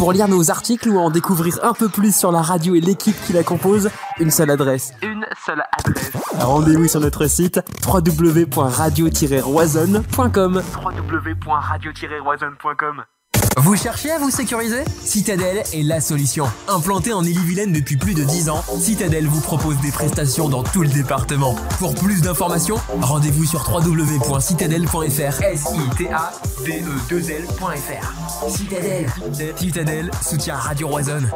Pour 0.00 0.12
lire 0.14 0.28
nos 0.28 0.50
articles 0.50 0.88
ou 0.88 0.98
en 0.98 1.10
découvrir 1.10 1.58
un 1.62 1.74
peu 1.74 1.90
plus 1.90 2.16
sur 2.16 2.32
la 2.32 2.40
radio 2.40 2.74
et 2.74 2.80
l'équipe 2.80 3.14
qui 3.26 3.34
la 3.34 3.42
compose, 3.42 3.90
une 4.18 4.30
seule 4.30 4.48
adresse. 4.48 4.94
Une 5.02 5.26
seule 5.44 5.62
adresse. 5.78 6.10
Rendez-vous 6.38 6.88
sur 6.88 7.00
notre 7.00 7.26
site 7.26 7.60
www.radio-roisonne.com. 7.86 10.62
www.radio-roisonne.com. 10.82 13.04
Vous 13.56 13.76
cherchez 13.76 14.10
à 14.10 14.18
vous 14.18 14.30
sécuriser? 14.30 14.84
Citadel 15.04 15.62
est 15.72 15.82
la 15.82 16.00
solution. 16.00 16.46
Implanté 16.68 17.12
en 17.12 17.22
Ille-et-Vilaine 17.24 17.72
depuis 17.72 17.96
plus 17.96 18.14
de 18.14 18.22
10 18.22 18.48
ans, 18.48 18.64
Citadel 18.78 19.26
vous 19.26 19.40
propose 19.40 19.76
des 19.80 19.90
prestations 19.90 20.48
dans 20.48 20.62
tout 20.62 20.82
le 20.82 20.88
département. 20.88 21.56
Pour 21.78 21.94
plus 21.94 22.22
d'informations, 22.22 22.76
rendez-vous 23.00 23.44
sur 23.44 23.68
www.citadel.fr. 23.68 25.42
s 25.42 25.64
i 25.74 25.96
t 25.96 26.08
a 26.10 26.32
d 26.64 26.82
e 26.86 27.00
2 27.08 27.18
lfr 27.18 28.48
Citadel. 28.48 29.06
Citadel 29.56 30.10
soutient 30.22 30.56
Radio 30.56 30.88
Roisonne. 30.88 31.28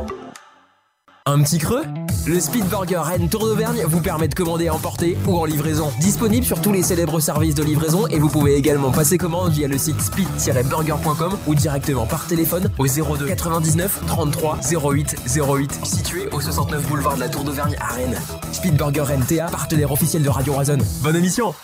Un 1.26 1.42
petit 1.42 1.56
creux 1.56 1.84
Le 2.26 2.38
Speed 2.38 2.66
Burger 2.66 2.98
Rennes 2.98 3.30
Tour 3.30 3.46
d'Auvergne 3.46 3.82
vous 3.86 4.02
permet 4.02 4.28
de 4.28 4.34
commander 4.34 4.68
à 4.68 4.74
emporter 4.74 5.16
ou 5.26 5.38
en 5.38 5.46
livraison. 5.46 5.90
Disponible 5.98 6.44
sur 6.44 6.60
tous 6.60 6.70
les 6.70 6.82
célèbres 6.82 7.18
services 7.18 7.54
de 7.54 7.62
livraison 7.62 8.06
et 8.08 8.18
vous 8.18 8.28
pouvez 8.28 8.56
également 8.56 8.92
passer 8.92 9.16
commande 9.16 9.50
via 9.50 9.66
le 9.66 9.78
site 9.78 10.02
speed-burger.com 10.02 11.38
ou 11.46 11.54
directement 11.54 12.04
par 12.04 12.26
téléphone 12.26 12.70
au 12.76 12.86
02 12.86 13.24
99 13.24 14.02
33 14.06 14.58
08 14.70 15.16
08 15.34 15.86
situé 15.86 16.28
au 16.30 16.42
69 16.42 16.86
boulevard 16.88 17.14
de 17.14 17.20
la 17.20 17.30
Tour 17.30 17.44
d'Auvergne 17.44 17.74
à 17.80 17.94
Rennes. 17.94 18.20
Speed 18.52 18.76
Burger 18.76 19.04
Rennes 19.04 19.24
TA, 19.26 19.46
partenaire 19.46 19.92
officiel 19.92 20.22
de 20.22 20.28
Radio 20.28 20.52
Roisonne. 20.52 20.84
Bonne 21.02 21.16
émission 21.16 21.54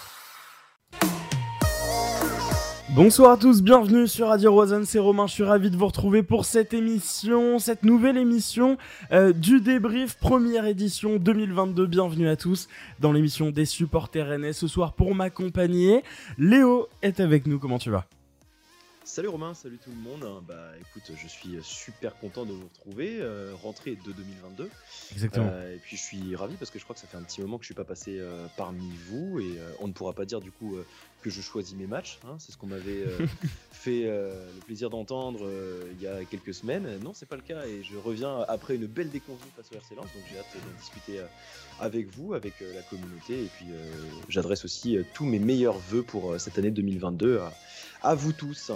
Bonsoir 2.95 3.31
à 3.31 3.37
tous, 3.37 3.63
bienvenue 3.63 4.09
sur 4.09 4.27
Radio 4.27 4.53
Roison, 4.53 4.83
c'est 4.85 4.99
Romain, 4.99 5.29
je 5.29 5.35
suis 5.35 5.45
ravi 5.45 5.71
de 5.71 5.77
vous 5.77 5.87
retrouver 5.87 6.25
pour 6.25 6.45
cette 6.45 6.75
émission, 6.75 7.61
cette 7.61 7.85
nouvelle 7.85 8.17
émission 8.17 8.79
euh, 9.13 9.33
du 9.33 9.61
débrief, 9.61 10.17
première 10.17 10.67
édition 10.67 11.17
2022, 11.17 11.87
bienvenue 11.87 12.29
à 12.29 12.35
tous 12.35 12.69
dans 12.99 13.13
l'émission 13.13 13.53
des 13.53 13.65
supporters 13.65 14.27
rennais. 14.27 14.53
Ce 14.53 14.67
soir 14.67 14.95
pour 14.95 15.15
m'accompagner, 15.15 16.03
Léo 16.37 16.89
est 17.03 17.21
avec 17.21 17.47
nous, 17.47 17.61
comment 17.61 17.79
tu 17.79 17.91
vas? 17.91 18.07
Salut 19.11 19.27
Romain, 19.27 19.55
salut 19.55 19.79
tout 19.83 19.91
le 19.91 19.97
monde. 19.97 20.25
Bah 20.47 20.71
écoute, 20.79 21.11
je 21.17 21.27
suis 21.27 21.59
super 21.63 22.17
content 22.19 22.45
de 22.45 22.53
vous 22.53 22.69
retrouver, 22.73 23.19
euh, 23.21 23.53
rentrée 23.61 23.97
de 24.07 24.13
2022. 24.13 24.71
Exactement. 25.11 25.49
Euh, 25.51 25.75
et 25.75 25.79
puis 25.79 25.97
je 25.97 26.03
suis 26.03 26.37
ravi 26.37 26.55
parce 26.55 26.71
que 26.71 26.79
je 26.79 26.85
crois 26.85 26.95
que 26.95 27.01
ça 27.01 27.09
fait 27.09 27.17
un 27.17 27.23
petit 27.23 27.41
moment 27.41 27.59
que 27.59 27.65
je 27.65 27.67
suis 27.67 27.75
pas 27.75 27.83
passé 27.83 28.19
euh, 28.21 28.47
parmi 28.57 28.89
vous 29.09 29.41
et 29.41 29.59
on 29.81 29.89
ne 29.89 29.93
pourra 29.93 30.13
pas 30.13 30.25
dire 30.27 30.41
du 30.41 30.53
coup 30.53 30.77
que 31.23 31.31
je 31.31 31.41
choisis 31.41 31.77
mes 31.77 31.87
matchs. 31.87 32.19
hein. 32.27 32.37
c'est 32.39 32.53
ce 32.53 32.57
qu'on 32.57 32.67
m'avait 32.67 33.03
euh, 33.07 33.27
fait 33.73 34.05
euh, 34.07 34.33
le 34.55 34.61
plaisir 34.63 34.91
d'entendre 34.91 35.41
euh, 35.45 35.85
il 35.97 36.03
y 36.03 36.07
a 36.07 36.25
quelques 36.25 36.55
semaines. 36.55 36.99
Non, 37.03 37.13
c'est 37.15 37.29
pas 37.29 37.37
le 37.37 37.43
cas 37.43 37.65
et 37.67 37.83
je 37.83 37.97
reviens 37.97 38.45
après 38.49 38.77
une 38.77 38.87
belle 38.87 39.11
déconvenue 39.11 39.51
face 39.57 39.67
au 39.73 39.77
RC 39.77 39.95
Lens, 39.97 40.07
donc 40.15 40.23
j'ai 40.31 40.39
hâte 40.39 40.47
d'en 40.55 40.79
discuter 40.81 41.21
avec 41.81 42.15
vous, 42.17 42.35
avec 42.35 42.55
la 42.61 42.83
communauté 42.83 43.45
et 43.45 43.49
puis 43.57 43.67
j'adresse 44.29 44.65
aussi 44.65 44.99
tous 45.15 45.25
mes 45.25 45.39
meilleurs 45.39 45.79
vœux 45.79 46.03
pour 46.03 46.39
cette 46.41 46.59
année 46.59 46.71
2022 46.71 47.39
à, 47.39 47.53
à 48.03 48.15
vous 48.15 48.33
tous. 48.33 48.71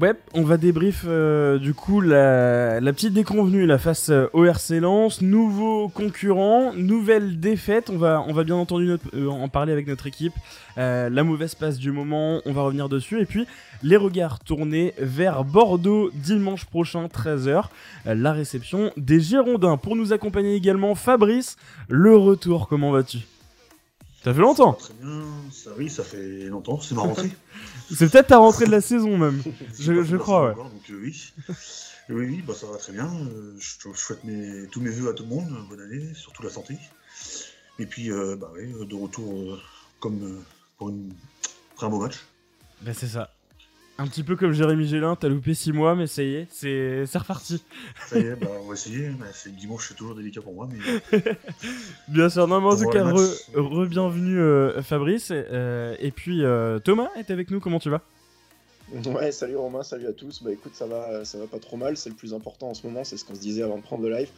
Ouais, 0.00 0.12
on 0.32 0.44
va 0.44 0.58
débrief 0.58 1.06
euh, 1.08 1.58
du 1.58 1.74
coup 1.74 2.00
la, 2.00 2.78
petite 2.92 3.14
déconvenue 3.14 3.66
la 3.66 3.78
face 3.78 4.10
euh, 4.10 4.28
au 4.32 4.44
RC 4.44 4.78
Lens, 4.78 5.22
nouveau 5.22 5.88
concurrent, 5.88 6.72
nouvelle 6.76 7.40
défaite. 7.40 7.90
On 7.90 7.98
va, 7.98 8.24
on 8.28 8.32
va 8.32 8.44
bien 8.44 8.54
entendu 8.54 8.92
euh, 9.14 9.26
en 9.28 9.48
parler 9.48 9.72
avec 9.72 9.88
notre 9.88 10.06
équipe. 10.06 10.34
Euh, 10.78 11.10
la 11.10 11.24
mauvaise 11.24 11.56
passe 11.56 11.78
du 11.78 11.90
moment, 11.90 12.40
on 12.46 12.52
va 12.52 12.62
revenir 12.62 12.88
dessus. 12.88 13.20
Et 13.20 13.26
puis 13.26 13.44
les 13.82 13.96
regards 13.96 14.38
tournés 14.38 14.94
vers 14.98 15.42
Bordeaux 15.42 16.10
dimanche 16.14 16.64
prochain 16.66 17.06
13h. 17.06 17.64
euh, 18.06 18.14
la 18.14 18.32
réception 18.32 18.92
des 18.96 19.18
Girondins. 19.18 19.78
Pour 19.78 19.96
nous 19.96 20.12
accompagner 20.12 20.54
également 20.54 20.94
Fabrice, 20.94 21.56
le 21.88 22.14
retour. 22.14 22.68
Comment 22.68 22.92
vas-tu? 22.92 23.18
Ça 24.28 24.34
fait 24.34 24.40
longtemps. 24.40 24.74
Très 24.74 24.92
bien, 25.00 25.22
ça 25.50 25.70
oui, 25.78 25.88
ça 25.88 26.04
fait 26.04 26.44
longtemps, 26.48 26.78
c'est 26.82 26.94
ma 26.94 27.00
rentrée. 27.00 27.30
C'est 27.90 28.10
peut-être 28.10 28.26
ta 28.26 28.36
rentrée 28.36 28.66
de 28.66 28.70
la 28.70 28.82
saison 28.82 29.16
même. 29.16 29.42
Je- 29.78 29.84
crois, 29.94 30.04
saison 30.04 30.44
ouais. 30.44 30.50
encore, 30.50 30.70
donc 30.70 30.90
euh, 30.90 31.00
oui. 31.02 31.32
oui, 32.10 32.26
oui, 32.26 32.44
bah, 32.46 32.52
ça 32.54 32.66
va 32.66 32.76
très 32.76 32.92
bien. 32.92 33.06
Euh, 33.06 33.54
je, 33.58 33.90
je 33.90 33.98
souhaite 33.98 34.22
mes- 34.24 34.66
tous 34.66 34.82
mes 34.82 34.90
voeux 34.90 35.08
à 35.08 35.14
tout 35.14 35.22
le 35.22 35.30
monde, 35.30 35.48
bonne 35.70 35.80
année, 35.80 36.12
surtout 36.14 36.42
la 36.42 36.50
santé. 36.50 36.76
Et 37.78 37.86
puis, 37.86 38.10
euh, 38.12 38.36
bah, 38.36 38.50
ouais, 38.52 38.66
de 38.66 38.94
retour 38.94 39.32
euh, 39.54 39.58
comme 39.98 40.44
pour, 40.76 40.90
une, 40.90 41.10
pour 41.74 41.84
un 41.84 41.88
beau 41.88 42.00
match. 42.00 42.16
Bah 42.82 42.92
c'est 42.92 43.06
ça. 43.08 43.32
Un 44.00 44.06
petit 44.06 44.22
peu 44.22 44.36
comme 44.36 44.52
Jérémy 44.52 44.86
Gélin, 44.86 45.16
t'as 45.16 45.28
loupé 45.28 45.54
6 45.54 45.72
mois, 45.72 45.96
mais 45.96 46.06
ça 46.06 46.22
y 46.22 46.34
est, 46.36 46.46
c'est 46.50 47.04
c'est 47.06 47.18
reparti. 47.18 47.64
Ça 48.08 48.16
y 48.16 48.22
est, 48.26 48.36
bah, 48.36 48.46
on 48.62 48.68
va 48.68 48.74
essayer. 48.74 49.10
C'est 49.34 49.48
le 49.48 49.56
dimanche, 49.56 49.88
c'est 49.88 49.94
toujours 49.94 50.14
délicat 50.14 50.40
pour 50.40 50.54
moi, 50.54 50.68
mais 50.70 51.20
Bien 52.08 52.28
sûr, 52.28 52.46
non, 52.46 52.60
mais 52.60 52.68
en 52.68 52.76
tout 52.76 52.88
cas, 52.90 53.02
re, 53.04 53.18
re-bienvenue 53.56 54.38
euh, 54.38 54.80
Fabrice. 54.82 55.32
euh, 55.32 55.96
et 55.98 56.12
puis 56.12 56.44
euh, 56.44 56.78
Thomas 56.78 57.08
est 57.16 57.32
avec 57.32 57.50
nous, 57.50 57.58
comment 57.58 57.80
tu 57.80 57.90
vas? 57.90 58.02
Ouais, 59.04 59.32
salut 59.32 59.56
Romain, 59.56 59.82
salut 59.82 60.06
à 60.06 60.12
tous. 60.12 60.44
Bah 60.44 60.52
écoute, 60.52 60.74
ça 60.76 60.86
va, 60.86 61.24
ça 61.24 61.36
va 61.38 61.48
pas 61.48 61.58
trop 61.58 61.76
mal. 61.76 61.96
C'est 61.96 62.08
le 62.08 62.14
plus 62.14 62.34
important 62.34 62.68
en 62.70 62.74
ce 62.74 62.86
moment, 62.86 63.02
c'est 63.02 63.16
ce 63.16 63.24
qu'on 63.24 63.34
se 63.34 63.40
disait 63.40 63.62
avant 63.64 63.78
de 63.78 63.82
prendre 63.82 64.04
le 64.04 64.10
live. 64.14 64.30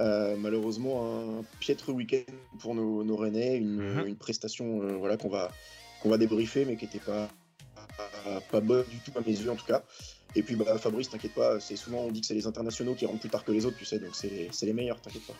Euh, 0.00 0.34
malheureusement, 0.36 1.38
un 1.38 1.44
piètre 1.60 1.90
week-end 1.90 2.32
pour 2.58 2.74
nos, 2.74 3.04
nos 3.04 3.16
Rennais, 3.16 3.56
une, 3.56 3.76
Mhm. 3.76 4.06
une 4.08 4.16
prestation 4.16 4.82
euh, 4.82 4.96
voilà, 4.98 5.16
qu'on 5.16 5.28
va, 5.30 5.52
qu'on 6.02 6.10
va 6.10 6.18
débriefer, 6.18 6.64
mais 6.64 6.76
qui 6.76 6.84
était 6.86 6.98
pas, 6.98 7.28
pas, 7.96 8.40
pas 8.52 8.60
bonne 8.60 8.84
du 8.90 8.98
tout 8.98 9.12
à 9.18 9.20
mes 9.20 9.32
yeux 9.32 9.50
en 9.50 9.56
tout 9.56 9.66
cas. 9.66 9.82
Et 10.36 10.42
puis 10.42 10.54
bah, 10.54 10.78
Fabrice, 10.78 11.10
t'inquiète 11.10 11.34
pas, 11.34 11.58
c'est 11.60 11.76
souvent 11.76 11.98
on 12.06 12.10
dit 12.10 12.20
que 12.20 12.26
c'est 12.26 12.34
les 12.34 12.46
internationaux 12.46 12.94
qui 12.94 13.06
rentrent 13.06 13.20
plus 13.20 13.30
tard 13.30 13.44
que 13.44 13.52
les 13.52 13.66
autres, 13.66 13.76
tu 13.76 13.84
sais, 13.84 13.98
donc 13.98 14.10
c'est 14.14 14.66
les 14.66 14.72
meilleurs, 14.72 15.00
t'inquiète 15.00 15.26
pas. 15.26 15.34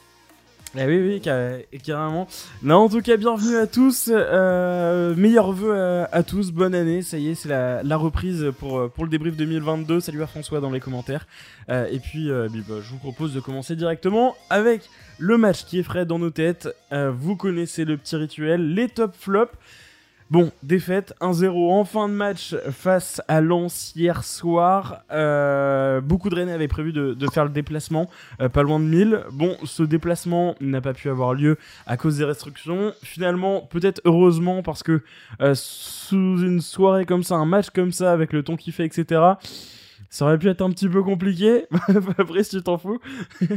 Ah 0.79 0.87
oui, 0.87 0.99
oui, 0.99 1.21
ca- 1.25 1.59
carrément. 1.83 2.29
Non, 2.63 2.77
en 2.77 2.89
tout 2.89 3.01
cas, 3.03 3.17
bienvenue 3.17 3.57
à 3.57 3.67
tous. 3.67 4.09
Euh, 4.13 5.17
meilleurs 5.17 5.51
vœux 5.51 6.05
à, 6.13 6.23
tous. 6.23 6.53
Bonne 6.53 6.77
année. 6.77 7.03
Ça 7.03 7.19
y 7.19 7.29
est, 7.31 7.35
c'est 7.35 7.49
la, 7.49 7.83
la 7.83 7.97
reprise 7.97 8.53
pour, 8.57 8.79
euh, 8.79 8.89
pour 8.89 9.03
le 9.03 9.11
débrief 9.11 9.37
2022. 9.37 9.99
Salut 9.99 10.23
à 10.23 10.29
François 10.29 10.61
dans 10.61 10.71
les 10.71 10.79
commentaires. 10.79 11.27
Euh, 11.71 11.89
et 11.91 11.99
puis, 11.99 12.31
euh, 12.31 12.49
bah, 12.69 12.77
je 12.83 12.91
vous 12.91 12.99
propose 12.99 13.35
de 13.35 13.41
commencer 13.41 13.75
directement 13.75 14.37
avec 14.49 14.83
le 15.19 15.37
match 15.39 15.65
qui 15.65 15.81
est 15.81 15.83
frais 15.83 16.07
dans 16.07 16.21
nos 16.21 16.31
têtes. 16.31 16.69
Euh, 16.93 17.11
vous 17.11 17.35
connaissez 17.35 17.85
le 17.85 17.97
petit 17.97 18.15
rituel, 18.15 18.73
les 18.73 18.89
top 18.89 19.17
flops. 19.19 19.53
Bon, 20.31 20.53
défaite 20.63 21.13
1-0 21.21 21.73
en 21.73 21.85
fin 21.85 22.09
de 22.09 22.15
match 22.15 22.55
face 22.71 23.21
à 23.27 23.41
Lens 23.41 23.93
hier 23.97 24.23
soir. 24.23 25.03
Euh, 25.11 26.01
beaucoup 26.01 26.31
de 26.31 26.37
Rennais 26.37 26.53
avaient 26.53 26.69
prévu 26.69 26.93
de, 26.93 27.17
faire 27.33 27.43
le 27.43 27.51
déplacement, 27.51 28.09
euh, 28.41 28.49
pas 28.49 28.63
loin 28.63 28.79
de 28.79 28.85
1000. 28.85 29.25
Bon, 29.33 29.57
ce 29.65 29.83
déplacement 29.83 30.55
n'a 30.61 30.81
pas 30.81 30.95
pu 30.95 31.11
avoir 31.11 31.35
lieu 31.35 31.59
à 31.85 31.97
cause 31.97 32.19
des 32.19 32.25
restrictions. 32.25 32.93
Finalement, 33.03 33.63
peut-être 33.63 34.01
heureusement, 34.05 34.63
parce 34.63 34.85
que 34.85 35.03
euh, 35.41 35.55
sous 35.57 36.41
une 36.43 36.61
soirée 36.61 37.07
comme 37.07 37.25
ça, 37.25 37.35
un 37.35 37.45
match 37.45 37.71
comme 37.71 37.91
ça, 37.91 38.13
avec 38.13 38.33
le 38.33 38.45
ton 38.45 38.55
qu'il 38.55 38.73
fait, 38.73 38.85
etc., 38.85 39.21
ça 40.11 40.27
aurait 40.27 40.39
pu 40.39 40.49
être 40.49 40.63
un 40.63 40.71
petit 40.71 40.89
peu 40.89 41.03
compliqué. 41.03 41.65
Après, 42.19 42.45
si 42.45 42.57
tu 42.57 42.63
t'en 42.63 42.79
fous? 42.79 43.01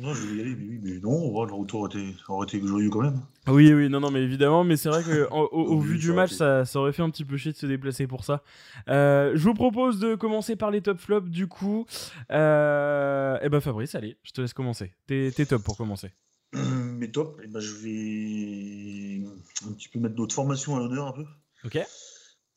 non, 0.00 0.14
je 0.14 0.26
vais 0.26 0.36
y 0.36 0.40
aller, 0.40 0.54
mais 0.56 0.64
oui, 0.68 0.80
mais 0.82 0.98
non, 1.00 1.44
le 1.44 1.52
retour 1.52 1.80
aurait 1.82 1.90
été, 1.98 2.14
aurait 2.28 2.46
été 2.46 2.60
joyeux 2.66 2.90
quand 2.90 3.02
même. 3.02 3.20
Oui, 3.48 3.72
oui, 3.72 3.88
non, 3.88 4.00
non, 4.00 4.10
mais 4.10 4.22
évidemment, 4.22 4.64
mais 4.64 4.76
c'est 4.76 4.88
vrai 4.88 5.02
que 5.02 5.28
au, 5.30 5.48
au- 5.52 5.64
au 5.74 5.80
Oui, 5.80 5.86
vu 5.88 5.98
du 5.98 6.12
match, 6.12 6.32
ça, 6.32 6.64
ça 6.64 6.78
aurait 6.80 6.92
fait 6.92 7.02
un 7.02 7.10
petit 7.10 7.24
peu 7.24 7.36
chier 7.36 7.52
de 7.52 7.56
se 7.56 7.66
déplacer 7.66 8.06
pour 8.06 8.24
ça. 8.24 8.42
Euh, 8.88 9.32
je 9.34 9.42
vous 9.44 9.54
propose 9.54 9.98
de 9.98 10.14
commencer 10.14 10.56
par 10.56 10.70
les 10.70 10.82
top 10.82 10.98
flops, 10.98 11.30
du 11.30 11.46
coup. 11.46 11.86
Euh, 12.30 13.38
eh 13.42 13.48
ben 13.48 13.60
Fabrice, 13.60 13.94
allez, 13.94 14.16
je 14.22 14.32
te 14.32 14.40
laisse 14.40 14.52
commencer. 14.52 14.92
T'es 15.06 15.30
top 15.48 15.62
pour 15.62 15.76
commencer. 15.76 16.10
Mais 16.52 17.08
top, 17.10 17.40
et 17.44 17.46
ben, 17.48 17.60
je 17.60 17.72
vais 17.74 19.26
un 19.68 19.72
petit 19.72 19.88
peu 19.88 19.98
mettre 19.98 20.16
notre 20.16 20.34
formation 20.34 20.76
à 20.76 20.78
l'honneur 20.80 21.08
un 21.08 21.12
peu. 21.12 21.24
Ok. 21.64 21.78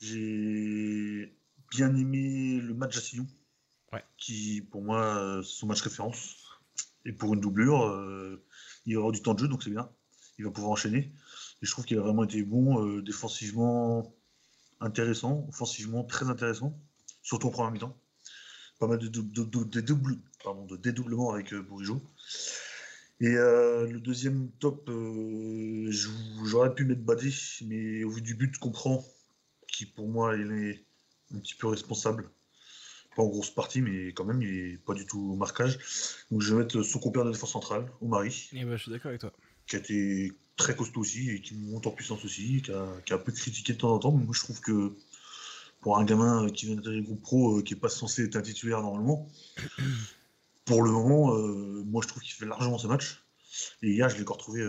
J'ai 0.02 1.34
bien 1.72 1.96
aimé 1.96 2.60
le 2.62 2.74
match 2.74 2.98
à 2.98 3.02
Sillon, 3.02 3.28
Ouais. 3.92 4.04
qui 4.18 4.62
pour 4.72 4.82
moi 4.84 5.02
euh, 5.18 5.42
c'est 5.42 5.60
son 5.60 5.68
match 5.68 5.82
référence. 5.82 6.49
Et 7.06 7.14
pour 7.14 7.34
une 7.34 7.40
doublure, 7.40 7.84
euh, 7.86 8.44
il 8.86 8.98
aura 8.98 9.12
du 9.12 9.22
temps 9.22 9.34
de 9.34 9.40
jeu, 9.40 9.48
donc 9.48 9.64
c'est 9.64 9.70
bien. 9.70 9.90
Il 10.38 10.46
va 10.46 10.52
pouvoir 10.52 10.72
enchaîner. 10.72 11.12
Et 11.62 11.66
je 11.66 11.72
trouve 11.72 11.86
qu'il 11.86 11.98
a 11.98 12.02
vraiment 12.02 12.24
été 12.24 12.42
bon, 12.44 12.86
euh, 12.86 13.02
défensivement 13.02 14.14
intéressant, 14.80 15.46
offensivement 15.50 16.04
très 16.04 16.30
intéressant, 16.30 16.80
surtout 17.22 17.48
en 17.48 17.52
première 17.52 17.72
mi-temps. 17.72 17.98
Pas 18.80 18.88
mal 18.88 19.00
de, 19.00 19.08
de- 19.08 19.44
de- 19.44 19.64
de 19.64 19.82
double- 19.82 20.20
pardon, 20.44 20.66
de 20.66 20.78
dédoublement 20.78 21.32
avec 21.34 21.54
euh, 21.54 21.62
Bourigeaud. 21.62 22.02
Et 23.22 23.32
le 23.34 24.00
deuxième 24.00 24.50
top, 24.60 24.90
j'aurais 26.46 26.74
pu 26.74 26.86
mettre 26.86 27.02
Badé, 27.02 27.30
mais 27.66 28.06
au 28.06 28.12
vu 28.12 28.22
du 28.22 28.34
but 28.34 28.58
qu'on 28.58 28.72
prend, 28.72 29.06
qui 29.68 29.86
pour 29.86 30.08
moi 30.08 30.38
il 30.38 30.50
est 30.54 30.86
un 31.36 31.40
petit 31.40 31.56
peu 31.56 31.68
responsable, 31.68 32.30
pas 33.16 33.24
en 33.24 33.28
grosse 33.28 33.50
partie, 33.52 33.82
mais 33.82 34.08
quand 34.14 34.26
même 34.26 34.42
il 34.42 34.74
est 34.74 34.78
pas 34.78 34.94
du 34.94 35.06
tout 35.06 35.32
au 35.34 35.36
marquage. 35.36 35.78
Donc 36.32 36.42
je 36.42 36.54
vais 36.54 36.62
mettre 36.62 36.82
son 36.84 37.00
compère 37.00 37.26
de 37.26 37.32
défense 37.32 37.52
centrale, 37.52 37.86
Omari, 38.02 38.50
Et 38.54 38.64
ben, 38.66 38.76
je 38.78 38.84
suis 38.84 38.92
d'accord 38.92 39.10
avec 39.10 39.22
toi. 39.22 39.32
qui 39.68 39.76
a 39.76 39.80
été 39.80 40.32
très 40.58 40.76
costaud 40.76 41.02
aussi 41.02 41.30
et 41.30 41.42
qui 41.42 41.56
monte 41.56 41.88
en 41.88 41.92
puissance 41.92 42.24
aussi, 42.26 42.62
qui 42.62 42.72
a, 42.72 42.86
qui 43.06 43.14
a 43.14 43.16
un 43.16 43.20
peu 43.20 43.32
critiqué 43.32 43.74
de 43.74 43.78
temps 43.78 43.94
en 43.94 44.00
temps, 44.00 44.12
mais 44.12 44.26
moi 44.26 44.34
je 44.36 44.42
trouve 44.42 44.60
que 44.62 44.94
pour 45.82 45.98
un 45.98 46.04
gamin 46.04 46.50
qui 46.50 46.66
vient 46.66 46.76
d'intégrer 46.76 46.98
le 46.98 47.04
groupe 47.04 47.22
pro, 47.22 47.62
qui 47.62 47.74
n'est 47.74 47.80
pas 47.80 47.88
censé 47.90 48.26
être 48.26 48.36
un 48.36 48.42
titulaire 48.42 48.82
normalement. 48.82 49.28
Pour 50.66 50.84
le 50.84 50.92
moment, 50.92 51.34
moi 51.86 52.02
je 52.04 52.08
trouve 52.10 52.22
qu'il 52.22 52.34
fait 52.34 52.46
largement 52.46 52.78
ce 52.78 52.88
match. 52.88 53.24
Et 53.82 53.90
hier, 53.92 54.10
je 54.10 54.16
l'ai 54.16 54.22
encore 54.22 54.38
trouvé 54.38 54.64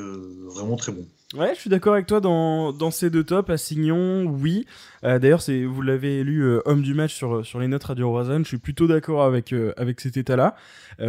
vraiment 0.46 0.76
très 0.76 0.92
bon. 0.92 1.06
Ouais, 1.34 1.54
je 1.54 1.60
suis 1.60 1.70
d'accord 1.70 1.94
avec 1.94 2.06
toi 2.06 2.20
dans, 2.20 2.90
ces 2.90 3.10
deux 3.10 3.24
tops. 3.24 3.50
Assignon, 3.50 4.24
oui. 4.24 4.66
D'ailleurs, 5.02 5.42
c'est 5.42 5.64
vous 5.64 5.82
l'avez 5.82 6.20
élu 6.20 6.44
homme 6.64 6.82
du 6.82 6.94
match 6.94 7.14
sur, 7.14 7.44
sur 7.44 7.60
les 7.60 7.68
notes 7.68 7.84
Radio 7.84 8.10
Rosen. 8.10 8.42
Je 8.42 8.48
suis 8.48 8.58
plutôt 8.58 8.86
d'accord 8.86 9.22
avec, 9.22 9.54
avec 9.76 10.00
cet 10.00 10.16
état-là. 10.16 10.56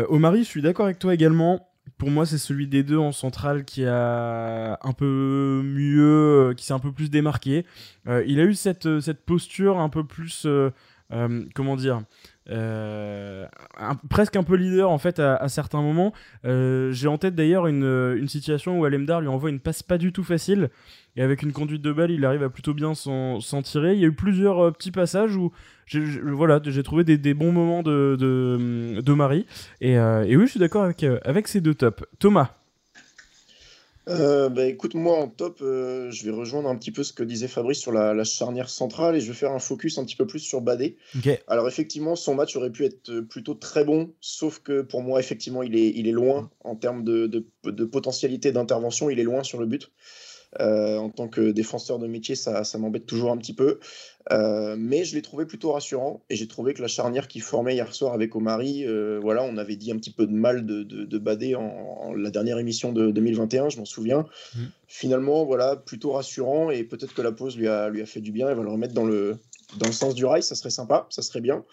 Omari, 0.10 0.40
je 0.40 0.50
suis 0.50 0.62
d'accord 0.62 0.86
avec 0.86 1.00
toi 1.00 1.14
également 1.14 1.72
pour 1.98 2.10
moi, 2.10 2.26
c'est 2.26 2.38
celui 2.38 2.68
des 2.68 2.82
deux 2.82 2.98
en 2.98 3.12
centrale 3.12 3.64
qui 3.64 3.86
a 3.86 4.80
un 4.82 4.94
peu 4.94 5.62
mieux, 5.64 6.50
euh, 6.50 6.54
qui 6.56 6.66
s'est 6.66 6.74
un 6.74 6.80
peu 6.80 6.92
plus 6.92 7.10
démarqué. 7.12 7.66
Euh, 8.08 8.24
il 8.26 8.40
a 8.40 8.44
eu 8.44 8.56
cette, 8.56 8.88
euh, 8.88 9.02
cette 9.02 9.24
posture 9.24 9.80
un 9.80 9.90
peu 9.90 10.04
plus, 10.04 10.48
comment 11.54 11.76
dire, 11.76 12.02
presque 14.10 14.36
un 14.36 14.44
peu 14.44 14.56
leader 14.56 14.90
en 14.90 14.98
fait 14.98 15.20
à, 15.20 15.48
certains 15.48 15.82
moments. 15.82 16.14
J'ai 16.44 17.08
en 17.08 17.18
tête 17.18 17.36
d'ailleurs 17.36 17.68
une, 17.68 18.28
situation 18.28 18.80
où 18.80 18.86
Alemdar 18.86 19.22
lui 19.22 19.28
envoie 19.28 19.50
une 19.50 19.60
passe 19.60 19.84
pas 19.84 19.98
du 19.98 20.12
tout 20.12 20.24
facile 20.24 20.70
et 21.18 21.22
avec 21.22 21.44
une 21.44 21.52
conduite 21.52 21.82
de 21.82 21.92
balle, 21.92 22.12
il 22.12 22.24
arrive 22.24 22.44
à 22.44 22.50
plutôt 22.50 22.74
bien 22.74 22.94
s'en 22.94 23.62
tirer. 23.64 23.94
Il 23.94 24.00
y 24.00 24.06
a 24.06 24.08
eu 24.08 24.14
plusieurs 24.14 24.72
petits 24.74 24.92
passages 24.92 25.36
où 25.36 25.52
voilà, 26.24 26.62
j'ai 26.64 26.84
trouvé 26.84 27.04
des, 27.04 27.34
bons 27.34 27.52
moments 27.52 27.84
de, 27.84 28.16
de, 29.02 29.14
Marie. 29.14 29.46
Et, 29.82 29.98
euh, 29.98 30.24
et, 30.24 30.38
oui, 30.38 30.46
je 30.46 30.52
suis 30.52 30.60
d'accord 30.60 30.84
avec, 30.84 31.04
euh, 31.04 31.20
avec 31.24 31.48
ces 31.48 31.62
deux 31.62 31.76
tops. 31.76 32.04
Thomas 32.20 32.52
euh, 34.10 34.50
bah, 34.50 34.66
écoute, 34.66 34.96
moi 34.96 35.18
en 35.18 35.28
top, 35.28 35.58
je 35.60 36.26
vais 36.26 36.32
rejoindre 36.32 36.70
un 36.70 36.76
petit 36.76 36.92
peu 36.92 37.04
ce 37.04 37.14
que 37.14 37.24
disait 37.24 37.48
Fabrice 37.48 37.80
sur 37.80 37.92
la, 37.92 38.24
charnière 38.24 38.70
centrale 38.70 39.16
et 39.16 39.22
je 39.22 39.28
vais 39.28 39.38
faire 39.38 39.52
un 39.52 39.60
focus 39.60 39.98
un 39.98 40.06
petit 40.06 40.16
peu 40.16 40.26
plus 40.26 40.40
sur 40.40 40.62
Badé. 40.62 40.98
Alors 41.48 41.68
effectivement, 41.68 42.16
son 42.16 42.36
match 42.36 42.56
aurait 42.56 42.72
pu 42.72 42.86
être 42.86 43.22
plutôt 43.22 43.54
très 43.54 43.84
bon, 43.86 44.12
sauf 44.22 44.60
que 44.60 44.82
pour 44.82 45.02
moi, 45.02 45.20
effectivement, 45.20 45.64
il 45.64 45.76
est, 45.76 45.90
il 45.96 46.08
est 46.08 46.14
loin 46.14 46.50
en 46.64 46.76
termes 46.76 47.04
de, 47.04 47.28
de, 47.28 47.46
de 47.66 47.86
potentialité 47.86 48.52
d'intervention, 48.52 49.10
il 49.10 49.20
est 49.20 49.24
loin 49.24 49.44
sur 49.44 49.60
le 49.60 49.66
but. 49.66 49.92
Euh, 50.60 50.98
en 50.98 51.10
tant 51.10 51.30
que 51.30 51.52
défenseur 51.52 51.98
de 51.98 52.08
métier, 52.08 52.36
ça, 52.36 52.64
ça 52.64 52.78
m'embête 52.78 53.06
toujours 53.06 53.32
un 53.32 53.38
petit 53.38 53.54
peu. 53.54 53.80
Euh, 54.32 54.76
mais 54.78 55.06
je 55.06 55.16
l'ai 55.16 55.22
trouvé 55.22 55.46
plutôt 55.46 55.72
rassurant 55.72 56.22
et 56.30 56.36
j'ai 56.36 56.48
trouvé 56.48 56.74
que 56.74 56.82
la 56.82 56.88
charnière 56.88 57.28
qui 57.28 57.40
formait 57.40 57.74
hier 57.74 57.94
soir 57.94 58.14
avec 58.14 58.36
Omari, 58.36 58.86
euh, 58.86 59.20
voilà, 59.22 59.44
on 59.44 59.58
avait 59.58 59.78
dit 59.78 59.92
un 59.92 59.96
petit 59.96 60.12
peu 60.12 60.28
de 60.28 60.34
mal 60.34 60.66
de, 60.66 60.84
de, 60.84 61.18
Badé 61.18 61.56
en, 61.56 62.14
la 62.14 62.30
dernière 62.30 62.60
émission 62.60 62.92
de 62.92 63.12
2021, 63.12 63.70
je 63.70 63.78
m'en 63.78 63.86
souviens. 63.86 64.26
Mmh. 64.56 64.60
Finalement, 64.88 65.46
voilà, 65.46 65.76
plutôt 65.78 66.12
rassurant 66.12 66.70
et 66.70 66.84
peut-être 66.84 67.14
que 67.14 67.22
la 67.22 67.32
pause 67.32 67.58
lui 67.58 67.68
a, 67.68 67.90
lui 67.90 68.02
a 68.02 68.06
fait 68.06 68.22
du 68.22 68.32
bien. 68.32 68.50
Elle 68.50 68.58
va 68.58 68.64
le 68.64 68.70
remettre 68.70 68.94
dans 68.94 69.06
le, 69.06 69.38
dans 69.78 69.88
le 69.88 69.94
sens 69.94 70.16
du 70.16 70.26
rail, 70.26 70.44
ça 70.44 70.56
serait 70.56 70.70
sympa, 70.70 71.08
ça 71.10 71.22
serait 71.22 71.42
bien. 71.42 71.64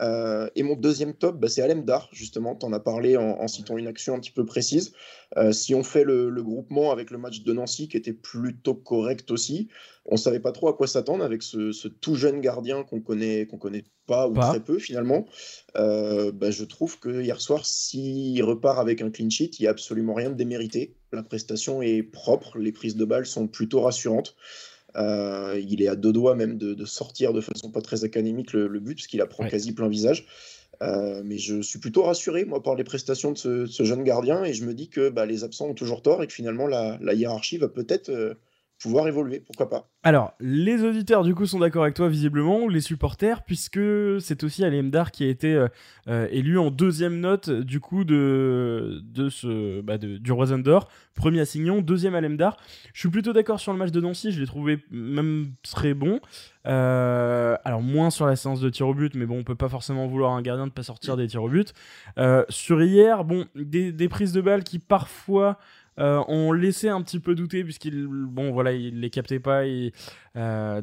Euh, 0.00 0.48
et 0.54 0.62
mon 0.62 0.76
deuxième 0.76 1.14
top, 1.14 1.38
bah, 1.38 1.48
c'est 1.48 1.62
Alemdar, 1.62 2.08
justement. 2.12 2.54
Tu 2.54 2.66
en 2.66 2.72
as 2.72 2.80
parlé 2.80 3.16
en, 3.16 3.48
citant 3.48 3.78
une 3.78 3.86
action 3.86 4.14
un 4.14 4.20
petit 4.20 4.30
peu 4.30 4.44
précise. 4.44 4.92
Euh, 5.36 5.52
si 5.52 5.74
on 5.74 5.82
fait 5.82 6.04
le, 6.04 6.30
groupement 6.42 6.92
avec 6.92 7.10
le 7.10 7.18
match 7.18 7.42
de 7.42 7.52
Nancy, 7.52 7.88
qui 7.88 7.96
était 7.96 8.12
plutôt 8.12 8.74
correct 8.74 9.30
aussi, 9.30 9.68
on 10.06 10.14
ne 10.14 10.18
savait 10.18 10.40
pas 10.40 10.52
trop 10.52 10.68
à 10.68 10.74
quoi 10.74 10.86
s'attendre 10.86 11.24
avec 11.24 11.42
ce, 11.42 11.88
tout 11.88 12.14
jeune 12.14 12.40
gardien 12.40 12.82
qu'on 12.84 13.00
connaît, 13.00 13.46
qu'on 13.46 13.58
connaît 13.58 13.84
pas 14.06 14.28
ou 14.28 14.34
très 14.34 14.60
peu 14.60 14.78
finalement. 14.78 15.26
Euh, 15.76 16.32
bah, 16.32 16.50
je 16.50 16.64
trouve 16.64 16.98
que 16.98 17.22
hier 17.22 17.40
soir, 17.40 17.66
s'il 17.66 18.42
repart 18.42 18.78
avec 18.78 19.02
un 19.02 19.10
clean 19.10 19.28
sheet, 19.30 19.58
il 19.58 19.62
n'y 19.62 19.68
a 19.68 19.70
absolument 19.70 20.14
rien 20.14 20.30
de 20.30 20.34
démérité. 20.34 20.94
La 21.12 21.22
prestation 21.22 21.82
est 21.82 22.02
propre, 22.02 22.58
les 22.58 22.72
prises 22.72 22.96
de 22.96 23.04
balles 23.04 23.26
sont 23.26 23.48
plutôt 23.48 23.80
rassurantes. 23.80 24.34
Euh, 24.96 25.60
il 25.68 25.82
est 25.82 25.88
à 25.88 25.96
deux 25.96 26.12
doigts 26.12 26.34
même 26.34 26.56
de, 26.58 26.84
sortir 26.84 27.32
de 27.32 27.40
façon 27.40 27.70
pas 27.70 27.82
très 27.82 28.04
académique 28.04 28.52
le, 28.52 28.68
but, 28.80 28.94
parce 28.94 29.06
qu'il 29.06 29.20
apprend 29.20 29.46
quasi 29.46 29.72
plein 29.72 29.88
visage. 29.88 30.26
Euh, 30.82 31.22
mais 31.24 31.38
je 31.38 31.60
suis 31.60 31.78
plutôt 31.78 32.04
rassuré, 32.04 32.44
moi, 32.44 32.62
par 32.62 32.76
les 32.76 32.84
prestations 32.84 33.32
de 33.32 33.66
ce, 33.66 33.84
jeune 33.84 34.04
gardien, 34.04 34.44
et 34.44 34.52
je 34.52 34.64
me 34.64 34.74
dis 34.74 34.88
que 34.88 35.08
bah, 35.08 35.26
les 35.26 35.44
absents 35.44 35.66
ont 35.66 35.74
toujours 35.74 36.02
tort 36.02 36.22
et 36.22 36.26
que 36.26 36.32
finalement 36.32 36.66
la, 36.66 36.98
hiérarchie 37.14 37.58
va 37.58 37.68
peut-être 37.68 38.10
euh, 38.10 38.34
pouvoir 38.80 39.08
évoluer, 39.08 39.40
pourquoi 39.40 39.68
pas. 39.68 39.88
Alors, 40.04 40.32
les 40.38 40.84
auditeurs 40.84 41.24
du 41.24 41.34
coup 41.34 41.46
sont 41.46 41.58
d'accord 41.58 41.82
avec 41.82 41.94
toi 41.94 42.08
visiblement, 42.08 42.62
ou 42.62 42.68
les 42.68 42.80
supporters, 42.80 43.42
puisque 43.42 43.80
c'est 44.20 44.44
aussi 44.44 44.64
Alemdar 44.64 45.10
qui 45.10 45.24
a 45.24 45.28
été 45.28 45.52
euh, 45.52 45.68
euh, 46.06 46.28
élu 46.30 46.58
en 46.58 46.70
deuxième 46.70 47.18
note 47.18 47.50
du 47.50 47.80
coup 47.80 48.04
de, 48.04 49.00
de 49.02 49.28
ce, 49.28 49.80
bah, 49.80 49.98
du 49.98 50.30
Rosendor, 50.30 50.88
premier 51.14 51.40
Assignon, 51.40 51.80
deuxième 51.80 52.14
Alemdar. 52.14 52.56
Je 52.94 53.00
suis 53.00 53.08
plutôt 53.08 53.32
d'accord 53.32 53.58
sur 53.58 53.72
le 53.72 53.78
match 53.78 53.90
de 53.90 54.00
Nancy, 54.00 54.30
je 54.30 54.40
l'ai 54.40 54.46
trouvé 54.46 54.78
même 54.90 55.52
très 55.62 55.94
bon. 55.94 56.20
Euh, 56.66 57.56
alors 57.64 57.82
moins 57.82 58.10
sur 58.10 58.26
la 58.26 58.36
séance 58.36 58.60
de 58.60 58.70
tir 58.70 58.86
au 58.86 58.94
but, 58.94 59.14
mais 59.16 59.26
bon, 59.26 59.38
on 59.38 59.44
peut 59.44 59.56
pas 59.56 59.68
forcément 59.68 60.06
vouloir 60.06 60.32
un 60.32 60.42
gardien 60.42 60.66
de 60.66 60.72
pas 60.72 60.82
sortir 60.84 61.16
des 61.16 61.26
tirs 61.26 61.42
au 61.42 61.48
but. 61.48 61.74
sur 62.48 62.80
hier, 62.82 63.24
bon, 63.24 63.46
des, 63.56 63.90
des 63.90 64.08
prises 64.08 64.32
de 64.32 64.40
balles 64.40 64.62
qui 64.62 64.78
parfois 64.78 65.58
euh, 65.98 66.22
on 66.28 66.52
laissait 66.52 66.88
un 66.88 67.02
petit 67.02 67.18
peu 67.18 67.34
douter 67.34 67.64
puisqu'il 67.64 68.06
bon 68.06 68.52
voilà 68.52 68.72
il 68.72 69.00
les 69.00 69.10
captait 69.10 69.40
pas 69.40 69.62
euh, 70.36 70.82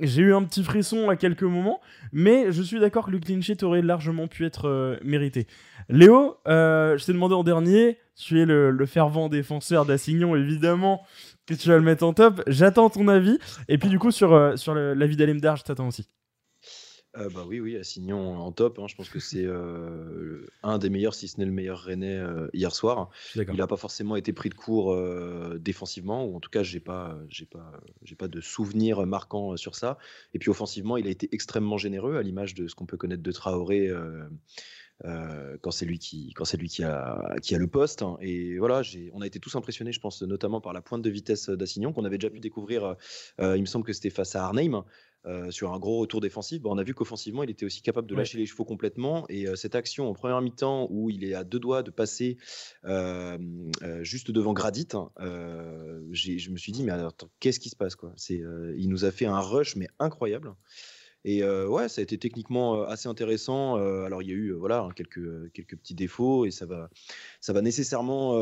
j'ai 0.00 0.22
eu 0.22 0.34
un 0.34 0.42
petit 0.44 0.64
frisson 0.64 1.10
à 1.10 1.16
quelques 1.16 1.42
moments 1.42 1.80
mais 2.12 2.50
je 2.50 2.62
suis 2.62 2.80
d'accord 2.80 3.06
que 3.06 3.10
le 3.10 3.18
clean 3.18 3.40
aurait 3.62 3.82
largement 3.82 4.26
pu 4.26 4.46
être 4.46 4.68
euh, 4.68 4.96
mérité. 5.04 5.46
Léo 5.88 6.38
je 6.46 7.04
t'ai 7.04 7.12
demandé 7.12 7.34
en 7.34 7.44
dernier 7.44 7.98
tu 8.16 8.40
es 8.40 8.46
le, 8.46 8.86
fervent 8.86 9.28
défenseur 9.28 9.84
d'Assignon 9.84 10.34
évidemment 10.34 11.02
que 11.46 11.54
tu 11.54 11.68
vas 11.68 11.76
le 11.76 11.82
mettre 11.82 12.04
en 12.04 12.12
top. 12.12 12.42
J'attends 12.46 12.90
ton 12.90 13.08
avis. 13.08 13.38
Et 13.68 13.78
puis 13.78 13.88
du 13.88 13.98
coup 13.98 14.10
sur, 14.10 14.58
sur 14.58 14.74
l'avis 14.74 15.16
d'Alemdar 15.16 15.56
je 15.56 15.64
t'attends 15.64 15.88
aussi 15.88 16.08
euh, 17.16 17.30
bah 17.34 17.44
oui, 17.46 17.58
oui, 17.58 17.76
Assignon 17.76 18.36
en 18.38 18.52
top. 18.52 18.78
Hein. 18.78 18.86
Je 18.86 18.94
pense 18.94 19.08
que 19.08 19.18
c'est 19.18 19.44
euh, 19.44 20.46
un 20.62 20.78
des 20.78 20.90
meilleurs, 20.90 21.14
si 21.14 21.26
ce 21.26 21.38
n'est 21.38 21.46
le 21.46 21.52
meilleur 21.52 21.80
Rennais 21.80 22.16
euh, 22.16 22.48
hier 22.52 22.74
soir. 22.74 23.10
Il 23.34 23.44
n'a 23.54 23.66
pas 23.66 23.76
forcément 23.76 24.16
été 24.16 24.32
pris 24.32 24.50
de 24.50 24.54
court 24.54 24.96
défensivement, 25.58 26.24
ou 26.26 26.36
en 26.36 26.40
tout 26.40 26.50
cas, 26.50 26.62
j'ai 26.62 26.80
pas, 26.80 27.18
j'ai 27.28 27.46
pas, 27.46 27.72
j'ai 28.02 28.14
pas 28.14 28.28
de 28.28 28.40
souvenir 28.40 29.06
marquant 29.06 29.56
sur 29.56 29.74
ça. 29.74 29.98
Et 30.34 30.38
puis 30.38 30.50
offensivement, 30.50 30.96
il 30.96 31.06
a 31.06 31.10
été 31.10 31.28
extrêmement 31.32 31.78
généreux, 31.78 32.16
à 32.16 32.22
l'image 32.22 32.54
de 32.54 32.68
ce 32.68 32.74
qu'on 32.74 32.86
peut 32.86 32.96
connaître 32.96 33.22
de 33.22 33.32
Traoré. 33.32 33.90
quand 35.62 35.70
c'est 35.70 35.86
lui 35.86 35.98
qui 35.98 36.32
quand 36.34 36.44
c'est 36.44 36.56
lui 36.56 36.68
qui 36.68 36.82
a 36.82 37.36
qui 37.40 37.54
a 37.54 37.58
le 37.58 37.68
poste 37.68 38.02
hein. 38.02 38.16
et 38.20 38.58
voilà 38.58 38.82
on 39.12 39.20
a 39.20 39.26
été 39.28 39.38
tous 39.38 39.54
impressionnés 39.54 39.92
je 39.92 40.00
pense 40.00 40.20
notamment 40.22 40.60
par 40.60 40.72
la 40.72 40.82
pointe 40.82 41.02
de 41.02 41.10
vitesse 41.10 41.50
d'Assignon 41.50 41.92
qu'on 41.92 42.04
avait 42.04 42.18
déjà 42.18 42.30
pu 42.30 42.40
découvrir 42.40 42.96
il 43.38 43.60
me 43.60 43.66
semble 43.66 43.84
que 43.84 43.92
c'était 43.92 44.10
face 44.10 44.34
à 44.34 44.44
Arnhem 44.44 44.82
euh, 45.26 45.50
sur 45.50 45.72
un 45.72 45.78
gros 45.78 45.98
retour 45.98 46.20
défensif, 46.20 46.62
bah, 46.62 46.70
on 46.72 46.78
a 46.78 46.82
vu 46.82 46.94
qu'offensivement, 46.94 47.42
il 47.42 47.50
était 47.50 47.66
aussi 47.66 47.82
capable 47.82 48.06
de 48.08 48.14
lâcher 48.14 48.38
les 48.38 48.46
chevaux 48.46 48.64
complètement. 48.64 49.26
Et 49.28 49.48
euh, 49.48 49.56
cette 49.56 49.74
action 49.74 50.08
en 50.08 50.14
première 50.14 50.40
mi-temps 50.40 50.86
où 50.90 51.10
il 51.10 51.24
est 51.24 51.34
à 51.34 51.44
deux 51.44 51.58
doigts 51.58 51.82
de 51.82 51.90
passer 51.90 52.36
euh, 52.84 53.38
juste 54.02 54.30
devant 54.30 54.52
Gradit, 54.52 54.88
hein, 54.94 55.10
je 55.18 56.50
me 56.50 56.56
suis 56.56 56.72
dit, 56.72 56.84
mais 56.84 56.92
attends, 56.92 57.30
qu'est-ce 57.40 57.60
qui 57.60 57.68
se 57.68 57.76
passe 57.76 57.96
quoi? 57.96 58.14
Il 58.28 58.88
nous 58.88 59.04
a 59.04 59.10
fait 59.10 59.26
un 59.26 59.40
rush, 59.40 59.76
mais 59.76 59.88
incroyable. 59.98 60.54
Et 61.24 61.44
ouais, 61.44 61.88
ça 61.88 62.00
a 62.00 62.02
été 62.02 62.16
techniquement 62.16 62.84
assez 62.84 63.08
intéressant. 63.08 63.76
alors 63.76 64.22
il 64.22 64.28
y 64.28 64.32
a 64.32 64.34
eu 64.34 64.52
voilà 64.52 64.80
hein, 64.80 64.90
quelques 64.94 65.52
quelques 65.52 65.76
petits 65.76 65.94
défauts 65.94 66.46
et 66.46 66.50
ça 66.50 66.64
va 66.64 66.90
ça 67.40 67.52
va 67.52 67.60
nécessairement 67.60 68.38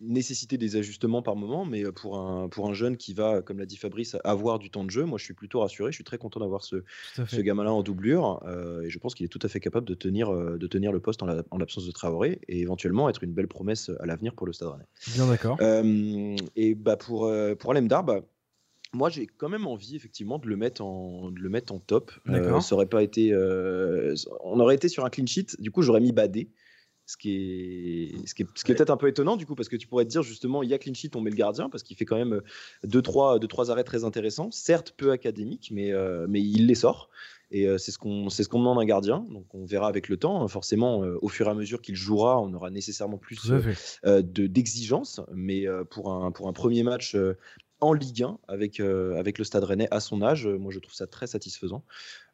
nécessiter 0.00 0.58
des 0.58 0.76
ajustements 0.76 1.22
par 1.22 1.36
moment. 1.36 1.64
Mais 1.64 1.84
pour 1.92 2.18
un 2.18 2.48
pour 2.48 2.68
un 2.68 2.72
jeune 2.72 2.96
qui 2.96 3.14
va, 3.14 3.42
comme 3.42 3.58
l'a 3.58 3.66
dit 3.66 3.76
Fabrice, 3.76 4.16
avoir 4.24 4.58
du 4.58 4.70
temps 4.70 4.84
de 4.84 4.90
jeu, 4.90 5.04
moi 5.04 5.18
je 5.18 5.24
suis 5.24 5.34
plutôt 5.34 5.60
rassuré. 5.60 5.90
Je 5.90 5.96
suis 5.96 6.04
très 6.04 6.18
content 6.18 6.40
d'avoir 6.40 6.64
ce 6.64 6.84
ce 7.26 7.40
gamin-là 7.40 7.72
en 7.72 7.82
doublure 7.82 8.40
et 8.84 8.88
je 8.88 8.98
pense 8.98 9.14
qu'il 9.14 9.26
est 9.26 9.28
tout 9.28 9.40
à 9.42 9.48
fait 9.48 9.60
capable 9.60 9.86
de 9.86 9.94
tenir 9.94 10.32
de 10.32 10.66
tenir 10.66 10.92
le 10.92 11.00
poste 11.00 11.22
en 11.22 11.58
l'absence 11.58 11.86
de 11.86 11.92
Traoré 11.92 12.40
et 12.48 12.60
éventuellement 12.60 13.08
être 13.08 13.24
une 13.24 13.32
belle 13.32 13.48
promesse 13.48 13.90
à 14.00 14.06
l'avenir 14.06 14.34
pour 14.34 14.46
le 14.46 14.52
Stade 14.52 14.68
Rennais. 14.68 14.86
Bien 15.08 15.26
d'accord. 15.26 15.58
et 15.60 16.74
bah 16.76 16.96
pour 16.96 17.30
pour 17.58 17.70
Alemdar, 17.72 18.04
bah 18.04 18.20
moi, 18.92 19.08
j'ai 19.08 19.26
quand 19.26 19.48
même 19.48 19.66
envie, 19.66 19.94
effectivement, 19.94 20.38
de 20.38 20.48
le 20.48 20.56
mettre 20.56 20.82
en, 20.82 21.30
de 21.30 21.38
le 21.38 21.48
mettre 21.48 21.72
en 21.72 21.78
top. 21.78 22.12
Euh, 22.28 22.60
ça 22.60 22.74
aurait 22.74 22.86
pas 22.86 23.02
été. 23.02 23.32
Euh, 23.32 24.14
on 24.42 24.58
aurait 24.58 24.74
été 24.74 24.88
sur 24.88 25.04
un 25.04 25.10
clean 25.10 25.26
sheet. 25.26 25.56
Du 25.60 25.70
coup, 25.70 25.82
j'aurais 25.82 26.00
mis 26.00 26.12
Badé. 26.12 26.50
Ce 27.06 27.16
qui 27.16 27.34
est, 27.34 28.26
ce 28.26 28.34
qui 28.34 28.42
est, 28.42 28.46
ce 28.54 28.64
qui 28.64 28.70
est 28.70 28.74
peut-être 28.76 28.90
un 28.90 28.96
peu 28.96 29.08
étonnant, 29.08 29.36
du 29.36 29.44
coup, 29.44 29.56
parce 29.56 29.68
que 29.68 29.76
tu 29.76 29.88
pourrais 29.88 30.04
te 30.04 30.10
dire, 30.10 30.22
justement, 30.22 30.62
il 30.62 30.68
y 30.68 30.74
a 30.74 30.78
clean 30.78 30.94
sheet, 30.94 31.16
on 31.16 31.20
met 31.20 31.30
le 31.30 31.36
gardien, 31.36 31.68
parce 31.68 31.82
qu'il 31.82 31.96
fait 31.96 32.04
quand 32.04 32.16
même 32.16 32.40
2-3 32.84 33.38
deux, 33.40 33.48
trois, 33.48 33.70
arrêts 33.70 33.82
très 33.82 34.04
intéressants. 34.04 34.50
Certes, 34.52 34.94
peu 34.96 35.10
académiques, 35.10 35.70
mais, 35.72 35.92
euh, 35.92 36.26
mais 36.28 36.40
il 36.40 36.66
les 36.66 36.76
sort. 36.76 37.10
Et 37.52 37.66
c'est 37.78 37.90
ce 37.90 37.98
qu'on 37.98 38.30
c'est 38.30 38.44
ce 38.44 38.48
qu'on 38.48 38.60
demande 38.60 38.78
d'un 38.78 38.84
gardien. 38.84 39.26
Donc 39.28 39.52
on 39.56 39.64
verra 39.64 39.88
avec 39.88 40.08
le 40.08 40.16
temps. 40.16 40.46
Forcément, 40.46 41.00
au 41.00 41.26
fur 41.26 41.48
et 41.48 41.50
à 41.50 41.54
mesure 41.54 41.82
qu'il 41.82 41.96
jouera, 41.96 42.40
on 42.40 42.54
aura 42.54 42.70
nécessairement 42.70 43.18
plus 43.18 43.44
de 44.04 44.46
d'exigence. 44.46 45.20
mais 45.34 45.66
pour 45.90 46.12
un 46.12 46.30
pour 46.30 46.46
un 46.46 46.52
premier 46.52 46.84
match 46.84 47.16
en 47.80 47.92
Ligue 47.92 48.22
1 48.22 48.38
avec, 48.48 48.80
avec 48.80 49.38
le 49.38 49.44
Stade 49.44 49.64
Rennais 49.64 49.88
à 49.90 50.00
son 50.00 50.22
âge. 50.22 50.46
Moi, 50.46 50.72
je 50.72 50.78
trouve 50.78 50.94
ça 50.94 51.06
très 51.06 51.26
satisfaisant. 51.26 51.84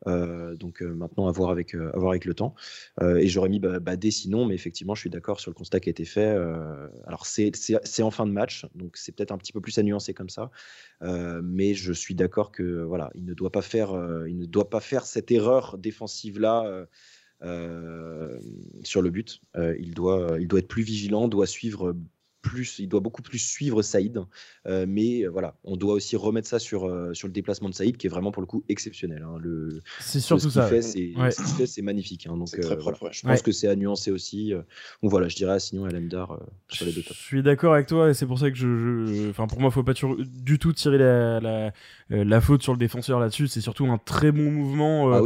donc 0.07 0.81
maintenant, 0.83 1.29
à 1.29 1.33
voir 1.33 1.51
avec, 1.51 1.75
avec 1.75 2.25
le 2.25 2.35
temps. 2.35 2.55
et 3.01 3.29
j'aurais 3.29 3.49
mis 3.49 3.61
Badé 3.61 4.11
sinon, 4.11 4.47
mais 4.47 4.55
effectivement, 4.55 4.95
je 4.95 5.01
suis 5.01 5.11
d'accord 5.11 5.41
sur 5.41 5.51
le 5.51 5.55
constat 5.55 5.81
qui 5.81 5.89
a 5.89 5.93
été 5.93 6.05
fait. 6.05 6.37
alors, 7.07 7.27
c'est 7.27 8.03
en 8.03 8.11
fin 8.11 8.27
de 8.27 8.33
match, 8.33 8.67
donc 8.75 8.97
c'est 8.97 9.13
peut-être 9.13 9.33
un 9.33 9.39
petit 9.39 9.53
peu 9.53 9.61
plus 9.61 9.79
à 9.79 9.83
nuancer 9.83 10.15
comme 10.15 10.31
ça. 10.31 10.51
mais 11.03 11.75
je 11.75 11.93
suis 11.93 12.15
d'accord 12.15 12.53
que 12.53 12.83
voilà, 12.83 13.11
il 13.15 13.25
ne 13.25 13.35
doit 13.35 13.51
pas 13.51 13.63
faire, 13.63 13.91
il 14.27 14.37
ne 14.37 14.47
doit 14.47 14.71
pas 14.71 14.81
faire 14.81 15.07
cette 15.07 15.31
erreur 15.31 15.79
défensive 15.79 16.39
là. 16.39 16.87
sur 18.83 19.03
le 19.03 19.11
but. 19.11 19.41
il, 19.79 19.95
doit, 19.95 20.37
il 20.41 20.49
doit 20.49 20.59
être 20.59 20.69
plus 20.69 20.83
vigilant, 20.83 21.29
doit 21.29 21.47
suivre 21.47 21.95
plus, 22.49 22.79
il 22.79 22.89
doit 22.89 23.01
beaucoup 23.01 23.23
plus 23.23 23.39
suivre 23.39 23.83
Saïd. 23.83 24.21
Euh, 24.67 24.87
mais 24.89 25.23
euh, 25.23 25.29
voilà, 25.29 25.57
on 25.65 25.77
doit 25.77 25.95
aussi 25.95 26.17
remettre 26.17 26.49
ça 26.49 26.59
sur, 26.59 26.85
euh, 26.85 27.13
sur 27.15 27.29
le 27.29 27.33
déplacement 27.33 27.69
de 27.69 27.75
Saïd, 27.75 27.97
qui 27.97 28.07
est 28.07 28.11
vraiment 28.11 28.31
pour 28.31 28.43
le 28.43 28.47
coup 28.47 28.65
exceptionnel. 28.69 29.25
Hein. 29.27 29.39
Le, 29.41 29.81
c'est 30.01 30.21
surtout 30.21 30.51
ça. 30.51 30.67
Fait, 30.67 30.83
c'est, 30.83 31.13
Ce 31.15 31.37
qu'il 31.37 31.55
fait, 31.55 31.67
c'est 31.67 31.83
magnifique. 31.83 32.27
Hein. 32.27 32.37
Donc, 32.37 32.49
très 32.49 32.77
propre, 32.77 33.11
Je 33.13 33.23
pense 33.23 33.43
que 33.43 33.53
c'est 33.53 33.69
à 33.69 33.77
nuancer 33.77 34.11
aussi. 34.11 34.51
donc 34.51 35.11
voilà, 35.11 35.29
je 35.29 35.37
dirais 35.37 35.55
à 35.55 35.59
Signon 35.59 35.87
et 35.87 35.93
Lemdar 35.93 36.39
sur 36.69 36.87
les 36.87 36.93
deux 36.93 37.03
tops. 37.03 37.19
Je 37.19 37.25
suis 37.25 37.43
d'accord 37.43 37.75
avec 37.75 37.87
toi, 37.87 38.11
et 38.11 38.15
c'est 38.15 38.27
pour 38.27 38.39
ça 38.39 38.51
que 38.51 38.57
je. 38.57 39.31
Enfin, 39.31 39.47
pour 39.47 39.61
moi, 39.61 39.71
il 39.71 39.75
faut 39.75 39.83
pas 39.83 39.95
du 39.95 40.59
tout 40.59 40.73
tirer 40.73 40.99
la, 40.99 41.41
la, 41.41 41.73
la, 42.11 42.41
faute 42.41 42.63
sur 42.63 42.73
le 42.73 42.79
défenseur 42.79 43.21
là-dessus. 43.21 43.49
C'est 43.49 43.61
surtout 43.61 43.87
un 43.87 43.99
très 43.99 44.33
bon 44.33 44.51
mouvement, 44.51 45.13
ah 45.13 45.21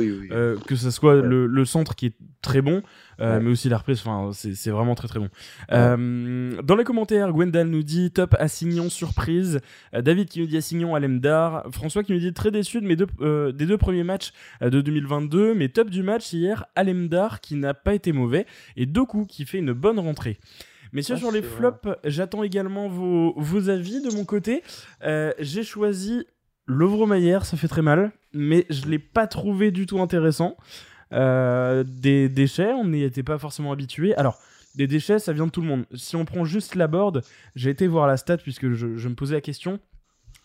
que 0.67 0.77
ce 0.77 0.91
soit 0.91 1.17
le, 1.17 1.47
le 1.47 1.65
centre 1.65 1.95
qui 1.95 2.07
est 2.07 2.15
très 2.43 2.62
bon. 2.62 2.83
Euh, 3.21 3.41
mais 3.41 3.50
aussi 3.50 3.69
la 3.69 3.79
reprise. 3.79 4.00
Enfin, 4.05 4.31
c'est 4.33 4.71
vraiment 4.71 4.95
très 4.95 5.09
très 5.09 5.19
bon. 5.19 5.29
Euh, 5.73 6.62
dans 6.62 6.77
les 6.77 6.85
commentaires, 6.85 7.10
Gwendal 7.11 7.69
nous 7.69 7.83
dit 7.83 8.11
top 8.11 8.35
Assignon 8.38 8.88
surprise. 8.88 9.61
Euh, 9.95 10.02
David 10.02 10.29
qui 10.29 10.40
nous 10.40 10.47
dit 10.47 10.57
Assignon 10.57 10.95
Alemdar. 10.95 11.67
François 11.71 12.02
qui 12.02 12.12
nous 12.12 12.19
dit 12.19 12.33
très 12.33 12.50
déçu 12.50 12.81
de 12.81 12.87
mes 12.87 12.97
deux, 12.97 13.07
des 13.52 13.67
deux 13.67 13.79
premiers 13.79 14.05
matchs 14.05 14.33
de 14.61 14.81
2022, 14.81 15.55
mais 15.55 15.69
top 15.69 15.90
du 15.90 16.02
match 16.02 16.33
hier 16.33 16.64
Alemdar 16.75 17.40
qui 17.40 17.57
n'a 17.57 17.75
pas 17.75 17.95
été 17.95 18.12
mauvais 18.12 18.47
et 18.76 18.87
Doku 18.87 19.26
qui 19.26 19.45
fait 19.45 19.59
une 19.59 19.73
bonne 19.73 19.99
rentrée. 19.99 20.38
Messieurs, 20.93 21.17
sur 21.17 21.31
les 21.31 21.43
flops, 21.43 21.88
j'attends 22.05 22.43
également 22.43 22.88
vos, 22.88 23.35
vos, 23.37 23.69
avis 23.69 24.02
de 24.02 24.11
mon 24.11 24.25
côté. 24.25 24.62
J'ai 25.38 25.62
choisi 25.62 26.25
Lovro 26.67 27.07
Maillère, 27.07 27.45
ça 27.45 27.57
fait 27.57 27.69
très 27.69 27.83
mal, 27.83 28.12
mais 28.33 28.67
je 28.71 28.87
l'ai 28.87 28.99
pas 28.99 29.26
trouvé 29.26 29.71
du 29.71 29.87
tout 29.87 30.00
intéressant. 30.00 30.57
Euh, 31.12 31.83
des 31.85 32.29
déchets, 32.29 32.73
on 32.73 32.87
n'y 32.87 33.02
était 33.02 33.23
pas 33.23 33.38
forcément 33.38 33.73
habitué. 33.73 34.14
Alors, 34.14 34.38
des 34.75 34.87
déchets, 34.87 35.19
ça 35.19 35.33
vient 35.33 35.47
de 35.47 35.50
tout 35.50 35.61
le 35.61 35.67
monde. 35.67 35.87
Si 35.95 36.17
on 36.17 36.25
prend 36.25 36.45
juste 36.45 36.75
la 36.75 36.87
board, 36.87 37.23
j'ai 37.55 37.71
été 37.71 37.87
voir 37.87 38.07
la 38.07 38.17
stat 38.17 38.39
puisque 38.39 38.71
je, 38.73 38.87
me 38.87 39.15
posais 39.15 39.35
la 39.35 39.41
question. 39.41 39.81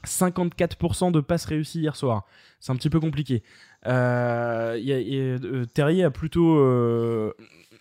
54% 0.05 1.11
de 1.11 1.19
passes 1.19 1.45
réussies 1.45 1.79
hier 1.79 1.95
soir. 1.95 2.25
C'est 2.59 2.71
un 2.71 2.75
petit 2.75 2.89
peu 2.89 2.99
compliqué. 2.99 3.43
Euh, 3.87 4.79
euh, 4.79 5.65
Terrier 5.65 6.03
a 6.03 6.11
plutôt 6.11 6.59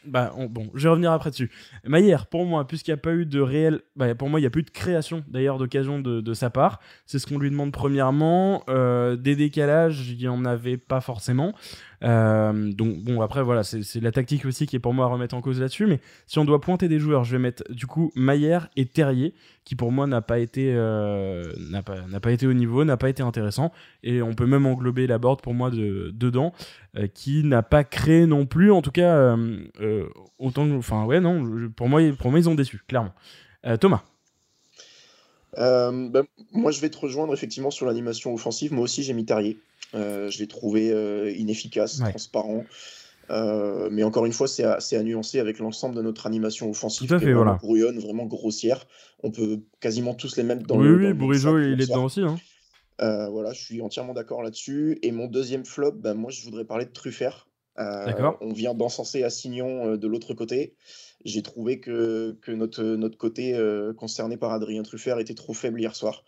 bah, 0.06 0.32
bon, 0.50 0.70
je 0.74 0.84
vais 0.84 0.90
revenir 0.90 1.12
après 1.12 1.30
dessus. 1.30 1.50
Maillère, 1.84 2.26
pour 2.26 2.44
moi, 2.44 2.66
puisqu'il 2.66 2.90
n'y 2.90 2.94
a 2.94 2.98
pas 2.98 3.12
eu 3.12 3.26
de 3.26 3.40
réel. 3.40 3.80
Bah, 3.96 4.14
pour 4.14 4.28
moi, 4.28 4.38
il 4.38 4.42
n'y 4.42 4.46
a 4.46 4.50
plus 4.50 4.62
de 4.62 4.70
création, 4.70 5.24
d'ailleurs, 5.28 5.58
d'occasion 5.58 6.00
de, 6.00 6.34
sa 6.34 6.50
part. 6.50 6.80
C'est 7.06 7.18
ce 7.18 7.26
qu'on 7.26 7.38
lui 7.38 7.50
demande 7.50 7.72
premièrement. 7.72 8.64
Euh, 8.68 9.16
des 9.16 9.36
décalages, 9.36 10.08
il 10.10 10.18
n'y 10.18 10.28
en 10.28 10.44
avait 10.44 10.76
pas 10.76 11.00
forcément. 11.00 11.54
Euh, 12.02 12.72
donc, 12.72 12.98
bon, 13.04 13.20
après, 13.20 13.42
voilà, 13.42 13.62
c'est 13.62 14.00
la 14.00 14.12
tactique 14.12 14.44
aussi 14.44 14.66
qui 14.66 14.76
est 14.76 14.80
pour 14.80 14.94
moi 14.94 15.06
à 15.06 15.08
remettre 15.08 15.34
en 15.34 15.40
cause 15.40 15.60
là-dessus. 15.60 15.86
Mais 15.86 16.00
si 16.26 16.38
on 16.38 16.44
doit 16.44 16.60
pointer 16.60 16.88
des 16.88 16.98
joueurs, 16.98 17.24
je 17.24 17.32
vais 17.32 17.38
mettre 17.38 17.64
du 17.70 17.86
coup 17.86 18.12
Maillère 18.14 18.68
et 18.76 18.86
Terrier, 18.86 19.34
qui 19.64 19.76
pour 19.76 19.92
moi 19.92 20.06
n'a 20.06 20.20
pas, 20.20 20.38
été, 20.38 20.72
euh, 20.74 21.44
n'a 21.70 21.82
pas, 21.82 21.96
pas 22.20 22.32
été 22.32 22.46
au 22.46 22.52
niveau, 22.52 22.84
n'a 22.84 22.96
pas 22.96 23.08
été 23.08 23.22
intéressant. 23.22 23.72
Et 24.02 24.22
on 24.22 24.34
peut 24.34 24.46
même 24.46 24.66
englober 24.66 25.06
la 25.06 25.18
board 25.18 25.40
pour 25.40 25.54
moi 25.54 25.70
de, 25.70 26.10
dedans, 26.12 26.52
qui 27.14 27.42
n'a 27.44 27.62
pas 27.62 27.82
créé 27.82 28.26
non 28.26 28.46
plus, 28.46 28.70
en 28.70 28.82
tout 28.82 28.92
cas 28.92 29.36
euh, 29.80 30.08
autant 30.38 30.70
enfin 30.76 31.04
ouais 31.04 31.20
non, 31.20 31.68
pour 31.74 31.88
moi, 31.88 32.00
pour 32.18 32.30
moi 32.30 32.38
ils 32.38 32.48
ont 32.48 32.54
déçu 32.54 32.80
clairement. 32.86 33.12
Euh, 33.66 33.76
Thomas. 33.76 34.02
Euh, 35.56 36.08
ben, 36.08 36.24
moi, 36.52 36.72
je 36.72 36.80
vais 36.80 36.90
te 36.90 36.98
rejoindre 36.98 37.32
effectivement 37.32 37.70
sur 37.70 37.86
l'animation 37.86 38.34
offensive. 38.34 38.72
Moi 38.72 38.84
aussi, 38.84 39.02
j'ai 39.02 39.12
mis 39.12 39.24
Terrier. 39.24 39.56
Je 39.92 40.38
l'ai 40.38 40.46
trouvé 40.46 41.34
inefficace, 41.36 41.98
transparent. 41.98 42.64
mais 43.30 44.02
encore 44.02 44.26
une 44.26 44.32
fois, 44.32 44.48
c'est 44.48 44.64
à, 44.64 44.78
à, 44.78 45.02
nuancer 45.02 45.40
avec 45.40 45.58
l'ensemble 45.58 45.94
de 45.94 46.02
notre 46.02 46.26
animation 46.26 46.70
offensive. 46.70 47.08
Tout 47.08 47.14
à 47.14 47.18
fait, 47.20 47.32
voilà. 47.32 47.54
Brouillonne, 47.54 47.98
vraiment 47.98 48.26
grossière. 48.26 48.86
On 49.22 49.30
peut 49.30 49.60
quasiment 49.80 50.14
tous 50.14 50.36
les 50.36 50.42
mettre 50.42 50.66
dans 50.66 50.78
oui, 50.78 50.88
le. 50.88 51.08
Oui, 51.08 51.12
Bourigeau, 51.12 51.58
il 51.58 51.80
est 51.80 51.86
dedans 51.86 52.04
aussi. 52.04 52.22
Hein. 52.22 52.36
voilà, 52.98 53.52
je 53.52 53.62
suis 53.62 53.80
entièrement 53.82 54.14
d'accord 54.14 54.42
là-dessus. 54.42 54.98
Et 55.02 55.12
mon 55.12 55.26
deuxième 55.26 55.64
flop, 55.64 55.92
ben, 55.92 56.14
moi, 56.14 56.30
je 56.30 56.42
voudrais 56.44 56.64
parler 56.64 56.84
de 56.84 56.92
Truffert. 56.92 57.48
Euh, 57.78 58.32
on 58.40 58.52
vient 58.52 58.74
d'encenser 58.74 59.24
Assignon 59.24 59.88
euh, 59.88 59.96
de 59.96 60.06
l'autre 60.06 60.34
côté. 60.34 60.74
J'ai 61.24 61.42
trouvé 61.42 61.80
que, 61.80 62.36
notre, 62.48 62.82
notre 62.82 63.18
côté 63.18 63.54
euh, 63.54 63.92
concerné 63.94 64.36
par 64.36 64.52
Adrien 64.52 64.82
Truffert 64.82 65.18
était 65.18 65.34
trop 65.34 65.54
faible 65.54 65.80
hier 65.80 65.96
soir. 65.96 66.24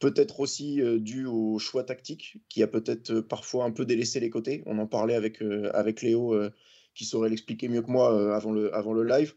Peut-être 0.00 0.40
aussi 0.40 0.80
dû 0.98 1.26
au 1.26 1.58
choix 1.58 1.84
tactique 1.84 2.38
qui 2.48 2.62
a 2.62 2.66
peut-être 2.66 3.20
parfois 3.20 3.64
un 3.64 3.70
peu 3.70 3.84
délaissé 3.84 4.18
les 4.18 4.30
côtés. 4.30 4.62
On 4.66 4.78
en 4.78 4.86
parlait 4.86 5.14
avec, 5.14 5.42
avec 5.74 6.02
Léo 6.02 6.34
qui 6.94 7.04
saurait 7.04 7.28
l'expliquer 7.28 7.68
mieux 7.68 7.82
que 7.82 7.90
moi 7.90 8.34
avant, 8.34 8.50
le, 8.50 8.74
avant 8.74 8.94
le 8.94 9.04
live. 9.04 9.34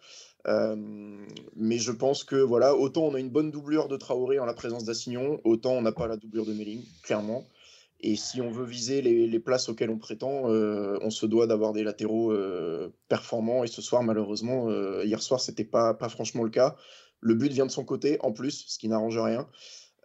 mais 1.55 1.77
je 1.77 1.91
pense 1.91 2.23
que 2.23 2.37
voilà, 2.37 2.75
autant 2.75 3.03
on 3.03 3.13
a 3.13 3.19
une 3.19 3.29
bonne 3.29 3.51
doublure 3.51 3.89
de 3.89 3.97
Traoré 3.97 4.39
en 4.39 4.45
la 4.45 4.53
présence 4.53 4.85
d'Assignon, 4.85 5.41
autant 5.43 5.73
on 5.73 5.81
n'a 5.81 5.91
pas 5.91 6.07
la 6.07 6.15
doublure 6.15 6.45
de 6.45 6.53
Melling, 6.53 6.81
clairement. 7.03 7.45
Et 8.05 8.17
si 8.17 8.41
on 8.41 8.51
veut 8.51 8.65
viser 8.65 9.01
les, 9.01 9.39
places 9.39 9.69
auxquelles 9.69 9.89
on 9.89 9.97
prétend, 9.97 10.51
euh, 10.51 10.99
on 11.01 11.09
se 11.09 11.25
doit 11.25 11.47
d'avoir 11.47 11.71
des 11.71 11.83
latéraux 11.83 12.33
euh, 12.33 12.93
performants. 13.07 13.63
Et 13.63 13.67
ce 13.67 13.81
soir, 13.81 14.03
malheureusement, 14.03 14.69
euh, 14.69 15.05
hier 15.05 15.21
soir, 15.21 15.39
c'était 15.39 15.63
pas, 15.63 15.93
pas 15.93 16.09
franchement 16.09 16.43
le 16.43 16.49
cas. 16.49 16.75
Le 17.21 17.33
but 17.33 17.49
vient 17.53 17.65
de 17.65 17.71
son 17.71 17.85
côté, 17.85 18.17
en 18.19 18.33
plus, 18.33 18.65
ce 18.67 18.77
qui 18.77 18.89
n'arrange 18.89 19.17
rien. 19.17 19.47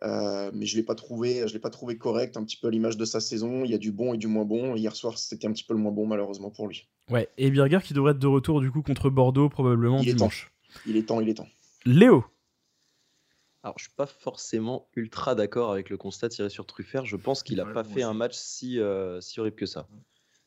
Mais 0.02 0.66
je 0.66 0.76
l'ai 0.76 0.82
pas 0.82 0.94
trouvé, 0.94 1.46
je 1.46 1.52
l'ai 1.52 1.58
pas 1.58 1.70
trouvé 1.70 1.96
correct, 1.96 2.36
un 2.36 2.44
petit 2.44 2.56
peu 2.56 2.68
à 2.68 2.70
l'image 2.70 2.96
de 2.96 3.04
sa 3.04 3.20
saison. 3.20 3.64
Il 3.64 3.70
y 3.70 3.74
a 3.74 3.78
du 3.78 3.92
bon 3.92 4.14
et 4.14 4.18
du 4.18 4.26
moins 4.26 4.44
bon. 4.44 4.74
Hier 4.74 4.94
soir, 4.94 5.18
c'était 5.18 5.46
un 5.46 5.52
petit 5.52 5.64
peu 5.64 5.74
le 5.74 5.80
moins 5.80 5.92
bon, 5.92 6.06
malheureusement 6.06 6.50
pour 6.50 6.68
lui. 6.68 6.88
Ouais. 7.10 7.28
Et 7.38 7.50
Birger 7.50 7.80
qui 7.82 7.94
devrait 7.94 8.12
être 8.12 8.18
de 8.18 8.26
retour 8.26 8.60
du 8.60 8.70
coup 8.70 8.82
contre 8.82 9.10
Bordeaux 9.10 9.48
probablement 9.48 10.00
il 10.00 10.14
dimanche. 10.14 10.52
Il 10.86 10.96
est 10.96 11.04
temps, 11.04 11.20
il 11.20 11.28
est 11.28 11.34
temps. 11.34 11.48
Léo. 11.84 12.24
Alors, 13.62 13.76
je 13.78 13.84
suis 13.84 13.94
pas 13.94 14.06
forcément 14.06 14.88
ultra 14.94 15.34
d'accord 15.34 15.72
avec 15.72 15.90
le 15.90 15.96
constat 15.96 16.28
tiré 16.28 16.48
sur 16.48 16.64
Truffert. 16.64 17.04
Je 17.04 17.16
pense 17.16 17.42
qu'il 17.42 17.56
n'a 17.56 17.66
pas 17.66 17.84
fait 17.84 18.02
un 18.02 18.14
match 18.14 18.34
si, 18.34 18.78
euh, 18.78 19.20
si 19.20 19.40
horrible 19.40 19.56
que 19.56 19.66
ça. 19.66 19.88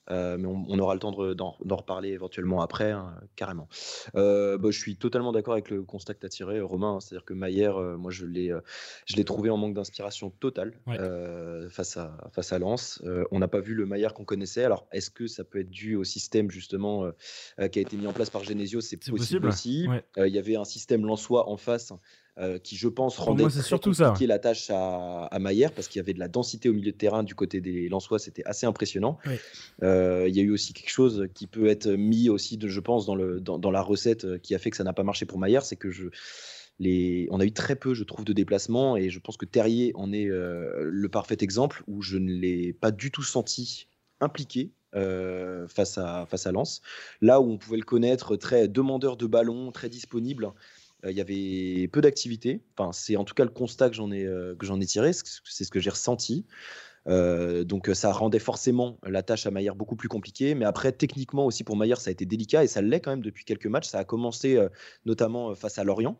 Euh, 0.10 0.38
mais 0.38 0.48
on, 0.48 0.79
aura 0.79 0.93
le 0.93 1.00
temps 1.00 1.12
d'en 1.12 1.75
reparler 1.75 2.10
éventuellement 2.10 2.62
après, 2.62 2.91
hein, 2.91 3.13
carrément. 3.36 3.67
Euh, 4.15 4.58
bah, 4.58 4.70
je 4.72 4.79
suis 4.79 4.96
totalement 4.96 5.31
d'accord 5.31 5.53
avec 5.53 5.70
le 5.70 5.84
constat 5.84 6.13
que 6.15 6.20
tu 6.20 6.25
as 6.25 6.29
tiré, 6.29 6.60
Romain. 6.60 6.96
Hein. 6.96 7.00
C'est-à-dire 7.00 7.25
que 7.25 7.34
Maillère, 7.34 7.79
moi, 7.98 8.12
je 8.12 8.25
l'ai 8.25 9.24
trouvé 9.25 9.50
en 9.50 9.58
manque 9.58 9.74
d'inspiration 9.74 10.29
totale 10.31 10.74
face, 11.70 11.98
à, 11.98 12.17
face 12.34 12.51
à 12.51 12.60
Lens. 12.60 13.01
on 13.31 13.39
n'a 13.39 13.48
pas 13.48 13.60
vu 13.60 13.74
le 13.74 13.86
Maillère 13.86 14.13
qu'on 14.13 14.25
connaissait. 14.25 14.63
Alors, 14.63 14.88
est-ce 14.91 15.12
que 15.12 15.27
ça 15.27 15.43
peut 15.43 15.60
être 15.60 15.70
dû 15.70 15.96
au 15.96 16.03
système, 16.03 16.50
justement, 16.50 17.12
qui 17.72 17.79
a 17.79 17.81
été 17.81 17.96
mis 17.98 18.08
en 18.08 18.13
place 18.13 18.29
par 18.29 18.43
Genesio? 18.43 18.81
C'est 18.81 18.98
possible, 18.98 19.48
aussi. 19.48 19.88
Il 20.17 20.27
y 20.27 20.39
avait 20.39 20.55
un 20.55 20.65
système 20.65 21.05
lensois 21.05 21.48
en 21.48 21.58
face 21.58 21.93
euh, 22.41 22.57
qui, 22.57 22.75
je 22.75 22.88
pense, 22.88 23.19
rendait 23.19 23.43
moi, 23.43 23.51
surtout 23.51 23.93
ça. 23.93 24.15
la 24.19 24.39
tâche 24.39 24.71
à, 24.71 25.25
à 25.25 25.39
Maillère 25.39 25.71
parce 25.71 25.88
qu'il 25.88 26.00
y 26.00 26.01
avait 26.01 26.13
de 26.13 26.19
la 26.19 26.27
densité 26.27 26.69
au 26.69 26.74
milieu 26.74 26.91
de 26.91 26.98
terrain 26.98 27.21
du 27.21 27.36
côté 27.36 27.62
des 27.62 27.88
Lensois, 27.88 28.17
c'était 28.17 28.43
assez 28.45 28.65
impressionnant. 28.65 29.19
Euh, 29.83 30.25
il 30.27 30.36
y 30.36 30.39
a 30.39 30.43
eu 30.43 30.50
aussi 30.50 30.74
quelque 30.74 30.89
chose 30.89 31.27
qui 31.36 31.45
peut 31.45 31.67
être 31.67 31.88
mis 31.88 32.29
aussi, 32.29 32.57
de, 32.57 32.67
je 32.67 32.79
pense, 32.79 33.05
dans, 33.05 33.13
le, 33.13 33.39
dans, 33.39 33.71
la 33.71 33.81
recette 33.81 34.25
euh, 34.25 34.38
qui 34.39 34.55
a 34.55 34.60
fait 34.60 34.71
que 34.71 34.77
ça 34.77 34.83
n'a 34.83 34.93
pas 34.93 35.03
marché 35.03 35.27
pour 35.27 35.38
Maillère, 35.38 35.63
c'est 35.63 35.75
que 35.75 35.91
je, 35.91 36.07
les, 36.79 37.27
on 37.29 37.39
a 37.39 37.45
eu 37.45 37.51
très 37.51 37.75
peu, 37.75 37.93
je 37.93 38.03
trouve, 38.03 38.25
de 38.25 38.33
déplacements 38.33 38.98
et 38.98 39.12
je 39.12 39.19
pense 39.19 39.38
que 39.38 39.45
Terrier 39.45 39.91
en 39.93 40.12
est 40.12 40.25
le 40.25 41.07
parfait 41.10 41.38
exemple 41.41 41.83
où 41.86 42.01
je 42.01 42.17
ne 42.17 42.31
l'ai 42.31 42.74
pas 42.74 42.89
du 42.89 43.12
tout 43.12 43.24
senti 43.24 43.88
impliqué 44.19 44.71
face 44.93 45.98
à 46.00 46.25
face 46.25 46.48
à 46.48 46.51
Lens. 46.51 46.81
Là 47.21 47.39
où 47.39 47.51
on 47.51 47.57
pouvait 47.57 47.77
le 47.77 47.83
connaître 47.83 48.36
très 48.36 48.67
demandeur 48.67 49.15
de 49.15 49.27
ballon, 49.27 49.71
très 49.71 49.89
disponible, 49.89 50.51
il 51.10 51.15
y 51.15 51.22
avait 51.22 51.88
peu 51.88 52.01
d'activité. 52.01 52.62
Enfin, 52.77 52.91
c'est 52.91 53.15
en 53.15 53.24
tout 53.24 53.34
cas 53.34 53.43
le 53.43 53.50
constat 53.50 53.89
que 53.89 53.96
j'en 53.96 54.12
ai, 54.12 54.25
euh, 54.25 54.55
ai 54.60 54.86
tiré, 54.86 55.12
c'est 55.13 55.63
ce 55.63 55.72
que 55.72 55.79
j'ai 55.79 55.89
ressenti. 55.89 56.46
Euh, 57.08 57.63
donc 57.63 57.89
ça 57.93 58.12
rendait 58.12 58.38
forcément 58.38 59.00
la 59.03 59.24
tâche 59.24 59.48
à 59.48 59.51
Maillard 59.51 59.75
beaucoup 59.75 59.96
plus 59.96 60.10
compliquée. 60.10 60.53
Mais 60.55 60.65
après, 60.65 60.91
techniquement 60.91 61.46
aussi 61.46 61.63
pour 61.63 61.75
Maillard, 61.75 62.00
ça 62.00 62.10
a 62.10 62.12
été 62.12 62.25
délicat 62.25 62.63
et 62.63 62.67
ça 62.67 62.81
l'est 62.81 63.01
quand 63.01 63.12
même 63.12 63.24
depuis 63.24 63.46
quelques 63.46 63.67
matchs. 63.67 63.88
Ça 63.88 64.00
a 64.00 64.03
commencé 64.03 64.60
notamment 65.05 65.55
face 65.55 65.79
à 65.79 65.84
Lorient, 65.84 66.20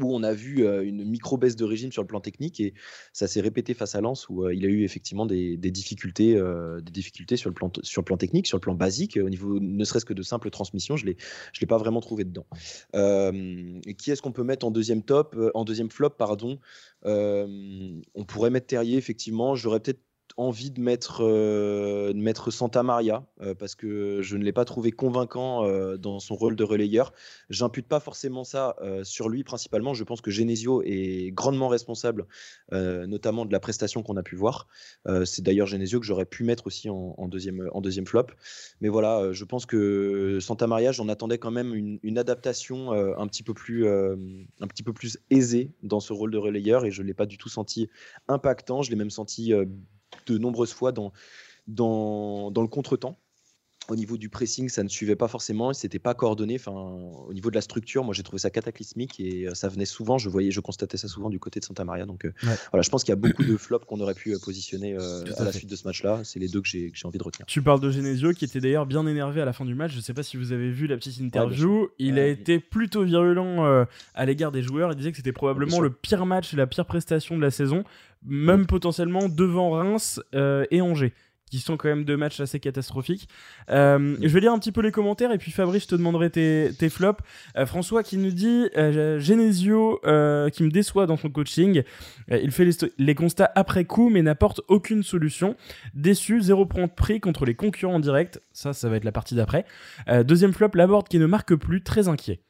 où 0.00 0.14
on 0.14 0.22
a 0.22 0.32
vu 0.32 0.66
une 0.84 1.04
micro 1.04 1.36
baisse 1.36 1.56
de 1.56 1.64
régime 1.64 1.92
sur 1.92 2.02
le 2.02 2.06
plan 2.06 2.20
technique 2.20 2.60
et 2.60 2.74
ça 3.12 3.26
s'est 3.26 3.40
répété 3.40 3.74
face 3.74 3.94
à 3.94 4.00
Lens 4.00 4.28
où 4.28 4.48
il 4.50 4.64
a 4.64 4.68
eu 4.68 4.84
effectivement 4.84 5.26
des, 5.26 5.56
difficultés, 5.56 6.34
des 6.34 6.92
difficultés 6.92 7.36
sur 7.36 7.50
le, 7.50 7.54
plan, 7.54 7.70
sur 7.82 8.02
le 8.02 8.04
plan 8.04 8.16
technique, 8.16 8.46
sur 8.46 8.56
le 8.56 8.60
plan 8.60 8.74
basique, 8.74 9.18
au 9.22 9.28
niveau 9.28 9.58
ne 9.60 9.84
serait-ce 9.84 10.04
que 10.04 10.14
de 10.14 10.22
simple 10.22 10.50
transmission, 10.50 10.96
je 10.96 11.06
ne 11.06 11.12
l'ai 11.12 11.66
pas 11.66 11.78
vraiment 11.78 12.00
trouvé 12.00 12.24
dedans. 12.24 12.46
qui 12.92 14.10
est-ce 14.10 14.22
qu'on 14.22 14.32
peut 14.32 14.44
mettre 14.44 14.66
en 14.66 14.70
deuxième 14.70 15.02
top, 15.02 15.36
en 15.54 15.64
deuxième 15.64 15.90
flop, 15.90 16.10
pardon? 16.10 16.58
On 17.04 18.24
pourrait 18.26 18.50
mettre 18.50 18.66
Terrier, 18.66 18.96
effectivement. 18.96 19.54
J'aurais 19.54 19.80
peut-être 19.80 20.02
envie 20.36 20.70
de 20.70 20.80
mettre, 20.80 21.22
euh, 21.24 22.12
de 22.12 22.18
mettre 22.18 22.50
Santa 22.50 22.82
Maria 22.82 23.24
euh, 23.40 23.54
parce 23.54 23.74
que 23.74 24.20
je 24.22 24.36
ne 24.36 24.44
l'ai 24.44 24.52
pas 24.52 24.64
trouvé 24.64 24.92
convaincant 24.92 25.64
euh, 25.64 25.96
dans 25.96 26.20
son 26.20 26.34
rôle 26.34 26.56
de 26.56 26.64
relayeur. 26.64 27.12
J'impute 27.48 27.88
pas 27.88 28.00
forcément 28.00 28.44
ça 28.44 28.76
sur 29.02 29.28
lui 29.28 29.44
principalement. 29.44 29.94
Je 29.94 30.04
pense 30.04 30.20
que 30.20 30.30
Genesio 30.30 30.82
est 30.84 31.32
grandement 31.32 31.68
responsable, 31.68 32.26
notamment 32.72 33.44
de 33.44 33.52
la 33.52 33.60
prestation 33.60 34.02
qu'on 34.02 34.16
a 34.16 34.22
pu 34.22 34.36
voir. 34.36 34.66
C'est 35.24 35.42
d'ailleurs 35.42 35.66
Genesio 35.66 36.00
que 36.00 36.06
j'aurais 36.06 36.24
pu 36.24 36.44
mettre 36.44 36.66
aussi 36.66 36.88
en, 36.90 37.28
deuxième, 37.28 37.68
en 37.72 37.80
deuxième 37.80 38.06
flop. 38.06 38.26
Mais 38.80 38.88
voilà, 38.88 39.32
je 39.32 39.44
pense 39.44 39.66
que 39.66 40.38
Santa 40.40 40.66
Maria, 40.66 40.92
j'en 40.92 41.08
attendais 41.08 41.38
quand 41.38 41.50
même 41.50 41.74
une, 41.74 42.18
adaptation 42.18 42.92
un, 42.92 43.26
petit 43.28 43.42
peu 43.42 43.54
plus, 43.54 43.86
un 43.88 44.66
petit 44.66 44.82
peu 44.82 44.92
plus 44.92 45.18
aisée 45.30 45.72
dans 45.82 46.00
ce 46.00 46.12
rôle 46.12 46.30
de 46.30 46.38
relayeur 46.38 46.84
et 46.84 46.90
je 46.90 47.02
ne 47.02 47.06
l'ai 47.06 47.14
pas 47.14 47.26
du 47.26 47.38
tout 47.38 47.48
senti 47.48 47.88
impactant. 48.28 48.82
Je 48.82 48.90
l'ai 48.90 48.96
même 48.96 49.10
senti 49.10 49.52
de 50.26 50.38
nombreuses 50.38 50.72
fois 50.72 50.92
dans, 50.92 51.12
dans, 51.66 52.50
dans 52.50 52.62
le 52.62 52.68
contretemps. 52.68 53.18
Au 53.88 53.94
niveau 53.94 54.16
du 54.16 54.28
pressing, 54.28 54.68
ça 54.68 54.82
ne 54.82 54.88
suivait 54.88 55.14
pas 55.14 55.28
forcément, 55.28 55.72
c'était 55.72 56.00
pas 56.00 56.12
coordonné. 56.12 56.56
Enfin, 56.56 56.72
au 56.72 57.32
niveau 57.32 57.50
de 57.50 57.54
la 57.54 57.60
structure, 57.60 58.02
moi 58.02 58.14
j'ai 58.14 58.24
trouvé 58.24 58.40
ça 58.40 58.50
cataclysmique 58.50 59.20
et 59.20 59.46
euh, 59.46 59.54
ça 59.54 59.68
venait 59.68 59.84
souvent. 59.84 60.18
Je 60.18 60.28
voyais, 60.28 60.50
je 60.50 60.58
constatais 60.58 60.96
ça 60.96 61.06
souvent 61.06 61.30
du 61.30 61.38
côté 61.38 61.60
de 61.60 61.64
Santa 61.64 61.84
Maria. 61.84 62.04
Donc 62.04 62.24
euh, 62.24 62.32
voilà, 62.72 62.82
je 62.82 62.90
pense 62.90 63.04
qu'il 63.04 63.12
y 63.12 63.12
a 63.12 63.16
beaucoup 63.16 63.44
de 63.44 63.56
flops 63.56 63.86
qu'on 63.86 64.00
aurait 64.00 64.14
pu 64.14 64.34
euh, 64.34 64.38
positionner 64.44 64.96
à, 64.96 65.44
la 65.44 65.52
suite 65.52 65.70
de 65.70 65.76
ce 65.76 65.86
match-là. 65.86 66.22
C'est 66.24 66.40
les 66.40 66.48
deux 66.48 66.62
que 66.62 66.68
j'ai 66.68 66.90
envie 67.04 67.18
de 67.18 67.22
retenir. 67.22 67.46
Tu 67.46 67.62
parles 67.62 67.78
de 67.78 67.90
Genesio 67.90 68.32
qui 68.32 68.44
était 68.44 68.58
d'ailleurs 68.58 68.86
bien 68.86 69.06
énervé 69.06 69.40
à 69.40 69.44
la 69.44 69.52
fin 69.52 69.64
du 69.64 69.76
match. 69.76 69.92
Je 69.92 70.00
sais 70.00 70.14
pas 70.14 70.24
si 70.24 70.36
vous 70.36 70.50
avez 70.50 70.72
vu 70.72 70.88
la 70.88 70.96
petite 70.96 71.20
interview. 71.20 71.88
il 72.00 72.18
a 72.18 72.26
été 72.26 72.58
plutôt 72.58 73.04
virulent 73.04 73.86
à 74.14 74.26
l'égard 74.26 74.50
des 74.50 74.62
joueurs. 74.62 74.90
Il 74.92 74.96
disait 74.96 75.12
que 75.12 75.16
c'était 75.18 75.32
probablement 75.32 75.78
le 75.78 75.90
pire 75.90 76.26
match 76.26 76.52
et 76.52 76.56
la 76.56 76.66
pire 76.66 76.86
prestation 76.86 77.36
de 77.36 77.42
la 77.42 77.52
saison, 77.52 77.84
même 78.26 78.66
potentiellement 78.66 79.28
devant 79.28 79.70
Reims 79.70 80.20
et 80.34 80.80
Angers 80.80 81.14
qui 81.50 81.60
sont 81.60 81.76
quand 81.76 81.88
même 81.88 82.04
deux 82.04 82.16
matchs 82.16 82.40
assez 82.40 82.58
catastrophiques. 82.60 83.28
Euh, 83.70 84.16
je 84.20 84.28
vais 84.28 84.40
lire 84.40 84.52
un 84.52 84.58
petit 84.58 84.72
peu 84.72 84.80
les 84.80 84.90
commentaires 84.90 85.32
et 85.32 85.38
puis 85.38 85.52
Fabrice, 85.52 85.84
je 85.84 85.88
te 85.88 85.94
demanderai 85.94 86.30
tes, 86.30 86.88
flops. 86.88 87.22
Euh, 87.56 87.66
François 87.66 88.02
qui 88.02 88.16
nous 88.16 88.30
dit 88.30 88.68
euh, 88.76 89.18
Genesio 89.20 90.00
euh, 90.06 90.50
qui 90.50 90.64
me 90.64 90.70
déçoit 90.70 91.06
dans 91.06 91.16
son 91.16 91.30
coaching. 91.30 91.82
Euh, 92.30 92.40
il 92.42 92.50
fait 92.50 92.64
les, 92.64 92.72
les, 92.98 93.14
constats 93.14 93.50
après 93.54 93.84
coup 93.84 94.10
mais 94.10 94.22
n'apporte 94.22 94.60
aucune 94.68 95.02
solution. 95.02 95.56
Déçu, 95.94 96.40
zéro 96.40 96.66
point 96.66 96.86
de 96.86 96.92
prix 96.92 97.20
contre 97.20 97.44
les 97.44 97.54
concurrents 97.54 97.94
en 97.94 98.00
direct. 98.00 98.40
Ça, 98.52 98.72
ça 98.72 98.88
va 98.88 98.96
être 98.96 99.04
la 99.04 99.12
partie 99.12 99.34
d'après. 99.34 99.64
deuxième 100.24 100.52
flop, 100.52 100.70
Laborde 100.74 101.08
qui 101.08 101.18
ne 101.18 101.26
marque 101.26 101.54
plus, 101.54 101.82
très 101.82 102.08
inquiet. 102.08 102.40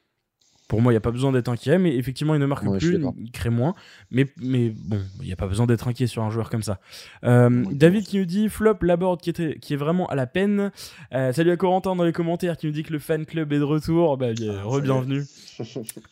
Pour 0.67 0.81
moi, 0.81 0.91
il 0.91 0.95
n'y 0.95 0.97
a 0.97 1.01
pas 1.01 1.11
besoin 1.11 1.31
d'être 1.31 1.47
inquiet, 1.47 1.77
mais 1.79 1.95
effectivement, 1.95 2.35
il 2.35 2.41
ne 2.41 2.45
marque 2.45 2.69
plus, 2.77 2.99
il 3.17 3.31
crée 3.31 3.49
moins. 3.49 3.73
Mais, 4.11 4.25
mais 4.37 4.69
bon, 4.69 4.99
il 5.21 5.27
n'y 5.27 5.33
a 5.33 5.37
pas 5.37 5.47
besoin 5.47 5.65
d'être 5.65 5.87
inquiet 5.87 6.07
sur 6.07 6.23
un 6.23 6.29
joueur 6.29 6.49
comme 6.49 6.63
ça. 6.63 6.79
Euh, 7.23 7.63
David 7.71 8.05
qui 8.05 8.17
nous 8.17 8.25
dit 8.25 8.49
flop 8.49 8.77
Laborde 8.81 9.21
qui, 9.21 9.29
était, 9.29 9.57
qui 9.59 9.73
est 9.73 9.77
vraiment 9.77 10.07
à 10.07 10.15
la 10.15 10.27
peine. 10.27 10.71
Euh, 11.13 11.31
salut 11.31 11.51
à 11.51 11.57
Corentin 11.57 11.95
dans 11.95 12.03
les 12.03 12.11
commentaires 12.11 12.57
qui 12.57 12.65
nous 12.65 12.73
dit 12.73 12.83
que 12.83 12.91
le 12.91 12.99
fan 12.99 13.25
club 13.25 13.53
est 13.53 13.59
de 13.59 13.63
retour. 13.63 14.17
Bah, 14.17 14.27
ah, 14.37 14.63
re-bienvenue. 14.65 15.23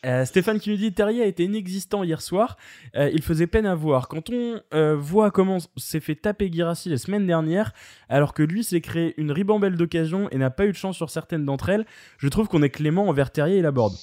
euh, 0.05 0.25
Stéphane 0.25 0.59
qui 0.59 0.69
nous 0.69 0.77
dit 0.77 0.93
Terrier 0.93 1.23
a 1.23 1.25
été 1.25 1.43
inexistant 1.43 2.03
hier 2.03 2.21
soir. 2.21 2.57
Euh, 2.95 3.09
il 3.13 3.21
faisait 3.21 3.47
peine 3.47 3.65
à 3.65 3.75
voir. 3.75 4.07
Quand 4.07 4.29
on 4.29 4.61
euh, 4.73 4.95
voit 4.95 5.31
comment 5.31 5.57
s'est 5.77 5.99
fait 5.99 6.15
taper 6.15 6.49
Girassi 6.51 6.89
la 6.89 6.97
semaine 6.97 7.27
dernière, 7.27 7.73
alors 8.09 8.33
que 8.33 8.43
lui 8.43 8.63
s'est 8.63 8.81
créé 8.81 9.13
une 9.17 9.31
ribambelle 9.31 9.75
d'occasions 9.75 10.29
et 10.31 10.37
n'a 10.37 10.49
pas 10.49 10.65
eu 10.65 10.71
de 10.71 10.77
chance 10.77 10.95
sur 10.95 11.09
certaines 11.09 11.45
d'entre 11.45 11.69
elles, 11.69 11.85
je 12.17 12.27
trouve 12.29 12.47
qu'on 12.47 12.63
est 12.63 12.69
clément 12.69 13.07
envers 13.09 13.31
Terrier 13.31 13.57
et 13.57 13.61
Laborde. 13.61 13.95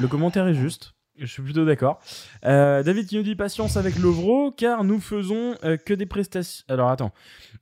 Le 0.00 0.08
commentaire 0.08 0.46
est 0.46 0.54
juste. 0.54 0.94
Je 1.16 1.26
suis 1.26 1.42
plutôt 1.42 1.64
d'accord. 1.64 2.00
Euh, 2.44 2.82
David 2.82 3.06
qui 3.06 3.16
nous 3.16 3.22
dit 3.22 3.36
patience 3.36 3.76
avec 3.76 3.96
Lovro, 3.98 4.50
car 4.50 4.82
nous 4.82 4.98
faisons 4.98 5.54
euh, 5.62 5.76
que 5.76 5.94
des 5.94 6.06
prestations. 6.06 6.64
Alors 6.68 6.90
attends. 6.90 7.12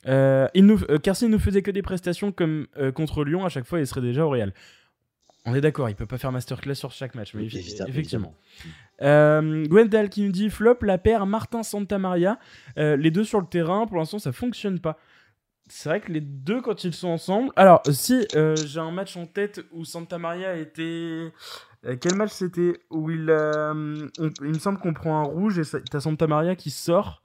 Euh, 0.07 0.49
il 0.55 0.65
nous... 0.65 0.79
car 1.03 1.17
s'il 1.17 1.29
nous 1.29 1.39
faisait 1.39 1.61
que 1.61 1.71
des 1.71 1.83
prestations 1.83 2.33
comme 2.33 2.67
contre 2.95 3.25
Lyon, 3.25 3.45
à 3.45 3.51
chaque 3.51 3.67
fois 3.67 3.81
il 3.81 3.87
serait 3.87 4.01
déjà 4.01 4.25
au 4.25 4.31
Real. 4.31 4.55
On 5.45 5.55
est 5.55 5.61
d'accord, 5.61 5.91
il 5.91 5.97
peut 5.97 6.07
pas 6.07 6.19
faire 6.19 6.31
masterclass 6.33 6.77
sur 6.77 6.93
chaque 6.93 7.15
match, 7.15 7.35
mais 7.35 7.47
effectivement. 7.47 8.35
Gwendal 9.01 10.09
qui 10.09 10.23
nous 10.23 10.33
dit 10.33 10.51
flop, 10.51 10.79
la 10.83 10.99
paire 10.99 11.27
Martin 11.27 11.63
Santa 11.63 11.99
Maria. 11.99 12.39
les 12.77 13.11
deux 13.11 13.25
sur 13.25 13.41
le 13.41 13.47
terrain, 13.47 13.87
pour 13.87 13.99
l'instant 13.99 14.19
ça 14.19 14.33
fonctionne 14.33 14.81
pas. 14.81 14.99
C'est 15.69 15.89
vrai 15.89 16.01
que 16.01 16.11
les 16.11 16.21
deux 16.21 16.63
quand 16.63 16.85
ils 16.85 16.95
sont 16.95 17.09
ensemble. 17.09 17.51
Alors 17.57 17.83
si 17.91 18.27
j'ai 18.33 18.81
un 18.81 18.93
match 18.93 19.17
en 19.19 19.27
tête 19.27 19.61
où 19.73 19.85
Santa 19.85 20.17
Maria 20.17 20.57
était 20.57 21.31
euh, 21.87 21.97
quel 22.01 22.15
match 22.15 22.31
c'était 22.31 22.81
où 22.91 23.11
il, 23.11 23.27
euh, 23.29 24.09
il 24.19 24.49
me 24.49 24.59
semble 24.59 24.79
qu'on 24.79 24.95
prend 24.95 25.21
un 25.21 25.25
rouge 25.25 25.59
et 25.59 25.63
t'as 25.91 26.01
Santa 26.01 26.27
Maria 26.27 26.55
qui 26.55 26.71
sort. 26.71 27.23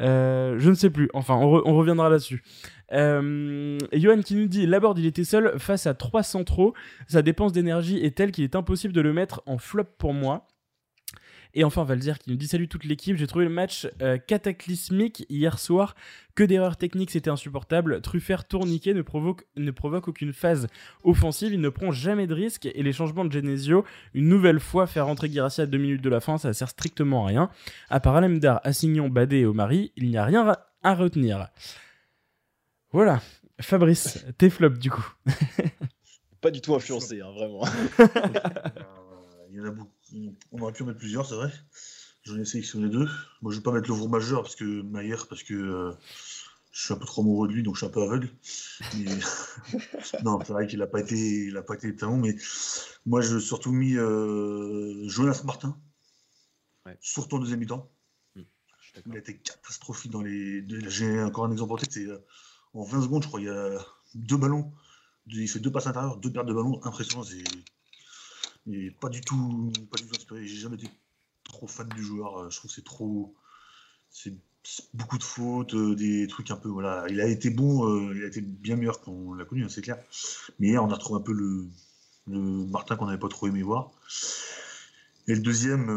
Euh, 0.00 0.56
je 0.58 0.70
ne 0.70 0.74
sais 0.74 0.90
plus. 0.90 1.08
Enfin, 1.14 1.34
on, 1.34 1.74
reviendra 1.74 2.08
là-dessus. 2.08 2.42
Johan 2.90 4.20
qui 4.22 4.34
nous 4.34 4.46
dit 4.46 4.66
Laborde, 4.66 4.98
il 4.98 5.06
était 5.06 5.24
seul 5.24 5.58
face 5.58 5.86
à 5.86 5.94
3 5.94 6.22
centraux. 6.22 6.74
Sa 7.08 7.22
dépense 7.22 7.52
d'énergie 7.52 7.98
est 7.98 8.16
telle 8.16 8.32
qu'il 8.32 8.44
est 8.44 8.56
impossible 8.56 8.92
de 8.92 9.00
le 9.00 9.12
mettre 9.12 9.42
en 9.46 9.58
flop 9.58 9.84
pour 9.98 10.12
moi. 10.12 10.46
Et 11.54 11.64
enfin, 11.64 11.84
Valzer 11.84 12.18
qui 12.18 12.30
nous 12.30 12.36
dit 12.36 12.46
Salut 12.46 12.68
toute 12.68 12.84
l'équipe, 12.84 13.16
j'ai 13.16 13.26
trouvé 13.26 13.44
le 13.44 13.50
match 13.50 13.88
euh, 14.02 14.18
cataclysmique 14.18 15.26
hier 15.28 15.58
soir. 15.58 15.94
Que 16.34 16.44
d'erreurs 16.44 16.76
techniques, 16.76 17.10
c'était 17.10 17.30
insupportable. 17.30 18.00
Truffert 18.00 18.46
tourniquet 18.46 18.94
ne 18.94 19.02
provoque, 19.02 19.44
ne 19.56 19.70
provoque 19.70 20.08
aucune 20.08 20.32
phase 20.32 20.68
offensive, 21.02 21.52
il 21.52 21.60
ne 21.60 21.68
prend 21.68 21.90
jamais 21.90 22.26
de 22.26 22.34
risque. 22.34 22.66
Et 22.66 22.82
les 22.82 22.92
changements 22.92 23.24
de 23.24 23.32
Genesio, 23.32 23.84
une 24.14 24.28
nouvelle 24.28 24.60
fois, 24.60 24.86
faire 24.86 25.06
rentrer 25.06 25.28
Girassi 25.28 25.60
à 25.60 25.66
deux 25.66 25.78
minutes 25.78 26.02
de 26.02 26.08
la 26.08 26.20
fin, 26.20 26.38
ça 26.38 26.52
sert 26.52 26.68
strictement 26.68 27.24
à 27.24 27.28
rien. 27.28 27.50
À 27.90 28.00
part 28.00 28.16
Alemdar, 28.16 28.60
Assignon, 28.64 29.08
Badé 29.08 29.38
et 29.38 29.46
Omari, 29.46 29.92
il 29.96 30.08
n'y 30.08 30.16
a 30.16 30.24
rien 30.24 30.56
à 30.82 30.94
retenir. 30.94 31.48
Voilà. 32.92 33.20
Fabrice, 33.60 34.24
tes 34.38 34.50
flops 34.50 34.78
du 34.78 34.90
coup. 34.90 35.06
Pas 36.40 36.50
du 36.50 36.60
tout 36.60 36.74
influencé, 36.74 37.20
hein, 37.20 37.30
vraiment. 37.32 37.64
il 39.50 39.56
y 39.56 39.60
en 39.60 39.64
a 39.66 39.70
beaucoup 39.70 39.99
on 40.52 40.62
aurait 40.62 40.72
pu 40.72 40.82
en 40.82 40.86
mettre 40.86 40.98
plusieurs, 40.98 41.26
c'est 41.26 41.34
vrai. 41.34 41.52
J'en 42.24 42.36
ai 42.36 42.44
sélectionné 42.44 42.88
deux. 42.88 43.08
Moi, 43.42 43.52
je 43.52 43.58
vais 43.58 43.62
pas 43.62 43.72
mettre 43.72 43.90
le 43.90 44.08
majeur 44.08 44.42
parce 44.42 44.56
que 44.56 44.82
Maillère, 44.82 45.26
parce 45.26 45.42
que 45.42 45.54
euh, 45.54 45.92
je 46.72 46.84
suis 46.84 46.94
un 46.94 46.96
peu 46.96 47.06
trop 47.06 47.22
amoureux 47.22 47.48
de 47.48 47.54
lui, 47.54 47.62
donc 47.62 47.76
je 47.76 47.80
suis 47.80 47.86
un 47.86 47.90
peu 47.90 48.02
aveugle. 48.02 48.30
non, 50.24 50.38
c'est 50.44 50.52
vrai 50.52 50.66
qu'il 50.66 50.78
n'a 50.80 50.86
pas 50.86 51.00
été, 51.00 51.46
il 51.46 51.56
a 51.56 51.62
pas 51.62 51.74
été 51.74 51.94
très 51.96 52.06
bon, 52.06 52.18
mais 52.18 52.36
moi, 53.06 53.20
j'ai 53.22 53.40
surtout 53.40 53.72
mis 53.72 53.96
euh, 53.96 55.08
Jonas 55.08 55.42
Martin, 55.44 55.76
surtout 57.00 57.36
en 57.36 57.38
deuxième 57.38 57.60
mi-temps. 57.60 57.90
Hmm, 58.36 58.42
il 59.06 59.16
a 59.16 59.18
été 59.18 59.38
catastrophique 59.38 60.10
dans 60.10 60.22
les. 60.22 60.64
J'ai 60.88 61.22
encore 61.22 61.46
un 61.46 61.52
exemple 61.52 61.72
en 61.72 61.76
tête, 61.76 61.92
c'est 61.92 62.06
euh, 62.06 62.18
en 62.74 62.84
20 62.84 63.02
secondes, 63.02 63.22
je 63.22 63.28
crois, 63.28 63.40
il 63.40 63.46
y 63.46 63.50
a 63.50 63.78
deux 64.14 64.36
ballons. 64.36 64.72
Il 65.26 65.48
fait 65.48 65.60
deux 65.60 65.70
passes 65.72 65.86
intérieures, 65.86 66.16
deux 66.16 66.32
pertes 66.32 66.46
de 66.46 66.54
ballons, 66.54 66.80
impressionnant. 66.84 67.24
Et 68.66 68.90
pas 68.90 69.08
du 69.08 69.20
tout, 69.20 69.72
pas 69.90 69.98
du 69.98 70.06
tout 70.06 70.16
inspiré. 70.16 70.46
J'ai 70.46 70.56
jamais 70.56 70.76
été 70.76 70.88
trop 71.44 71.66
fan 71.66 71.88
du 71.88 72.02
joueur. 72.02 72.38
Euh, 72.38 72.50
je 72.50 72.56
trouve 72.56 72.70
que 72.70 72.74
c'est 72.74 72.84
trop, 72.84 73.34
c'est 74.10 74.34
beaucoup 74.94 75.18
de 75.18 75.22
fautes, 75.22 75.74
euh, 75.74 75.94
des 75.94 76.26
trucs 76.26 76.50
un 76.50 76.56
peu 76.56 76.68
voilà. 76.68 77.04
Il 77.08 77.20
a 77.20 77.26
été 77.26 77.50
bon, 77.50 77.88
euh, 77.88 78.14
il 78.14 78.24
a 78.24 78.26
été 78.26 78.40
bien 78.40 78.76
meilleur 78.76 79.00
qu'on 79.00 79.34
l'a 79.34 79.44
connu, 79.44 79.64
hein, 79.64 79.68
c'est 79.68 79.82
clair. 79.82 79.98
Mais 80.58 80.68
hier, 80.68 80.84
on 80.84 80.90
a 80.90 80.94
retrouvé 80.94 81.20
un 81.20 81.22
peu 81.22 81.32
le, 81.32 81.66
le 82.28 82.66
Martin 82.66 82.96
qu'on 82.96 83.06
n'avait 83.06 83.18
pas 83.18 83.28
trop 83.28 83.46
aimé 83.46 83.62
voir. 83.62 83.90
Et 85.28 85.34
le 85.34 85.42
deuxième, 85.42 85.88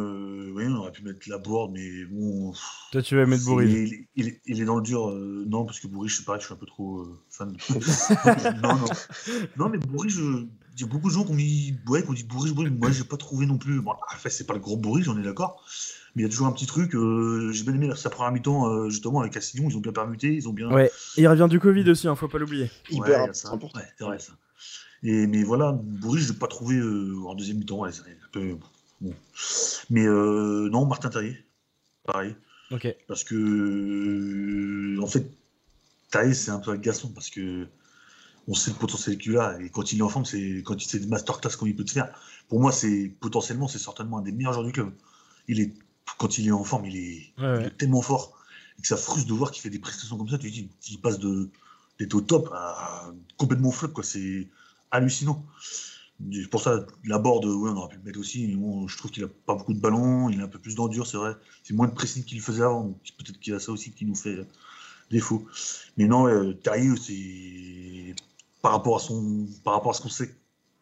oui, 0.54 0.66
on 0.68 0.76
aurait 0.76 0.92
pu 0.92 1.02
mettre 1.04 1.28
la 1.28 1.40
board, 1.40 1.72
mais 1.72 2.06
bon. 2.06 2.54
Toi, 2.92 3.02
tu 3.02 3.16
vas 3.16 3.26
mettre 3.26 3.46
Bourrige. 3.46 4.06
Il, 4.16 4.40
il, 4.46 4.62
est 4.62 4.66
dans 4.66 4.76
le 4.76 4.84
dur. 4.84 5.10
non, 5.12 5.66
parce 5.66 5.80
que 5.80 5.88
Bourrige, 5.88 6.18
c'est 6.18 6.26
pareil, 6.26 6.40
je 6.40 6.46
suis 6.46 6.54
un 6.54 6.58
peu 6.58 6.68
trop 6.68 7.08
fan. 7.30 7.58
non, 8.62 8.76
non. 8.76 8.86
Non, 9.58 9.70
mais 9.70 9.80
Bourrige, 9.80 10.20
il 10.76 10.82
y 10.82 10.84
a 10.84 10.88
beaucoup 10.88 11.10
de 11.10 11.14
gens 11.14 11.24
qui 11.24 11.32
ont 11.32 11.36
mis 11.36 11.76
ouais, 11.88 12.04
qui 12.04 12.14
dit 12.14 12.24
bourriche, 12.24 12.54
bourriche. 12.54 12.72
Moi, 12.72 12.92
j'ai 12.92 13.04
pas 13.04 13.18
trouvé 13.18 13.46
non 13.46 13.58
plus. 13.58 13.82
Bon, 13.82 13.92
en 13.92 14.18
fait, 14.18 14.30
c'est 14.30 14.46
pas 14.46 14.54
le 14.54 14.60
gros 14.60 14.78
bourriche, 14.78 15.08
on 15.08 15.20
est 15.20 15.24
d'accord. 15.24 15.64
Mais 16.16 16.24
il 16.24 16.26
y 16.26 16.28
a 16.28 16.30
toujours 16.30 16.48
un 16.48 16.52
petit 16.52 16.66
truc. 16.66 16.96
Euh, 16.96 17.52
j'ai 17.52 17.64
bien 17.64 17.74
aimé 17.74 17.90
sa 17.96 18.10
première 18.10 18.32
mi-temps, 18.32 18.68
euh, 18.68 18.90
justement, 18.90 19.22
avec 19.22 19.34
Castillon. 19.34 19.68
Ils 19.70 19.78
ont 19.78 19.82
bien 19.82 19.92
permuté. 19.92 20.34
Ils 20.34 20.48
ont 20.50 20.54
bien. 20.54 20.72
Ouais, 20.72 20.92
et 21.18 21.22
il 21.22 21.28
revient 21.28 21.48
du 21.50 21.60
Covid 21.60 21.90
aussi, 21.90 22.08
hein, 22.08 22.16
faut 22.16 22.28
pas 22.28 22.40
l'oublier. 22.40 22.72
Hyper 22.90 23.24
ouais, 23.24 23.46
important. 23.46 23.80
Ouais, 23.80 23.88
c'est 23.98 24.04
vrai, 24.04 24.20
ça. 24.20 24.34
Et, 25.04 25.28
mais 25.28 25.44
voilà, 25.44 25.72
bourriche, 25.74 26.24
je 26.24 26.34
l'ai 26.34 26.40
pas 26.40 26.48
trouvé 26.48 26.78
euh, 26.78 27.24
en 27.26 27.36
deuxième 27.36 27.58
mi-temps. 27.58 27.80
Ouais, 27.80 27.90
un 27.90 28.30
peu. 28.32 28.58
Bon. 29.02 29.14
Mais 29.90 30.06
non, 30.06 30.86
Martin 30.86 31.10
Terrier, 31.10 31.38
pareil. 32.06 32.36
Ok. 32.72 32.96
Parce 33.08 33.24
que, 33.24 35.00
en 35.00 35.08
fait, 35.08 35.30
Terrier, 36.10 36.34
c'est 36.34 36.52
un 36.52 36.60
peu 36.60 36.72
agaçant 36.72 37.10
parce 37.14 37.30
que 37.30 37.68
on 38.48 38.54
sait 38.54 38.72
le 38.72 38.78
potentiel 38.78 39.18
qu'il 39.18 39.38
a. 39.38 39.60
Et 39.62 39.70
quand 39.70 39.92
il 39.92 40.00
est 40.00 40.02
en 40.02 40.10
forme, 40.10 40.26
c'est 40.26 40.64
quand 40.66 40.76
il 40.76 41.00
des 41.00 41.08
masterclass 41.08 41.56
comme 41.58 41.68
il 41.68 41.76
peut 41.76 41.86
te 41.86 41.92
faire. 41.92 42.14
Pour 42.48 42.60
moi, 42.60 42.72
c'est 42.72 43.14
potentiellement, 43.20 43.68
c'est 43.68 43.80
certainement 43.80 44.20
un 44.20 44.22
des 44.22 44.32
meilleurs 44.32 44.54
joueurs 44.54 44.66
du 44.66 44.72
club. 44.72 44.92
Il 45.48 45.60
est, 45.60 45.74
quand 46.18 46.38
il 46.38 46.48
est 46.48 46.52
en 46.52 46.64
forme, 46.64 46.86
il 46.86 46.98
est, 46.98 47.78
tellement 47.78 48.02
fort 48.02 48.38
et 48.78 48.82
que 48.82 48.88
ça 48.88 48.98
frustre 48.98 49.28
de 49.28 49.34
voir 49.34 49.52
qu'il 49.52 49.62
fait 49.62 49.70
des 49.70 49.80
prestations 49.80 50.18
comme 50.18 50.30
ça. 50.30 50.38
Tu 50.38 50.50
dis, 50.50 50.70
il 50.90 51.00
passe 51.00 51.20
de 51.20 51.50
d'être 52.00 52.16
au 52.16 52.22
top 52.22 52.50
à 52.54 53.14
complètement 53.38 53.72
flop, 53.72 53.90
quoi. 53.90 54.04
C'est 54.04 54.48
hallucinant. 54.90 55.46
Pour 56.50 56.62
ça, 56.62 56.86
la 57.06 57.20
board, 57.20 57.46
ouais, 57.46 57.70
on 57.70 57.78
aurait 57.78 57.90
pu 57.90 57.98
le 57.98 58.04
mettre 58.04 58.20
aussi. 58.20 58.52
je 58.52 58.98
trouve 58.98 59.12
qu'il 59.12 59.24
a 59.24 59.28
pas 59.28 59.56
beaucoup 59.56 59.74
de 59.74 59.80
ballons, 59.80 60.30
il 60.30 60.42
a 60.42 60.46
un 60.46 60.48
peu 60.48 60.60
plus 60.60 60.76
d'endure, 60.76 61.06
c'est 61.06 61.18
vrai. 61.18 61.36
C'est 61.64 61.74
moins 61.74 61.88
de 61.88 61.94
pressing 61.94 62.24
qu'il 62.24 62.42
faisait 62.42 62.64
avant. 62.64 62.98
Peut-être 63.18 63.40
qu'il 63.40 63.54
y 63.54 63.56
a 63.56 63.60
ça 63.60 63.72
aussi 63.72 63.92
qui 63.92 64.06
nous 64.06 64.16
fait 64.16 64.40
défaut. 65.12 65.46
Mais 65.98 66.06
non, 66.06 66.28
euh, 66.28 66.54
c'est 67.00 68.16
par 68.64 68.72
rapport 68.72 68.96
à 68.96 69.00
son, 69.00 69.46
par 69.64 69.74
rapport 69.74 69.92
à 69.92 69.94
ce 69.94 70.02
qu'on 70.02 70.10
sait, 70.10 70.34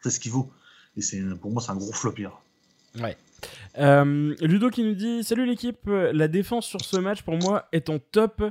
c'est 0.02 0.12
ce 0.12 0.20
qu'il 0.22 0.32
vaut. 0.32 0.50
Et 0.96 1.02
c'est 1.02 1.20
pour 1.42 1.52
moi, 1.52 1.62
c'est 1.62 1.72
un 1.72 1.76
gros 1.76 1.92
flop 1.92 2.14
hier. 2.18 2.32
Ouais. 3.02 3.18
Euh, 3.80 4.36
Ludo 4.42 4.70
qui 4.70 4.84
nous 4.84 4.94
dit 4.94 5.24
Salut 5.24 5.48
l'équipe, 5.48 5.88
la 5.88 6.28
défense 6.28 6.68
sur 6.68 6.82
ce 6.82 6.98
match 6.98 7.24
pour 7.24 7.38
moi 7.38 7.68
est 7.72 7.90
en 7.90 7.98
top. 7.98 8.44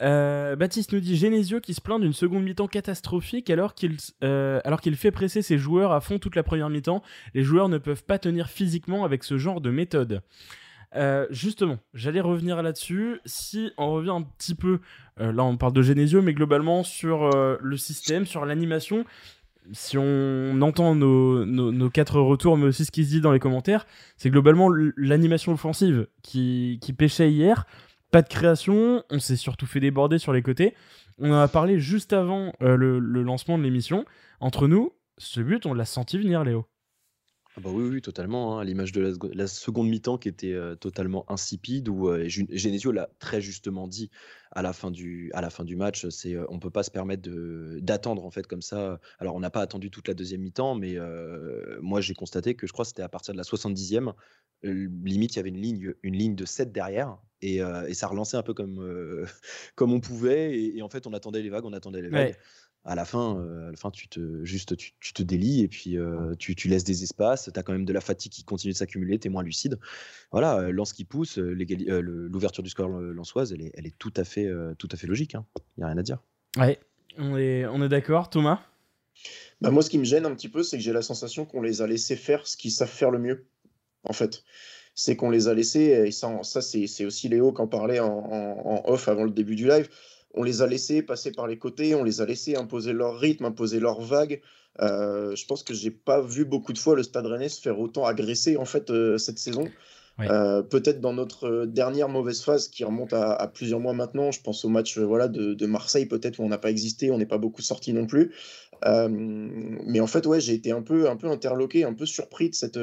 Euh, 0.00 0.56
Baptiste 0.56 0.92
nous 0.92 1.00
dit 1.00 1.16
Genesio 1.16 1.60
qui 1.60 1.74
se 1.74 1.82
plaint 1.82 2.00
d'une 2.00 2.14
seconde 2.14 2.44
mi-temps 2.44 2.68
catastrophique 2.68 3.50
alors 3.50 3.74
qu'il 3.74 3.96
euh, 4.24 4.60
alors 4.64 4.80
qu'il 4.80 4.96
fait 4.96 5.10
presser 5.10 5.42
ses 5.42 5.58
joueurs 5.58 5.92
à 5.92 6.00
fond 6.00 6.18
toute 6.18 6.36
la 6.36 6.42
première 6.42 6.70
mi-temps. 6.70 7.02
Les 7.34 7.42
joueurs 7.42 7.68
ne 7.68 7.76
peuvent 7.76 8.04
pas 8.04 8.18
tenir 8.18 8.48
physiquement 8.48 9.04
avec 9.04 9.22
ce 9.22 9.36
genre 9.36 9.60
de 9.60 9.70
méthode. 9.70 10.22
Justement, 11.30 11.78
j'allais 11.94 12.20
revenir 12.20 12.62
là-dessus. 12.62 13.20
Si 13.24 13.70
on 13.76 13.92
revient 13.92 14.10
un 14.10 14.22
petit 14.22 14.54
peu, 14.54 14.80
là 15.18 15.44
on 15.44 15.56
parle 15.56 15.72
de 15.72 15.82
Genesio, 15.82 16.22
mais 16.22 16.34
globalement 16.34 16.82
sur 16.82 17.30
le 17.60 17.76
système, 17.76 18.26
sur 18.26 18.44
l'animation, 18.46 19.04
si 19.72 19.98
on 19.98 20.60
entend 20.62 20.94
nos, 20.94 21.90
quatre 21.90 22.20
retours, 22.20 22.56
mais 22.56 22.66
aussi 22.66 22.84
ce 22.84 22.90
qui 22.90 23.04
se 23.04 23.10
dit 23.10 23.20
dans 23.20 23.32
les 23.32 23.38
commentaires, 23.38 23.86
c'est 24.16 24.30
globalement 24.30 24.68
l'animation 24.96 25.52
offensive 25.52 26.06
qui, 26.22 26.80
pêchait 26.96 27.30
hier. 27.30 27.66
Pas 28.10 28.22
de 28.22 28.28
création, 28.28 29.02
on 29.10 29.18
s'est 29.18 29.36
surtout 29.36 29.66
fait 29.66 29.80
déborder 29.80 30.18
sur 30.18 30.32
les 30.32 30.42
côtés. 30.42 30.74
On 31.18 31.30
en 31.30 31.40
a 31.40 31.48
parlé 31.48 31.78
juste 31.78 32.14
avant 32.14 32.52
euh, 32.62 32.76
le, 32.76 33.22
lancement 33.22 33.58
de 33.58 33.62
l'émission. 33.62 34.06
Entre 34.40 34.66
nous, 34.66 34.92
ce 35.18 35.40
but, 35.40 35.66
on 35.66 35.74
l'a 35.74 35.84
senti 35.84 36.16
venir, 36.16 36.42
Léo. 36.42 36.64
Ah 37.58 37.60
bah 37.60 37.70
oui, 37.72 38.00
totalement. 38.00 38.60
Hein, 38.60 38.64
l'image 38.64 38.92
de 38.92 39.12
la, 39.34 39.48
seconde 39.48 39.88
mi-temps 39.88 40.16
qui 40.16 40.28
était 40.28 40.52
euh, 40.52 40.76
totalement 40.76 41.28
insipide, 41.28 41.88
où 41.88 42.08
euh, 42.08 42.24
Genesio 42.28 42.92
l'a 42.92 43.10
très 43.18 43.40
justement 43.40 43.88
dit 43.88 44.10
à 44.52 44.62
la 44.62 44.72
fin 44.72 44.92
du, 44.92 45.32
à 45.34 45.40
la 45.40 45.50
fin 45.50 45.64
du 45.64 45.74
match, 45.74 46.08
c'est 46.08 46.34
euh, 46.34 46.46
on 46.50 46.60
peut 46.60 46.70
pas 46.70 46.84
se 46.84 46.92
permettre 46.92 47.28
d'attendre 47.80 48.24
en 48.24 48.30
fait 48.30 48.46
comme 48.46 48.62
ça. 48.62 49.00
Alors 49.18 49.34
on 49.34 49.40
n'a 49.40 49.50
pas 49.50 49.60
attendu 49.60 49.90
toute 49.90 50.06
la 50.06 50.14
deuxième 50.14 50.42
mi-temps, 50.42 50.76
mais 50.76 50.98
moi 51.80 52.00
j'ai 52.00 52.14
constaté 52.14 52.54
que 52.54 52.68
je 52.68 52.72
crois 52.72 52.84
que 52.84 52.90
c'était 52.90 53.02
à 53.02 53.08
partir 53.08 53.34
de 53.34 53.38
la 53.38 53.44
70e, 53.44 54.12
limite 54.62 55.34
il 55.34 55.36
y 55.36 55.40
avait 55.40 55.48
une 55.48 55.60
ligne, 55.60 55.94
une 56.04 56.16
ligne 56.16 56.36
de 56.36 56.44
7 56.44 56.70
derrière, 56.70 57.18
et, 57.42 57.60
ça 57.92 58.06
relançait 58.06 58.36
un 58.36 58.44
peu 58.44 58.54
comme, 58.54 59.26
comme 59.74 59.92
on 59.92 60.00
pouvait, 60.00 60.56
et, 60.56 60.80
en 60.80 60.88
fait 60.88 61.08
on 61.08 61.12
attendait 61.12 61.42
les 61.42 61.50
vagues, 61.50 61.64
on 61.64 61.72
attendait 61.72 62.02
les 62.02 62.08
vagues 62.08 62.36
à 62.84 62.94
la 62.94 63.04
fin, 63.04 63.36
euh, 63.38 63.68
à 63.68 63.70
la 63.70 63.76
fin 63.76 63.90
tu 63.90 64.08
te, 64.08 64.44
juste, 64.44 64.76
tu, 64.76 65.12
te 65.12 65.22
délies 65.22 65.62
et 65.62 65.68
puis 65.68 65.98
euh, 65.98 66.34
tu, 66.38 66.54
tu, 66.54 66.68
laisses 66.68 66.84
des 66.84 67.02
espaces. 67.02 67.50
Tu 67.52 67.58
as 67.58 67.62
quand 67.62 67.72
même 67.72 67.84
de 67.84 67.92
la 67.92 68.00
fatigue 68.00 68.32
qui 68.32 68.44
continue 68.44 68.72
de 68.72 68.78
s'accumuler, 68.78 69.18
tu 69.18 69.28
es 69.28 69.30
moins 69.30 69.42
lucide. 69.42 69.78
Voilà, 70.32 70.58
euh, 70.58 70.72
lance 70.72 70.92
qui 70.92 71.04
pousse, 71.04 71.38
l'ouverture 71.38 72.62
du 72.62 72.70
score 72.70 72.88
lançoise, 72.88 73.52
elle 73.52 73.62
est, 73.62 73.72
elle 73.74 73.86
est 73.86 73.96
tout, 73.98 74.12
à 74.16 74.24
fait, 74.24 74.48
tout 74.78 74.88
à 74.90 74.96
fait 74.96 75.06
logique. 75.06 75.34
Il 75.34 75.36
hein. 75.36 75.46
n'y 75.76 75.84
a 75.84 75.86
rien 75.88 75.98
à 75.98 76.02
dire. 76.02 76.18
Ouais, 76.56 76.80
on 77.18 77.36
est, 77.36 77.66
on 77.66 77.82
est 77.82 77.88
d'accord. 77.88 78.30
Thomas? 78.30 78.60
Bah 79.60 79.70
Moi, 79.70 79.82
ce 79.82 79.90
qui 79.90 79.98
me 79.98 80.04
gêne 80.04 80.24
un 80.24 80.34
petit 80.34 80.48
peu, 80.48 80.62
c'est 80.62 80.78
que 80.78 80.82
j'ai 80.82 80.92
la 80.92 81.02
sensation 81.02 81.44
qu'on 81.44 81.60
les 81.60 81.82
a 81.82 81.86
laissés 81.86 82.16
faire 82.16 82.46
ce 82.46 82.56
qu'ils 82.56 82.70
savent 82.70 82.88
faire 82.88 83.10
le 83.10 83.18
mieux, 83.18 83.46
en 84.04 84.12
fait. 84.12 84.44
C'est 84.94 85.16
qu'on 85.16 85.30
les 85.30 85.48
a 85.48 85.54
laissés, 85.54 86.04
et 86.06 86.10
ça, 86.10 86.42
ça 86.42 86.62
c'est 86.62 87.04
aussi 87.04 87.28
Léo 87.28 87.52
qui 87.52 87.60
en 87.60 87.68
parlait 87.68 88.00
en, 88.00 88.08
en 88.08 88.82
off 88.86 89.08
avant 89.08 89.24
le 89.24 89.30
début 89.30 89.56
du 89.56 89.66
live 89.66 89.88
on 90.34 90.42
les 90.42 90.62
a 90.62 90.66
laissés 90.66 91.02
passer 91.02 91.32
par 91.32 91.46
les 91.46 91.58
côtés, 91.58 91.94
on 91.94 92.04
les 92.04 92.20
a 92.20 92.26
laissés 92.26 92.56
imposer 92.56 92.92
leur 92.92 93.18
rythme, 93.18 93.46
imposer 93.46 93.80
leur 93.80 94.00
vague. 94.00 94.40
Euh, 94.80 95.34
je 95.34 95.44
pense 95.46 95.62
que 95.62 95.74
j'ai 95.74 95.90
pas 95.90 96.20
vu 96.20 96.44
beaucoup 96.44 96.72
de 96.72 96.78
fois 96.78 96.94
le 96.94 97.02
Stade 97.02 97.26
Rennais 97.26 97.48
se 97.48 97.60
faire 97.60 97.80
autant 97.80 98.04
agresser 98.04 98.56
en 98.56 98.64
fait 98.64 98.90
euh, 98.90 99.18
cette 99.18 99.38
saison. 99.38 99.64
Euh, 100.20 100.62
peut-être 100.62 101.00
dans 101.00 101.12
notre 101.12 101.64
dernière 101.64 102.08
mauvaise 102.08 102.42
phase 102.42 102.66
qui 102.66 102.82
remonte 102.82 103.12
à, 103.12 103.48
plusieurs 103.54 103.78
mois 103.78 103.92
maintenant. 103.92 104.32
Je 104.32 104.40
pense 104.40 104.64
au 104.64 104.68
match 104.68 104.98
voilà 104.98 105.28
de, 105.28 105.66
Marseille 105.66 106.06
peut-être 106.06 106.40
où 106.40 106.42
on 106.42 106.48
n'a 106.48 106.58
pas 106.58 106.70
existé, 106.70 107.12
on 107.12 107.18
n'est 107.18 107.26
pas 107.26 107.38
beaucoup 107.38 107.62
sorti 107.62 107.92
non 107.92 108.06
plus. 108.06 108.34
mais 108.84 110.00
en 110.00 110.06
fait 110.08 110.26
ouais 110.26 110.40
j'ai 110.40 110.54
été 110.54 110.72
un 110.72 110.82
peu 110.82 111.08
un 111.08 111.16
peu 111.16 111.28
interloqué, 111.28 111.84
un 111.84 111.94
peu 111.94 112.04
surpris 112.04 112.50
de 112.50 112.56
cette 112.56 112.78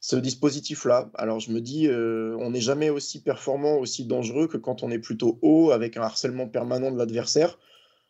ce 0.00 0.16
dispositif-là. 0.16 1.10
Alors 1.14 1.40
je 1.40 1.50
me 1.50 1.60
dis, 1.60 1.86
euh, 1.86 2.36
on 2.40 2.50
n'est 2.50 2.60
jamais 2.60 2.90
aussi 2.90 3.22
performant, 3.22 3.76
aussi 3.76 4.06
dangereux 4.06 4.48
que 4.48 4.56
quand 4.56 4.82
on 4.82 4.90
est 4.90 4.98
plutôt 4.98 5.38
haut 5.42 5.70
avec 5.70 5.96
un 5.96 6.02
harcèlement 6.02 6.48
permanent 6.48 6.90
de 6.90 6.98
l'adversaire. 6.98 7.58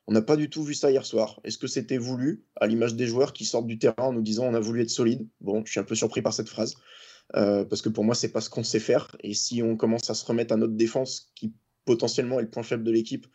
On 0.06 0.12
n'a 0.12 0.22
pas 0.22 0.36
du 0.36 0.50
tout 0.50 0.64
vu 0.64 0.74
ça 0.74 0.90
hier 0.90 1.04
soir. 1.04 1.40
Est-ce 1.44 1.58
que 1.58 1.66
c'était 1.66 1.98
voulu, 1.98 2.44
à 2.56 2.66
l'image 2.66 2.94
des 2.94 3.06
joueurs 3.06 3.32
qui 3.32 3.44
sortent 3.44 3.66
du 3.66 3.78
terrain 3.78 3.94
en 3.98 4.12
nous 4.12 4.22
disant 4.22 4.44
on 4.44 4.54
a 4.54 4.60
voulu 4.60 4.82
être 4.82 4.90
solide? 4.90 5.28
Bon, 5.40 5.62
je 5.64 5.70
suis 5.70 5.80
un 5.80 5.84
peu 5.84 5.94
surpris 5.94 6.22
par 6.22 6.32
cette 6.32 6.48
phrase. 6.48 6.74
Euh, 7.36 7.64
parce 7.64 7.80
que 7.82 7.88
pour 7.88 8.02
moi, 8.02 8.14
c'est 8.14 8.32
pas 8.32 8.40
ce 8.40 8.50
qu'on 8.50 8.64
sait 8.64 8.80
faire. 8.80 9.16
Et 9.22 9.34
si 9.34 9.62
on 9.62 9.76
commence 9.76 10.10
à 10.10 10.14
se 10.14 10.24
remettre 10.24 10.52
à 10.52 10.56
notre 10.56 10.74
défense, 10.74 11.30
qui 11.36 11.52
potentiellement 11.84 12.40
est 12.40 12.42
le 12.42 12.50
point 12.50 12.64
faible 12.64 12.82
de 12.82 12.90
l'équipe, 12.90 13.26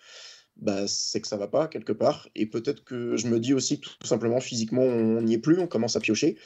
bah, 0.57 0.87
c'est 0.87 1.21
que 1.21 1.27
ça 1.27 1.37
va 1.37 1.47
pas 1.47 1.67
quelque 1.67 1.93
part. 1.93 2.27
Et 2.35 2.45
peut-être 2.45 2.83
que 2.83 3.15
je 3.15 3.27
me 3.27 3.39
dis 3.39 3.53
aussi 3.53 3.79
tout 3.79 3.91
simplement 4.03 4.39
physiquement, 4.39 4.83
on 4.83 5.21
n'y 5.21 5.33
est 5.33 5.39
plus, 5.39 5.59
on 5.59 5.67
commence 5.67 5.95
à 5.95 5.99
piocher. 5.99 6.37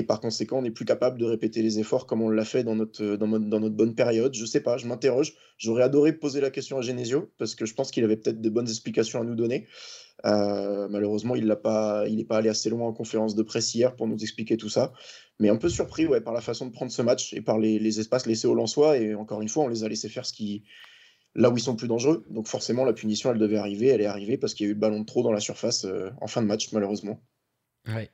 Et 0.00 0.02
par 0.02 0.18
conséquent, 0.18 0.60
on 0.60 0.62
n'est 0.62 0.70
plus 0.70 0.86
capable 0.86 1.18
de 1.18 1.26
répéter 1.26 1.60
les 1.60 1.78
efforts 1.78 2.06
comme 2.06 2.22
on 2.22 2.30
l'a 2.30 2.46
fait 2.46 2.64
dans 2.64 2.74
notre, 2.74 3.16
dans, 3.16 3.28
notre 3.28 3.74
bonne 3.74 3.94
période. 3.94 4.32
Je 4.32 4.46
sais 4.46 4.62
pas, 4.62 4.78
je 4.78 4.86
m'interroge. 4.86 5.34
J'aurais 5.58 5.82
adoré 5.82 6.14
poser 6.14 6.40
la 6.40 6.48
question 6.48 6.78
à 6.78 6.80
Genesio 6.80 7.30
parce 7.36 7.54
que 7.54 7.66
je 7.66 7.74
pense 7.74 7.90
qu'il 7.90 8.02
avait 8.02 8.16
peut-être 8.16 8.40
de 8.40 8.48
bonnes 8.48 8.66
explications 8.66 9.20
à 9.20 9.24
nous 9.24 9.34
donner. 9.34 9.66
Euh, 10.24 10.88
malheureusement, 10.88 11.36
il 11.36 11.46
n'est 11.48 11.54
pas, 11.54 12.06
pas 12.30 12.38
allé 12.38 12.48
assez 12.48 12.70
loin 12.70 12.88
en 12.88 12.94
conférence 12.94 13.34
de 13.34 13.42
presse 13.42 13.74
hier 13.74 13.94
pour 13.94 14.08
nous 14.08 14.16
expliquer 14.16 14.56
tout 14.56 14.70
ça. 14.70 14.94
Mais 15.38 15.50
un 15.50 15.56
peu 15.56 15.68
surpris 15.68 16.06
ouais, 16.06 16.22
par 16.22 16.32
la 16.32 16.40
façon 16.40 16.64
de 16.64 16.72
prendre 16.72 16.90
ce 16.90 17.02
match 17.02 17.34
et 17.34 17.42
par 17.42 17.58
les, 17.58 18.00
espaces 18.00 18.24
laissés 18.24 18.46
aux 18.46 18.54
Lensois. 18.54 18.96
Et 18.96 19.14
encore 19.14 19.42
une 19.42 19.50
fois, 19.50 19.64
on 19.64 19.68
les 19.68 19.84
a 19.84 19.88
laissés 19.88 20.08
faire 20.08 20.24
ce 20.24 20.32
qui, 20.32 20.64
là 21.34 21.50
où 21.50 21.58
ils 21.58 21.62
sont 21.62 21.76
plus 21.76 21.88
dangereux. 21.88 22.24
Donc 22.30 22.46
forcément, 22.46 22.86
la 22.86 22.94
punition, 22.94 23.30
elle 23.32 23.38
devait 23.38 23.58
arriver. 23.58 23.88
Elle 23.88 24.00
est 24.00 24.06
arrivée 24.06 24.38
parce 24.38 24.54
qu'il 24.54 24.64
y 24.64 24.68
a 24.68 24.70
eu 24.70 24.74
le 24.74 24.80
ballon 24.80 25.00
de 25.00 25.06
trop 25.06 25.22
dans 25.22 25.32
la 25.32 25.40
surface 25.40 25.84
euh, 25.84 26.08
en 26.22 26.26
fin 26.26 26.40
de 26.40 26.46
match, 26.46 26.72
malheureusement. 26.72 27.22
Ouais. 27.86 28.10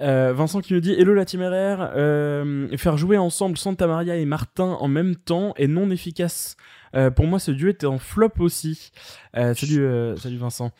Euh, 0.00 0.32
Vincent 0.32 0.60
qui 0.60 0.74
nous 0.74 0.80
dit 0.80 0.92
Hello 0.92 1.12
la 1.12 1.24
téméraire, 1.24 1.92
euh, 1.96 2.68
faire 2.76 2.96
jouer 2.96 3.18
ensemble 3.18 3.58
Santa 3.58 3.86
Maria 3.88 4.16
et 4.16 4.24
Martin 4.24 4.76
en 4.80 4.88
même 4.88 5.16
temps 5.16 5.54
est 5.56 5.66
non 5.66 5.90
efficace. 5.90 6.56
Euh, 6.94 7.10
pour 7.10 7.26
moi, 7.26 7.38
ce 7.38 7.50
duo 7.50 7.68
était 7.68 7.86
en 7.86 7.98
flop 7.98 8.32
aussi. 8.38 8.92
salut, 9.34 10.16
salut 10.16 10.36
Vincent. 10.36 10.70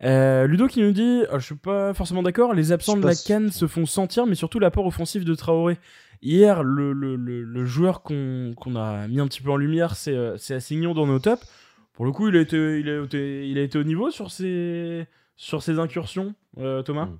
Ludo 0.00 0.66
qui 0.66 0.82
nous 0.82 0.92
dit 0.92 1.22
oh, 1.32 1.38
Je 1.38 1.44
suis 1.44 1.54
pas 1.54 1.94
forcément 1.94 2.22
d'accord, 2.22 2.52
les 2.52 2.72
absents 2.72 2.96
de 2.96 3.06
la 3.06 3.14
canne 3.14 3.50
se 3.50 3.66
font 3.66 3.86
sentir, 3.86 4.26
mais 4.26 4.34
surtout 4.34 4.58
l'apport 4.58 4.86
offensif 4.86 5.24
de 5.24 5.34
Traoré. 5.34 5.78
Hier, 6.22 6.62
le, 6.62 6.92
le, 6.92 7.16
le, 7.16 7.64
joueur 7.66 8.02
qu'on 8.02 8.54
a 8.76 9.08
mis 9.08 9.20
un 9.20 9.28
petit 9.28 9.42
peu 9.42 9.50
en 9.50 9.56
lumière, 9.56 9.94
c'est 9.94 10.54
Assignon 10.54 10.94
dans 10.94 11.06
nos 11.06 11.18
tops. 11.18 11.46
Pour 11.92 12.06
le 12.06 12.12
coup, 12.12 12.28
il 12.28 12.36
a 12.36 12.40
été, 12.40 12.80
il 12.80 12.88
a 12.88 13.04
été, 13.04 13.48
il 13.48 13.56
a 13.58 13.62
été 13.62 13.78
au 13.78 13.84
niveau 13.84 14.10
sur 14.10 14.32
ses, 14.32 15.06
sur 15.36 15.62
ses 15.62 15.78
incursions, 15.78 16.34
Thomas? 16.56 17.06
Mm. 17.06 17.18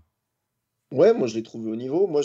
Ouais, 0.94 1.12
moi 1.12 1.26
je 1.26 1.34
l'ai 1.34 1.42
trouvé 1.42 1.70
au 1.70 1.76
niveau. 1.76 2.06
Moi, 2.06 2.22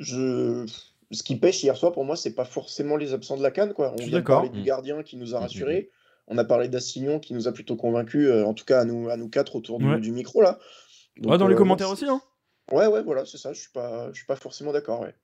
je, 0.00 0.66
ce 1.12 1.22
qui 1.22 1.36
pêche 1.36 1.62
hier 1.62 1.76
soir 1.76 1.92
pour 1.92 2.04
moi, 2.04 2.16
c'est 2.16 2.34
pas 2.34 2.44
forcément 2.44 2.96
les 2.96 3.14
absents 3.14 3.36
de 3.36 3.42
la 3.42 3.52
canne. 3.52 3.72
Quoi. 3.72 3.94
On 3.98 4.04
vient 4.04 4.20
parler 4.20 4.48
du 4.48 4.62
gardien 4.62 5.02
qui 5.02 5.16
nous 5.16 5.34
a 5.34 5.38
mmh, 5.38 5.40
mmh, 5.40 5.42
rassurés. 5.42 5.90
On 6.26 6.36
a 6.36 6.44
parlé 6.44 6.68
d'Assignon 6.68 7.20
qui 7.20 7.34
nous 7.34 7.46
a 7.46 7.52
plutôt 7.52 7.76
convaincus, 7.76 8.28
euh, 8.28 8.44
en 8.44 8.54
tout 8.54 8.64
cas 8.64 8.80
à 8.80 8.84
nous, 8.84 9.08
à 9.08 9.16
nous 9.16 9.28
quatre 9.28 9.56
autour 9.56 9.78
du, 9.78 10.12
micro 10.12 10.42
là. 10.42 10.58
ouais, 11.24 11.38
dans 11.38 11.46
les 11.46 11.54
euh, 11.54 11.58
commentaires 11.58 11.90
aussi. 11.90 12.06
Hein. 12.06 12.20
Ouais, 12.72 12.86
ouais, 12.86 13.02
voilà, 13.02 13.24
c'est 13.24 13.38
ça. 13.38 13.52
Je 13.52 13.60
suis 13.60 13.70
pas, 13.72 14.08
je 14.12 14.16
suis 14.16 14.26
pas 14.26 14.36
forcément 14.36 14.72
d'accord. 14.72 15.00
Ouais. 15.00 15.14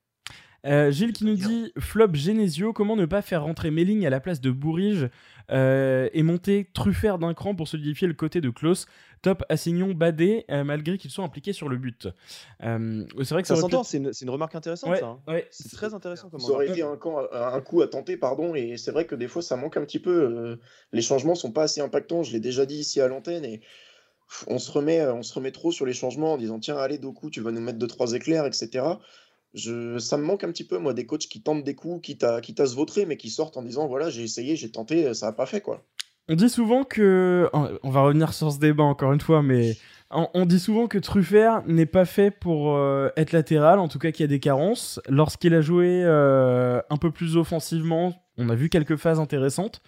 Euh, 0.66 0.90
Gilles 0.90 1.12
qui 1.12 1.24
nous 1.24 1.36
dit 1.36 1.72
Flop 1.78 2.14
Genesio, 2.14 2.72
comment 2.72 2.96
ne 2.96 3.06
pas 3.06 3.22
faire 3.22 3.44
rentrer 3.44 3.70
Melling 3.70 4.04
à 4.04 4.10
la 4.10 4.18
place 4.18 4.40
de 4.40 4.50
Bourrige 4.50 5.08
euh, 5.50 6.08
et 6.12 6.22
monter 6.24 6.68
Truffert 6.74 7.18
d'un 7.18 7.34
cran 7.34 7.54
pour 7.54 7.68
solidifier 7.68 8.08
le 8.08 8.14
côté 8.14 8.40
de 8.40 8.50
Klaus? 8.50 8.86
Top 9.22 9.44
Assignon 9.48 9.92
Badé, 9.94 10.44
euh, 10.50 10.64
malgré 10.64 10.98
qu'ils 10.98 11.10
soient 11.10 11.24
impliqués 11.24 11.52
sur 11.52 11.68
le 11.68 11.76
but. 11.76 12.08
c'est 12.60 13.30
vrai 13.30 13.42
que 13.42 13.48
ça, 13.48 13.56
s'entend, 13.56 13.82
c'est 13.82 13.98
une, 13.98 14.30
remarque 14.30 14.54
intéressante. 14.54 14.96
ça, 14.96 15.18
hein. 15.26 15.40
c'est 15.50 15.70
très 15.72 15.94
intéressant. 15.94 16.28
Comme 16.28 16.40
ça 16.40 16.52
aurait 16.52 16.68
été 16.68 16.82
un, 16.82 16.98
un, 17.32 17.60
coup 17.60 17.82
à 17.82 17.88
tenter, 17.88 18.16
pardon, 18.16 18.54
et 18.54 18.76
c'est 18.76 18.90
vrai 18.90 19.06
que 19.06 19.14
des 19.14 19.28
fois 19.28 19.42
ça 19.42 19.56
manque 19.56 19.76
un 19.76 19.84
petit 19.84 19.98
peu. 19.98 20.58
les 20.92 21.02
changements 21.02 21.34
sont 21.34 21.52
pas 21.52 21.64
assez 21.64 21.80
impactants, 21.80 22.22
je 22.22 22.32
l'ai 22.32 22.40
déjà 22.40 22.66
dit 22.66 22.76
ici 22.76 23.00
à 23.00 23.08
l'antenne, 23.08 23.44
et 23.44 23.60
on 24.48 24.58
se, 24.58 24.70
remet, 24.72 25.06
on 25.06 25.22
se 25.22 25.34
remet 25.34 25.52
trop 25.52 25.70
sur 25.70 25.86
les 25.86 25.92
changements 25.92 26.32
en 26.32 26.36
disant 26.36 26.58
tiens, 26.58 26.76
allez, 26.76 26.98
Doku, 26.98 27.30
tu 27.30 27.40
vas 27.40 27.52
nous 27.52 27.60
mettre 27.60 27.78
deux, 27.78 27.86
trois 27.86 28.12
éclairs, 28.12 28.46
etc 28.46 28.96
ça 29.56 30.16
me 30.16 30.22
manque 30.22 30.44
un 30.44 30.52
petit 30.52 30.64
peu, 30.64 30.78
moi, 30.78 30.92
des 30.92 31.06
coachs 31.06 31.26
qui 31.26 31.40
tentent 31.40 31.64
des 31.64 31.74
coups, 31.74 32.00
qui 32.02 32.18
à, 32.24 32.40
se 32.42 32.74
vautrer, 32.74 33.06
mais 33.06 33.16
qui 33.16 33.30
sortent 33.30 33.56
en 33.56 33.62
disant 33.62 33.86
voilà, 33.86 34.10
j'ai 34.10 34.22
essayé, 34.22 34.56
j'ai 34.56 34.70
tenté, 34.70 35.12
ça 35.14 35.26
n'a 35.26 35.32
pas 35.32 35.46
fait, 35.46 35.60
quoi. 35.60 35.84
On 36.28 36.34
dit 36.34 36.48
souvent 36.48 36.84
que. 36.84 37.48
On 37.52 37.90
va 37.90 38.00
revenir 38.00 38.32
sur 38.32 38.52
ce 38.52 38.58
débat 38.58 38.84
encore 38.84 39.12
une 39.12 39.20
fois, 39.20 39.42
mais 39.42 39.76
on, 40.10 40.46
dit 40.46 40.60
souvent 40.60 40.86
que 40.86 40.98
Truffert 40.98 41.62
n'est 41.66 41.86
pas 41.86 42.04
fait 42.04 42.30
pour 42.30 42.76
euh, 42.76 43.10
être 43.16 43.32
latéral, 43.32 43.80
en 43.80 43.88
tout 43.88 43.98
cas 43.98 44.12
qu'il 44.12 44.22
y 44.22 44.28
a 44.28 44.28
des 44.28 44.38
carences. 44.38 45.00
Lorsqu'il 45.08 45.52
a 45.54 45.60
joué 45.60 46.02
euh, 46.04 46.80
un 46.90 46.96
peu 46.96 47.10
plus 47.10 47.36
offensivement, 47.36 48.14
on 48.38 48.48
a 48.48 48.54
vu 48.54 48.68
quelques 48.68 48.96
phases 48.96 49.18
intéressantes. 49.18 49.82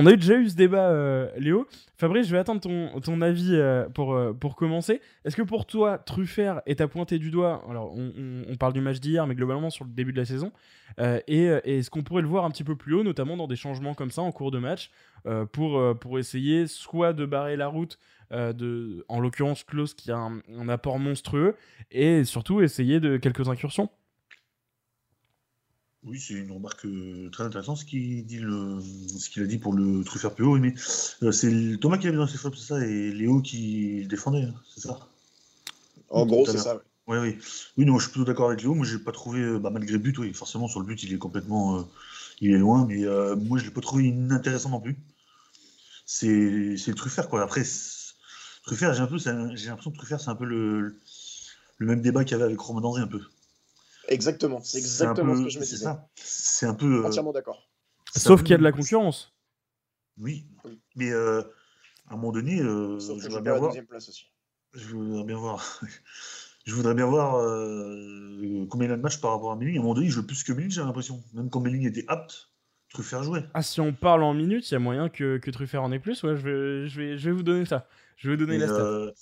On 0.00 0.06
a 0.06 0.12
déjà 0.14 0.36
eu 0.36 0.48
ce 0.48 0.54
débat, 0.54 0.90
euh, 0.90 1.28
Léo. 1.38 1.66
Fabrice, 1.96 2.28
je 2.28 2.30
vais 2.30 2.38
attendre 2.38 2.60
ton, 2.60 3.20
avis 3.20 3.50
euh, 3.56 3.88
pour, 3.88 4.14
euh, 4.14 4.32
pour 4.32 4.54
commencer. 4.54 5.00
Est-ce 5.24 5.34
que 5.34 5.42
pour 5.42 5.66
toi, 5.66 5.98
Truffert 5.98 6.62
est 6.66 6.80
à 6.80 6.86
pointer 6.86 7.18
du 7.18 7.32
doigt 7.32 7.64
Alors, 7.68 7.92
on, 7.96 8.56
parle 8.60 8.74
du 8.74 8.80
match 8.80 9.00
d'hier, 9.00 9.26
mais 9.26 9.34
globalement 9.34 9.70
sur 9.70 9.84
le 9.84 9.90
début 9.90 10.12
de 10.12 10.18
la 10.18 10.24
saison. 10.24 10.52
et, 10.98 11.46
est-ce 11.64 11.90
qu'on 11.90 12.04
pourrait 12.04 12.22
le 12.22 12.28
voir 12.28 12.44
un 12.44 12.50
petit 12.52 12.62
peu 12.62 12.76
plus 12.76 12.94
haut, 12.94 13.02
notamment 13.02 13.36
dans 13.36 13.48
des 13.48 13.56
changements 13.56 13.94
comme 13.94 14.12
ça 14.12 14.22
en 14.22 14.30
cours 14.30 14.52
de 14.52 14.60
match, 14.60 14.92
pour, 15.50 15.82
pour 15.98 16.20
essayer 16.20 16.68
soit 16.68 17.12
de 17.12 17.26
barrer 17.26 17.56
la 17.56 17.66
route, 17.66 17.98
de, 18.30 19.04
en 19.08 19.18
l'occurrence 19.18 19.64
Klaus 19.64 19.94
qui 19.94 20.12
a 20.12 20.18
un, 20.18 20.68
apport 20.68 21.00
monstrueux, 21.00 21.56
et 21.90 22.22
surtout 22.22 22.60
essayer 22.60 23.00
de 23.00 23.16
quelques 23.16 23.48
incursions? 23.48 23.90
Oui, 26.04 26.20
c'est 26.20 26.34
une 26.34 26.52
remarque 26.52 26.86
euh, 26.86 27.28
très 27.30 27.44
intéressante 27.44 27.78
ce 27.78 27.84
qu'il 27.84 28.24
dit 28.24 28.38
le, 28.38 28.80
ce 28.80 29.28
qu'il 29.30 29.42
a 29.42 29.46
dit 29.46 29.58
pour 29.58 29.72
le 29.72 30.04
Truffert 30.04 30.32
plus 30.32 30.44
haut. 30.44 30.56
mais 30.58 30.74
euh, 31.22 31.32
c'est 31.32 31.76
Thomas 31.80 31.98
qui 31.98 32.06
avait 32.06 32.16
dans 32.16 32.26
ses 32.26 32.38
frappes, 32.38 32.54
c'est 32.54 32.68
ça, 32.68 32.84
et 32.84 33.10
Léo 33.12 33.42
qui 33.42 34.02
le 34.02 34.06
défendait, 34.06 34.42
hein, 34.42 34.54
c'est 34.74 34.80
ça? 34.80 35.08
En 36.10 36.24
gros, 36.24 36.46
c'est 36.46 36.58
ça. 36.58 36.80
Oui, 37.08 37.18
oui. 37.18 37.38
Oui, 37.76 37.84
non, 37.84 37.98
je 37.98 38.04
suis 38.04 38.12
plutôt 38.12 38.26
d'accord 38.26 38.48
avec 38.48 38.62
Léo. 38.62 38.74
Moi, 38.74 38.86
j'ai 38.86 38.98
pas 38.98 39.12
trouvé, 39.12 39.40
euh, 39.40 39.58
bah, 39.58 39.70
malgré 39.70 39.92
le 39.92 39.98
but, 39.98 40.16
oui, 40.18 40.32
forcément, 40.32 40.68
sur 40.68 40.80
le 40.80 40.86
but, 40.86 41.02
il 41.02 41.12
est 41.12 41.18
complètement. 41.18 41.86
il 42.40 42.52
est 42.52 42.58
loin, 42.58 42.86
mais 42.86 43.04
moi, 43.36 43.58
je 43.58 43.64
l'ai 43.64 43.70
pas 43.70 43.80
trouvé 43.80 44.04
inintéressant 44.04 44.70
non 44.70 44.80
plus. 44.80 44.96
C'est 46.06 46.26
le 46.28 46.94
Truffert, 46.94 47.28
quoi. 47.28 47.42
Après, 47.42 47.62
Truffert, 48.62 48.94
j'ai 48.94 49.00
un 49.00 49.06
peu, 49.06 49.18
j'ai 49.18 49.68
l'impression 49.68 49.90
que 49.90 49.96
Truffert, 49.96 50.20
c'est 50.20 50.30
un 50.30 50.36
peu 50.36 50.44
le, 50.44 50.98
le 51.78 51.86
même 51.86 52.02
débat 52.02 52.24
qu'il 52.24 52.32
y 52.32 52.34
avait 52.34 52.44
avec 52.44 52.60
Romain 52.60 52.80
Danzé, 52.80 53.00
un 53.00 53.06
peu. 53.06 53.22
Exactement, 54.08 54.60
c'est 54.62 54.78
exactement 54.78 55.36
ce 55.36 55.42
que 55.42 55.48
je 55.50 55.58
me 55.58 55.64
disais. 55.64 55.86
C'est 56.16 56.66
un 56.66 56.74
peu. 56.74 57.02
Euh, 57.04 57.06
Entièrement 57.06 57.32
d'accord. 57.32 57.68
Sauf 58.14 58.42
qu'il 58.42 58.50
y 58.50 58.54
a 58.54 58.58
de 58.58 58.62
la 58.62 58.72
concurrence. 58.72 59.34
Oui, 60.18 60.46
mais 60.96 61.10
euh, 61.10 61.42
à 62.08 62.14
un 62.14 62.16
moment 62.16 62.32
donné, 62.32 62.60
euh, 62.60 62.98
je 62.98 63.12
voudrais 63.12 63.42
bien 63.42 63.54
voir. 63.54 63.74
Place 63.88 64.08
aussi. 64.08 64.24
Je 64.74 64.88
voudrais 64.88 65.24
bien 65.24 65.36
voir. 65.36 65.80
je 66.64 66.74
voudrais 66.74 66.94
bien 66.94 67.06
voir 67.06 67.32
combien 68.68 68.88
il 68.88 68.92
a 68.92 68.96
de 68.96 69.02
matchs 69.02 69.20
par 69.20 69.32
rapport 69.32 69.52
à 69.52 69.56
Méling. 69.56 69.76
À 69.76 69.78
un 69.78 69.82
moment 69.82 69.94
donné, 69.94 70.06
il 70.06 70.10
joue 70.10 70.26
plus 70.26 70.42
que 70.42 70.52
Méling, 70.52 70.70
j'ai 70.70 70.80
l'impression. 70.80 71.22
Même 71.34 71.50
quand 71.50 71.60
Méling 71.60 71.86
était 71.86 72.04
apte, 72.08 72.50
Truffert 72.92 73.22
jouer. 73.22 73.40
Ah, 73.52 73.62
si 73.62 73.80
on 73.80 73.92
parle 73.92 74.22
en 74.22 74.32
minutes, 74.32 74.70
il 74.70 74.74
y 74.74 74.76
a 74.76 74.80
moyen 74.80 75.10
que, 75.10 75.36
que 75.36 75.50
Truffert 75.50 75.82
en 75.82 75.92
ait 75.92 75.98
plus? 75.98 76.22
Ouais, 76.22 76.36
je 76.36 76.42
vais, 76.42 76.88
je 76.88 77.00
vais, 77.00 77.18
je 77.18 77.30
vais 77.30 77.36
vous 77.36 77.42
donner 77.42 77.66
ça. 77.66 77.86
Je 78.16 78.30
vais 78.30 78.36
vous 78.36 78.46
donner 78.46 78.58
la 78.58 78.66
stat. 78.68 79.12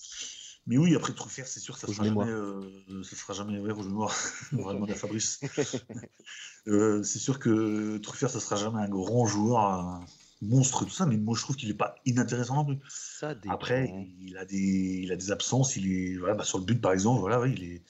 Mais 0.67 0.79
oui, 0.79 0.97
après 0.97 1.13
Truffert, 1.13 1.47
c'est 1.47 1.61
sûr, 1.61 1.77
ça 1.77 1.87
ne 1.87 1.93
sera, 1.93 2.05
jamais, 2.05 2.29
euh, 2.29 3.03
ça 3.05 3.15
sera 3.15 3.35
jamais. 3.35 3.59
Ouais, 3.61 3.71
rouge 3.71 3.87
noir. 3.87 4.13
On 4.53 4.65
va 4.65 4.73
demander 4.75 4.93
à 4.93 4.97
Fabrice. 4.97 5.41
euh, 6.67 7.05
c'est 7.05 7.21
sûr 7.21 7.39
que 7.39 7.99
Truffert, 7.99 8.31
ça 8.31 8.41
sera 8.41 8.57
jamais 8.57 8.81
un 8.81 8.89
grand 8.89 9.27
joueur, 9.27 9.61
un 9.61 10.05
monstre, 10.43 10.85
tout 10.85 10.91
ça. 10.91 11.07
Mais 11.07 11.19
moi, 11.19 11.37
je 11.37 11.43
trouve 11.43 11.55
qu'il 11.55 11.69
n'est 11.69 11.75
pas 11.77 11.95
inintéressant 12.05 12.57
non 12.57 12.65
plus. 12.65 12.79
Ça 12.89 13.35
après, 13.49 14.09
il 14.21 14.37
a 14.37 14.45
des, 14.45 15.01
il 15.05 15.13
a 15.13 15.17
des 15.17 15.31
absences. 15.31 15.77
Il 15.77 15.93
est, 15.93 16.17
voilà, 16.17 16.35
bah, 16.35 16.43
sur 16.43 16.59
le 16.59 16.65
but, 16.65 16.81
par 16.81 16.93
exemple, 16.93 17.21
voilà, 17.21 17.39
ouais, 17.39 17.53
il 17.53 17.63
est. 17.63 17.83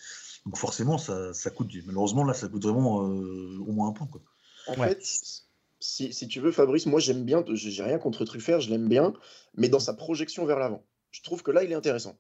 Donc 0.45 0.59
forcément, 0.59 0.99
ça, 0.99 1.33
ça 1.33 1.51
coûte. 1.51 1.73
Malheureusement, 1.87 2.25
là, 2.25 2.35
ça 2.35 2.47
coûte 2.47 2.63
vraiment 2.63 3.03
euh, 3.09 3.59
au 3.67 3.73
moins 3.73 3.89
un 3.89 3.93
point. 3.93 4.07
Quoi. 4.07 4.21
En 4.67 4.75
fait, 4.75 5.03
si, 5.81 6.13
si, 6.13 6.29
tu 6.29 6.41
veux, 6.41 6.53
Fabrice, 6.53 6.85
moi, 6.85 7.01
j'aime 7.01 7.25
bien. 7.25 7.43
J'ai 7.55 7.83
rien 7.83 7.99
contre 7.99 8.27
Truffert, 8.27 8.61
je 8.61 8.69
l'aime 8.69 8.89
bien, 8.89 9.15
mais 9.55 9.71
dans 9.71 9.81
sa 9.81 9.95
projection 9.95 10.45
vers 10.45 10.59
l'avant. 10.59 10.85
Je 11.11 11.23
trouve 11.23 11.43
que 11.43 11.51
là, 11.51 11.65
il 11.65 11.73
est 11.73 11.75
intéressant. 11.75 12.19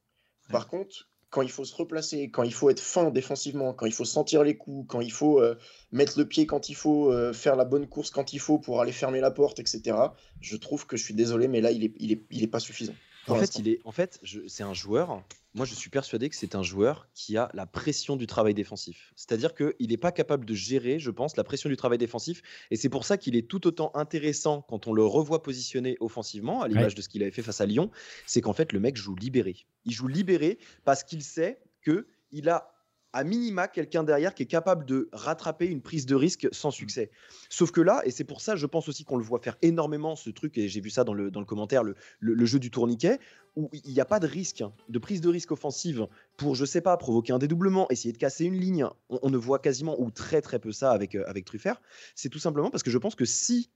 Par 0.51 0.69
contre, 0.69 1.09
quand 1.31 1.43
il 1.43 1.51
faut 1.51 1.65
se 1.65 1.75
replacer, 1.75 2.31
quand 2.31 2.45
il 2.45 2.53
faut 2.55 2.71
être 2.71 2.81
fin 2.81 3.11
défensivement, 3.11 3.75
quand 3.75 3.87
il 3.87 3.93
faut 3.93 4.05
sentir 4.05 4.43
les 4.43 4.57
coups, 4.57 4.87
quand 4.89 5.01
il 5.01 5.13
faut 5.13 5.41
euh, 5.41 5.57
mettre 5.93 6.19
le 6.19 6.27
pied 6.27 6.47
quand 6.47 6.69
il 6.69 6.75
faut, 6.75 7.13
euh, 7.13 7.33
faire 7.33 7.57
la 7.57 7.65
bonne 7.65 7.87
course 7.89 8.11
quand 8.11 8.33
il 8.33 8.39
faut 8.39 8.59
pour 8.59 8.81
aller 8.81 8.93
fermer 8.93 9.21
la 9.21 9.31
porte, 9.31 9.59
etc., 9.59 9.97
je 10.41 10.57
trouve 10.57 10.87
que 10.87 10.97
je 10.97 11.05
suis 11.05 11.15
désolé, 11.15 11.49
mais 11.49 11.61
là, 11.61 11.73
il 11.73 11.81
n'est 11.81 11.93
il 11.99 12.13
est, 12.13 12.23
il 12.31 12.43
est 12.43 12.49
pas 12.49 12.61
suffisant. 12.61 12.95
En 13.29 13.37
fait, 13.37 13.57
il 13.59 13.69
est, 13.69 13.81
en 13.85 13.93
fait, 13.93 14.21
c'est 14.47 14.63
un 14.63 14.75
joueur. 14.75 15.23
Moi, 15.55 15.65
je 15.65 15.75
suis 15.75 15.89
persuadé 15.89 16.29
que 16.29 16.37
c'est 16.37 16.55
un 16.55 16.63
joueur 16.63 17.09
qui 17.15 17.37
a 17.37 17.51
la 17.55 17.67
pression 17.67 18.17
du 18.17 18.27
travail 18.27 18.53
défensif. 18.53 19.13
C'est-à-dire 19.17 19.55
qu'il 19.55 19.89
n'est 19.89 19.97
pas 19.97 20.13
capable 20.13 20.45
de 20.45 20.55
gérer, 20.55 20.99
je 20.99 21.11
pense, 21.11 21.37
la 21.37 21.45
pression 21.45 21.71
du 21.71 21.77
travail 21.77 21.99
défensif. 21.99 22.43
Et 22.71 22.77
c'est 22.77 22.91
pour 22.91 23.05
ça 23.05 23.17
qu'il 23.17 23.37
est 23.37 23.49
tout 23.49 23.67
autant 23.67 23.91
intéressant 23.95 24.63
quand 24.69 24.87
on 24.87 24.93
le 24.93 25.05
revoit 25.05 25.43
positionné 25.43 25.97
offensivement, 26.01 26.63
à 26.63 26.69
l'image 26.69 26.95
de 26.95 27.01
ce 27.03 27.09
qu'il 27.09 27.23
avait 27.23 27.33
fait 27.33 27.43
face 27.43 27.61
à 27.61 27.67
Lyon. 27.67 27.91
C'est 28.27 28.43
qu'en 28.43 28.53
fait, 28.53 28.73
le 28.73 28.81
mec 28.81 28.97
joue 28.97 29.15
libéré. 29.15 29.67
Il 29.85 29.93
joue 29.93 30.09
libéré 30.09 30.59
parce 30.85 31.03
qu'il 31.03 31.23
sait 31.23 31.59
que 31.81 32.07
il 32.33 32.49
a 32.49 32.76
à 33.17 33.25
minima 33.25 33.67
quelqu'un 33.67 34.05
derrière 34.05 34.35
qui 34.35 34.43
est 34.43 34.47
capable 34.47 34.85
de 34.85 35.09
rattraper 35.11 35.65
une 35.65 35.81
prise 35.81 36.05
de 36.05 36.15
risque 36.15 36.49
sans 36.53 36.71
succès. 36.71 37.11
Sauf 37.49 37.71
que 37.71 37.81
là, 37.81 38.03
et 38.05 38.11
c'est 38.11 38.25
pour 38.25 38.43
ça, 38.43 38.57
je 38.57 38.67
pense 38.67 38.91
aussi 38.91 39.05
qu'on 39.05 39.17
le 39.17 39.25
voit 39.25 39.41
faire 39.41 39.57
énormément 39.63 40.17
ce 40.17 40.29
truc, 40.29 40.59
et 40.59 40.69
j'ai 40.69 40.83
vu 40.83 40.91
ça 40.91 41.03
dans 41.03 41.15
le, 41.15 41.31
dans 41.31 41.41
le 41.41 41.47
commentaire, 41.47 41.83
le, 41.83 41.97
le, 42.21 42.45
jeu 42.45 42.59
du 42.59 42.71
tourniquet, 42.71 43.19
où 43.57 43.71
il 43.73 43.91
n'y 43.91 44.01
a 44.01 44.05
pas 44.05 44.21
de 44.21 44.27
risque, 44.27 44.61
hein, 44.61 44.71
de 44.91 44.99
prise 44.99 45.23
de 45.23 45.31
risque 45.31 45.51
offensive 45.51 46.09
pour, 46.37 46.55
je 46.55 46.67
sais 46.67 46.83
pas, 46.83 46.95
provoquer 46.99 47.33
un 47.33 47.39
dédoublement, 47.39 47.91
essayer 47.91 48.13
de 48.13 48.19
casser 48.19 48.45
une 48.45 48.61
ligne. 48.61 48.87
On, 49.09 49.31
ne 49.31 49.39
voit 49.39 49.61
quasiment 49.61 49.99
ou 49.99 50.11
très 50.11 50.43
très 50.43 50.59
peu 50.59 50.73
ça 50.73 50.91
avec, 50.91 51.15
euh, 51.15 51.25
avec 51.27 51.47
Truffert. 51.47 51.81
C'est 52.15 52.29
tout 52.29 52.39
simplement 52.39 52.71
parce 52.71 52.83
que 52.83 52.91
je 52.91 52.99
pense 52.99 53.15
que 53.15 53.25
si 53.25 53.71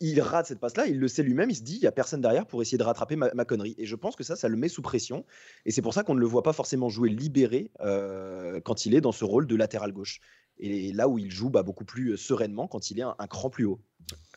il 0.00 0.20
rate 0.20 0.46
cette 0.46 0.60
passe-là, 0.60 0.86
il 0.86 0.98
le 0.98 1.08
sait 1.08 1.22
lui-même, 1.22 1.50
il 1.50 1.56
se 1.56 1.62
dit, 1.62 1.76
il 1.76 1.80
n'y 1.80 1.86
a 1.86 1.92
personne 1.92 2.20
derrière 2.20 2.46
pour 2.46 2.60
essayer 2.62 2.78
de 2.78 2.82
rattraper 2.82 3.16
ma, 3.16 3.44
connerie. 3.44 3.74
Et 3.78 3.86
je 3.86 3.96
pense 3.96 4.16
que 4.16 4.24
ça, 4.24 4.36
ça 4.36 4.48
le 4.48 4.56
met 4.56 4.68
sous 4.68 4.82
pression. 4.82 5.24
Et 5.64 5.70
c'est 5.70 5.82
pour 5.82 5.94
ça 5.94 6.02
qu'on 6.02 6.14
ne 6.14 6.20
le 6.20 6.26
voit 6.26 6.42
pas 6.42 6.52
forcément 6.52 6.88
jouer 6.88 7.08
libéré 7.08 7.70
euh, 7.80 8.60
quand 8.60 8.86
il 8.86 8.94
est 8.94 9.00
dans 9.00 9.12
ce 9.12 9.24
rôle 9.24 9.46
de 9.46 9.56
latéral 9.56 9.92
gauche. 9.92 10.20
Et 10.58 10.92
là 10.92 11.08
où 11.08 11.18
il 11.18 11.30
joue 11.30 11.50
bah, 11.50 11.62
beaucoup 11.62 11.84
plus 11.84 12.12
euh, 12.12 12.16
sereinement 12.16 12.66
quand 12.66 12.90
il 12.90 12.98
est 12.98 13.02
un, 13.02 13.26
cran 13.28 13.50
plus 13.50 13.66
haut. 13.66 13.80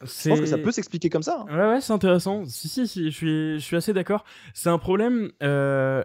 Je 0.01 0.29
pense 0.29 0.39
que 0.39 0.45
ça 0.45 0.57
peut 0.57 0.71
s'expliquer 0.71 1.09
comme 1.09 1.23
ça. 1.23 1.45
Hein. 1.47 1.57
Ouais, 1.57 1.73
ouais, 1.73 1.81
c'est 1.81 1.93
intéressant. 1.93 2.45
Si, 2.45 2.67
si, 2.67 2.87
si, 2.87 3.05
je 3.05 3.15
suis, 3.15 3.59
je 3.59 3.63
suis 3.63 3.75
assez 3.75 3.93
d'accord. 3.93 4.25
C'est 4.53 4.69
un 4.69 4.79
problème. 4.79 5.31
Euh, 5.43 6.03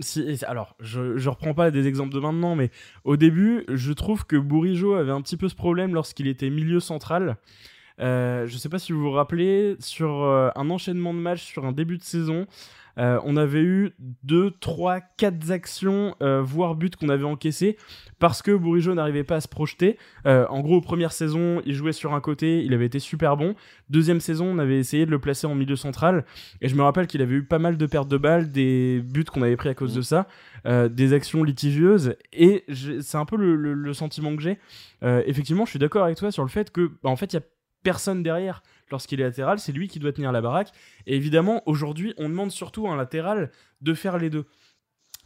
si, 0.00 0.38
alors, 0.46 0.76
je, 0.80 1.16
je 1.16 1.28
reprends 1.28 1.54
pas 1.54 1.70
des 1.70 1.86
exemples 1.86 2.14
de 2.14 2.20
maintenant, 2.20 2.56
mais 2.56 2.70
au 3.04 3.16
début, 3.16 3.64
je 3.68 3.92
trouve 3.92 4.24
que 4.24 4.36
Bourigeau 4.36 4.94
avait 4.94 5.12
un 5.12 5.22
petit 5.22 5.36
peu 5.36 5.48
ce 5.48 5.54
problème 5.54 5.94
lorsqu'il 5.94 6.26
était 6.26 6.50
milieu 6.50 6.80
central. 6.80 7.36
Euh, 8.00 8.46
je 8.46 8.56
sais 8.56 8.68
pas 8.68 8.78
si 8.78 8.92
vous 8.92 9.00
vous 9.00 9.12
rappelez, 9.12 9.76
sur 9.78 10.24
euh, 10.24 10.50
un 10.56 10.70
enchaînement 10.70 11.14
de 11.14 11.18
matchs 11.18 11.44
sur 11.44 11.64
un 11.64 11.72
début 11.72 11.98
de 11.98 12.02
saison, 12.02 12.46
euh, 12.96 13.18
on 13.24 13.36
avait 13.36 13.62
eu 13.62 13.92
2, 14.22 14.52
3, 14.60 15.00
4 15.00 15.50
actions, 15.50 16.14
voire 16.20 16.76
buts 16.76 16.90
qu'on 16.90 17.08
avait 17.08 17.24
encaissés 17.24 17.76
parce 18.20 18.40
que 18.40 18.52
Bourigeau 18.52 18.94
n'arrivait 18.94 19.24
pas 19.24 19.36
à 19.36 19.40
se 19.40 19.48
projeter. 19.48 19.98
en 20.24 20.60
gros, 20.60 20.80
première 20.80 21.12
saison, 21.12 21.60
il 21.66 21.74
jouait 21.74 21.92
sur 21.92 22.14
un 22.14 22.20
côté, 22.20 22.62
il 22.62 22.72
avait 22.72 22.86
été 22.86 23.00
super 23.00 23.36
bon. 23.36 23.56
Deuxième 23.90 24.20
saison, 24.20 24.46
on 24.46 24.58
avait 24.58 24.78
essayé 24.78 25.06
de 25.06 25.10
le 25.10 25.18
placer 25.18 25.48
en 25.48 25.56
milieu 25.56 25.74
central 25.74 26.24
et 26.60 26.68
je 26.68 26.76
me 26.76 26.82
rappelle 26.82 27.08
qu'il 27.08 27.20
avait 27.20 27.34
eu 27.34 27.44
pas 27.44 27.58
mal 27.58 27.76
de 27.76 27.86
pertes 27.86 28.08
de 28.08 28.16
balles, 28.16 28.52
des 28.52 29.02
buts 29.04 29.24
qu'on 29.24 29.42
avait 29.42 29.56
pris 29.56 29.68
à 29.70 29.74
cause 29.74 29.94
de 29.94 30.02
ça, 30.02 30.28
des 30.64 31.12
actions 31.12 31.42
litigieuses 31.42 32.14
et 32.32 32.64
c'est 32.68 33.18
un 33.18 33.24
peu 33.24 33.36
le, 33.36 33.92
sentiment 33.92 34.36
que 34.36 34.42
j'ai. 34.42 34.58
effectivement, 35.02 35.64
je 35.64 35.70
suis 35.70 35.80
d'accord 35.80 36.04
avec 36.04 36.16
toi 36.16 36.30
sur 36.30 36.44
le 36.44 36.48
fait 36.48 36.70
que, 36.70 36.92
bah, 37.02 37.10
en 37.10 37.16
fait, 37.16 37.32
il 37.32 37.36
y 37.36 37.38
a 37.40 37.42
personne 37.84 38.24
derrière 38.24 38.62
lorsqu'il 38.90 39.20
est 39.20 39.24
latéral, 39.24 39.60
c'est 39.60 39.72
lui 39.72 39.86
qui 39.86 40.00
doit 40.00 40.12
tenir 40.12 40.32
la 40.32 40.40
baraque. 40.40 40.72
Et 41.06 41.14
évidemment, 41.14 41.62
aujourd'hui, 41.66 42.14
on 42.18 42.28
demande 42.28 42.50
surtout 42.50 42.88
à 42.88 42.92
un 42.92 42.96
latéral 42.96 43.52
de 43.80 43.94
faire 43.94 44.18
les 44.18 44.30
deux. 44.30 44.46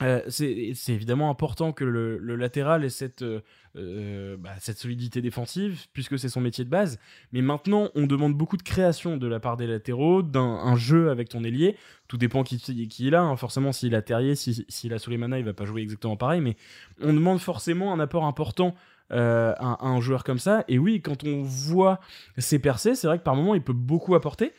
Euh, 0.00 0.22
c'est 0.28 0.92
évidemment 0.92 1.28
important 1.28 1.72
que 1.72 1.84
le, 1.84 2.36
latéral 2.36 2.84
ait 2.84 2.88
cette, 2.88 3.22
euh, 3.22 3.40
euh, 3.76 4.36
bah, 4.36 4.50
cette 4.60 4.78
solidité 4.78 5.20
défensive, 5.20 5.86
puisque 5.92 6.18
c'est 6.18 6.28
son 6.28 6.40
métier 6.40 6.64
de 6.64 6.70
base. 6.70 7.00
Mais 7.32 7.42
maintenant, 7.42 7.88
on 7.96 8.06
demande 8.06 8.34
beaucoup 8.34 8.56
de 8.56 8.62
création 8.62 9.16
de 9.16 9.26
la 9.26 9.40
part 9.40 9.56
des 9.56 9.66
latéraux, 9.66 10.22
d'un 10.22 10.76
jeu 10.76 11.10
avec 11.10 11.28
ton 11.28 11.42
ailier. 11.42 11.76
Tout 12.06 12.16
dépend 12.16 12.44
qui, 12.44 12.58
qui 12.58 13.08
est 13.08 13.10
là. 13.10 13.22
Hein. 13.22 13.36
Forcément, 13.36 13.72
s'il 13.72 13.94
a 13.96 14.02
Terrier, 14.02 14.36
s'il 14.36 14.64
si, 14.68 14.92
a 14.92 14.98
Souleymana, 14.98 15.38
il 15.40 15.44
va 15.44 15.52
pas 15.52 15.64
jouer 15.64 15.82
exactement 15.82 16.16
pareil. 16.16 16.40
Mais 16.40 16.56
on 17.00 17.12
demande 17.12 17.40
forcément 17.40 17.92
un 17.92 17.98
apport 17.98 18.24
important 18.24 18.76
euh, 19.12 19.54
un, 19.58 20.00
joueur 20.00 20.24
comme 20.24 20.38
ça. 20.38 20.64
Et 20.68 20.78
oui, 20.78 21.00
quand 21.00 21.24
on 21.24 21.42
voit 21.42 22.00
ses 22.36 22.58
percées, 22.58 22.94
c'est 22.94 23.06
vrai 23.06 23.18
que 23.18 23.22
par 23.24 23.36
moment, 23.36 23.54
il 23.54 23.62
peut 23.62 23.72
beaucoup 23.72 24.14
apporter. 24.14 24.52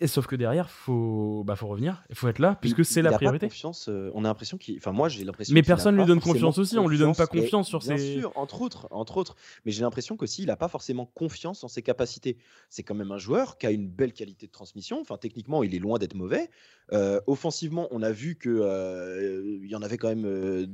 Et 0.00 0.08
sauf 0.08 0.26
que 0.26 0.34
derrière, 0.34 0.70
faut, 0.70 1.44
bah, 1.46 1.54
faut 1.54 1.68
revenir, 1.68 2.02
il 2.10 2.16
faut 2.16 2.26
être 2.26 2.40
là, 2.40 2.58
puisque 2.60 2.84
c'est 2.84 3.00
la 3.00 3.12
priorité. 3.12 3.46
confiance, 3.46 3.88
euh, 3.88 4.10
on 4.12 4.24
a 4.24 4.28
l'impression 4.28 4.58
qu'il, 4.58 4.76
enfin 4.76 4.90
moi 4.90 5.08
j'ai 5.08 5.22
l'impression. 5.22 5.54
Mais 5.54 5.62
personne 5.62 5.96
lui 5.96 6.04
donne 6.04 6.20
confiance 6.20 6.58
aussi, 6.58 6.76
on 6.78 6.88
lui 6.88 6.98
donne 6.98 7.14
pas 7.14 7.28
confiance 7.28 7.68
sur 7.68 7.84
ses. 7.84 7.94
Bien 7.94 8.20
sûr, 8.20 8.32
entre 8.34 8.60
autres, 8.60 8.88
entre 8.90 9.18
autres. 9.18 9.36
Mais 9.64 9.70
j'ai 9.70 9.82
l'impression 9.82 10.16
qu'aussi 10.16 10.42
il 10.42 10.50
a 10.50 10.56
pas 10.56 10.66
forcément 10.66 11.06
confiance 11.06 11.62
en 11.62 11.68
ses 11.68 11.82
capacités. 11.82 12.38
C'est 12.70 12.82
quand 12.82 12.96
même 12.96 13.12
un 13.12 13.18
joueur 13.18 13.56
qui 13.56 13.68
a 13.68 13.70
une 13.70 13.88
belle 13.88 14.12
qualité 14.12 14.48
de 14.48 14.52
transmission. 14.52 15.00
Enfin 15.00 15.16
techniquement, 15.16 15.62
il 15.62 15.72
est 15.76 15.78
loin 15.78 16.00
d'être 16.00 16.14
mauvais. 16.14 16.50
Euh, 16.92 17.20
offensivement, 17.28 17.86
on 17.92 18.02
a 18.02 18.10
vu 18.10 18.34
que 18.34 19.60
il 19.62 19.70
y 19.70 19.76
en 19.76 19.82
avait 19.82 19.96
quand 19.96 20.08
même 20.08 20.66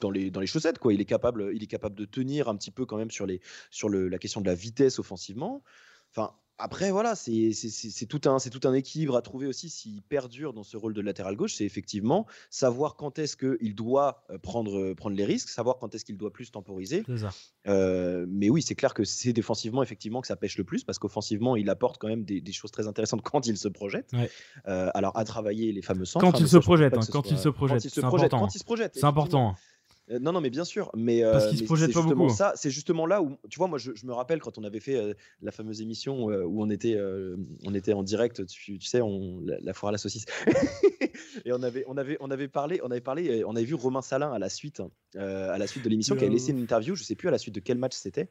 dans 0.00 0.10
les, 0.10 0.30
dans 0.30 0.40
les 0.40 0.46
chaussettes. 0.46 0.78
Quoi. 0.78 0.92
Il, 0.92 1.00
est 1.00 1.06
capable, 1.06 1.50
il 1.54 1.62
est 1.62 1.68
capable 1.68 1.94
de 1.94 2.04
tenir 2.04 2.48
un 2.48 2.56
petit 2.56 2.70
peu 2.70 2.86
quand 2.86 2.96
même 2.96 3.10
sur, 3.10 3.26
les, 3.26 3.40
sur 3.70 3.88
le, 3.88 4.08
la 4.08 4.18
question 4.18 4.40
de 4.40 4.46
la 4.46 4.54
vitesse 4.54 4.98
offensivement. 4.98 5.62
Enfin, 6.10 6.34
après, 6.62 6.90
voilà, 6.90 7.14
c'est 7.14 8.06
tout, 8.08 8.20
un, 8.26 8.38
tout 8.38 8.68
un 8.68 8.74
équilibre 8.74 9.16
à 9.16 9.22
trouver 9.22 9.46
aussi 9.46 9.70
s'il 9.70 10.02
perdure 10.02 10.52
dans 10.52 10.62
ce 10.62 10.76
rôle 10.76 10.92
de 10.92 11.00
latéral 11.00 11.34
gauche. 11.34 11.54
C'est 11.54 11.64
effectivement 11.64 12.26
savoir 12.50 12.96
quand 12.96 13.18
est-ce 13.18 13.36
qu'il 13.36 13.74
doit 13.74 14.24
euh, 14.30 14.38
prendre, 14.38 14.78
euh, 14.78 14.94
prendre 14.94 15.16
les 15.16 15.24
risques, 15.24 15.48
savoir 15.48 15.78
quand 15.78 15.94
est-ce 15.94 16.04
qu'il 16.04 16.18
doit 16.18 16.32
plus 16.32 16.50
temporiser. 16.50 17.02
Ça. 17.16 17.32
Euh, 17.66 18.26
mais 18.28 18.50
oui, 18.50 18.62
c'est 18.62 18.74
clair 18.74 18.92
que 18.92 19.04
c'est 19.04 19.32
défensivement, 19.32 19.82
effectivement, 19.82 20.20
que 20.20 20.26
ça 20.26 20.36
pêche 20.36 20.58
le 20.58 20.64
plus 20.64 20.84
parce 20.84 20.98
qu'offensivement, 20.98 21.56
il 21.56 21.70
apporte 21.70 21.98
quand 21.98 22.08
même 22.08 22.24
des, 22.24 22.40
des 22.40 22.52
choses 22.52 22.70
très 22.70 22.86
intéressantes 22.86 23.22
quand 23.24 23.46
il 23.46 23.56
se 23.56 23.68
projette. 23.68 24.12
Ouais. 24.12 24.30
Euh, 24.68 24.90
alors, 24.94 25.16
à 25.16 25.24
travailler 25.24 25.72
les 25.72 25.82
fameux 25.82 26.04
centres. 26.04 26.24
Quand 26.24 26.36
hein, 26.36 26.40
il 26.40 26.48
se 26.48 26.58
projette, 26.58 26.94
hein, 26.94 27.00
quand 27.10 27.30
il 27.30 27.38
se 27.38 27.48
projette, 27.48 27.78
quand 27.80 27.84
il 27.84 27.90
se 27.90 28.00
projette, 28.00 28.30
quand 28.32 28.54
il 28.54 28.58
se 28.58 28.64
projette, 28.64 28.92
C'est 28.94 29.04
important. 29.04 29.54
Euh, 30.10 30.18
non, 30.18 30.32
non, 30.32 30.40
mais 30.40 30.50
bien 30.50 30.64
sûr. 30.64 30.90
Mais, 30.96 31.22
Parce 31.22 31.44
euh, 31.44 31.48
qu'il 31.50 31.58
se 31.58 31.62
mais 31.62 31.66
projette 31.66 31.88
c'est 31.88 31.94
pas 31.94 32.00
justement 32.00 32.24
beaucoup. 32.24 32.36
Ça, 32.36 32.52
c'est 32.56 32.70
justement 32.70 33.06
là 33.06 33.22
où, 33.22 33.36
tu 33.48 33.58
vois, 33.58 33.68
moi, 33.68 33.78
je, 33.78 33.92
je 33.94 34.06
me 34.06 34.12
rappelle 34.12 34.40
quand 34.40 34.58
on 34.58 34.64
avait 34.64 34.80
fait 34.80 34.96
euh, 34.96 35.14
la 35.42 35.52
fameuse 35.52 35.80
émission 35.80 36.24
où 36.24 36.62
on 36.62 36.70
était, 36.70 36.98
on 37.64 37.74
était 37.74 37.92
en 37.92 38.02
direct, 38.02 38.46
tu, 38.46 38.78
tu 38.78 38.86
sais, 38.86 39.00
on, 39.00 39.40
la, 39.44 39.58
la 39.60 39.74
foire 39.74 39.88
à 39.90 39.92
la 39.92 39.98
saucisse. 39.98 40.26
Et 41.44 41.52
on 41.52 41.62
avait, 41.62 41.84
on 41.86 41.96
avait, 41.96 42.16
on 42.20 42.30
avait 42.30 42.48
parlé, 42.48 42.80
on 42.82 42.90
avait 42.90 43.00
parlé, 43.00 43.44
on 43.46 43.54
avait 43.54 43.64
vu 43.64 43.74
Romain 43.74 44.02
Salin 44.02 44.32
à 44.32 44.38
la 44.38 44.48
suite, 44.48 44.82
à 45.16 45.56
la 45.58 45.66
suite 45.66 45.84
de 45.84 45.88
l'émission, 45.88 46.16
qui 46.16 46.24
avait 46.24 46.32
laissé 46.32 46.52
une 46.52 46.60
interview. 46.60 46.94
Je 46.96 47.04
sais 47.04 47.14
plus 47.14 47.28
à 47.28 47.30
la 47.30 47.38
suite 47.38 47.54
de 47.54 47.60
quel 47.60 47.78
match 47.78 47.94
c'était. 47.94 48.28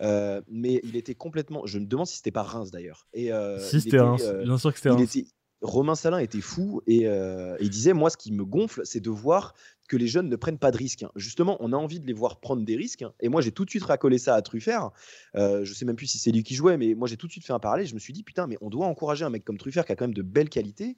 mais 0.00 0.80
il 0.82 0.96
était 0.96 1.14
complètement. 1.14 1.66
Je 1.66 1.78
me 1.78 1.86
demande 1.86 2.06
si 2.06 2.16
c'était 2.16 2.30
pas 2.32 2.42
Reims 2.42 2.70
d'ailleurs. 2.70 3.06
Et 3.14 3.30
si 3.58 3.80
c'était 3.80 3.98
euh, 3.98 4.42
bien 4.42 4.58
sûr 4.58 4.72
que 4.72 4.78
c'était 4.80 5.02
était- 5.20 5.28
Romain 5.62 5.94
Salin 5.94 6.18
était 6.18 6.40
fou 6.40 6.80
et 6.86 7.06
euh, 7.06 7.56
il 7.60 7.70
disait 7.70 7.92
moi 7.92 8.10
ce 8.10 8.16
qui 8.16 8.32
me 8.32 8.44
gonfle 8.44 8.82
c'est 8.84 9.00
de 9.00 9.10
voir 9.10 9.54
que 9.88 9.96
les 9.96 10.06
jeunes 10.06 10.28
ne 10.28 10.36
prennent 10.36 10.58
pas 10.58 10.70
de 10.70 10.76
risques. 10.76 11.04
Justement, 11.16 11.56
on 11.58 11.72
a 11.72 11.76
envie 11.76 11.98
de 11.98 12.06
les 12.06 12.12
voir 12.12 12.38
prendre 12.38 12.64
des 12.64 12.76
risques 12.76 13.04
et 13.18 13.28
moi 13.28 13.40
j'ai 13.40 13.50
tout 13.50 13.64
de 13.64 13.70
suite 13.70 13.82
racolé 13.82 14.18
ça 14.18 14.36
à 14.36 14.42
Truffert. 14.42 14.90
Euh, 15.34 15.64
je 15.64 15.74
sais 15.74 15.84
même 15.84 15.96
plus 15.96 16.06
si 16.06 16.18
c'est 16.18 16.30
lui 16.30 16.44
qui 16.44 16.54
jouait 16.54 16.78
mais 16.78 16.94
moi 16.94 17.08
j'ai 17.08 17.16
tout 17.16 17.26
de 17.26 17.32
suite 17.32 17.44
fait 17.44 17.52
un 17.52 17.58
parallèle, 17.58 17.86
je 17.86 17.94
me 17.94 17.98
suis 17.98 18.12
dit 18.12 18.22
putain 18.22 18.46
mais 18.46 18.56
on 18.60 18.70
doit 18.70 18.86
encourager 18.86 19.24
un 19.24 19.30
mec 19.30 19.44
comme 19.44 19.58
Truffert 19.58 19.84
qui 19.84 19.92
a 19.92 19.96
quand 19.96 20.04
même 20.04 20.14
de 20.14 20.22
belles 20.22 20.48
qualités 20.48 20.96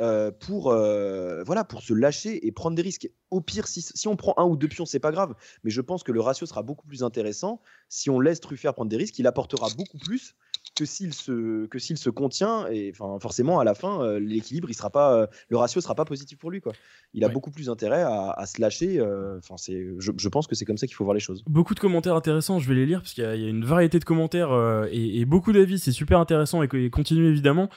euh, 0.00 0.30
pour 0.30 0.70
euh, 0.70 1.44
voilà 1.44 1.64
pour 1.64 1.82
se 1.82 1.92
lâcher 1.92 2.46
et 2.46 2.50
prendre 2.50 2.74
des 2.74 2.82
risques. 2.82 3.10
Au 3.30 3.40
pire 3.42 3.68
si, 3.68 3.82
si 3.82 4.08
on 4.08 4.16
prend 4.16 4.34
un 4.38 4.44
ou 4.44 4.56
deux 4.56 4.68
pions 4.68 4.86
c'est 4.86 4.98
pas 4.98 5.12
grave, 5.12 5.34
mais 5.62 5.70
je 5.70 5.82
pense 5.82 6.02
que 6.02 6.10
le 6.10 6.20
ratio 6.20 6.46
sera 6.46 6.62
beaucoup 6.62 6.86
plus 6.86 7.04
intéressant 7.04 7.60
si 7.90 8.08
on 8.08 8.18
laisse 8.18 8.40
Truffert 8.40 8.74
prendre 8.74 8.90
des 8.90 8.96
risques, 8.96 9.18
il 9.18 9.26
apportera 9.26 9.68
beaucoup 9.76 9.98
plus 9.98 10.34
que 10.80 10.86
s'il 10.86 11.12
se 11.12 11.66
que 11.66 11.78
s'il 11.78 11.98
se 11.98 12.08
contient 12.10 12.66
et 12.70 12.90
enfin 12.94 13.18
forcément 13.20 13.60
à 13.60 13.64
la 13.64 13.74
fin 13.74 14.02
euh, 14.02 14.18
l'équilibre 14.18 14.70
il 14.70 14.74
sera 14.74 14.88
pas 14.90 15.14
euh, 15.14 15.26
le 15.50 15.56
ratio 15.58 15.80
sera 15.80 15.94
pas 15.94 16.04
positif 16.06 16.38
pour 16.38 16.50
lui 16.50 16.60
quoi 16.60 16.72
il 17.12 17.22
a 17.22 17.26
Ouais. 17.26 17.32
beaucoup 17.34 17.50
plus 17.50 17.68
intérêt 17.68 18.02
à, 18.02 18.30
à 18.30 18.46
se 18.46 18.60
lâcher 18.60 18.98
euh, 18.98 19.38
enfin 19.38 19.56
c'est 19.58 19.86
je, 19.98 20.12
je 20.16 20.28
pense 20.28 20.46
que 20.46 20.54
c'est 20.54 20.64
comme 20.64 20.78
ça 20.78 20.86
qu'il 20.86 20.96
faut 20.96 21.04
voir 21.04 21.14
les 21.14 21.20
choses 21.20 21.44
Beaucoup 21.46 21.74
de 21.74 21.80
commentaires 21.80 22.14
intéressants, 22.16 22.58
je 22.58 22.68
vais 22.68 22.74
les 22.74 22.86
lire 22.86 23.00
parce 23.02 23.12
qu'il 23.12 23.24
y, 23.24 23.26
a 23.26 23.36
il 23.36 23.42
y 23.42 23.46
a 23.46 23.48
une 23.50 23.64
variété 23.64 23.98
de 23.98 24.04
commentaires 24.04 24.50
et, 24.90 25.20
et 25.20 25.24
beaucoup 25.26 25.52
d'avis, 25.52 25.78
c'est 25.78 25.92
super 25.92 26.18
intéressant 26.18 26.62
et, 26.62 26.90
continue 26.90 27.26
évidemment. 27.28 27.68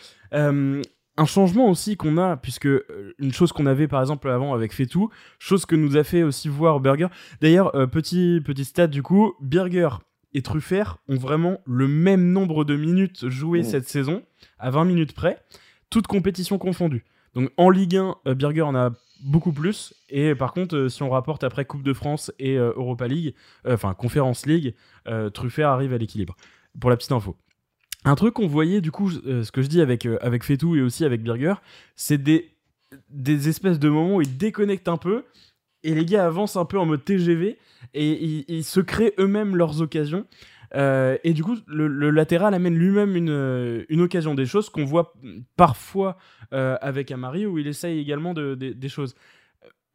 Un 1.16 1.26
changement 1.28 1.70
aussi 1.70 1.96
qu'on 1.96 2.18
a, 2.18 2.38
puisque 2.38 2.68
une 3.20 3.32
chose 3.34 3.52
qu'on 3.52 3.68
avait 3.68 3.88
par 3.88 4.02
exemple 4.02 4.30
avant 4.30 4.56
avec 4.56 4.74
Fetou, 4.74 5.10
chose 5.38 5.68
que 5.68 5.76
nous 5.76 5.96
a 5.96 6.04
fait 6.04 6.24
aussi 6.24 6.50
voir 6.50 6.80
Burger. 6.80 7.08
D'ailleurs, 7.40 7.76
euh, 7.76 7.86
petit, 7.86 8.42
petit 8.44 8.66
stat 8.66 8.88
du 8.88 9.04
coup, 9.04 9.34
Burger 9.40 9.90
et 10.34 10.42
Truffert 10.42 10.98
ont 11.08 11.18
vraiment 11.18 11.60
le 11.66 11.88
même 11.88 12.32
nombre 12.32 12.64
de 12.66 12.76
minutes 12.76 13.30
jouées 13.30 13.62
Mmh. 13.62 13.66
cette 13.66 13.88
saison, 13.88 14.24
à 14.60 14.70
20 14.70 14.86
minutes 14.86 15.14
près, 15.14 15.44
toutes 15.90 16.08
compétitions 16.08 16.58
confondues. 16.58 17.06
Donc 17.34 17.52
en 17.58 17.70
Ligue 17.70 17.98
1, 17.98 18.16
euh, 18.28 18.36
Birger 18.36 18.62
en 18.62 18.76
a 18.76 18.92
beaucoup 19.24 19.54
plus. 19.54 19.94
Et 20.10 20.36
par 20.36 20.54
contre, 20.54 20.76
euh, 20.76 20.90
si 20.90 21.02
on 21.04 21.10
rapporte 21.10 21.44
après 21.44 21.66
Coupe 21.66 21.84
de 21.84 21.94
France 21.94 22.32
et 22.40 22.58
euh, 22.58 22.74
Europa 22.76 23.08
League, 23.08 23.34
enfin 23.68 23.94
Conference 23.94 24.46
League, 24.46 24.76
Truffert 25.34 25.70
arrive 25.70 25.94
à 25.94 25.98
l'équilibre. 25.98 26.36
Pour 26.80 26.90
la 26.90 26.98
petite 26.98 27.12
info. 27.12 27.36
Un 28.06 28.16
truc 28.16 28.34
qu'on 28.34 28.48
voyait, 28.48 28.82
du 28.82 28.92
coup, 28.92 29.12
ce 29.12 29.50
que 29.52 29.62
je 29.62 29.68
dis 29.68 29.80
avec, 29.80 30.08
avec 30.22 30.44
Fetou 30.44 30.76
et 30.76 30.82
aussi 30.82 31.06
avec 31.06 31.22
Birger, 31.22 31.54
c'est 31.96 32.18
des, 32.18 32.52
des 33.10 33.48
espèces 33.48 33.80
de 33.80 33.90
moments 33.90 34.16
où 34.16 34.22
ils 34.22 34.38
déconnectent 34.38 34.88
un 34.88 34.98
peu 34.98 35.24
et 35.84 35.94
les 35.94 36.06
gars 36.06 36.26
avancent 36.26 36.56
un 36.56 36.66
peu 36.66 36.80
en 36.80 36.86
mode 36.86 37.04
TGV 37.04 37.58
et 37.94 38.46
ils, 38.48 38.64
se 38.64 38.80
créent 38.80 39.14
eux-mêmes 39.20 39.56
leurs 39.56 39.82
occasions. 39.82 40.26
Euh, 40.76 41.18
et 41.24 41.34
du 41.34 41.44
coup, 41.44 41.58
le, 41.68 42.10
latéral 42.10 42.54
amène 42.54 42.76
lui-même 42.76 43.16
une, 43.16 43.86
une 43.90 44.02
occasion, 44.02 44.34
des 44.34 44.46
choses 44.46 44.70
qu'on 44.70 44.86
voit 44.86 45.14
parfois 45.56 46.18
euh, 46.54 46.78
avec 46.82 47.12
Amari 47.12 47.46
où 47.46 47.60
il 47.60 47.68
essaye 47.68 48.00
également 48.00 48.34
de- 48.34 48.56
des 48.56 48.90
choses. 48.90 49.16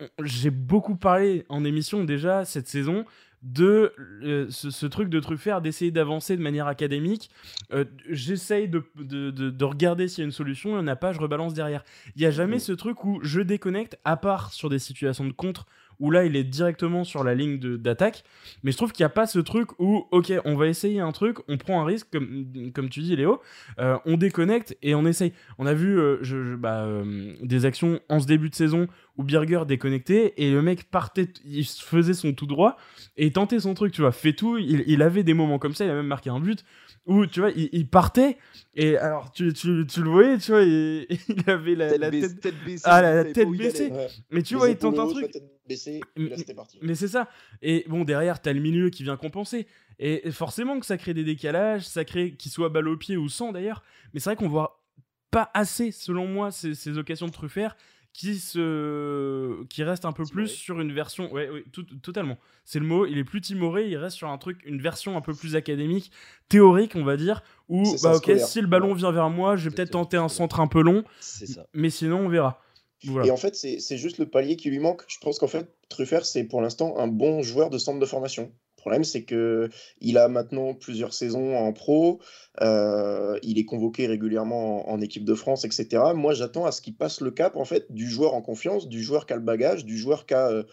Euh, 0.01 0.07
J'ai 0.22 0.51
beaucoup 0.51 0.96
parlé 0.96 1.44
en 1.48 1.64
émission 1.64 2.05
déjà 2.05 2.44
cette 2.44 2.68
saison 2.68 3.05
de 3.42 3.92
euh, 4.24 4.46
ce, 4.51 4.70
ce 4.70 4.87
truc 4.87 5.09
de 5.09 5.20
Truffert 5.20 5.61
d'essayer 5.61 5.90
d'avancer 5.90 6.37
de 6.37 6.42
manière 6.42 6.66
académique. 6.66 7.31
Euh, 7.72 7.85
J'essaye 8.09 8.68
de, 8.68 8.83
de, 8.96 9.31
de- 9.31 9.51
de 9.51 9.64
regarder 9.64 10.09
s'il 10.09 10.22
y 10.22 10.22
a 10.22 10.27
une 10.27 10.33
solution, 10.33 10.70
il 10.70 10.72
n'y 10.74 10.79
en 10.81 10.87
a 10.88 10.96
pas, 10.96 11.12
je 11.12 11.20
rebalance 11.20 11.55
derrière. 11.55 11.85
Il 12.16 12.20
n'y 12.20 12.27
a 12.27 12.31
jamais 12.31 12.57
Mm. 12.57 12.61
ce 12.61 12.72
truc 12.72 13.05
où 13.05 13.20
je 13.22 13.40
déconnecte, 13.40 13.96
à 14.05 14.16
part 14.16 14.53
sur 14.53 14.68
des 14.68 14.79
situations 14.81 15.24
de 15.24 15.33
contre, 15.33 15.66
où 16.01 16.11
là 16.11 16.25
il 16.25 16.37
est 16.37 16.45
directement 16.45 17.05
sur 17.05 17.25
la 17.25 17.35
ligne 17.35 17.59
d'attaque. 17.59 18.25
Mais 18.63 18.73
je 18.73 18.77
trouve 18.77 18.93
qu'il 18.93 19.03
n'y 19.03 19.07
a 19.07 19.11
pas 19.11 19.27
ce 19.27 19.39
truc 19.39 19.71
où, 19.79 20.07
ok, 20.11 20.33
on 20.45 20.57
va 20.57 20.67
essayer 20.67 21.01
un 21.01 21.13
truc, 21.13 21.39
on 21.49 21.57
prend 21.57 21.81
un 21.81 21.85
risque, 21.85 22.09
comme, 22.13 22.47
comme 22.75 22.89
tu 22.89 23.01
dis 23.01 23.17
Léo, 23.17 23.41
euh, 23.79 23.99
on 24.05 24.17
déconnecte 24.17 24.77
et 24.83 24.95
on 24.95 25.07
essaye. 25.07 25.33
On 25.59 25.67
a 25.67 25.75
vu 25.75 25.99
euh, 25.99 26.57
bah, 26.59 26.85
euh, 26.85 27.35
des 27.43 27.65
actions 27.65 28.01
en 28.09 28.21
ce 28.21 28.27
début 28.27 28.51
de 28.51 28.55
saison 28.55 28.87
où 29.17 29.25
Birger 29.25 29.63
déconnectait 29.67 30.35
et 30.37 30.51
le 30.51 30.63
mec 30.63 30.91
partait, 30.91 31.29
il 31.45 31.67
faisait 31.67 32.15
son 32.15 32.33
tout 32.33 32.47
droit 32.47 32.77
et 33.17 33.33
tentait 33.33 33.61
son 33.61 33.75
truc, 33.75 33.93
tu 33.93 34.01
vois, 34.01 34.13
fait 34.13 34.33
tout. 34.33 34.59
Il 34.59 35.03
avait 35.03 35.25
des 35.25 35.35
moments 35.35 35.59
comme 35.59 35.75
ça, 35.75 35.85
il 35.85 35.91
a 35.91 35.95
même 35.95 36.07
marqué 36.07 36.31
un 36.31 36.41
but 36.41 36.65
où, 37.09 37.27
tu 37.27 37.40
vois, 37.40 37.51
il, 37.51 37.68
il 37.73 37.88
partait 37.88 38.37
et 38.77 38.97
alors 38.97 39.33
tu, 39.33 39.53
tu, 39.53 39.85
tu 39.88 40.03
le 40.03 40.11
voyais, 40.11 40.38
tu 40.38 40.53
vois, 40.53 40.62
il, 40.62 41.07
il 41.29 41.51
avait 41.51 41.75
la, 41.75 41.90
tête. 42.11 42.40
tête 42.40 42.55
baissée 42.64 42.83
Ah, 42.85 43.03
la- 43.03 43.25
tête 43.25 43.49
baissée. 43.51 43.90
Ouais. 43.90 44.07
Mais 44.31 44.42
tu 44.42 44.55
Les 44.55 44.59
vois, 44.59 44.68
il 44.71 44.77
tente 44.77 44.99
un 44.99 45.09
truc. 45.09 45.33
baissée, 45.68 46.01
là 46.16 46.37
parti. 46.55 46.79
Mais 46.83 46.94
c'est 46.94 47.09
ça. 47.09 47.29
Et 47.62 47.85
bon, 47.88 48.05
derrière, 48.05 48.40
t'as 48.40 48.53
le 48.53 48.61
milieu 48.61 48.90
qui 48.90 49.03
vient 49.03 49.16
compenser. 49.16 49.66
Et 49.99 50.31
forcément 50.31 50.79
que 50.79 50.87
ça 50.87 50.97
crée 50.97 51.12
des 51.14 51.25
décalages, 51.25 51.83
ça 51.88 52.05
crée 52.05 52.35
qu'il 52.35 52.53
soit 52.53 52.68
balle 52.68 52.87
au 52.87 52.97
pied 52.97 53.16
ou 53.16 53.29
sans 53.29 53.51
d'ailleurs. 53.51 53.83
Mais 54.14 54.21
c'est 54.21 54.31
vrai 54.31 54.37
qu'on 54.37 54.49
voit 54.49 54.85
pas 55.31 55.51
assez, 55.55 55.90
selon 55.90 56.27
moi, 56.29 56.51
ces, 56.53 56.75
ces 56.75 56.97
occasions 56.99 57.27
de 57.27 57.33
Truffert 57.33 57.77
qui 58.19 58.35
se 58.41 59.63
qui 59.67 59.85
reste 59.85 60.05
un 60.05 60.13
peu 60.13 60.25
Timoré. 60.25 60.47
plus 60.47 60.49
sur 60.49 60.81
une 60.81 60.93
version 60.93 61.33
ouais, 61.33 61.49
ouais, 61.51 61.65
tout- 61.73 61.85
totalement 62.03 62.37
c'est 62.65 62.81
le 62.81 62.85
mot 62.85 63.07
il 63.07 63.17
est 63.17 63.23
plus 63.23 63.41
timoré 63.41 63.87
il 63.89 63.97
reste 63.97 64.17
sur 64.17 64.29
un 64.29 64.39
truc 64.39 64.59
une 64.65 64.81
version 64.83 65.17
un 65.17 65.21
peu 65.21 65.35
plus 65.35 65.55
académique 65.55 66.11
théorique 66.49 66.97
on 66.97 67.05
va 67.05 67.17
dire 67.17 67.43
où 67.69 67.85
bah 68.03 68.17
ok 68.17 68.23
scolaire. 68.25 68.47
si 68.47 68.61
le 68.61 68.67
ballon 68.67 68.93
vient 68.93 69.13
vers 69.13 69.31
moi 69.31 69.55
je 69.55 69.69
vais 69.69 69.75
peut-être 69.77 69.93
tenter 69.93 70.17
un 70.17 70.29
centre 70.29 70.59
un 70.59 70.67
peu 70.67 70.83
long 70.83 71.05
ça 71.21 71.67
mais 71.75 71.91
sinon 71.91 72.19
on 72.27 72.29
verra 72.29 72.61
voilà 73.05 73.29
Et 73.29 73.31
en 73.31 73.37
fait, 73.37 73.55
c'est 73.55 73.79
c'est 73.79 73.97
juste 73.97 74.19
le 74.19 74.27
palier 74.29 74.57
qui 74.57 74.71
lui 74.71 74.81
manque. 74.81 75.03
Je 75.07 75.19
pense 75.21 75.39
qu'en 75.39 75.47
fait, 75.47 75.73
Truffert, 75.89 76.27
c'est 76.27 76.43
pour 76.43 76.61
l'instant 76.61 76.99
un 76.99 77.07
bon 77.07 77.43
joueur 77.43 77.71
de 77.71 77.79
centre 77.79 78.01
de 78.01 78.07
formation. 78.07 78.51
Le 78.88 78.92
problème, 78.92 79.05
c'est 79.05 79.24
que 79.24 79.68
il 80.01 80.16
a 80.16 80.29
maintenant 80.29 80.72
plusieurs 80.72 81.12
saisons 81.12 81.55
en 81.59 81.74
pro, 81.74 82.20
euh, 82.62 83.38
il 83.42 83.59
est 83.59 83.66
convoqué 83.66 84.07
régulièrement 84.07 84.88
en, 84.88 84.94
en 84.94 85.01
équipe 85.03 85.27
de 85.27 85.35
France, 85.35 85.66
etc. 85.66 86.03
Moi, 86.14 86.33
j'attends 86.33 86.64
à 86.64 86.72
ce 86.72 86.81
qu'il 86.81 86.96
passe 86.96 87.20
le 87.20 87.31
cap 87.31 87.57
en 87.57 87.66
fait 87.66 87.92
du 87.92 88.09
joueur 88.09 88.33
en 88.33 88.40
confiance, 88.40 88.88
du 88.88 89.03
joueur 89.03 89.27
qui 89.27 89.35
a 89.35 89.37
le 89.37 89.42
bagage, 89.42 89.85
du 89.85 89.98
joueur 89.98 90.24
qui 90.24 90.33
a, 90.33 90.64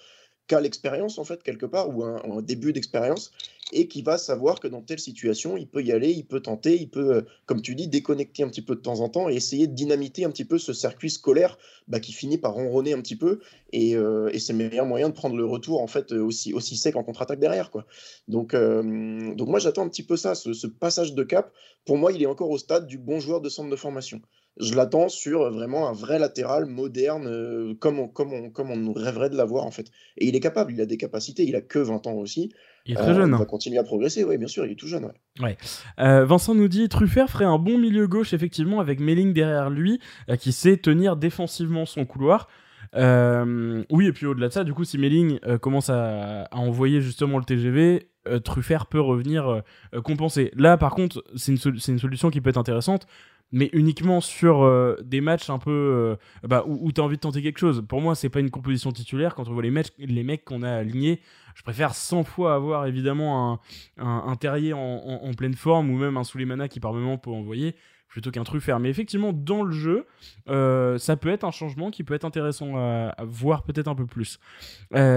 euh, 0.45 0.47
qui 0.47 0.55
a 0.55 0.61
l'expérience 0.61 1.17
en 1.17 1.23
fait 1.23 1.43
quelque 1.43 1.65
part 1.65 1.89
ou 1.89 2.03
un, 2.03 2.41
début 2.41 2.73
d'expérience 2.73 3.31
et 3.71 3.87
qui 3.87 4.03
va 4.03 4.17
savoir 4.17 4.59
que 4.59 4.67
dans 4.67 4.81
telle 4.81 4.99
situation, 4.99 5.57
il 5.57 5.67
peut 5.67 5.81
y 5.81 5.91
aller, 5.91 6.11
il 6.11 6.25
peut 6.25 6.39
tenter, 6.39 6.75
il 6.79 6.89
peut, 6.89 7.15
euh, 7.15 7.21
comme 7.47 7.61
tu 7.61 7.73
dis, 7.73 7.87
déconnecter 7.87 8.43
un 8.43 8.49
petit 8.49 8.61
peu 8.61 8.75
de 8.75 8.81
temps 8.81 8.99
en 8.99 9.09
temps 9.09 9.27
et 9.27 9.33
essayer 9.33 9.65
de 9.65 9.73
dynamiter 9.73 10.23
un 10.23 10.29
petit 10.29 10.45
peu 10.45 10.59
ce 10.59 10.71
circuit 10.71 11.09
scolaire 11.09 11.57
bah, 11.87 11.99
qui 11.99 12.13
finit 12.13 12.37
par 12.37 12.53
ronronner 12.53 12.93
un 12.93 13.01
petit 13.01 13.15
peu 13.15 13.39
et, 13.73 13.95
euh, 13.95 14.29
et 14.33 14.39
c'est 14.39 14.53
le 14.53 14.59
meilleur 14.59 14.85
moyen 14.85 15.09
de 15.09 15.15
prendre 15.15 15.35
le 15.35 15.45
retour 15.45 15.81
en 15.81 15.87
fait 15.87 16.11
euh, 16.11 16.23
aussi, 16.23 16.53
aussi 16.53 16.77
sec 16.77 16.95
en 16.95 17.03
contre-attaque 17.03 17.39
derrière 17.39 17.71
quoi. 17.71 17.85
Donc, 18.27 18.53
donc 18.53 19.47
moi 19.47 19.59
j'attends 19.59 19.83
un 19.83 19.89
petit 19.89 20.03
peu 20.03 20.17
ça, 20.17 20.35
ce 20.35 20.67
passage 20.67 21.13
de 21.13 21.23
cap. 21.23 21.51
Pour 21.85 21.97
moi, 21.97 22.11
il 22.11 22.21
est 22.21 22.25
encore 22.25 22.49
au 22.49 22.57
stade 22.57 22.87
du 22.87 22.97
bon 22.97 23.19
joueur 23.19 23.41
de 23.41 23.49
centre 23.49 23.69
de 23.69 23.75
formation. 23.75 24.21
Je 24.57 24.73
l'attends 24.75 25.09
sur 25.09 25.41
euh, 25.41 25.49
vraiment 25.49 25.89
un 25.89 25.91
vrai 25.93 26.17
latéral 26.19 26.65
moderne, 26.65 27.27
euh, 27.27 27.73
comme, 27.79 27.99
on, 27.99 28.07
comme, 28.07 28.31
on, 28.33 28.49
comme 28.49 28.71
on 28.71 28.93
rêverait 28.93 29.29
de 29.29 29.35
l'avoir 29.35 29.65
en 29.65 29.71
fait. 29.71 29.87
Et 30.17 30.27
il 30.27 30.35
est 30.35 30.39
capable, 30.39 30.71
il 30.71 30.79
a 30.81 30.85
des 30.85 30.97
capacités, 30.97 31.43
il 31.43 31.55
a 31.55 31.61
que 31.61 31.79
20 31.79 32.07
ans 32.07 32.13
aussi. 32.13 32.53
il 32.85 32.93
est 32.93 32.95
très 32.95 33.09
Euh, 33.11 33.15
jeune 33.15 33.29
Il 33.31 33.33
hein. 33.33 33.37
va 33.39 33.45
continuer 33.45 33.77
à 33.79 33.83
progresser, 33.83 34.23
oui, 34.23 34.37
bien 34.37 34.47
sûr, 34.47 34.65
il 34.65 34.71
est 34.71 34.75
tout 34.75 34.87
jeune. 34.87 35.11
ouais. 35.41 35.57
Euh, 35.99 36.23
Vincent 36.25 36.55
nous 36.55 36.67
dit 36.69 36.87
Truffert 36.87 37.29
ferait 37.29 37.43
un 37.45 37.57
bon 37.59 37.77
milieu 37.77 38.07
gauche 38.07 38.33
effectivement 38.33 38.79
avec 38.79 38.99
Melling 39.01 39.33
derrière 39.33 39.69
lui 39.69 39.99
euh, 40.29 40.37
qui 40.37 40.51
sait 40.53 40.77
tenir 40.77 41.17
défensivement 41.17 41.85
son 41.85 42.05
couloir. 42.05 42.47
Euh, 42.95 43.83
oui 43.89 44.07
et 44.07 44.13
puis 44.13 44.25
au-delà 44.25 44.47
de 44.47 44.53
ça 44.53 44.63
du 44.63 44.73
coup 44.73 44.85
si 44.85 44.97
Melling 44.97 45.39
euh, 45.45 45.57
commence 45.57 45.89
à, 45.89 46.43
à 46.43 46.55
envoyer 46.57 47.01
justement 47.01 47.37
le 47.39 47.43
TGV 47.43 48.07
euh, 48.27 48.39
Truffert 48.39 48.85
peut 48.85 49.01
revenir 49.01 49.47
euh, 49.49 49.59
euh, 49.93 50.01
compenser. 50.01 50.51
Là 50.55 50.77
par 50.77 50.93
contre 50.95 51.21
c'est 51.35 51.51
une, 51.51 51.57
sol- 51.57 51.77
une 51.87 51.99
solution 51.99 52.29
qui 52.29 52.39
peut 52.39 52.49
être 52.51 52.57
intéressante. 52.57 53.05
Mais 53.51 53.69
uniquement 53.73 54.21
sur 54.21 54.63
euh, 54.63 54.97
des 55.03 55.21
matchs 55.21 55.49
un 55.49 55.59
peu 55.59 55.71
euh, 55.71 56.15
bah, 56.47 56.63
où, 56.67 56.91
tu 56.91 56.99
as 56.99 57.03
envie 57.03 57.15
de 57.15 57.21
tenter 57.21 57.41
quelque 57.41 57.59
chose. 57.59 57.83
Pour 57.87 58.01
moi, 58.01 58.15
c'est 58.15 58.29
pas 58.29 58.39
une 58.39 58.49
composition 58.49 58.91
titulaire. 58.91 59.35
Quand 59.35 59.47
on 59.47 59.53
voit 59.53 59.63
les, 59.63 59.71
mecs, 59.71 59.93
les 59.97 60.23
mecs 60.23 60.43
qu'on 60.43 60.63
a 60.63 60.71
alignés, 60.71 61.21
je 61.55 61.63
préfère 61.63 61.95
100 61.95 62.23
fois 62.23 62.55
avoir 62.55 62.85
évidemment 62.85 63.61
un, 63.97 64.05
un, 64.27 64.35
Terrier 64.35 64.73
en, 64.73 65.31
pleine 65.37 65.53
forme 65.53 65.89
ou 65.89 65.97
même 65.97 66.17
un 66.17 66.23
Souleymana 66.23 66.67
qui 66.67 66.79
par 66.79 66.93
moment 66.93 67.17
peut 67.17 67.29
envoyer 67.29 67.75
plutôt 68.09 68.31
qu'un 68.31 68.43
Truffert. 68.43 68.79
Mais 68.79 68.89
effectivement, 68.89 69.31
dans 69.31 69.63
le 69.63 69.71
jeu, 69.71 70.05
euh, 70.49 70.97
ça 70.97 71.15
peut 71.15 71.29
être 71.29 71.45
un 71.45 71.51
changement 71.51 71.91
qui 71.91 72.03
peut 72.03 72.13
être 72.13 72.25
intéressant 72.25 72.75
à, 72.75 73.15
voir 73.23 73.63
peut-être 73.63 73.87
un 73.87 73.95
peu 73.95 74.05
plus. 74.05 74.39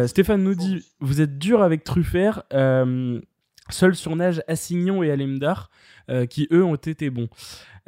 Stéphane 0.07 0.43
nous 0.43 0.55
dit 0.55 0.87
Vous 1.01 1.21
êtes 1.21 1.39
dur 1.39 1.63
avec 1.63 1.83
Truffert. 1.83 2.45
Seul 3.71 3.95
sur 3.95 4.17
Nage, 4.17 4.43
Assignon 4.49 5.03
et 5.03 5.11
Alemdar, 5.11 5.71
qui 6.31 6.47
eux 6.53 6.65
ont 6.65 6.77
été 6.77 7.11
bons. 7.11 7.29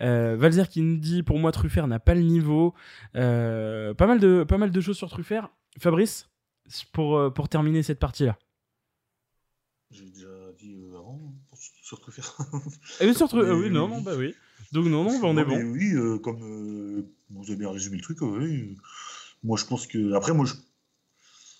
Euh, 0.00 0.36
Valzer 0.36 0.68
qui 0.68 0.82
nous 0.82 0.96
dit 0.96 1.22
pour 1.22 1.38
moi 1.38 1.52
Truffert 1.52 1.86
n'a 1.86 1.98
pas 1.98 2.14
le 2.14 2.22
niveau. 2.22 2.74
Euh, 3.16 3.94
pas, 3.94 4.06
mal 4.06 4.18
de, 4.18 4.44
pas 4.44 4.58
mal 4.58 4.70
de 4.70 4.80
choses 4.80 4.96
sur 4.96 5.08
Truffert. 5.08 5.50
Fabrice, 5.78 6.28
pour, 6.92 7.16
euh, 7.16 7.30
pour 7.30 7.48
terminer 7.48 7.82
cette 7.82 7.98
partie-là. 7.98 8.38
J'ai 9.90 10.08
déjà 10.08 10.28
dit 10.58 10.76
euh, 10.76 10.98
avant 10.98 11.20
sur 11.82 12.00
Truffert. 12.00 12.36
Et 13.00 13.12
sur 13.12 13.28
Truffert, 13.28 13.56
oui, 13.56 13.70
non, 13.70 13.88
non, 13.88 14.00
bah 14.00 14.12
oui. 14.16 14.34
Donc 14.72 14.86
non, 14.86 15.04
non, 15.04 15.18
bah, 15.20 15.28
on 15.28 15.36
est 15.36 15.44
bon. 15.44 15.60
Oui, 15.72 15.94
comme 16.22 17.04
vous 17.30 17.44
avez 17.44 17.56
bien 17.56 17.70
résumé 17.70 17.96
le 17.96 18.02
truc, 18.02 18.22
oui. 18.22 18.76
Moi, 19.42 19.56
je 19.56 19.64
pense 19.64 19.86
que. 19.86 20.12
Après, 20.12 20.32
moi, 20.32 20.46
je, 20.46 20.54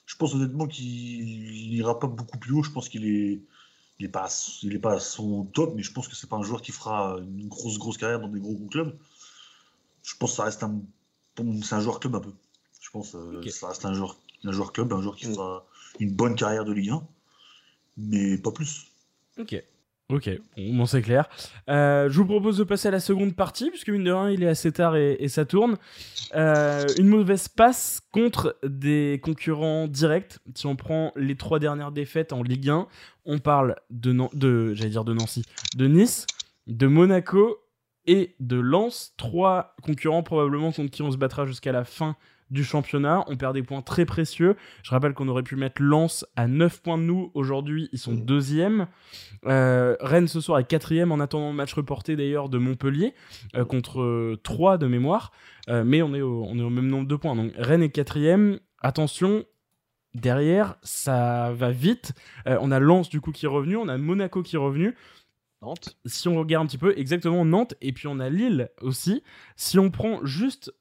je 0.06 0.16
pense 0.16 0.34
honnêtement 0.34 0.66
qu'il 0.66 1.70
n'ira 1.70 1.98
pas 1.98 2.06
beaucoup 2.06 2.38
plus 2.38 2.52
haut. 2.52 2.62
Je 2.62 2.70
pense 2.70 2.88
qu'il 2.88 3.04
est 3.06 3.42
il 4.00 4.04
n'est 4.04 4.08
pas, 4.08 4.28
il 4.62 4.74
est 4.74 4.78
pas 4.78 4.94
à 4.94 4.98
son 4.98 5.44
top, 5.44 5.74
mais 5.76 5.82
je 5.82 5.92
pense 5.92 6.08
que 6.08 6.16
c'est 6.16 6.28
pas 6.28 6.36
un 6.36 6.42
joueur 6.42 6.62
qui 6.62 6.72
fera 6.72 7.18
une 7.20 7.48
grosse, 7.48 7.78
grosse 7.78 7.98
carrière 7.98 8.18
dans 8.18 8.28
des 8.28 8.40
gros, 8.40 8.54
gros 8.54 8.66
clubs. 8.66 8.96
Je 10.02 10.16
pense 10.16 10.30
que 10.30 10.36
ça 10.36 10.44
reste 10.44 10.62
un, 10.62 10.80
c'est 11.62 11.74
un 11.74 11.80
joueur 11.80 12.00
club 12.00 12.14
un 12.14 12.20
peu. 12.20 12.32
Je 12.80 12.88
pense 12.90 13.12
que 13.12 13.50
ça 13.50 13.68
reste 13.68 13.84
un 13.84 13.92
joueur, 13.92 14.16
un 14.44 14.52
joueur 14.52 14.72
club, 14.72 14.90
un 14.94 15.02
joueur 15.02 15.16
qui 15.16 15.26
fera 15.26 15.66
une 15.98 16.12
bonne 16.12 16.34
carrière 16.34 16.64
de 16.64 16.72
Ligue 16.72 16.90
1, 16.90 17.06
mais 17.98 18.38
pas 18.38 18.52
plus. 18.52 18.86
Ok. 19.38 19.62
Ok, 20.10 20.28
bon, 20.56 20.86
c'est 20.86 21.02
clair. 21.02 21.28
Euh, 21.68 22.10
je 22.10 22.16
vous 22.16 22.26
propose 22.26 22.58
de 22.58 22.64
passer 22.64 22.88
à 22.88 22.90
la 22.90 22.98
seconde 22.98 23.36
partie, 23.36 23.70
puisque 23.70 23.90
mine 23.90 24.02
de 24.02 24.10
rien, 24.10 24.30
il 24.30 24.42
est 24.42 24.48
assez 24.48 24.72
tard 24.72 24.96
et, 24.96 25.28
ça 25.28 25.44
tourne. 25.44 25.76
Euh, 26.34 26.84
une 26.98 27.06
mauvaise 27.06 27.46
passe 27.46 28.00
contre 28.10 28.58
des 28.64 29.20
concurrents 29.22 29.86
directs. 29.86 30.38
Si 30.54 30.66
on 30.66 30.74
prend 30.74 31.12
les 31.14 31.36
trois 31.36 31.60
dernières 31.60 31.92
défaites 31.92 32.32
en 32.32 32.42
Ligue 32.42 32.70
1, 32.70 32.88
on 33.24 33.38
parle 33.38 33.76
de, 33.90 34.12
Nancy, 34.12 35.44
de 35.76 35.86
Nice, 35.86 36.26
de 36.66 36.86
Monaco 36.88 37.58
et 38.06 38.34
de 38.40 38.56
Lens. 38.56 39.12
Trois 39.16 39.76
concurrents 39.82 40.24
probablement 40.24 40.72
contre 40.72 40.90
qui 40.90 41.02
on 41.02 41.12
se 41.12 41.18
battra 41.18 41.46
jusqu'à 41.46 41.70
la 41.70 41.84
fin 41.84 42.16
du 42.50 42.64
championnat. 42.64 43.24
On 43.28 43.36
perd 43.36 43.54
des 43.54 43.62
points 43.62 43.82
très 43.82 44.04
précieux. 44.04 44.56
Je 44.82 44.90
rappelle 44.90 45.14
qu'on 45.14 45.28
aurait 45.28 45.42
pu 45.42 45.56
mettre 45.56 45.82
Lens 45.82 46.26
à 46.36 46.46
9 46.46 46.82
points 46.82 46.98
de 46.98 47.02
nous. 47.02 47.30
Aujourd'hui, 47.34 47.88
ils 47.92 47.98
sont 47.98 48.14
deuxième. 48.14 48.86
Euh, 49.46 49.96
Rennes 50.00 50.28
ce 50.28 50.40
soir 50.40 50.58
est 50.58 50.64
quatrième 50.64 51.12
en 51.12 51.20
attendant 51.20 51.50
le 51.50 51.56
match 51.56 51.72
reporté 51.74 52.16
d'ailleurs 52.16 52.48
de 52.48 52.58
Montpellier 52.58 53.14
euh, 53.56 53.64
contre 53.64 54.36
3 54.42 54.78
de 54.78 54.86
mémoire. 54.86 55.32
Euh, 55.68 55.84
mais 55.84 56.02
on 56.02 56.14
est, 56.14 56.22
au, 56.22 56.44
on 56.44 56.58
est 56.58 56.62
au 56.62 56.70
même 56.70 56.88
nombre 56.88 57.08
de 57.08 57.16
points. 57.16 57.36
Donc 57.36 57.52
Rennes 57.56 57.82
est 57.82 57.90
quatrième. 57.90 58.58
Attention, 58.82 59.44
derrière, 60.14 60.76
ça 60.82 61.52
va 61.52 61.70
vite. 61.70 62.12
on 62.46 62.70
a 62.70 62.80
Lens 62.80 63.10
du 63.10 63.20
coup 63.20 63.30
qui 63.30 63.46
est 63.46 63.48
revenu. 63.48 63.76
On 63.76 63.88
a 63.88 63.98
Monaco 63.98 64.42
qui 64.42 64.56
est 64.56 64.58
revenu. 64.58 64.94
Nantes. 65.62 65.98
Si 66.06 66.26
on 66.28 66.38
regarde 66.38 66.64
un 66.64 66.66
petit 66.66 66.78
peu, 66.78 66.94
exactement 66.96 67.44
Nantes, 67.44 67.74
et 67.82 67.92
puis 67.92 68.06
on 68.06 68.18
a 68.18 68.30
Lille 68.30 68.70
aussi. 68.80 69.22
Si 69.56 69.78
on 69.78 69.90
prend 69.90 70.24
juste 70.24 70.72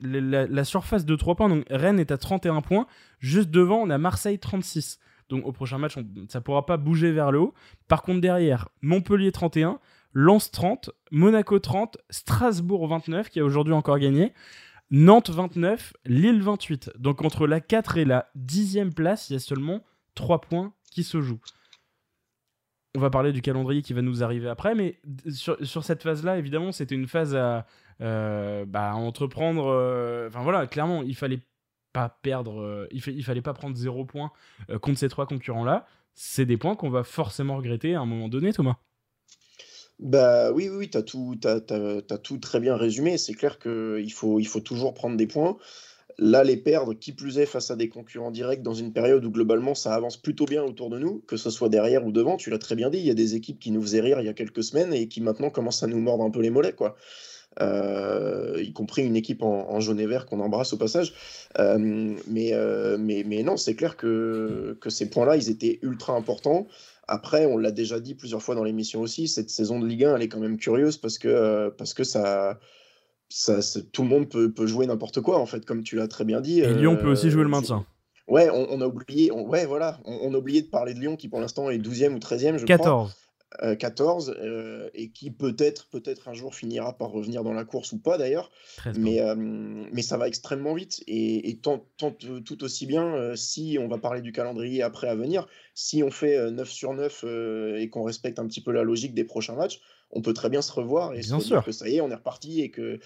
la, 0.00 0.64
surface 0.64 1.04
de 1.04 1.16
3 1.16 1.34
points. 1.34 1.48
Donc 1.48 1.64
Rennes 1.70 2.00
est 2.00 2.10
à 2.10 2.18
31 2.18 2.60
points. 2.60 2.86
Juste 3.18 3.50
devant, 3.50 3.82
on 3.82 3.90
a 3.90 3.98
Marseille 3.98 4.38
36. 4.38 4.98
Donc 5.28 5.46
au 5.46 5.52
prochain 5.52 5.78
match, 5.78 5.94
ça 6.28 6.38
ne 6.38 6.42
pourra 6.42 6.64
pas 6.66 6.76
bouger 6.76 7.12
vers 7.12 7.32
le 7.32 7.40
haut. 7.40 7.54
Par 7.86 8.02
contre, 8.02 8.20
derrière, 8.20 8.68
Montpellier 8.82 9.32
31, 9.32 9.78
Lens 10.12 10.50
30, 10.50 10.90
Monaco 11.10 11.58
30, 11.58 11.98
Strasbourg 12.10 12.88
29, 12.88 13.28
qui 13.28 13.40
a 13.40 13.44
aujourd'hui 13.44 13.74
encore 13.74 13.98
gagné, 13.98 14.32
Nantes 14.90 15.30
29, 15.30 15.92
Lille 16.06 16.42
28. 16.42 16.92
Donc 16.98 17.22
entre 17.22 17.46
la 17.46 17.60
4 17.60 17.98
et 17.98 18.04
la 18.04 18.30
10e 18.38 18.92
place, 18.92 19.28
il 19.28 19.34
y 19.34 19.36
a 19.36 19.40
seulement 19.40 19.84
3 20.14 20.40
points 20.40 20.72
qui 20.90 21.04
se 21.04 21.20
jouent. 21.20 21.40
On 22.94 23.00
va 23.00 23.10
parler 23.10 23.32
du 23.32 23.42
calendrier 23.42 23.82
qui 23.82 23.92
va 23.92 24.02
nous 24.02 24.22
arriver 24.22 24.48
après, 24.48 24.74
mais 24.74 24.98
sur, 25.30 25.84
cette 25.84 26.02
phase-là, 26.02 26.38
évidemment, 26.38 26.72
c'était 26.72 26.94
une 26.94 27.06
phase 27.06 27.36
à, 27.36 27.66
euh, 28.00 28.64
bah, 28.64 28.94
entreprendre. 28.94 29.66
Euh, 29.66 30.28
enfin 30.28 30.42
voilà, 30.42 30.66
clairement, 30.66 31.02
il 31.02 31.14
fallait 31.14 31.40
pas 31.92 32.18
perdre, 32.22 32.60
euh, 32.60 32.88
il, 32.90 33.24
fallait 33.24 33.42
pas 33.42 33.54
prendre 33.54 33.76
zéro 33.76 34.04
point 34.04 34.32
contre 34.80 34.98
ces 34.98 35.08
trois 35.08 35.26
concurrents-là. 35.26 35.86
C'est 36.14 36.46
des 36.46 36.56
points 36.56 36.76
qu'on 36.76 36.90
va 36.90 37.04
forcément 37.04 37.56
regretter 37.56 37.94
à 37.94 38.00
un 38.00 38.06
moment 38.06 38.28
donné, 38.28 38.52
Thomas. 38.52 38.76
Bah 39.98 40.52
oui, 40.52 40.68
oui, 40.68 40.88
tu 40.88 40.96
as 40.98 41.02
tout, 41.02 41.38
tout 42.22 42.38
très 42.38 42.60
bien 42.60 42.76
résumé. 42.76 43.18
C'est 43.18 43.34
clair 43.34 43.58
qu'il 43.58 44.12
faut, 44.12 44.38
il 44.38 44.46
faut 44.46 44.60
toujours 44.60 44.94
prendre 44.94 45.16
des 45.16 45.26
points. 45.26 45.56
Là, 46.20 46.42
les 46.42 46.56
perdre, 46.56 46.94
qui 46.94 47.12
plus 47.12 47.38
est 47.38 47.46
face 47.46 47.70
à 47.70 47.76
des 47.76 47.88
concurrents 47.88 48.32
directs 48.32 48.62
dans 48.62 48.74
une 48.74 48.92
période 48.92 49.24
où 49.24 49.30
globalement 49.30 49.76
ça 49.76 49.94
avance 49.94 50.16
plutôt 50.16 50.46
bien 50.46 50.64
autour 50.64 50.90
de 50.90 50.98
nous, 50.98 51.22
que 51.28 51.36
ce 51.36 51.48
soit 51.48 51.68
derrière 51.68 52.04
ou 52.04 52.10
devant, 52.10 52.36
tu 52.36 52.50
l'as 52.50 52.58
très 52.58 52.74
bien 52.74 52.90
dit, 52.90 52.98
il 52.98 53.06
y 53.06 53.10
a 53.10 53.14
des 53.14 53.36
équipes 53.36 53.60
qui 53.60 53.70
nous 53.70 53.80
faisaient 53.82 54.00
rire 54.00 54.20
il 54.20 54.26
y 54.26 54.28
a 54.28 54.32
quelques 54.32 54.64
semaines 54.64 54.92
et 54.92 55.06
qui 55.06 55.20
maintenant 55.20 55.50
commencent 55.50 55.84
à 55.84 55.86
nous 55.86 56.00
mordre 56.00 56.24
un 56.24 56.30
peu 56.30 56.40
les 56.40 56.50
mollets. 56.50 56.72
quoi. 56.72 56.96
Euh, 57.60 58.60
y 58.62 58.72
compris 58.72 59.04
une 59.04 59.16
équipe 59.16 59.42
en, 59.42 59.80
jaune 59.80 59.98
et 59.98 60.06
vert 60.06 60.26
qu'on 60.26 60.40
embrasse 60.40 60.72
au 60.72 60.76
passage. 60.76 61.14
Euh, 61.58 61.78
mais, 62.26 62.52
euh, 62.52 62.96
mais, 62.98 63.24
mais 63.26 63.42
non, 63.42 63.56
c'est 63.56 63.74
clair 63.74 63.96
que, 63.96 64.76
que 64.80 64.90
ces 64.90 65.10
points-là, 65.10 65.36
ils 65.36 65.50
étaient 65.50 65.78
ultra 65.82 66.14
importants. 66.14 66.66
Après, 67.08 67.46
on 67.46 67.56
l'a 67.56 67.70
déjà 67.70 68.00
dit 68.00 68.14
plusieurs 68.14 68.42
fois 68.42 68.54
dans 68.54 68.64
l'émission 68.64 69.00
aussi, 69.00 69.28
cette 69.28 69.50
saison 69.50 69.80
de 69.80 69.86
Ligue 69.86 70.04
1, 70.04 70.16
elle 70.16 70.22
est 70.22 70.28
quand 70.28 70.40
même 70.40 70.58
curieuse 70.58 70.98
parce 70.98 71.18
que, 71.18 71.70
parce 71.78 71.94
que 71.94 72.04
ça, 72.04 72.60
ça, 73.28 73.60
tout 73.92 74.02
le 74.02 74.08
monde 74.08 74.28
peut, 74.28 74.52
peut 74.52 74.66
jouer 74.66 74.86
n'importe 74.86 75.20
quoi, 75.20 75.38
en 75.38 75.46
fait, 75.46 75.64
comme 75.64 75.82
tu 75.82 75.96
l'as 75.96 76.08
très 76.08 76.24
bien 76.24 76.40
dit. 76.40 76.60
Et 76.60 76.74
Lyon 76.74 76.96
peut 76.96 77.10
aussi 77.10 77.30
jouer 77.30 77.42
le 77.42 77.48
maintien. 77.48 77.84
Ouais, 78.26 78.50
on, 78.50 78.80
a 78.82 78.86
oublié, 78.86 79.30
ouais, 79.30 79.64
voilà, 79.64 79.98
on, 80.04 80.34
a 80.34 80.36
oublié 80.36 80.60
de 80.60 80.66
parler 80.66 80.92
de 80.92 81.00
Lyon 81.00 81.16
qui 81.16 81.28
pour 81.28 81.40
l'instant 81.40 81.70
est 81.70 81.78
12e 81.78 82.12
ou 82.12 82.18
13e, 82.18 82.58
je 82.58 82.66
14. 82.66 83.10
crois. 83.10 83.14
14 83.78 84.28
euh, 84.28 84.34
euh, 84.42 84.90
et 84.92 85.10
qui 85.10 85.30
peut-être 85.30 85.88
peut-être 85.88 86.28
un 86.28 86.34
jour 86.34 86.54
finira 86.54 86.92
par 86.92 87.10
revenir 87.10 87.42
dans 87.42 87.54
la 87.54 87.64
course 87.64 87.92
ou 87.92 87.98
pas 87.98 88.18
d'ailleurs 88.18 88.50
mais, 88.94 89.22
euh, 89.22 89.34
mais 89.36 90.02
ça 90.02 90.18
va 90.18 90.28
extrêmement 90.28 90.74
vite 90.74 91.02
et, 91.06 91.48
et 91.48 91.56
tant, 91.56 91.82
tout 91.96 92.64
aussi 92.64 92.84
bien 92.84 93.34
si 93.36 93.78
on 93.80 93.88
va 93.88 93.96
parler 93.96 94.20
du 94.20 94.32
calendrier 94.32 94.82
après 94.82 95.08
à 95.08 95.14
venir 95.14 95.48
si 95.74 96.02
on 96.02 96.10
fait 96.10 96.50
9 96.50 96.68
sur 96.68 96.92
9 96.92 97.24
et 97.78 97.88
qu'on 97.88 98.02
respecte 98.02 98.38
un 98.38 98.46
petit 98.46 98.60
peu 98.60 98.70
la 98.70 98.82
logique 98.82 99.14
des 99.14 99.24
prochains 99.24 99.54
matchs 99.54 99.80
on 100.10 100.22
peut 100.22 100.34
très 100.34 100.48
bien 100.48 100.62
se 100.62 100.72
revoir 100.72 101.14
et 101.14 101.22
se 101.22 101.34
dire 101.36 101.64
que 101.64 101.72
ça 101.72 101.88
y 101.88 101.96
est 101.96 102.00
on 102.00 102.10
est 102.10 102.14
reparti 102.14 102.60
et 102.60 102.70
que 102.70 102.98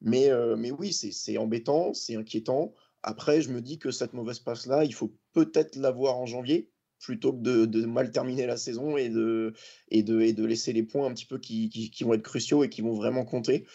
mais, 0.00 0.30
mais 0.58 0.70
oui 0.70 0.92
c'est 0.92 1.38
embêtant 1.38 1.94
c'est 1.94 2.16
inquiétant 2.16 2.74
après 3.02 3.40
je 3.40 3.50
me 3.50 3.60
dis 3.60 3.78
que 3.78 3.90
cette 3.90 4.12
mauvaise 4.12 4.38
passe 4.38 4.66
là 4.66 4.84
il 4.84 4.92
faut 4.92 5.14
peut-être 5.32 5.76
l'avoir 5.76 6.18
en 6.18 6.26
janvier 6.26 6.72
plutôt 7.02 7.32
que 7.32 7.66
de, 7.66 7.84
mal 7.84 8.10
terminer 8.10 8.46
la 8.46 8.56
saison 8.56 8.96
et 8.96 9.08
de, 9.08 9.52
et, 9.90 10.02
de, 10.02 10.20
et 10.20 10.32
de 10.32 10.44
laisser 10.44 10.72
les 10.72 10.82
points 10.82 11.06
un 11.06 11.12
petit 11.12 11.26
peu 11.26 11.38
qui, 11.38 11.68
qui, 11.68 12.04
vont 12.04 12.14
être 12.14 12.22
cruciaux 12.22 12.64
et 12.64 12.68
qui 12.68 12.80
vont 12.80 12.94
vraiment 12.94 13.24
compter. 13.24 13.66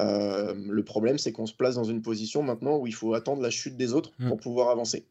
Euh, 0.00 0.54
le 0.54 0.84
problème, 0.84 1.18
c'est 1.18 1.32
qu'on 1.32 1.46
se 1.46 1.54
place 1.54 1.76
dans 1.76 1.84
une 1.84 2.02
position 2.02 2.42
maintenant 2.42 2.78
où 2.78 2.86
il 2.86 2.94
faut 2.94 3.14
attendre 3.14 3.42
la 3.42 3.50
chute 3.50 3.76
des 3.76 3.92
autres 3.92 4.12
pour 4.28 4.36
mm. 4.36 4.40
pouvoir 4.40 4.70
avancer. 4.70 5.06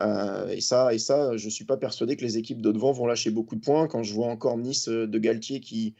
Euh, 0.00 0.48
et, 0.48 0.60
ça, 0.60 0.94
et 0.94 0.98
ça, 0.98 1.36
je 1.36 1.44
ne 1.44 1.50
suis 1.50 1.66
pas 1.66 1.76
persuadé 1.76 2.16
que 2.16 2.24
les 2.24 2.38
équipes 2.38 2.62
de 2.62 2.72
devant 2.72 2.92
vont 2.92 3.06
lâcher 3.06 3.30
beaucoup 3.30 3.56
de 3.56 3.60
points. 3.60 3.88
Quand 3.88 4.02
je 4.02 4.14
vois 4.14 4.28
encore 4.28 4.56
Nice 4.56 4.88
euh, 4.88 5.06
de 5.06 5.18
Galtier 5.18 5.60
qui, 5.60 5.94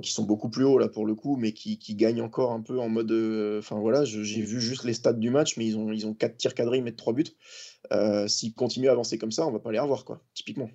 qui 0.00 0.12
sont 0.12 0.22
beaucoup 0.22 0.48
plus 0.48 0.64
hauts 0.64 0.78
là 0.78 0.88
pour 0.88 1.04
le 1.04 1.16
coup, 1.16 1.36
mais 1.36 1.52
qui, 1.52 1.78
qui 1.78 1.96
gagnent 1.96 2.22
encore 2.22 2.52
un 2.52 2.60
peu 2.60 2.78
en 2.78 2.88
mode. 2.88 3.10
Enfin 3.58 3.78
voilà, 3.80 4.04
j'ai 4.04 4.42
vu 4.42 4.60
juste 4.60 4.84
les 4.84 4.94
stats 4.94 5.14
du 5.14 5.30
match, 5.30 5.56
mais 5.56 5.66
ils 5.66 5.76
ont, 5.76 5.90
ils 5.90 6.06
ont 6.06 6.14
4 6.14 6.36
tirs 6.36 6.54
cadrés, 6.54 6.78
ils 6.78 6.84
mettent 6.84 6.96
3 6.96 7.12
buts. 7.12 7.24
Euh, 7.92 8.28
s'ils 8.28 8.54
continuent 8.54 8.88
à 8.88 8.92
avancer 8.92 9.18
comme 9.18 9.32
ça, 9.32 9.46
on 9.46 9.50
va 9.50 9.58
pas 9.58 9.72
les 9.72 9.78
revoir, 9.78 10.04
quoi, 10.04 10.22
typiquement. 10.34 10.70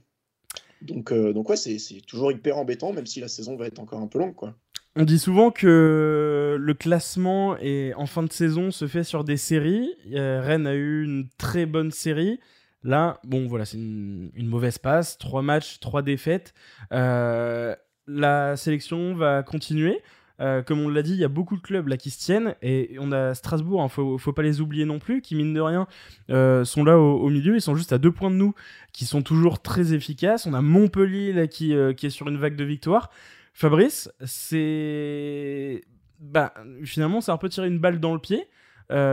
Donc, 0.82 1.12
euh, 1.12 1.34
donc 1.34 1.50
ouais, 1.50 1.56
c'est 1.56 1.78
toujours 2.06 2.32
hyper 2.32 2.58
embêtant, 2.58 2.92
même 2.92 3.06
si 3.06 3.20
la 3.22 3.28
saison 3.28 3.56
va 3.56 3.68
être 3.68 3.80
encore 3.80 4.02
un 4.02 4.08
peu 4.08 4.20
longue, 4.20 4.36
quoi. 4.36 4.56
On 4.98 5.04
dit 5.04 5.20
souvent 5.20 5.52
que 5.52 6.56
le 6.58 6.74
classement 6.74 7.58
est, 7.58 7.94
en 7.96 8.06
fin 8.06 8.24
de 8.24 8.32
saison 8.32 8.72
se 8.72 8.88
fait 8.88 9.04
sur 9.04 9.26
des 9.26 9.36
séries. 9.36 9.94
Rennes 10.10 10.68
a 10.68 10.74
eu 10.74 11.04
une 11.04 11.28
très 11.38 11.66
bonne 11.66 11.92
série. 11.92 12.40
Là, 12.86 13.20
bon, 13.24 13.48
voilà, 13.48 13.66
c'est 13.66 13.78
une, 13.78 14.32
mauvaise 14.38 14.78
passe. 14.78 15.18
Trois 15.18 15.42
matchs, 15.42 15.80
trois 15.80 16.02
défaites. 16.02 16.54
Euh, 16.94 17.76
la 18.08 18.56
sélection 18.56 19.16
va 19.16 19.44
continuer. 19.44 20.02
Euh, 20.42 20.62
comme 20.62 20.82
on 20.82 20.90
l'a 20.90 21.02
dit, 21.02 21.14
il 21.14 21.20
y 21.20 21.24
a 21.24 21.30
beaucoup 21.30 21.56
de 21.56 21.62
clubs 21.62 21.88
là 21.88 21.96
qui 21.96 22.10
se 22.10 22.20
tiennent 22.20 22.56
et 22.62 22.98
on 23.00 23.12
a 23.14 23.34
Strasbourg, 23.34 23.80
il 23.82 23.86
hein, 23.86 23.88
faut, 23.88 24.18
faut 24.18 24.34
pas 24.34 24.42
les 24.42 24.60
oublier 24.60 24.84
non 24.84 25.00
plus, 25.00 25.22
qui 25.22 25.34
mine 25.36 25.54
de 25.54 25.62
rien 25.62 25.88
euh, 26.30 26.66
sont 26.66 26.84
là 26.84 27.00
au, 27.00 27.30
milieu, 27.30 27.56
ils 27.56 27.62
sont 27.62 27.76
juste 27.76 27.94
à 27.94 27.98
deux 27.98 28.12
points 28.12 28.32
de 28.32 28.36
nous, 28.36 28.54
qui 28.92 29.06
sont 29.06 29.22
toujours 29.22 29.62
très 29.62 29.94
efficaces. 29.94 30.46
On 30.46 30.54
a 30.54 30.62
Montpellier 30.62 31.32
là 31.32 31.48
qui, 31.48 31.74
euh, 31.74 31.94
est 31.94 32.10
sur 32.10 32.28
une 32.28 32.38
vague 32.38 32.56
de 32.56 32.66
victoire. 32.66 33.10
Fabrice, 33.54 34.12
c'est 34.26 35.84
bah, 36.20 36.54
finalement, 36.84 37.22
c'est 37.22 37.32
un 37.32 37.38
peu 37.38 37.48
tirer 37.48 37.68
une 37.68 37.80
balle 37.80 38.00
dans 38.00 38.14
le 38.14 38.20
pied, 38.20 38.50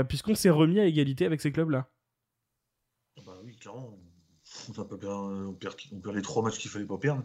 puisqu'on 0.08 0.34
s'est 0.34 0.50
remis 0.50 0.80
à 0.80 0.86
égalité 0.86 1.24
avec 1.26 1.40
ces 1.40 1.52
clubs-là. 1.52 1.88
Bah 3.24 3.38
oui, 3.44 3.56
clairement. 3.56 3.96
On, 4.68 4.72
perd, 4.72 5.04
on 5.92 6.00
perd 6.00 6.16
les 6.16 6.22
trois 6.22 6.42
matchs 6.42 6.58
qu'il 6.58 6.70
fallait 6.70 6.84
pas 6.84 6.98
perdre. 6.98 7.22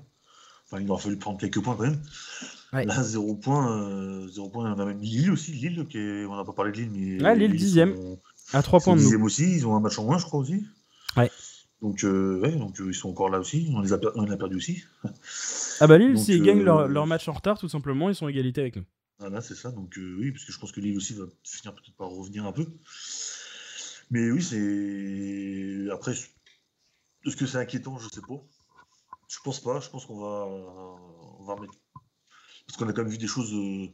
Enfin, 0.69 0.81
il 0.81 0.91
aurait 0.91 1.01
fallu 1.01 1.17
prendre 1.17 1.39
quelques 1.39 1.61
points 1.61 1.75
quand 1.75 1.83
même. 1.83 2.01
Là, 2.73 3.01
zéro 3.01 3.35
point, 3.35 3.71
euh, 3.71 4.27
zéro 4.27 4.49
point. 4.49 4.73
On 4.73 4.79
a 4.79 4.85
même 4.85 4.99
Lille 4.99 5.31
aussi. 5.31 5.53
Lille, 5.53 5.85
qui 5.89 5.97
est... 5.97 6.25
on 6.25 6.35
n'a 6.35 6.43
pas 6.43 6.51
parlé 6.51 6.71
de 6.71 6.77
Lille, 6.77 6.91
mais. 6.91 7.23
Ouais, 7.23 7.35
Lille, 7.35 7.55
dixième. 7.55 7.95
Sont... 7.95 8.19
À 8.53 8.61
trois 8.61 8.79
points 8.79 8.95
de 8.95 8.99
dixième 8.99 9.23
aussi. 9.23 9.49
Ils 9.49 9.65
ont 9.65 9.75
un 9.75 9.79
match 9.79 9.97
en 9.97 10.03
moins, 10.03 10.17
je 10.17 10.25
crois 10.25 10.41
aussi. 10.41 10.65
Ouais. 11.15 11.31
Donc, 11.81 12.03
euh, 12.03 12.39
ouais, 12.41 12.51
donc 12.51 12.79
euh, 12.81 12.89
ils 12.89 12.93
sont 12.93 13.09
encore 13.09 13.29
là 13.29 13.39
aussi. 13.39 13.71
On 13.73 13.81
les 13.81 13.93
a, 13.93 13.99
on 14.15 14.23
les 14.23 14.31
a 14.31 14.37
perdus 14.37 14.57
aussi. 14.57 14.83
Ah 15.79 15.87
bah 15.87 15.97
Lille, 15.97 16.17
s'ils 16.17 16.41
gagnent 16.41 16.63
leur, 16.63 16.87
leur, 16.87 17.05
match 17.05 17.27
en 17.27 17.33
retard, 17.33 17.59
tout 17.59 17.69
simplement, 17.69 18.09
ils 18.09 18.15
sont 18.15 18.27
égalité 18.27 18.61
avec 18.61 18.77
nous. 18.77 18.85
Ah 19.19 19.29
là, 19.29 19.41
c'est 19.41 19.55
ça. 19.55 19.71
Donc 19.71 19.93
oui, 19.97 20.31
parce 20.31 20.43
que 20.43 20.51
je 20.51 20.59
pense 20.59 20.71
que 20.71 20.81
Lille 20.81 20.97
aussi 20.97 21.13
va 21.13 21.25
finir 21.43 21.73
peut-être 21.73 21.95
par 21.95 22.09
revenir 22.09 22.45
un 22.45 22.51
peu. 22.51 22.65
Mais 24.09 24.31
oui, 24.31 24.41
c'est. 24.41 25.91
Après, 25.93 26.13
est-ce 26.13 27.35
que 27.35 27.45
c'est 27.45 27.57
inquiétant 27.57 27.97
Je 27.99 28.09
sais 28.09 28.21
pas. 28.21 28.43
Je 29.27 29.39
pense 29.43 29.59
pas. 29.59 29.79
Je 29.79 29.89
pense 29.89 30.05
qu'on 30.05 30.19
va, 30.19 30.45
on 31.39 31.43
va 31.43 31.53
remettre. 31.53 31.73
Parce 32.65 32.77
qu'on 32.77 32.87
a 32.87 32.93
quand 32.93 33.03
même 33.03 33.11
vu 33.11 33.17
des 33.17 33.27
choses 33.27 33.53
euh, 33.53 33.87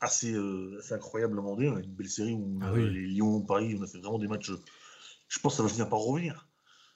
assez, 0.00 0.32
euh, 0.32 0.78
assez 0.78 0.94
incroyables 0.94 1.38
à 1.38 1.42
On 1.42 1.58
a 1.58 1.80
une 1.80 1.94
belle 1.94 2.08
série 2.08 2.34
où 2.34 2.58
ah 2.62 2.74
les 2.76 3.06
Lyon, 3.06 3.42
Paris, 3.42 3.76
on 3.78 3.82
a 3.82 3.86
fait 3.86 3.98
vraiment 3.98 4.18
des 4.18 4.28
matchs. 4.28 4.52
Je 5.28 5.38
pense 5.40 5.52
que 5.52 5.56
ça 5.58 5.62
va 5.62 5.68
finir 5.68 5.88
par 5.88 6.00
revenir. 6.00 6.48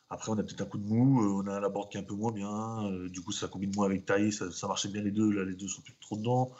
Après, 0.09 0.31
on 0.31 0.39
a 0.39 0.43
peut-être 0.43 0.61
un 0.61 0.67
coup 0.67 0.79
de 0.79 0.87
mou, 0.87 1.23
euh, 1.23 1.43
on 1.43 1.47
a 1.47 1.59
la 1.59 1.69
board 1.71 1.91
qui 1.91 1.97
est 1.97 2.01
un 2.01 2.05
peu 2.05 2.15
moins 2.15 2.33
bien. 2.33 3.09
du 3.09 3.23
coup, 3.23 3.33
ça 3.33 3.49
combine 3.49 3.73
moins 3.75 3.87
avec 3.87 4.05
Taï, 4.05 4.33
ça, 4.33 4.51
ça, 4.51 4.67
marchait 4.69 4.89
bien 4.89 5.03
les 5.03 5.11
deux. 5.11 5.31
Là, 5.31 5.45
les 5.45 5.55
deux 5.55 5.69
sont 5.69 5.83
plus 5.83 5.95
trop 6.01 6.17
dedans. 6.17 6.53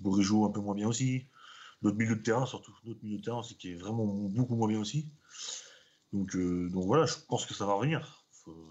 Bourigeau 0.00 0.44
un 0.46 0.50
peu 0.50 0.60
moins 0.60 0.74
bien 0.74 0.88
aussi. 0.88 1.26
Notre 1.82 1.98
milieu 1.98 2.16
de 2.16 2.22
terrain, 2.22 2.46
surtout 2.46 2.72
notre 2.84 3.02
milieu 3.04 3.18
de 3.18 3.22
terrain, 3.22 3.42
c'est 3.42 3.56
qui 3.56 3.72
est 3.72 3.76
vraiment 3.76 4.06
beaucoup 4.06 4.56
moins 4.56 4.68
bien 4.68 4.80
aussi. 4.80 5.10
Donc, 6.14 6.34
donc 6.36 6.86
voilà, 6.86 7.04
je 7.04 7.14
pense 7.28 7.44
que 7.44 7.52
ça 7.52 7.66
va 7.66 7.74
revenir 7.74 8.23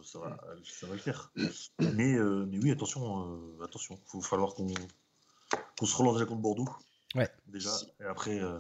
ça, 0.03 0.19
va, 0.19 0.38
ça 0.63 0.88
va 0.88 0.93
le 0.93 0.99
faire. 0.99 1.32
Mais, 1.80 2.13
euh, 2.15 2.45
mais 2.47 2.57
oui, 2.59 2.71
attention, 2.71 3.28
euh, 3.28 3.63
attention. 3.63 3.99
Il 4.13 4.19
va 4.19 4.26
falloir 4.26 4.53
qu'on 4.55 5.86
se 5.86 5.95
relance 5.95 6.13
déjà 6.15 6.26
contre 6.26 6.41
Bordeaux. 6.41 6.69
Ouais. 7.15 7.30
Déjà, 7.47 7.69
et 7.99 8.05
après, 8.05 8.39
euh, 8.39 8.59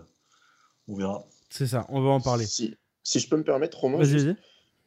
on 0.87 0.95
verra. 0.95 1.23
C'est 1.49 1.67
ça, 1.67 1.85
on 1.89 2.01
va 2.01 2.09
en 2.09 2.21
parler. 2.21 2.45
Si, 2.45 2.75
si 3.03 3.19
je 3.19 3.29
peux 3.29 3.37
me 3.37 3.43
permettre, 3.43 3.79
Romain. 3.79 3.97
Vas-y, 3.97 4.17
vas-y. 4.17 4.37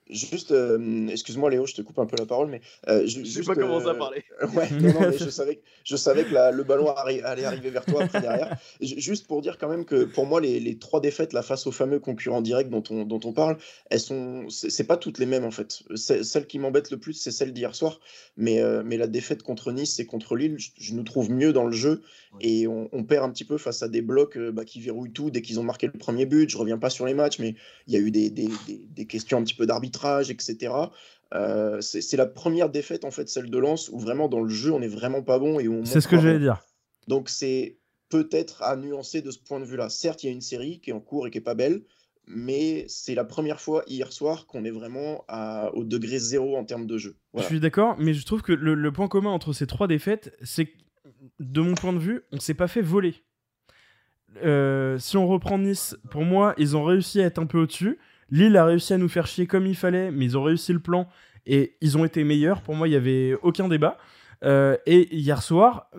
Juste, 0.09 0.53
euh, 0.53 1.09
excuse-moi 1.09 1.51
Léo, 1.51 1.67
je 1.67 1.75
te 1.75 1.83
coupe 1.83 1.99
un 1.99 2.07
peu 2.07 2.17
la 2.17 2.27
parole, 2.27 2.49
mais 2.49 2.61
euh, 2.89 3.05
je 3.07 3.25
sais 3.25 3.43
pas 3.43 3.57
comment 3.57 3.81
ça 3.81 3.95
parler. 3.95 4.23
ouais, 4.55 4.71
non, 4.71 4.93
non, 4.93 5.11
mais 5.11 5.19
je 5.19 5.29
savais, 5.31 5.61
je 5.83 5.97
savais 5.97 6.25
que 6.25 6.33
la, 6.33 6.53
le 6.53 6.63
ballon 6.63 6.95
allait 6.95 7.23
arriver 7.23 7.71
vers 7.71 7.85
toi 7.85 8.05
après 8.05 8.21
derrière. 8.21 8.57
Juste 8.81 9.27
pour 9.27 9.43
dire 9.43 9.59
quand 9.59 9.69
même 9.69 9.85
que 9.85 10.05
pour 10.05 10.27
moi 10.27 10.41
les, 10.41 10.61
les 10.61 10.79
trois 10.79 11.01
défaites 11.01 11.33
là 11.33 11.43
face 11.43 11.67
aux 11.67 11.73
fameux 11.73 11.99
concurrents 11.99 12.41
directs 12.41 12.71
dont 12.71 12.85
on, 12.91 13.05
dont 13.05 13.19
on 13.25 13.33
parle, 13.33 13.57
elles 13.91 14.01
sont, 14.01 14.47
c'est 14.49 14.87
pas 14.87 14.97
toutes 14.97 15.19
les 15.19 15.27
mêmes 15.27 15.45
en 15.45 15.51
fait. 15.51 15.83
Celle 15.97 16.47
qui 16.47 16.61
m'embête 16.61 16.93
le 16.93 16.99
plus, 16.99 17.15
c'est 17.15 17.33
celle 17.33 17.53
d'hier 17.53 17.75
soir, 17.75 17.99
mais 18.37 18.61
euh, 18.61 18.83
mais 18.85 18.97
la 18.99 19.09
défaite 19.09 19.43
contre 19.43 19.73
Nice 19.73 19.99
et 19.99 20.07
contre 20.07 20.37
Lille, 20.37 20.57
je, 20.79 20.95
nous 20.95 21.03
trouve 21.03 21.33
mieux 21.33 21.53
dans 21.53 21.65
le 21.65 21.73
jeu 21.73 22.03
et 22.41 22.69
on, 22.69 22.89
on, 22.93 23.03
perd 23.03 23.25
un 23.25 23.31
petit 23.31 23.45
peu 23.45 23.59
face 23.59 23.83
à 23.83 23.89
des 23.89 24.03
blocs 24.03 24.39
bah, 24.39 24.65
qui 24.65 24.81
verrouillent 24.81 25.13
tout 25.13 25.31
dès 25.31 25.43
qu'ils 25.43 25.59
ont 25.59 25.65
marqué 25.65 25.87
le 25.87 25.99
premier 25.99 26.27
but. 26.27 26.49
Je 26.49 26.59
reviens 26.59 26.79
pas 26.79 26.91
sur 26.91 27.07
les 27.07 27.15
matchs, 27.15 27.39
mais 27.39 27.55
il 27.87 27.95
y 27.95 27.97
a 27.97 28.01
eu 28.01 28.11
des, 28.11 28.31
des, 28.31 28.49
des, 28.67 28.81
des 28.89 29.07
questions 29.07 29.39
un 29.39 29.43
petit 29.43 29.55
peu 29.55 29.67
d'arbitre 29.67 29.96
etc. 30.05 30.73
Euh, 31.35 31.81
c'est 31.81 32.17
la 32.17 32.27
première 32.27 32.71
défaite, 32.71 33.05
en 33.05 33.11
fait, 33.11 33.29
celle 33.29 33.51
de 33.51 33.59
Lens, 33.59 33.89
où 33.89 33.99
vraiment 33.99 34.29
dans 34.29 34.41
le 34.41 34.49
jeu, 34.49 34.73
on 34.73 34.81
est 34.81 34.89
vraiment 34.89 35.23
pas 35.23 35.39
bon. 35.39 35.59
et 35.59 35.69
C'est 35.85 36.01
ce 36.01 36.09
que 36.09 36.19
j'allais 36.19 36.39
dire. 36.39 36.63
Donc 37.09 37.29
c'est 37.29 37.79
peut-être 38.09 38.63
à 38.63 38.77
nuancer 38.77 39.23
de 39.23 39.31
ce 39.31 39.39
point 39.39 39.61
de 39.61 39.65
vue-là. 39.65 39.89
Certes, 39.89 40.23
il 40.23 40.27
y 40.27 40.29
a 40.29 40.33
une 40.33 40.41
série 40.41 40.81
qui 40.81 40.91
est 40.91 40.93
en 40.93 41.01
cours 41.01 41.27
et 41.27 41.31
qui 41.31 41.39
est 41.39 41.43
pas 41.43 41.55
belle, 41.55 41.83
mais 42.27 42.85
c'est 42.89 43.15
la 43.15 43.25
première 43.25 43.61
fois 43.61 43.85
hier 43.87 44.13
soir 44.13 44.47
qu'on 44.47 44.65
est 44.65 44.71
vraiment 44.71 45.25
à, 45.29 45.71
au 45.75 45.85
degré 45.85 46.19
zéro 46.19 46.57
en 46.57 46.65
termes 46.65 46.87
de 46.87 46.99
jeu. 46.99 47.17
Je 47.35 47.43
suis 47.43 47.61
d'accord, 47.61 47.97
mais 47.99 48.15
je 48.15 48.25
trouve 48.25 48.43
que 48.43 48.53
le, 48.53 48.93
point 48.93 49.09
commun 49.09 49.31
entre 49.31 49.53
ces 49.53 49.67
trois 49.67 49.87
défaites, 49.87 50.37
c'est 50.43 50.67
que, 50.67 50.73
de 51.41 51.61
mon 51.61 51.75
point 51.75 51.93
de 51.93 51.99
vue, 51.99 52.23
on 52.33 52.41
s'est 52.41 52.55
pas 52.55 52.69
fait 52.69 52.83
voler. 52.83 53.15
Euh, 54.45 54.99
si 54.99 55.17
on 55.17 55.27
reprend 55.27 55.59
Nice, 55.59 55.97
pour 56.11 56.23
moi, 56.23 56.55
ils 56.59 56.77
ont 56.77 56.85
réussi 56.85 57.21
à 57.21 57.27
être 57.27 57.39
un 57.39 57.47
peu 57.47 57.59
au-dessus. 57.59 57.99
Lille 58.31 58.57
a 58.57 58.65
réussi 58.65 58.93
à 58.93 58.99
nous 58.99 59.09
faire 59.09 59.27
chier 59.27 59.47
comme 59.47 59.67
il 59.67 59.77
fallait, 59.77 60.11
mais 60.11 60.25
ils 60.25 60.39
ont 60.39 60.43
réussi 60.43 60.73
le 60.73 60.81
plan 60.81 61.09
et 61.47 61.77
ils 61.81 61.97
ont 61.97 62.05
été 62.05 62.25
meilleurs. 62.25 62.63
Pour 62.63 62.75
moi, 62.75 62.89
il 62.89 62.91
n'y 62.91 62.97
avait 62.97 63.37
aucun 63.43 63.69
débat. 63.69 63.99
Euh, 64.45 64.77
et 64.87 65.15
hier 65.15 65.43
soir, 65.43 65.91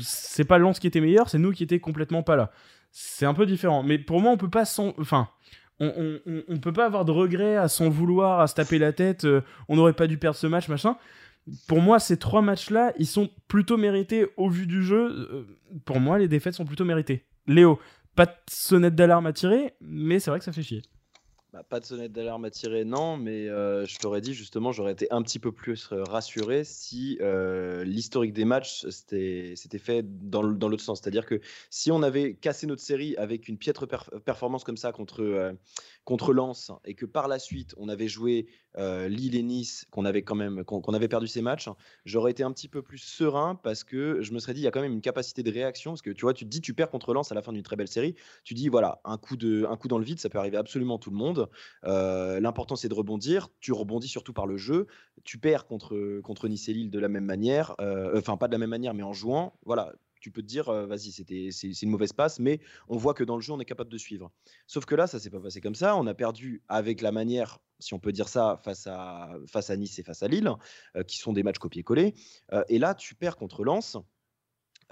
c'est 0.00 0.44
pas 0.44 0.58
Lens 0.58 0.78
qui 0.78 0.86
était 0.86 1.00
meilleur, 1.00 1.28
c'est 1.28 1.38
nous 1.38 1.52
qui 1.52 1.64
étions 1.64 1.78
complètement 1.78 2.22
pas 2.22 2.36
là. 2.36 2.50
C'est 2.90 3.26
un 3.26 3.34
peu 3.34 3.46
différent. 3.46 3.82
Mais 3.82 3.98
pour 3.98 4.20
moi, 4.20 4.32
on 4.32 4.36
peut 4.36 4.50
pas 4.50 4.64
sans. 4.64 4.94
Enfin. 4.98 5.28
On, 5.80 6.58
peut 6.62 6.72
pas 6.72 6.86
avoir 6.86 7.04
de 7.04 7.10
regrets 7.10 7.56
à 7.56 7.66
s'en 7.66 7.90
vouloir, 7.90 8.38
à 8.40 8.46
se 8.46 8.54
taper 8.54 8.78
la 8.78 8.92
tête, 8.92 9.24
euh, 9.24 9.42
on 9.68 9.74
n'aurait 9.74 9.92
pas 9.92 10.06
dû 10.06 10.18
perdre 10.18 10.36
ce 10.36 10.46
match, 10.46 10.68
machin. 10.68 10.96
Pour 11.66 11.80
moi, 11.80 11.98
ces 11.98 12.16
trois 12.16 12.42
matchs-là, 12.42 12.92
ils 12.96 13.08
sont 13.08 13.28
plutôt 13.48 13.76
mérités 13.76 14.28
au 14.36 14.48
vu 14.48 14.68
du 14.68 14.84
jeu. 14.84 15.10
Euh, 15.10 15.58
pour 15.84 15.98
moi, 15.98 16.18
les 16.18 16.28
défaites 16.28 16.54
sont 16.54 16.64
plutôt 16.64 16.84
méritées. 16.84 17.24
Léo, 17.48 17.80
pas 18.14 18.26
de 18.26 18.32
sonnette 18.48 18.94
d'alarme 18.94 19.26
à 19.26 19.32
tirer, 19.32 19.74
mais 19.80 20.20
c'est 20.20 20.30
vrai 20.30 20.38
que 20.38 20.44
ça 20.44 20.52
fait 20.52 20.62
chier. 20.62 20.82
Bah, 21.54 21.62
pas 21.62 21.78
de 21.78 21.84
sonnette 21.84 22.10
d'alarme 22.10 22.44
à 22.46 22.50
tirer, 22.50 22.84
non, 22.84 23.16
mais 23.16 23.48
euh, 23.48 23.86
je 23.86 23.96
t'aurais 23.98 24.20
dit 24.20 24.34
justement, 24.34 24.72
j'aurais 24.72 24.90
été 24.90 25.06
un 25.12 25.22
petit 25.22 25.38
peu 25.38 25.52
plus 25.52 25.88
euh, 25.92 26.02
rassuré 26.02 26.64
si 26.64 27.16
euh, 27.20 27.84
l'historique 27.84 28.32
des 28.32 28.44
matchs 28.44 28.84
s'était 28.88 29.54
fait 29.78 30.04
dans 30.04 30.42
l'autre 30.42 30.82
sens. 30.82 31.00
C'est-à-dire 31.00 31.26
que 31.26 31.40
si 31.70 31.92
on 31.92 32.02
avait 32.02 32.34
cassé 32.34 32.66
notre 32.66 32.82
série 32.82 33.14
avec 33.18 33.46
une 33.46 33.56
piètre 33.56 33.86
performance 34.24 34.64
comme 34.64 34.76
ça 34.76 34.90
contre, 34.90 35.54
contre 36.04 36.32
Lens 36.32 36.72
et 36.84 36.94
que 36.94 37.06
par 37.06 37.28
la 37.28 37.38
suite 37.38 37.74
on 37.76 37.88
avait 37.88 38.08
joué 38.08 38.46
euh, 38.76 39.08
Lille 39.08 39.36
et 39.36 39.42
Nice, 39.42 39.86
qu'on 39.90 40.04
avait 40.04 40.22
quand 40.22 40.34
même 40.34 40.64
avait 40.88 41.08
perdu 41.08 41.26
ces 41.26 41.42
matchs, 41.42 41.68
j'aurais 42.04 42.32
été 42.32 42.42
un 42.42 42.52
petit 42.52 42.68
peu 42.68 42.82
plus 42.82 42.98
serein 42.98 43.54
parce 43.54 43.84
que 43.84 44.20
je 44.20 44.32
me 44.32 44.38
serais 44.38 44.54
dit 44.54 44.60
il 44.60 44.64
y 44.64 44.66
a 44.66 44.70
quand 44.70 44.80
même 44.80 44.92
une 44.92 45.00
capacité 45.00 45.42
de 45.42 45.50
réaction 45.50 45.92
parce 45.92 46.02
que 46.02 46.10
tu 46.10 46.22
vois 46.22 46.34
tu 46.34 46.44
te 46.44 46.50
dis 46.50 46.60
tu 46.60 46.74
perds 46.74 46.90
contre 46.90 47.14
Lens 47.14 47.30
à 47.30 47.34
la 47.34 47.42
fin 47.42 47.52
d'une 47.52 47.62
très 47.62 47.76
belle 47.76 47.88
série, 47.88 48.14
tu 48.42 48.54
dis 48.54 48.68
voilà 48.68 49.00
un 49.04 49.18
coup 49.18 49.36
de 49.36 49.64
un 49.68 49.76
coup 49.76 49.88
dans 49.88 49.98
le 49.98 50.04
vide 50.04 50.18
ça 50.18 50.28
peut 50.28 50.38
arriver 50.38 50.56
absolument 50.56 50.98
tout 50.98 51.10
le 51.10 51.16
monde. 51.16 51.43
Euh, 51.84 52.40
l'important 52.40 52.76
c'est 52.76 52.88
de 52.88 52.94
rebondir, 52.94 53.48
tu 53.60 53.72
rebondis 53.72 54.08
surtout 54.08 54.32
par 54.32 54.46
le 54.46 54.56
jeu, 54.56 54.86
tu 55.24 55.38
perds 55.38 55.66
contre 55.66 56.20
contre 56.20 56.48
Nice 56.48 56.68
et 56.68 56.74
Lille 56.74 56.90
de 56.90 56.98
la 56.98 57.08
même 57.08 57.24
manière, 57.24 57.74
euh, 57.80 58.18
enfin 58.18 58.36
pas 58.36 58.48
de 58.48 58.52
la 58.52 58.58
même 58.58 58.70
manière 58.70 58.94
mais 58.94 59.02
en 59.02 59.12
jouant, 59.12 59.58
voilà 59.64 59.92
tu 60.20 60.30
peux 60.30 60.40
te 60.40 60.46
dire, 60.46 60.72
vas-y, 60.72 61.12
c'était, 61.12 61.50
c'est, 61.52 61.82
une 61.82 61.90
mauvaise 61.90 62.14
passe, 62.14 62.38
mais 62.38 62.58
on 62.88 62.96
voit 62.96 63.12
que 63.12 63.24
dans 63.24 63.36
le 63.36 63.42
jeu, 63.42 63.52
on 63.52 63.60
est 63.60 63.66
capable 63.66 63.90
de 63.90 63.98
suivre. 63.98 64.32
Sauf 64.66 64.86
que 64.86 64.94
là, 64.94 65.06
ça 65.06 65.20
s'est 65.20 65.28
pas 65.28 65.38
passé 65.38 65.60
comme 65.60 65.74
ça. 65.74 65.96
On 65.96 66.06
a 66.06 66.14
perdu 66.14 66.62
avec 66.66 67.02
la 67.02 67.12
manière, 67.12 67.58
si 67.78 67.92
on 67.92 67.98
peut 67.98 68.10
dire 68.10 68.26
ça, 68.30 68.58
face 68.64 68.86
à, 68.86 69.34
face 69.46 69.68
à 69.68 69.76
Nice 69.76 69.98
et 69.98 70.02
face 70.02 70.22
à 70.22 70.28
Lille, 70.28 70.50
qui 71.06 71.18
sont 71.18 71.34
des 71.34 71.42
matchs 71.42 71.58
copier-coller. 71.58 72.14
et 72.70 72.78
là, 72.78 72.94
tu 72.94 73.14
perds 73.14 73.36
contre 73.36 73.64
Lens. 73.64 73.98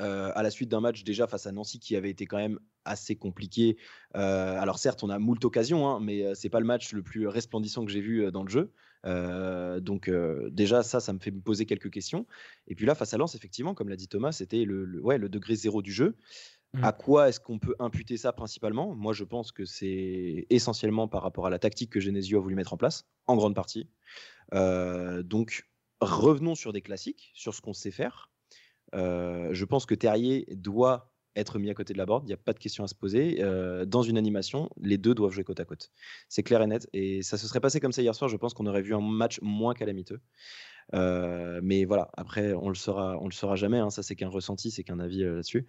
À 0.02 0.42
la 0.42 0.50
suite 0.50 0.68
d'un 0.68 0.80
match 0.80 1.04
déjà 1.04 1.26
face 1.26 1.46
à 1.46 1.52
Nancy 1.52 1.78
qui 1.78 1.96
avait 1.96 2.10
été 2.10 2.26
quand 2.26 2.36
même 2.36 2.58
assez 2.84 3.16
compliqué. 3.16 3.76
alors 4.14 4.78
certes, 4.78 5.02
on 5.02 5.10
a 5.10 5.18
moult 5.18 5.44
occasions, 5.44 5.88
hein, 5.88 6.00
mais 6.00 6.34
c'est 6.34 6.50
pas 6.50 6.60
le 6.60 6.66
match 6.66 6.92
le 6.92 7.02
plus 7.02 7.26
resplendissant 7.26 7.84
que 7.84 7.90
j'ai 7.92 8.00
vu 8.00 8.30
dans 8.32 8.42
le 8.42 8.50
jeu. 8.50 8.72
Euh, 9.04 9.80
donc 9.80 10.08
euh, 10.08 10.48
déjà 10.50 10.82
ça, 10.82 11.00
ça 11.00 11.12
me 11.12 11.18
fait 11.18 11.30
me 11.30 11.40
poser 11.40 11.66
quelques 11.66 11.90
questions. 11.90 12.26
Et 12.68 12.74
puis 12.74 12.86
là, 12.86 12.94
face 12.94 13.14
à 13.14 13.18
Lens, 13.18 13.34
effectivement, 13.34 13.74
comme 13.74 13.88
l'a 13.88 13.96
dit 13.96 14.08
Thomas, 14.08 14.32
c'était 14.32 14.64
le, 14.64 15.00
ouais, 15.00 15.18
le 15.18 15.28
degré 15.28 15.54
zéro 15.54 15.82
du 15.82 15.92
jeu. 15.92 16.16
Mmh. 16.74 16.84
À 16.84 16.92
quoi 16.92 17.28
est-ce 17.28 17.38
qu'on 17.38 17.58
peut 17.58 17.74
imputer 17.78 18.16
ça 18.16 18.32
principalement? 18.32 18.94
Moi, 18.94 19.12
je 19.12 19.24
pense 19.24 19.52
que 19.52 19.64
c'est 19.64 20.46
essentiellement 20.48 21.06
par 21.06 21.22
rapport 21.22 21.46
à 21.46 21.50
la 21.50 21.58
tactique 21.58 21.90
que 21.90 22.00
Genesio 22.00 22.38
a 22.38 22.40
voulu 22.40 22.54
mettre 22.54 22.72
en 22.72 22.78
place, 22.78 23.06
en 23.26 23.36
grande 23.36 23.54
partie. 23.54 23.90
Euh, 24.54 25.22
donc, 25.22 25.68
revenons 26.00 26.54
sur 26.54 26.72
des 26.72 26.80
classiques, 26.80 27.30
sur 27.34 27.54
ce 27.54 27.60
qu'on 27.60 27.74
sait 27.74 27.90
faire. 27.90 28.31
Je 28.94 29.64
pense 29.64 29.86
que 29.86 29.94
Terrier 29.94 30.46
doit 30.50 31.12
être 31.36 31.58
mis 31.58 31.70
à 31.70 31.74
côté 31.74 31.92
de 31.92 31.98
la 31.98 32.06
board, 32.06 32.24
il 32.24 32.28
n'y 32.28 32.32
a 32.34 32.38
pas 32.38 32.52
de 32.52 32.58
question 32.58 32.84
à 32.84 32.86
se 32.86 32.94
poser. 32.94 33.38
Euh, 33.40 33.84
dans 33.84 34.02
une 34.02 34.18
animation, 34.18 34.68
les 34.80 34.98
deux 34.98 35.14
doivent 35.14 35.32
jouer 35.32 35.44
côte 35.44 35.60
à 35.60 35.64
côte. 35.64 35.90
C'est 36.28 36.42
clair 36.42 36.62
et 36.62 36.66
net. 36.66 36.88
Et 36.92 37.22
ça 37.22 37.38
se 37.38 37.46
serait 37.46 37.60
passé 37.60 37.80
comme 37.80 37.92
ça 37.92 38.02
hier 38.02 38.14
soir, 38.14 38.28
je 38.28 38.36
pense 38.36 38.54
qu'on 38.54 38.66
aurait 38.66 38.82
vu 38.82 38.94
un 38.94 39.00
match 39.00 39.40
moins 39.42 39.74
calamiteux. 39.74 40.20
Euh, 40.94 41.60
mais 41.62 41.84
voilà, 41.84 42.10
après, 42.16 42.52
on 42.54 42.68
le 42.68 42.74
saura, 42.74 43.18
on 43.20 43.26
le 43.26 43.32
saura 43.32 43.56
jamais. 43.56 43.78
Hein. 43.78 43.90
ça, 43.90 44.02
c'est 44.02 44.16
qu'un 44.16 44.28
ressenti, 44.28 44.70
c'est 44.70 44.84
qu'un 44.84 44.98
avis 44.98 45.22
euh, 45.22 45.36
là-dessus. 45.36 45.66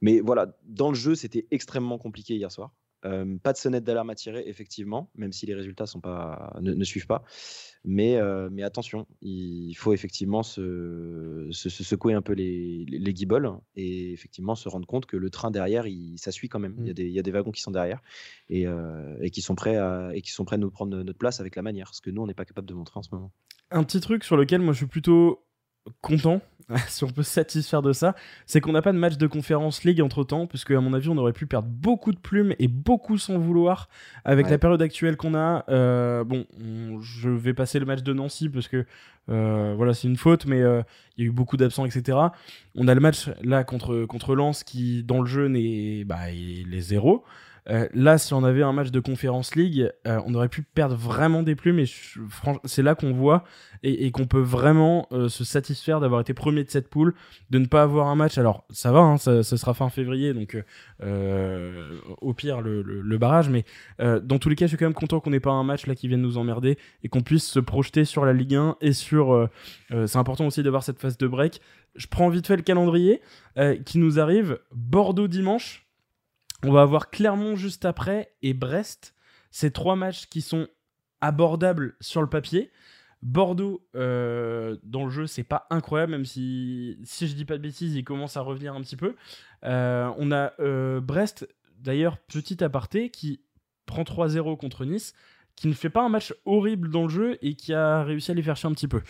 Mais 0.00 0.20
voilà, 0.20 0.56
dans 0.64 0.90
le 0.90 0.96
jeu, 0.96 1.14
c'était 1.14 1.46
extrêmement 1.50 1.98
compliqué 1.98 2.36
hier 2.36 2.52
soir. 2.52 2.72
Pas 3.02 3.52
de 3.52 3.56
sonnette 3.56 3.84
d'alarme 3.84 4.10
à 4.10 4.14
tirer, 4.14 4.42
effectivement, 4.46 5.10
même 5.14 5.32
si 5.32 5.46
les 5.46 5.54
résultats 5.54 5.86
sont 5.86 6.00
pas, 6.00 6.56
ne 6.60 6.84
suivent 6.84 7.06
pas. 7.06 7.24
Mais, 7.84 8.16
euh, 8.16 8.50
mais 8.52 8.62
attention, 8.62 9.06
il 9.22 9.72
faut 9.74 9.94
effectivement 9.94 10.42
se, 10.42 11.48
se, 11.50 11.70
secouer 11.70 12.12
un 12.12 12.20
peu 12.20 12.34
les, 12.34 12.84
les, 12.86 13.14
guibolles 13.14 13.52
et 13.74 14.12
effectivement 14.12 14.54
se 14.54 14.68
rendre 14.68 14.86
compte 14.86 15.06
que 15.06 15.16
le 15.16 15.30
train 15.30 15.50
derrière, 15.50 15.86
il, 15.86 16.18
ça 16.18 16.30
suit 16.30 16.50
quand 16.50 16.58
même. 16.58 16.74
Il, 16.78 16.86
y 16.86 16.90
a 16.90 16.92
mmh. 16.92 16.94
des, 16.94 17.04
il 17.04 17.12
y 17.12 17.18
a 17.18 17.22
des 17.22 17.30
wagons 17.30 17.52
qui 17.52 17.62
sont 17.62 17.70
derrière 17.70 18.02
et, 18.50 18.66
euh, 18.66 19.16
et, 19.22 19.30
qui 19.30 19.40
sont 19.40 19.54
prêts 19.54 19.76
à, 19.76 20.10
et 20.12 20.20
qui 20.20 20.30
sont 20.30 20.44
prêts 20.44 20.56
à 20.56 20.58
nous 20.58 20.70
prendre 20.70 20.94
notre 21.02 21.18
place 21.18 21.40
avec 21.40 21.56
la 21.56 21.62
manière, 21.62 21.94
ce 21.94 22.02
que 22.02 22.10
nous, 22.10 22.20
on 22.20 22.26
n'est 22.26 22.34
pas 22.34 22.44
capable 22.44 22.68
de 22.68 22.74
montrer 22.74 22.98
en 22.98 23.02
ce 23.02 23.08
moment. 23.12 23.32
Un 23.70 23.82
petit 23.84 24.00
truc 24.00 24.24
sur 24.24 24.36
lequel 24.36 24.60
moi 24.60 24.74
je 24.74 24.78
suis 24.78 24.86
plutôt 24.86 25.46
content, 26.00 26.40
si 26.88 27.02
on 27.02 27.08
peut 27.08 27.22
se 27.24 27.30
satisfaire 27.32 27.82
de 27.82 27.92
ça, 27.92 28.14
c'est 28.46 28.60
qu'on 28.60 28.72
n'a 28.72 28.82
pas 28.82 28.92
de 28.92 28.98
match 28.98 29.16
de 29.16 29.26
conférence 29.26 29.82
League 29.82 30.00
entre 30.00 30.22
temps, 30.22 30.46
puisque 30.46 30.70
à 30.70 30.80
mon 30.80 30.92
avis, 30.94 31.08
on 31.08 31.16
aurait 31.18 31.32
pu 31.32 31.46
perdre 31.46 31.68
beaucoup 31.68 32.12
de 32.12 32.18
plumes 32.18 32.54
et 32.60 32.68
beaucoup 32.68 33.18
sans 33.18 33.38
vouloir 33.38 33.88
avec 34.24 34.46
Ouais. 34.46 34.52
la 34.52 34.58
période 34.58 34.80
actuelle 34.82 35.16
qu'on 35.16 35.34
a. 35.34 35.64
Euh, 35.68 36.22
bon, 36.22 36.46
on- 36.62 37.00
je 37.00 37.28
vais 37.28 37.54
passer 37.54 37.78
le 37.80 37.86
match 37.86 38.02
de 38.02 38.12
Nancy 38.12 38.48
parce 38.48 38.68
que 38.68 38.86
euh, 39.28 39.74
voilà, 39.76 39.94
c'est 39.94 40.08
une 40.08 40.16
faute, 40.16 40.46
mais 40.46 40.60
euh, 40.60 40.82
il 41.16 41.24
y 41.24 41.26
a 41.26 41.30
eu 41.30 41.32
beaucoup 41.32 41.56
d'absents, 41.56 41.84
etc. 41.86 42.18
On 42.76 42.88
a 42.88 42.94
le 42.94 43.00
match 43.00 43.28
là 43.42 43.62
contre, 43.64 44.04
contre 44.06 44.34
Lens 44.34 44.64
qui, 44.64 45.02
dans 45.04 45.20
le 45.20 45.26
jeu, 45.26 45.48
n'est 45.48 46.04
bah, 46.04 46.30
il 46.30 46.72
est 46.74 46.80
zéro. 46.80 47.24
Euh, 47.68 47.88
là, 47.94 48.18
si 48.18 48.34
on 48.34 48.44
avait 48.44 48.62
un 48.62 48.72
match 48.72 48.90
de 48.90 49.00
conférence 49.00 49.54
League, 49.54 49.90
euh, 50.06 50.20
on 50.26 50.34
aurait 50.34 50.48
pu 50.48 50.62
perdre 50.62 50.94
vraiment 50.94 51.42
des 51.42 51.54
plumes 51.54 51.78
et 51.78 51.84
c'est 52.64 52.82
là 52.82 52.94
qu'on 52.94 53.12
voit 53.12 53.44
et, 53.82 54.10
qu'on 54.10 54.26
peut 54.26 54.40
vraiment 54.40 55.06
euh, 55.12 55.28
se 55.28 55.44
satisfaire 55.44 56.00
d'avoir 56.00 56.20
été 56.20 56.34
premier 56.34 56.64
de 56.64 56.70
cette 56.70 56.88
poule, 56.88 57.14
de 57.50 57.58
ne 57.58 57.66
pas 57.66 57.82
avoir 57.82 58.08
un 58.08 58.16
match. 58.16 58.38
Alors, 58.38 58.64
ça 58.70 58.92
va, 58.92 59.00
hein, 59.00 59.18
ça, 59.18 59.42
sera 59.42 59.74
fin 59.74 59.88
février, 59.88 60.34
donc 60.34 60.56
au 62.20 62.34
pire 62.34 62.60
le, 62.60 63.18
barrage, 63.18 63.50
mais 63.50 63.64
dans 63.98 64.38
tous 64.38 64.48
les 64.48 64.56
cas, 64.56 64.66
je 64.66 64.70
suis 64.70 64.76
quand 64.76 64.86
même 64.86 64.94
content 64.94 65.20
qu'on 65.20 65.30
n'ait 65.30 65.40
pas 65.40 65.50
un 65.50 65.64
match 65.64 65.86
là 65.86 65.94
qui 65.94 66.08
vienne 66.08 66.22
nous 66.22 66.38
emmerder 66.38 66.78
et 67.02 67.08
qu'on 67.08 67.20
puisse 67.20 67.46
se 67.46 67.60
projeter 67.60 68.04
sur 68.04 68.24
la 68.24 68.32
Ligue 68.32 68.54
1 68.54 68.76
et 68.80 68.92
sur. 68.92 69.48
c'est 69.90 70.16
important 70.16 70.46
aussi 70.46 70.62
d'avoir 70.62 70.82
cette 70.82 70.98
phase 70.98 71.18
de 71.18 71.26
break. 71.26 71.60
Je 71.96 72.06
prends 72.06 72.28
vite 72.28 72.46
fait 72.46 72.56
le 72.56 72.62
calendrier 72.62 73.20
qui 73.84 73.98
nous 73.98 74.18
arrive. 74.18 74.58
Bordeaux 74.72 75.28
dimanche. 75.28 75.89
On 76.64 76.72
va 76.72 76.82
avoir 76.82 77.10
Clermont 77.10 77.56
juste 77.56 77.84
après 77.84 78.32
et 78.42 78.54
Brest. 78.54 79.14
Ces 79.50 79.70
trois 79.70 79.96
matchs 79.96 80.26
qui 80.26 80.42
sont 80.42 80.68
abordables 81.20 81.96
sur 82.00 82.20
le 82.20 82.28
papier. 82.28 82.70
Bordeaux, 83.22 83.86
euh, 83.96 84.76
dans 84.82 85.04
le 85.04 85.10
jeu, 85.10 85.26
c'est 85.26 85.42
pas 85.42 85.66
incroyable, 85.70 86.12
même 86.12 86.24
si, 86.24 86.98
si 87.04 87.28
je 87.28 87.34
dis 87.34 87.44
pas 87.44 87.58
de 87.58 87.62
bêtises, 87.62 87.94
il 87.94 88.04
commence 88.04 88.36
à 88.36 88.40
revenir 88.40 88.74
un 88.74 88.80
petit 88.80 88.96
peu. 88.96 89.14
Euh, 89.64 90.10
on 90.16 90.32
a 90.32 90.52
euh, 90.60 91.00
Brest, 91.00 91.46
d'ailleurs, 91.78 92.16
petit 92.18 92.64
aparté, 92.64 93.10
qui 93.10 93.42
prend 93.84 94.02
3-0 94.02 94.56
contre 94.56 94.84
Nice, 94.86 95.14
qui 95.60 95.68
ne 95.68 95.74
fait 95.74 95.90
pas 95.90 96.02
un 96.02 96.08
match 96.08 96.32
horrible 96.46 96.88
dans 96.90 97.02
le 97.02 97.10
jeu 97.10 97.38
et 97.42 97.54
qui 97.54 97.74
a 97.74 98.02
réussi 98.02 98.30
à 98.30 98.34
les 98.34 98.42
faire 98.42 98.56
chier 98.56 98.66
un 98.66 98.72
petit 98.72 98.88
peu. 98.88 99.02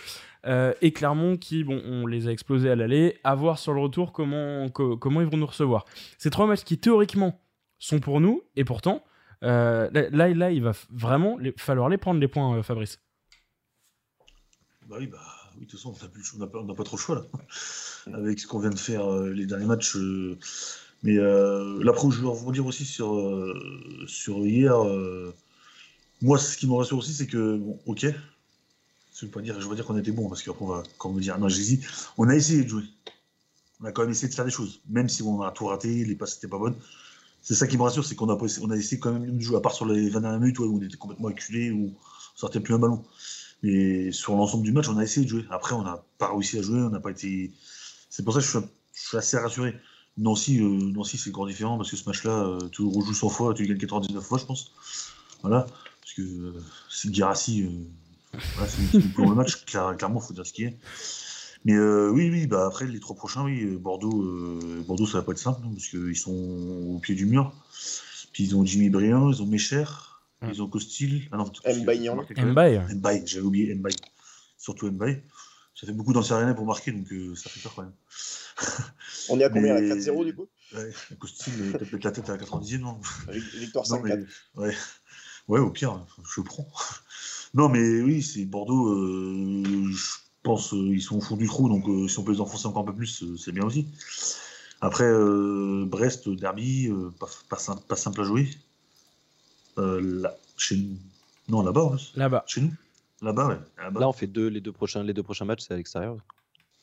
Euh, 0.46 0.74
et 0.82 0.92
Clermont, 0.92 1.36
qui, 1.36 1.62
bon, 1.62 1.80
on 1.84 2.08
les 2.08 2.26
a 2.26 2.32
explosés 2.32 2.68
à 2.68 2.74
l'aller, 2.74 3.18
à 3.22 3.36
voir 3.36 3.56
sur 3.56 3.72
le 3.72 3.80
retour 3.80 4.10
comment, 4.12 4.68
co- 4.68 4.96
comment 4.96 5.20
ils 5.20 5.28
vont 5.28 5.36
nous 5.36 5.46
recevoir. 5.46 5.84
Ces 6.18 6.28
trois 6.28 6.48
matchs 6.48 6.64
qui, 6.64 6.76
théoriquement, 6.76 7.40
sont 7.78 8.00
pour 8.00 8.20
nous, 8.20 8.42
et 8.56 8.64
pourtant, 8.64 9.04
euh, 9.44 9.88
là, 9.92 10.28
là, 10.34 10.50
il 10.50 10.60
va 10.60 10.72
vraiment 10.90 11.38
falloir 11.56 11.88
les 11.88 11.98
prendre, 11.98 12.18
les 12.18 12.26
points, 12.26 12.56
euh, 12.58 12.62
Fabrice. 12.64 12.98
Bah 14.88 14.96
oui, 14.98 15.06
bah 15.06 15.18
oui, 15.54 15.66
de 15.66 15.70
toute 15.70 15.78
façon, 15.78 15.94
on 16.34 16.38
n'a 16.66 16.74
pas, 16.74 16.82
trop 16.84 16.96
le 16.96 17.00
choix 17.00 17.14
là. 17.14 18.18
Avec 18.18 18.40
ce 18.40 18.48
qu'on 18.48 18.58
vient 18.58 18.70
de 18.70 18.78
faire 18.78 19.08
euh, 19.08 19.30
les 19.30 19.46
derniers 19.46 19.66
matchs. 19.66 19.96
mais 21.04 21.14
là, 21.14 21.90
après, 21.90 22.10
je 22.10 22.20
veux 22.20 22.28
rebondir 22.28 22.66
aussi 22.66 22.84
sur, 22.84 23.14
sur 24.08 24.38
hier. 24.38 24.74
Moi, 26.22 26.38
ce 26.38 26.56
qui 26.56 26.66
me 26.66 26.74
rassure 26.74 26.98
aussi, 26.98 27.14
c'est 27.14 27.26
que, 27.26 27.56
bon, 27.56 27.78
ok, 27.86 28.06
je 29.14 29.26
veux 29.26 29.30
pas 29.30 29.40
dire, 29.40 29.58
dire 29.58 29.84
qu'on 29.84 29.98
était 29.98 30.12
bon, 30.12 30.28
parce 30.28 30.42
qu'après, 30.42 30.64
on 30.64 30.68
va 30.68 30.82
quand 30.98 31.10
me 31.10 31.20
dire, 31.20 31.38
non, 31.38 31.48
j'hésite. 31.48 31.84
On 32.16 32.28
a 32.28 32.34
essayé 32.34 32.64
de 32.64 32.68
jouer. 32.68 32.84
On 33.80 33.86
a 33.86 33.92
quand 33.92 34.02
même 34.02 34.10
essayé 34.10 34.28
de 34.28 34.34
faire 34.34 34.44
des 34.44 34.50
choses, 34.50 34.80
même 34.88 35.08
si 35.08 35.22
on 35.22 35.42
a 35.42 35.50
tout 35.52 35.66
raté, 35.66 36.04
les 36.04 36.14
passes 36.14 36.36
n'étaient 36.36 36.48
pas 36.48 36.58
bonnes. 36.58 36.76
C'est 37.42 37.54
ça 37.54 37.66
qui 37.66 37.78
me 37.78 37.82
rassure, 37.82 38.04
c'est 38.04 38.14
qu'on 38.14 38.28
a, 38.28 38.38
on 38.60 38.70
a 38.70 38.76
essayé 38.76 38.98
quand 39.00 39.12
même 39.12 39.36
de 39.36 39.42
jouer, 39.42 39.56
à 39.56 39.60
part 39.60 39.72
sur 39.72 39.86
les 39.86 40.10
20 40.10 40.20
dernières 40.20 40.40
minutes 40.40 40.58
où 40.58 40.64
on 40.64 40.82
était 40.82 40.96
complètement 40.96 41.28
acculé, 41.28 41.70
où 41.70 41.86
on 41.86 42.38
sortait 42.38 42.60
plus 42.60 42.74
un 42.74 42.78
ballon. 42.78 43.02
Mais 43.62 44.12
sur 44.12 44.34
l'ensemble 44.36 44.64
du 44.64 44.72
match, 44.72 44.88
on 44.88 44.98
a 44.98 45.02
essayé 45.02 45.24
de 45.24 45.30
jouer. 45.30 45.44
Après, 45.50 45.74
on 45.74 45.82
n'a 45.82 46.02
pas 46.18 46.30
réussi 46.30 46.58
à 46.58 46.62
jouer, 46.62 46.80
on 46.80 46.90
n'a 46.90 47.00
pas 47.00 47.10
été. 47.10 47.52
C'est 48.08 48.24
pour 48.24 48.34
ça 48.34 48.40
que 48.40 48.46
je 48.46 48.58
suis, 48.94 49.16
assez 49.16 49.38
rassuré. 49.38 49.74
Nancy, 50.18 50.60
euh, 50.60 50.68
Nancy 50.68 51.16
c'est 51.16 51.30
encore 51.30 51.46
différent 51.46 51.76
parce 51.78 51.90
que 51.90 51.96
ce 51.96 52.04
match-là, 52.04 52.32
euh, 52.32 52.68
tu 52.70 52.82
rejoues 52.82 53.14
100 53.14 53.28
fois, 53.28 53.54
tu 53.54 53.66
gagnes 53.66 53.78
99 53.78 54.22
fois, 54.22 54.38
je 54.38 54.44
pense. 54.44 54.72
Voilà. 55.42 55.66
Que 56.20 56.42
euh, 56.58 56.62
c'est 56.90 57.12
Girassi, 57.14 57.62
euh, 57.62 58.38
voilà, 58.56 58.70
c'est 58.70 58.98
le 58.98 59.34
match, 59.34 59.64
Cla- 59.66 59.96
clairement, 59.96 60.20
il 60.22 60.26
faut 60.26 60.34
dire 60.34 60.46
ce 60.46 60.52
qui 60.52 60.64
est. 60.64 60.76
Mais 61.64 61.74
euh, 61.74 62.10
oui, 62.10 62.30
oui, 62.30 62.46
bah 62.46 62.66
après 62.66 62.86
les 62.86 63.00
trois 63.00 63.16
prochains, 63.16 63.44
oui, 63.44 63.62
euh, 63.64 63.78
Bordeaux, 63.78 64.22
euh, 64.22 64.82
Bordeaux, 64.86 65.06
ça 65.06 65.18
va 65.18 65.24
pas 65.24 65.32
être 65.32 65.38
simple, 65.38 65.60
hein, 65.64 65.70
parce 65.74 65.88
qu'ils 65.88 66.16
sont 66.16 66.32
au 66.32 66.98
pied 67.00 67.14
du 67.14 67.26
mur. 67.26 67.52
Puis 68.32 68.44
ils 68.44 68.56
ont 68.56 68.64
Jimmy 68.64 68.88
Briand, 68.90 69.30
ils 69.30 69.42
ont 69.42 69.46
Mécher, 69.46 69.84
Mm. 70.42 70.48
ils 70.54 70.62
ont 70.62 70.68
Costil. 70.68 71.28
Ah 71.32 71.36
non, 71.36 71.44
Mbaye, 72.94 73.22
j'avais 73.26 73.44
oublié 73.44 73.74
Mbaye. 73.74 73.94
Surtout 74.56 74.90
Mbaye. 74.90 75.22
Ça 75.74 75.86
fait 75.86 75.92
beaucoup 75.92 76.12
dans 76.14 76.20
le 76.20 76.26
Serena 76.26 76.54
pour 76.54 76.64
marquer, 76.66 76.92
donc 76.92 77.10
euh, 77.12 77.34
ça 77.34 77.48
fait 77.50 77.60
peur 77.60 77.74
quand 77.74 77.82
même. 77.82 77.92
On 79.30 79.38
est 79.40 79.44
à 79.44 79.48
combien 79.50 79.74
Mais- 79.80 79.88
4-0 79.88 80.24
du 80.24 80.34
coup? 80.34 80.46
Ouais, 80.74 80.90
Costil, 81.18 81.52
euh, 81.60 81.72
peut-être 81.72 81.92
mettre 81.92 82.06
la 82.06 82.12
tête 82.12 82.28
à 82.30 82.32
la 82.32 82.38
90e, 82.38 82.80
non? 82.80 83.00
Victoire 83.58 83.84
Non, 83.90 83.96
5-4. 84.02 84.26
mais, 84.56 84.62
ouais. 84.62 84.74
Ouais, 85.50 85.60
au 85.60 85.70
pire, 85.70 86.06
je 86.34 86.40
prends. 86.40 86.66
Non, 87.52 87.68
mais 87.68 88.00
oui, 88.00 88.22
c'est 88.22 88.44
Bordeaux. 88.44 88.92
euh, 88.94 89.90
je 89.92 90.06
pense 90.44 90.72
euh, 90.72 90.94
ils 90.94 91.02
sont 91.02 91.16
au 91.16 91.20
fond 91.20 91.36
du 91.36 91.48
trou, 91.48 91.68
donc 91.68 91.88
euh, 91.88 92.06
si 92.06 92.16
on 92.20 92.22
peut 92.22 92.30
les 92.30 92.40
enfoncer 92.40 92.68
encore 92.68 92.82
un 92.82 92.86
peu 92.86 92.94
plus, 92.94 93.24
euh, 93.24 93.36
c'est 93.36 93.50
bien 93.50 93.64
aussi. 93.64 93.88
Après, 94.80 95.02
euh, 95.04 95.84
Brest, 95.84 96.28
Derby, 96.28 96.86
euh, 96.88 97.10
pas, 97.18 97.26
pas 97.48 97.56
simple, 97.58 97.82
pas 97.88 97.96
simple 97.96 98.20
à 98.20 98.24
jouer. 98.24 98.48
Euh, 99.78 100.00
là, 100.22 100.36
chez 100.56 100.76
nous. 100.76 100.96
Non, 101.48 101.62
là-bas. 101.62 101.96
Là-bas. 102.14 102.44
chez 102.46 102.60
nous. 102.60 102.72
Là-bas, 103.20 103.48
ouais. 103.48 103.58
Là-bas. 103.78 104.00
Là, 104.00 104.08
on 104.08 104.12
fait 104.12 104.28
deux, 104.28 104.46
les 104.46 104.60
deux 104.60 104.72
prochains, 104.72 105.02
les 105.02 105.12
deux 105.12 105.24
prochains 105.24 105.44
matchs, 105.44 105.64
c'est 105.66 105.74
à 105.74 105.76
l'extérieur. 105.76 106.16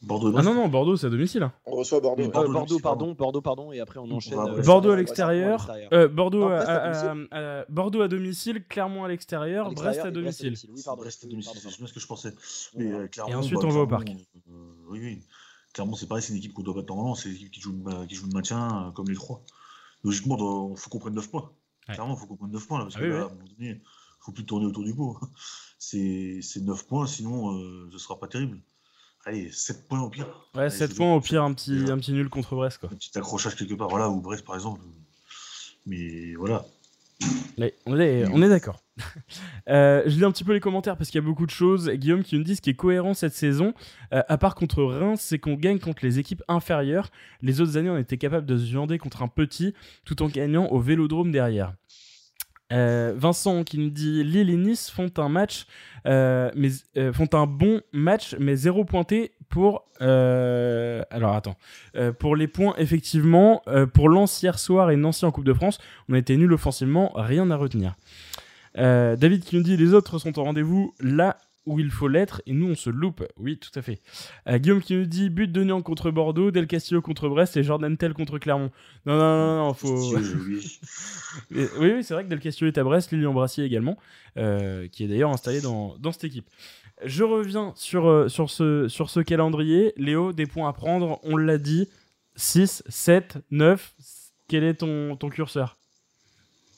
Bordeaux, 0.03 0.31
Ah 0.37 0.43
non, 0.43 0.53
non, 0.53 0.67
Bordeaux, 0.67 0.95
c'est 0.95 1.07
à 1.07 1.09
domicile. 1.09 1.41
hein. 1.41 1.51
On 1.65 1.71
reçoit 1.75 1.99
Bordeaux. 1.99 2.21
Ouais. 2.23 2.29
Bordeaux, 2.29 2.49
Euh, 2.49 2.53
Bordeaux, 2.53 2.75
c'est 2.75 2.81
pardon, 2.83 3.13
Bordeaux, 3.13 3.41
pardon, 3.41 3.71
et 3.71 3.79
après 3.79 3.99
on 3.99 4.09
enchaîne. 4.11 4.37
à 4.37 4.43
euh, 4.43 4.51
Brest. 4.51 4.67
Bordeaux 4.67 4.91
à 4.91 4.95
l'extérieur. 4.95 5.71
Euh, 5.91 6.07
Bordeaux, 6.07 6.39
Non, 6.41 6.47
à, 6.47 6.55
Brest 6.57 6.69
à 6.69 6.75
à- 6.75 6.83
domicile. 7.07 7.27
à- 7.31 7.59
à- 7.61 7.65
Bordeaux 7.67 8.01
à 8.01 8.07
domicile, 8.07 8.63
Clermont 8.69 9.03
à 9.05 9.07
l'extérieur, 9.07 9.65
À 9.65 9.69
Brest 9.71 9.81
à 9.81 9.85
l'extérieur 9.89 10.07
et 10.11 10.21
domicile. 10.23 10.53
Oui, 10.71 10.81
pardon. 10.85 11.01
Brest 11.01 11.23
à 11.23 11.27
domicile, 11.27 11.59
c'est 11.59 11.69
ce 11.87 11.93
que 11.93 11.99
je 11.99 12.05
pensais. 12.07 12.33
Mais, 12.75 12.91
euh, 12.91 13.07
Clermont, 13.07 13.31
Et 13.31 13.35
ensuite, 13.35 13.59
bah, 13.59 13.65
on 13.65 13.69
va 13.69 13.79
au 13.81 13.87
Clermont, 13.87 14.05
parc. 14.05 14.17
euh, 14.49 14.51
oui, 14.89 14.99
oui. 15.01 15.19
Clairement, 15.73 15.95
c'est 15.95 16.07
pareil, 16.07 16.21
c'est 16.23 16.31
une 16.33 16.37
équipe 16.39 16.53
qu'on 16.53 16.61
doit 16.63 16.75
battre 16.75 16.87
normalement. 16.89 17.15
C'est 17.15 17.29
une 17.29 17.35
équipe 17.35 17.51
qui 17.51 17.61
joue 17.61 17.75
qui 18.07 18.15
joue 18.15 18.27
le 18.27 18.33
maintien, 18.33 18.87
euh, 18.87 18.91
comme 18.91 19.07
les 19.09 19.15
trois. 19.15 19.41
Logiquement, 20.03 20.35
il 20.75 20.77
faut 20.79 20.89
qu'on 20.91 20.99
prenne 20.99 21.15
9 21.15 21.29
points. 21.29 21.49
Ouais. 21.89 21.95
Clairement, 21.95 22.13
il 22.15 22.19
faut 22.19 22.27
qu'on 22.27 22.35
prenne 22.35 22.51
9 22.51 22.67
points. 22.67 22.77
Là, 22.79 22.85
parce 22.85 22.95
Ah 22.97 22.99
que 22.99 23.05
oui, 23.05 23.11
là, 23.11 23.17
à 23.17 23.25
un 23.25 23.29
moment 23.29 23.39
donné, 23.57 23.69
il 23.69 23.73
ne 23.73 23.79
faut 24.19 24.31
plus 24.31 24.45
tourner 24.45 24.67
autour 24.67 24.83
du 24.83 24.93
pot. 24.93 25.17
C'est 25.79 26.39
c'est 26.41 26.61
9 26.61 26.85
points, 26.87 27.05
sinon, 27.07 27.51
euh, 27.57 27.87
ce 27.89 27.93
ne 27.93 27.97
sera 27.99 28.19
pas 28.19 28.27
terrible. 28.27 28.59
Allez, 29.27 29.51
7 29.51 29.87
points 29.89 30.01
au 30.01 30.09
pire. 30.09 30.27
Ouais, 30.55 30.61
Allez, 30.61 30.69
7 30.69 30.91
je- 30.91 30.95
points, 30.95 31.13
au 31.13 31.19
pire, 31.19 31.43
un 31.43 31.53
petit, 31.53 31.85
un 31.89 31.97
petit 31.97 32.13
nul 32.13 32.29
contre 32.29 32.55
Brest, 32.55 32.77
quoi. 32.77 32.89
Un 32.91 32.95
petit 32.95 33.17
accrochage 33.17 33.55
quelque 33.55 33.73
part, 33.73 33.89
voilà, 33.89 34.07
ou 34.09 34.21
Brest 34.21 34.45
par 34.45 34.55
exemple. 34.55 34.79
Mais 35.85 36.33
voilà. 36.35 36.65
Mais 37.57 37.73
on 37.85 37.99
est, 37.99 38.25
on 38.31 38.41
est 38.41 38.49
d'accord. 38.49 38.81
Euh, 39.69 40.01
je 40.05 40.15
lis 40.17 40.23
un 40.23 40.31
petit 40.31 40.45
peu 40.45 40.53
les 40.53 40.61
commentaires 40.61 40.95
parce 40.95 41.09
qu'il 41.09 41.19
y 41.19 41.23
a 41.23 41.27
beaucoup 41.27 41.45
de 41.45 41.51
choses. 41.51 41.89
Guillaume 41.89 42.23
qui 42.23 42.37
nous 42.37 42.43
dit 42.45 42.55
ce 42.55 42.61
qui 42.61 42.69
est 42.69 42.73
cohérent 42.75 43.13
cette 43.13 43.33
saison, 43.33 43.73
euh, 44.13 44.23
à 44.29 44.37
part 44.37 44.55
contre 44.55 44.81
Reims, 44.81 45.19
c'est 45.21 45.39
qu'on 45.39 45.55
gagne 45.55 45.77
contre 45.77 46.05
les 46.05 46.19
équipes 46.19 46.41
inférieures. 46.47 47.09
Les 47.41 47.59
autres 47.59 47.75
années, 47.75 47.89
on 47.89 47.97
était 47.97 48.17
capable 48.17 48.45
de 48.45 48.57
se 48.57 48.63
viander 48.63 48.97
contre 48.97 49.23
un 49.23 49.27
petit 49.27 49.73
tout 50.05 50.23
en 50.23 50.27
gagnant 50.29 50.67
au 50.67 50.79
vélodrome 50.79 51.33
derrière. 51.33 51.73
Euh, 52.73 53.13
Vincent 53.15 53.63
qui 53.63 53.77
nous 53.77 53.89
dit 53.89 54.23
Lille 54.23 54.49
et 54.49 54.57
Nice 54.57 54.89
font 54.89 55.11
un 55.17 55.29
match, 55.29 55.67
euh, 56.05 56.51
mais 56.55 56.69
euh, 56.97 57.13
font 57.13 57.29
un 57.33 57.47
bon 57.47 57.81
match, 57.93 58.35
mais 58.39 58.55
zéro 58.55 58.83
pointé 58.83 59.33
pour. 59.49 59.85
alors 59.99 61.35
attends, 61.35 61.55
pour 62.19 62.35
les 62.35 62.47
points 62.47 62.75
effectivement, 62.77 63.63
pour 63.93 64.09
Lens 64.09 64.43
hier 64.43 64.59
soir 64.59 64.91
et 64.91 64.97
Nancy 64.97 65.25
en 65.25 65.31
Coupe 65.31 65.45
de 65.45 65.53
France, 65.53 65.79
on 66.09 66.13
a 66.13 66.17
été 66.17 66.35
nul 66.35 66.51
offensivement, 66.51 67.13
rien 67.15 67.49
à 67.49 67.55
retenir. 67.55 67.95
David 68.75 69.43
qui 69.43 69.55
nous 69.55 69.63
dit 69.63 69.77
les 69.77 69.93
autres 69.93 70.19
sont 70.19 70.37
au 70.37 70.43
rendez-vous 70.43 70.93
là 70.99 71.37
où 71.67 71.79
il 71.79 71.91
faut 71.91 72.07
l'être 72.07 72.41
et 72.47 72.53
nous 72.53 72.69
on 72.69 72.75
se 72.75 72.89
loupe. 72.89 73.23
Oui, 73.37 73.59
tout 73.59 73.77
à 73.77 73.81
fait. 73.81 74.01
Euh, 74.47 74.57
Guillaume 74.57 74.81
qui 74.81 74.95
nous 74.95 75.05
dit 75.05 75.29
but 75.29 75.51
de 75.51 75.63
Niang 75.63 75.83
contre 75.83 76.09
Bordeaux, 76.09 76.49
Del 76.49 76.65
Castillo 76.65 77.01
contre 77.01 77.29
Brest 77.29 77.57
et 77.57 77.63
Jordan 77.63 77.95
Tell 77.97 78.13
contre 78.13 78.39
Clermont. 78.39 78.71
Non, 79.05 79.17
non, 79.17 79.37
non, 79.37 79.65
non, 79.65 79.73
faut. 79.73 80.15
Oui, 81.51 81.67
oui, 81.79 82.03
c'est 82.03 82.13
vrai 82.13 82.23
que 82.23 82.29
Del 82.29 82.39
Castillo 82.39 82.69
est 82.71 82.77
à 82.77 82.83
Brest, 82.83 83.11
Lilian 83.11 83.33
Brassier 83.33 83.65
également, 83.65 83.97
euh, 84.37 84.87
qui 84.87 85.03
est 85.03 85.07
d'ailleurs 85.07 85.31
installé 85.31 85.61
dans, 85.61 85.95
dans 85.99 86.11
cette 86.11 86.23
équipe. 86.23 86.49
Je 87.05 87.23
reviens 87.23 87.73
sur, 87.75 88.07
euh, 88.07 88.27
sur, 88.27 88.49
ce, 88.49 88.87
sur 88.87 89.09
ce 89.09 89.19
calendrier. 89.19 89.93
Léo, 89.97 90.33
des 90.33 90.47
points 90.47 90.69
à 90.69 90.73
prendre, 90.73 91.19
on 91.23 91.37
l'a 91.37 91.57
dit. 91.57 91.87
6, 92.35 92.83
7, 92.87 93.39
9. 93.51 93.95
Quel 94.47 94.63
est 94.63 94.75
ton, 94.75 95.15
ton 95.15 95.29
curseur? 95.29 95.76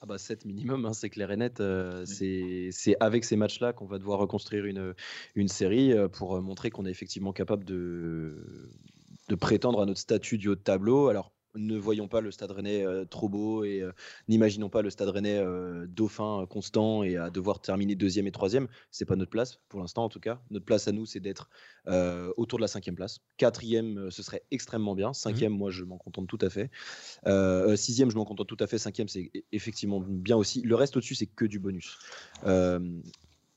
Ah 0.02 0.06
bah 0.06 0.18
7 0.18 0.46
minimum, 0.46 0.86
hein, 0.86 0.94
c'est 0.94 1.10
clair 1.10 1.30
et 1.32 1.36
net. 1.38 1.60
euh, 1.60 2.06
c'est 2.06 2.70
c'est 2.72 2.96
avec 3.02 3.26
ces 3.26 3.36
matchs-là 3.36 3.74
qu'on 3.74 3.86
va 3.86 3.98
devoir 4.00 4.20
reconstruire 4.20 4.66
une, 4.66 4.96
une 5.36 5.50
série 5.50 5.92
euh, 5.92 6.08
pour 6.08 6.38
euh, 6.38 6.42
montrer 6.42 6.70
qu'on 6.70 6.86
est 6.86 6.90
effectivement 6.92 7.34
capable 7.34 7.66
de, 7.66 8.72
de 9.28 9.36
prétendre 9.36 9.82
à 9.82 9.86
notre 9.86 10.00
statut 10.00 10.38
du 10.38 10.48
haut 10.48 10.56
de 10.56 10.62
tableau. 10.62 11.10
Alors 11.10 11.34
ne 11.56 11.78
voyons 11.78 12.08
pas 12.08 12.22
le 12.22 12.32
Stade 12.32 12.52
Rennais 12.52 12.86
trop 13.10 13.30
beau 13.30 13.64
et 13.64 13.84
n'imaginons 14.28 14.70
pas 14.70 14.82
le 14.82 14.90
Stade 14.90 15.10
Rennais 15.10 15.44
dauphin 15.88 16.46
constant 16.50 17.04
et 17.04 17.18
à 17.18 17.30
devoir 17.30 17.60
terminer 17.60 17.96
deuxième 17.96 18.28
et 18.28 18.32
troisième. 18.32 18.68
C'est 18.92 19.06
pas 19.06 19.16
notre 19.16 19.32
place 19.32 19.60
pour 19.70 19.80
l'instant 19.80 20.04
en 20.04 20.10
tout 20.10 20.20
cas. 20.20 20.42
Notre 20.52 20.66
place 20.66 20.88
à 20.88 20.92
nous, 20.92 21.06
c'est 21.06 21.20
d'être 21.20 21.50
autour 22.38 22.60
de 22.60 22.62
la 22.62 22.68
cinquième 22.68 22.96
place. 22.96 23.20
Quatrième, 23.38 24.12
ce 24.12 24.24
serait 24.24 24.44
extrêmement 24.52 24.96
bien. 24.96 25.10
Mmh 25.10 25.14
cinquième, 25.14 25.54
moi, 25.54 25.72
je 25.72 25.84
m'en 25.84 25.98
contente 25.98 26.28
tout 26.28 26.40
à 26.42 26.50
fait. 26.50 26.70
sixième, 27.78 28.12
je 28.12 28.16
m'en 28.16 28.26
contente 28.26 28.48
tout 28.48 28.58
à 28.60 28.68
fait. 28.68 28.78
Cinquième, 28.78 29.08
c'est 29.08 29.32
e, 29.36 29.40
effectivement 29.52 30.00
bien 30.00 30.38
aussi. 30.38 30.62
Le 30.62 30.76
reste 30.76 30.98
au-dessus, 30.98 31.16
c'est 31.16 31.28
que 31.28 31.46
du 31.46 31.60
bonus. 31.60 31.98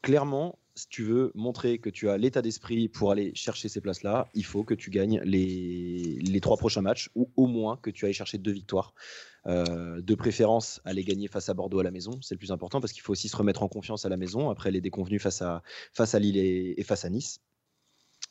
Clairement, 0.03 0.59
si 0.75 0.89
tu 0.89 1.03
veux 1.05 1.33
montrer 1.35 1.79
que 1.79 1.91
tu 1.91 2.09
as 2.09 2.17
l'état 2.17 2.43
d'esprit 2.43 2.89
pour 2.89 3.11
aller 3.11 3.33
chercher 3.35 3.69
ces 3.69 3.81
places-là, 3.81 4.29
il 4.35 4.45
faut 4.45 4.65
que 4.65 4.75
tu 4.75 4.91
gagnes 4.91 5.21
les, 5.25 6.19
les 6.21 6.41
trois 6.41 6.57
prochains 6.57 6.83
matchs 6.83 7.11
ou 7.15 7.31
au 7.37 7.47
moins 7.47 7.77
que 7.77 7.91
tu 7.91 8.07
ailles 8.07 8.13
chercher 8.13 8.39
deux 8.39 8.53
victoires. 8.53 8.95
Euh, 9.47 10.01
de 10.01 10.15
préférence, 10.15 10.81
aller 10.85 11.03
gagner 11.03 11.27
face 11.27 11.49
à 11.49 11.55
Bordeaux 11.55 11.81
à 11.81 11.83
la 11.83 11.91
maison, 11.91 12.13
c'est 12.23 12.35
le 12.35 12.39
plus 12.39 12.53
important 12.53 12.81
parce 12.81 12.93
qu'il 12.93 13.03
faut 13.03 13.13
aussi 13.13 13.29
se 13.29 13.37
remettre 13.37 13.63
en 13.63 13.69
confiance 13.69 14.05
à 14.07 14.09
la 14.09 14.17
maison 14.17 14.51
après 14.51 14.71
les 14.71 14.81
déconvenus 14.81 15.21
face 15.21 15.43
à, 15.43 15.63
face 15.93 16.15
à 16.15 16.21
Lille 16.21 16.37
et 16.37 16.83
face 16.85 17.05
à 17.05 17.11
Nice. 17.11 17.41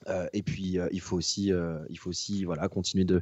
Euh, 0.08 0.28
et 0.34 0.42
puis 0.42 0.80
euh, 0.80 0.88
il 0.92 1.02
faut 1.02 1.16
aussi, 1.16 1.52
euh, 1.52 1.80
il 1.90 1.98
faut 1.98 2.10
aussi 2.10 2.44
voilà, 2.44 2.68
continuer 2.70 3.06
de, 3.06 3.22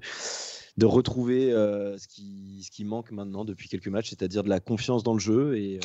retrouver 0.81 1.51
ce, 1.51 2.07
qui, 2.07 2.63
ce 2.63 2.71
qui 2.71 2.85
manque 2.85 3.11
maintenant 3.11 3.43
depuis 3.43 3.67
quelques 3.67 3.89
matchs, 3.89 4.11
c'est-à-dire 4.11 4.43
de 4.43 4.49
la 4.49 4.61
confiance 4.61 5.03
dans 5.03 5.13
le 5.13 5.19
jeu. 5.19 5.57
Et, 5.57 5.79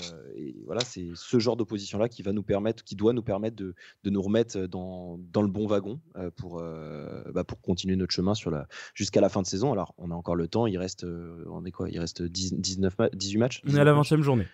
voilà, 0.67 0.83
c'est 0.85 1.09
ce 1.15 1.39
genre 1.41 1.57
d'opposition-là 1.57 2.09
qui 2.09 2.23
va 2.23 2.33
nous 2.33 2.45
permettre, 2.45 2.85
qui 2.85 2.95
doit 2.95 3.13
nous 3.13 3.23
permettre 3.23 3.57
de, 3.57 3.75
de 4.05 4.11
nous 4.11 4.23
remettre 4.23 4.67
dans, 4.67 5.19
dans, 5.33 5.43
le 5.43 5.49
bon 5.49 5.67
wagon 5.67 6.01
pour, 6.37 6.63
bah, 7.33 7.43
pour 7.43 7.61
continuer 7.61 7.97
notre 7.97 8.13
chemin 8.13 8.35
sur 8.35 8.53
la, 8.53 8.69
jusqu'à 8.95 9.21
la 9.21 9.29
fin 9.29 9.43
de 9.43 9.49
saison. 9.49 9.73
Alors, 9.73 9.95
on 9.99 10.13
a 10.13 10.15
encore 10.15 10.37
le 10.37 10.47
temps, 10.47 10.69
il 10.69 10.79
reste, 10.79 11.05
on 11.05 11.65
est 11.65 11.73
quoi 11.73 11.91
Il 11.91 11.99
reste 11.99 12.23
19, 12.23 12.95
18 13.15 13.39
matchs? 13.39 13.63
On 13.67 13.75
est 13.75 13.81
à 13.81 13.85
la 13.85 13.95
20e 13.95 14.21
journée. 14.21 14.47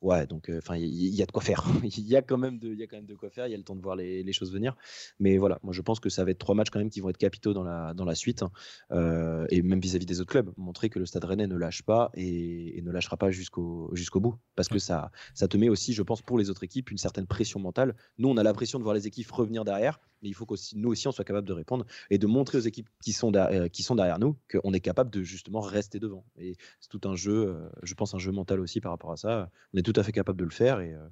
Ouais, 0.00 0.26
donc 0.26 0.50
enfin, 0.54 0.76
il 0.76 1.14
y, 1.14 1.22
a 1.22 1.26
de 1.26 1.32
quoi 1.32 1.42
faire. 1.42 1.64
Il 1.82 2.06
y 2.06 2.14
a 2.14 2.20
quand 2.20 2.36
même 2.36 2.58
de, 2.58 2.68
il 2.68 2.78
y 2.78 2.82
a 2.82 2.86
quand 2.86 2.96
même 2.96 3.06
de 3.06 3.14
quoi 3.14 3.30
faire. 3.30 3.46
Il 3.46 3.52
y 3.52 3.54
a 3.54 3.56
le 3.56 3.62
temps 3.62 3.74
de 3.74 3.80
voir 3.80 3.96
les, 3.96 4.32
choses 4.32 4.52
venir. 4.52 4.76
Mais 5.18 5.38
voilà, 5.38 5.58
moi 5.62 5.72
je 5.72 5.80
pense 5.80 5.98
que 5.98 6.10
ça 6.10 6.24
va 6.24 6.30
être 6.30 6.38
trois 6.38 6.54
matchs 6.54 6.68
quand 6.70 6.78
même 6.78 6.90
qui 6.90 7.00
vont 7.00 7.08
être 7.08 7.16
capitaux 7.16 7.54
dans 7.54 7.62
la 7.62 7.94
dans 7.94 8.04
la 8.04 8.14
suite 8.14 8.42
hein. 8.42 9.46
et 9.48 9.62
même 9.62 9.80
vis-à-vis 9.80 10.04
des 10.04 10.20
autres 10.20 10.30
clubs, 10.30 10.52
montrer 10.56 10.90
que 10.90 10.98
le 10.98 11.06
Stade 11.06 11.24
Rennais 11.24 11.46
ne 11.46 11.56
lâche 11.56 11.82
pas 11.82 12.10
et, 12.14 12.82
ne 12.82 12.90
lâchera 12.90 13.16
pas 13.16 13.30
jusqu'au 13.30 13.90
jusqu'au 13.94 14.20
bout, 14.20 14.36
parce 14.56 14.68
que 14.68 14.78
ça 14.78 15.10
ça 15.32 15.48
te 15.48 15.56
met 15.56 15.70
aussi, 15.70 15.94
je 15.94 16.02
pense, 16.02 16.20
pour 16.20 16.38
les 16.38 16.50
autres 16.50 16.64
équipes 16.64 16.90
une 16.90 16.98
certaine 16.98 17.26
pression 17.26 17.60
mentale. 17.60 17.94
Nous, 18.18 18.28
on 18.28 18.36
a 18.36 18.42
la 18.42 18.52
pression 18.52 18.78
de 18.78 18.84
voir 18.84 18.94
les 18.94 19.06
équipes 19.06 19.30
revenir 19.30 19.64
derrière 19.64 20.00
mais 20.24 20.30
il 20.30 20.34
faut 20.34 20.46
que 20.46 20.54
nous 20.74 20.88
aussi 20.88 21.06
on 21.06 21.12
soit 21.12 21.24
capable 21.24 21.46
de 21.46 21.52
répondre 21.52 21.84
et 22.10 22.18
de 22.18 22.26
montrer 22.26 22.58
aux 22.58 22.62
équipes 22.62 22.88
qui 23.02 23.12
sont, 23.12 23.30
derrière, 23.30 23.70
qui 23.70 23.82
sont 23.82 23.94
derrière 23.94 24.18
nous 24.18 24.36
qu'on 24.50 24.72
est 24.72 24.80
capable 24.80 25.10
de 25.10 25.22
justement 25.22 25.60
rester 25.60 26.00
devant. 26.00 26.24
Et 26.38 26.56
c'est 26.80 26.88
tout 26.88 27.06
un 27.08 27.14
jeu, 27.14 27.48
euh, 27.48 27.68
je 27.82 27.94
pense 27.94 28.14
un 28.14 28.18
jeu 28.18 28.32
mental 28.32 28.58
aussi 28.60 28.80
par 28.80 28.90
rapport 28.90 29.12
à 29.12 29.16
ça. 29.16 29.50
On 29.74 29.78
est 29.78 29.82
tout 29.82 29.92
à 29.96 30.02
fait 30.02 30.12
capable 30.12 30.38
de 30.38 30.44
le 30.44 30.50
faire 30.50 30.80
et 30.80 30.94
euh, 30.94 31.06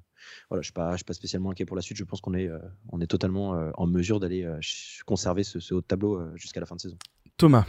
voilà, 0.49 0.61
je 0.61 0.71
ne 0.75 0.97
suis, 0.97 1.03
pas 1.05 1.13
spécialement 1.13 1.51
inquiet 1.51 1.65
pour 1.65 1.75
la 1.75 1.81
suite. 1.81 1.97
Je 1.97 2.03
pense 2.03 2.21
qu'on 2.21 2.33
est, 2.33 2.47
euh, 2.47 2.59
on 2.91 2.99
est 2.99 3.07
totalement 3.07 3.71
en 3.75 3.87
mesure 3.87 4.19
d'aller 4.19 4.49
conserver 5.05 5.43
ce, 5.43 5.59
ce 5.59 5.73
haut 5.73 5.81
de 5.81 5.85
tableau 5.85 6.35
jusqu'à 6.35 6.59
la 6.59 6.65
fin 6.65 6.75
de 6.75 6.81
saison. 6.81 6.97
Thomas. 7.37 7.65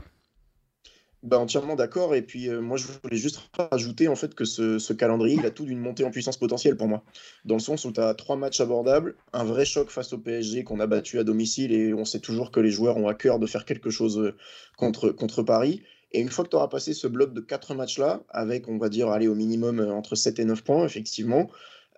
Bah, 1.24 1.38
entièrement 1.38 1.74
d'accord. 1.74 2.14
Et 2.14 2.20
puis, 2.20 2.50
euh, 2.50 2.60
moi, 2.60 2.76
je 2.76 2.86
voulais 3.02 3.16
juste 3.16 3.40
rajouter 3.72 4.08
en 4.08 4.14
fait 4.14 4.34
que 4.34 4.44
ce, 4.44 4.92
calendrier, 4.92 5.38
il 5.40 5.46
a 5.46 5.50
tout 5.50 5.64
d'une 5.64 5.78
montée 5.78 6.04
en 6.04 6.10
puissance 6.10 6.36
potentielle 6.36 6.76
pour 6.76 6.86
moi. 6.86 7.02
Dans 7.46 7.54
le 7.54 7.60
sens 7.60 7.86
où 7.86 7.92
tu 7.92 8.00
as 8.00 8.12
trois 8.12 8.36
matchs 8.36 8.60
abordables, 8.60 9.14
un 9.32 9.44
vrai 9.44 9.64
choc 9.64 9.88
face 9.88 10.12
au 10.12 10.18
PSG 10.18 10.64
qu'on 10.64 10.80
a 10.80 10.86
battu 10.86 11.18
à 11.18 11.24
domicile 11.24 11.72
et 11.72 11.94
on 11.94 12.04
sait 12.04 12.20
toujours 12.20 12.50
que 12.50 12.60
les 12.60 12.70
joueurs 12.70 12.98
ont 12.98 13.08
à 13.08 13.14
cœur 13.14 13.38
de 13.38 13.46
faire 13.46 13.64
quelque 13.64 13.88
chose 13.88 14.18
euh, 14.18 14.34
contre, 14.76 15.08
contre 15.08 15.42
Paris. 15.42 15.80
Et 16.12 16.20
une 16.20 16.28
fois 16.28 16.44
que 16.44 16.50
tu 16.50 16.56
auras 16.56 16.68
passé 16.68 16.92
ce 16.92 17.06
bloc 17.06 17.32
de 17.32 17.40
quatre 17.40 17.74
matchs-là, 17.74 18.22
avec, 18.28 18.68
on 18.68 18.76
va 18.76 18.90
dire, 18.90 19.08
aller 19.08 19.26
au 19.26 19.34
minimum 19.34 19.80
euh, 19.80 19.92
entre 19.92 20.16
7 20.16 20.38
et 20.40 20.44
9 20.44 20.62
points, 20.62 20.84
effectivement, 20.84 21.48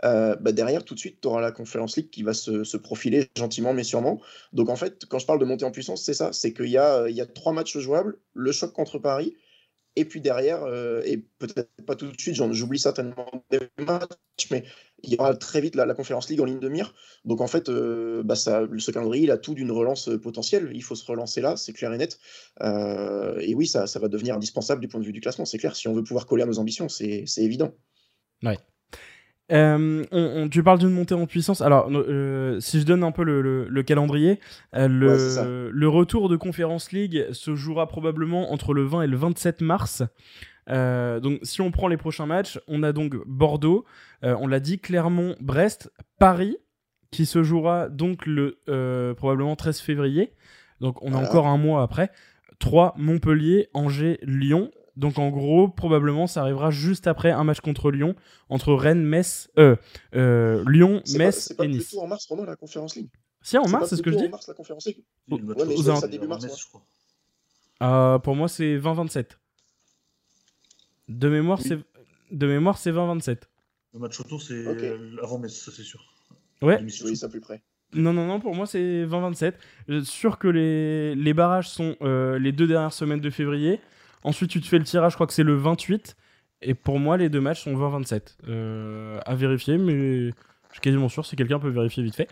euh, 0.05 0.36
bah, 0.36 0.53
derrière, 0.53 0.84
tout 0.84 0.94
de 0.94 0.99
suite, 0.99 1.20
tu 1.20 1.28
auras 1.28 1.40
la 1.40 1.53
Conference 1.53 1.97
League 1.97 2.11
qui 2.11 2.22
va 2.22 2.34
se, 2.34 2.76
profiler 2.76 3.30
gentiment 3.36 3.72
mais 3.72 3.84
sûrement. 3.84 4.20
Donc 4.53 4.68
en 4.68 4.76
fait, 4.76 5.07
quand 5.07 5.18
je 5.18 5.26
parle 5.26 5.38
de 5.38 5.44
montée 5.44 5.64
en 5.64 5.70
puissance, 5.70 6.03
c'est 6.03 6.14
ça, 6.14 6.32
c'est 6.32 6.53
qu'il 6.53 6.68
y 6.68 6.78
a, 6.78 7.26
trois 7.34 7.53
matchs 7.53 7.78
jouables, 7.78 8.18
le 8.34 8.53
choc 8.53 8.72
contre 8.72 8.99
Paris, 8.99 9.34
et 9.99 10.05
puis 10.05 10.20
derrière, 10.20 10.62
euh, 10.64 11.01
et 11.07 11.24
peut-être 11.38 11.70
pas 11.86 11.97
tout 11.97 12.07
de 12.12 12.20
suite, 12.20 12.34
j'oublie 12.34 12.78
certainement 12.78 13.47
des 13.51 13.61
matchs, 13.78 14.51
mais 14.51 14.64
il 15.03 15.14
y 15.14 15.16
aura 15.16 15.34
très 15.34 15.62
vite 15.62 15.74
la, 15.74 15.94
Conference 15.94 16.28
League 16.28 16.40
en 16.42 16.44
ligne 16.44 16.61
de 16.61 16.68
mire. 16.68 16.94
Donc 17.24 17.40
en 17.40 17.47
fait, 17.47 17.70
euh, 17.70 18.22
bah 18.22 18.36
ça, 18.36 18.66
ce 18.76 18.90
calendrier, 18.90 19.24
il 19.24 19.30
a 19.30 19.38
tout 19.38 19.55
d'une 19.55 19.72
relance 19.72 20.11
potentielle. 20.22 20.70
Il 20.74 20.82
faut 20.82 20.94
se 20.94 21.07
relancer 21.07 21.40
là, 21.40 21.57
c'est 21.57 21.72
clair 21.72 21.94
et 21.94 21.99
net. 21.99 22.18
et 22.61 23.55
oui, 23.55 23.66
ça, 23.66 23.86
ça 23.86 23.99
va 23.99 24.09
devenir 24.09 24.34
indispensable 24.34 24.82
du 24.82 24.88
point 24.88 25.01
de 25.01 25.07
vue 25.07 25.12
du 25.12 25.22
classement, 25.22 25.47
c'est 25.47 25.59
clair. 25.59 25.74
Si 25.74 25.88
on 25.88 25.94
veut 25.94 26.05
pouvoir 26.05 26.26
coller 26.26 26.42
à 26.42 26.47
nos 26.47 26.59
ambitions, 26.59 26.90
c'est 26.90 27.24
évident. 27.38 27.72
Ouais. 28.42 28.59
Euh, 29.53 30.49
tu 30.51 30.62
parles 30.62 30.78
d'une 30.78 30.90
montée 30.90 31.14
en 31.14 31.26
puissance. 31.26 31.61
Alors, 31.61 31.88
euh, 31.90 32.59
si 32.61 32.80
je 32.80 32.86
donne 32.86 33.05
un 33.05 33.12
peu 33.12 33.22
le, 33.22 33.82
calendrier, 33.82 34.40
euh, 34.74 34.88
le, 34.88 35.70
le, 35.70 35.88
retour 35.88 36.28
de 36.28 36.36
Conference 36.36 36.92
League 36.92 37.26
se 37.32 37.55
jouera 37.55 37.86
probablement 37.86 38.53
entre 38.53 38.74
le 38.74 38.84
20 38.84 39.03
et 39.03 39.07
le 39.07 39.16
27 39.16 39.61
mars. 39.61 40.03
donc, 40.68 41.38
si 41.42 41.61
on 41.61 41.70
prend 41.70 41.88
les 41.88 41.97
prochains 41.97 42.26
matchs, 42.26 42.59
on 42.66 42.82
a 42.82 42.92
donc 42.92 43.14
Bordeaux, 43.26 43.84
on 44.22 44.47
l'a 44.47 44.61
dit, 44.61 44.78
Clermont, 44.78 45.36
Brest, 45.40 45.92
Paris, 46.18 46.57
qui 47.12 47.24
se 47.24 47.42
jouera 47.42 47.88
donc 47.88 48.26
le 48.26 48.59
probablement 49.16 49.57
13 49.57 49.80
février. 49.80 50.32
Donc, 50.80 51.03
on 51.03 51.14
a 51.14 51.18
encore 51.18 51.47
un 51.47 51.57
mois 51.57 51.82
après. 51.82 52.11
3 52.59 52.94
Montpellier, 52.97 53.68
Angers, 53.74 54.18
Lyon. 54.22 54.70
Donc 54.97 55.18
en 55.18 55.30
gros, 55.30 55.68
probablement, 55.68 56.26
ça 56.26 56.40
arrivera 56.40 56.70
juste 56.70 57.07
après 57.07 57.30
un 57.30 57.44
match 57.44 57.61
contre 57.61 57.90
Lyon, 57.90 58.14
entre 58.49 58.72
Rennes, 58.72 59.03
Metz, 59.03 59.51
euh, 59.59 59.76
euh 60.14 60.64
Lyon, 60.66 61.03
Metz 61.16 61.55
et 61.62 61.68
Nice. 61.68 61.88
C'est 61.90 61.97
pas 61.97 62.03
en 62.03 62.07
mars 62.09 62.26
pendant 62.26 62.44
la 62.44 62.57
Conférence 62.57 62.97
League. 62.97 63.11
Si, 63.42 63.59
en 63.59 63.68
mars, 63.68 63.90
c'est 63.90 63.97
ce 63.97 64.03
que 64.03 64.11
je 64.11 64.16
dis. 64.16 64.26
en 64.26 64.30
mars 64.30 64.49
la 64.49 64.55
Conférence 64.55 64.86
League. 64.86 65.05
Ouais, 65.30 65.38
mais 65.42 65.76
ça 65.76 66.09
début 66.09 66.26
mars, 66.26 66.44
je 66.44 66.66
crois. 66.66 66.82
Euh, 67.82 68.18
pour 68.18 68.34
moi, 68.34 68.49
c'est 68.49 68.78
20-27. 68.78 69.32
De 71.09 71.28
mémoire, 71.28 71.61
c'est 71.61 71.78
de 72.30 72.47
mémoire, 72.47 72.78
c'est 72.78 72.90
20-27. 72.90 73.42
Le 73.94 74.01
match 74.01 74.18
retour, 74.18 74.42
c'est 74.42 74.66
avant 75.22 75.38
Metz, 75.38 75.55
ça 75.55 75.70
c'est 75.70 75.82
sûr. 75.82 76.03
Ouais. 76.62 76.80
Oui, 76.82 77.16
ça 77.16 77.28
plus 77.28 77.40
près. 77.40 77.62
Non, 77.92 78.12
non, 78.12 78.26
non, 78.26 78.40
pour 78.40 78.55
moi 78.55 78.66
c'est 78.66 79.07
20-27. 79.07 79.55
Je 79.88 80.01
suis 80.01 80.07
sûr 80.07 80.38
que 80.38 80.49
les, 80.49 81.14
les 81.14 81.34
barrages 81.34 81.68
sont 81.68 81.97
euh, 82.03 82.38
les 82.38 82.53
deux 82.53 82.66
dernières 82.66 82.92
semaines 82.92 83.20
de 83.20 83.30
février. 83.30 83.80
Ensuite, 84.25 84.51
tu 84.51 84.61
te 84.61 84.67
fais 84.67 84.79
le 84.79 84.85
tirage, 84.85 85.12
je 85.12 85.17
crois 85.17 85.27
que 85.27 85.33
c'est 85.33 85.43
le 85.43 85.55
28. 85.55 86.17
Et 86.62 86.75
pour 86.75 86.99
moi, 86.99 87.17
les 87.17 87.29
deux 87.29 87.41
matchs 87.41 87.64
sont 87.64 87.75
20-27. 87.75 88.37
Euh, 88.49 89.21
à 89.25 89.35
vérifier, 89.35 89.79
mais 89.79 90.29
je 90.29 90.73
suis 90.73 90.81
quasiment 90.81 91.09
sûr 91.09 91.25
si 91.25 91.37
quelqu'un 91.37 91.59
peut 91.59 91.69
vérifier 91.69 92.03
vite 92.03 92.17
fait. 92.17 92.29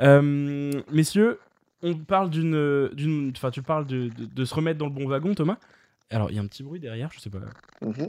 Euh, 0.00 0.70
messieurs, 0.90 1.38
on 1.82 1.94
parle 1.94 2.30
d'une. 2.30 3.32
Enfin, 3.36 3.50
tu 3.50 3.62
parles 3.62 3.86
de, 3.86 4.10
de, 4.16 4.44
se 4.44 4.54
remettre 4.54 4.78
dans 4.78 4.86
le 4.86 4.92
bon 4.92 5.08
wagon, 5.08 5.34
Thomas. 5.34 5.56
Alors, 6.10 6.30
il 6.30 6.36
y 6.36 6.38
a 6.38 6.42
un 6.42 6.46
petit 6.46 6.62
bruit 6.62 6.80
derrière, 6.80 7.10
je 7.12 7.20
sais 7.20 7.30
pas. 7.30 7.38
Mhm. 7.80 8.06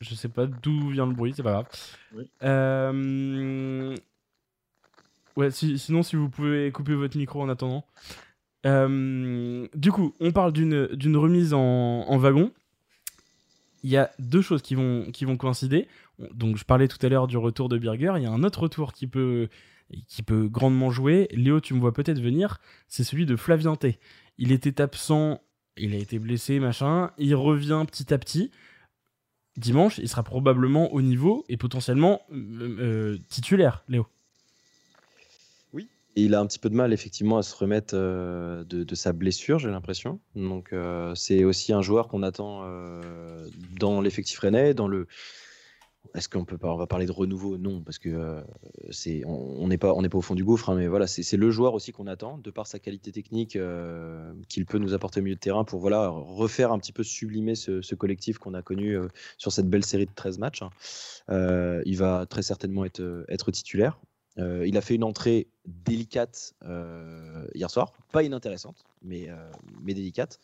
Je 0.00 0.14
sais 0.14 0.28
pas 0.28 0.46
d'où 0.46 0.90
vient 0.90 1.06
le 1.06 1.14
bruit, 1.14 1.32
c'est 1.34 1.42
pas 1.42 1.52
grave. 1.52 1.66
Euh, 2.42 3.96
ouais, 5.36 5.50
sinon, 5.50 6.02
si 6.02 6.16
vous 6.16 6.28
pouvez 6.28 6.70
couper 6.70 6.94
votre 6.94 7.16
micro 7.16 7.42
en 7.42 7.48
attendant. 7.48 7.84
Euh, 8.66 9.68
du 9.74 9.92
coup, 9.92 10.14
on 10.20 10.32
parle 10.32 10.52
d'une 10.52 11.16
remise 11.16 11.54
en, 11.54 12.16
wagon. 12.18 12.52
Il 13.82 13.90
y 13.90 13.96
a 13.96 14.10
deux 14.18 14.42
choses 14.42 14.62
qui 14.62 14.74
vont, 14.74 15.10
qui 15.12 15.24
vont 15.24 15.36
coïncider. 15.36 15.86
Donc, 16.34 16.56
je 16.56 16.64
parlais 16.64 16.88
tout 16.88 17.04
à 17.04 17.08
l'heure 17.08 17.28
du 17.28 17.36
retour 17.36 17.68
de 17.68 17.78
Birger. 17.78 18.14
Il 18.16 18.22
y 18.24 18.26
a 18.26 18.30
un 18.30 18.42
autre 18.42 18.60
retour 18.60 18.92
qui 18.92 19.06
peut, 19.06 19.48
qui 20.08 20.22
peut 20.22 20.48
grandement 20.48 20.90
jouer. 20.90 21.28
Léo, 21.30 21.60
tu 21.60 21.74
me 21.74 21.80
vois 21.80 21.92
peut-être 21.92 22.20
venir. 22.20 22.58
C'est 22.88 23.04
celui 23.04 23.26
de 23.26 23.36
Flavienté. 23.36 23.98
Il 24.38 24.52
était 24.52 24.80
absent, 24.80 25.40
il 25.76 25.94
a 25.94 25.98
été 25.98 26.18
blessé, 26.18 26.58
machin. 26.58 27.10
Il 27.18 27.34
revient 27.34 27.84
petit 27.86 28.12
à 28.12 28.18
petit. 28.18 28.50
Dimanche, 29.56 29.98
il 29.98 30.08
sera 30.08 30.22
probablement 30.22 30.92
au 30.92 31.00
niveau 31.00 31.44
et 31.48 31.56
potentiellement 31.56 32.20
euh, 32.30 32.76
euh, 32.78 33.18
titulaire, 33.28 33.84
Léo 33.88 34.06
il 36.16 36.34
a 36.34 36.40
un 36.40 36.46
petit 36.46 36.58
peu 36.58 36.70
de 36.70 36.74
mal 36.74 36.92
effectivement 36.92 37.36
à 37.36 37.42
se 37.42 37.54
remettre 37.54 37.94
euh, 37.94 38.64
de, 38.64 38.94
sa 38.94 39.12
blessure, 39.12 39.58
j'ai 39.58 39.70
l'impression. 39.70 40.18
Donc 40.34 40.72
euh, 40.72 41.14
c'est 41.14 41.44
aussi 41.44 41.72
un 41.72 41.82
joueur 41.82 42.08
qu'on 42.08 42.22
attend 42.22 42.62
euh, 42.64 43.46
dans 43.78 44.00
l'effectif 44.00 44.38
rennais, 44.38 44.74
dans 44.74 44.88
le. 44.88 45.06
Est-ce 46.14 46.30
qu'on 46.30 46.46
peut 46.46 46.56
pas, 46.56 46.72
on 46.72 46.76
va 46.76 46.86
parler 46.86 47.04
de 47.04 47.12
renouveau? 47.12 47.58
Non, 47.58 47.82
parce 47.82 47.98
que 47.98 48.42
on 49.26 49.68
n'est 49.68 49.76
pas, 49.76 49.92
on 49.92 50.02
pas 50.02 50.16
au 50.16 50.22
fond 50.22 50.34
du 50.34 50.44
gouffre, 50.44 50.70
hein, 50.70 50.76
mais 50.76 50.86
voilà, 50.86 51.06
c'est 51.06 51.36
le 51.36 51.50
joueur 51.50 51.74
aussi 51.74 51.92
qu'on 51.92 52.06
attend, 52.06 52.38
de 52.38 52.50
par 52.50 52.66
sa 52.66 52.78
qualité 52.78 53.12
technique 53.12 53.58
qu'il 54.48 54.66
peut 54.66 54.78
nous 54.78 54.94
apporter 54.94 55.20
au 55.20 55.24
milieu 55.24 55.34
de 55.34 55.40
terrain 55.40 55.64
pour 55.64 55.80
voilà 55.80 56.08
refaire 56.08 56.72
un 56.72 56.78
petit 56.78 56.92
peu 56.92 57.02
sublimer 57.02 57.54
ce, 57.54 57.94
collectif 57.96 58.38
qu'on 58.38 58.54
a 58.54 58.62
connu 58.62 58.96
sur 59.36 59.52
cette 59.52 59.68
belle 59.68 59.84
série 59.84 60.06
de 60.06 60.14
13 60.14 60.38
matchs. 60.38 60.62
Hein. 60.62 61.82
il 61.84 61.96
va 61.98 62.24
très 62.24 62.42
certainement 62.42 62.86
être 62.86 63.50
titulaire. 63.50 63.98
Euh, 64.38 64.66
il 64.66 64.76
a 64.76 64.80
fait 64.80 64.94
une 64.94 65.04
entrée 65.04 65.48
délicate 65.66 66.54
euh, 66.64 67.46
hier 67.54 67.70
soir, 67.70 67.92
pas 68.12 68.22
inintéressante, 68.22 68.84
mais, 69.02 69.28
euh, 69.28 69.50
mais 69.82 69.94
délicate. 69.94 70.38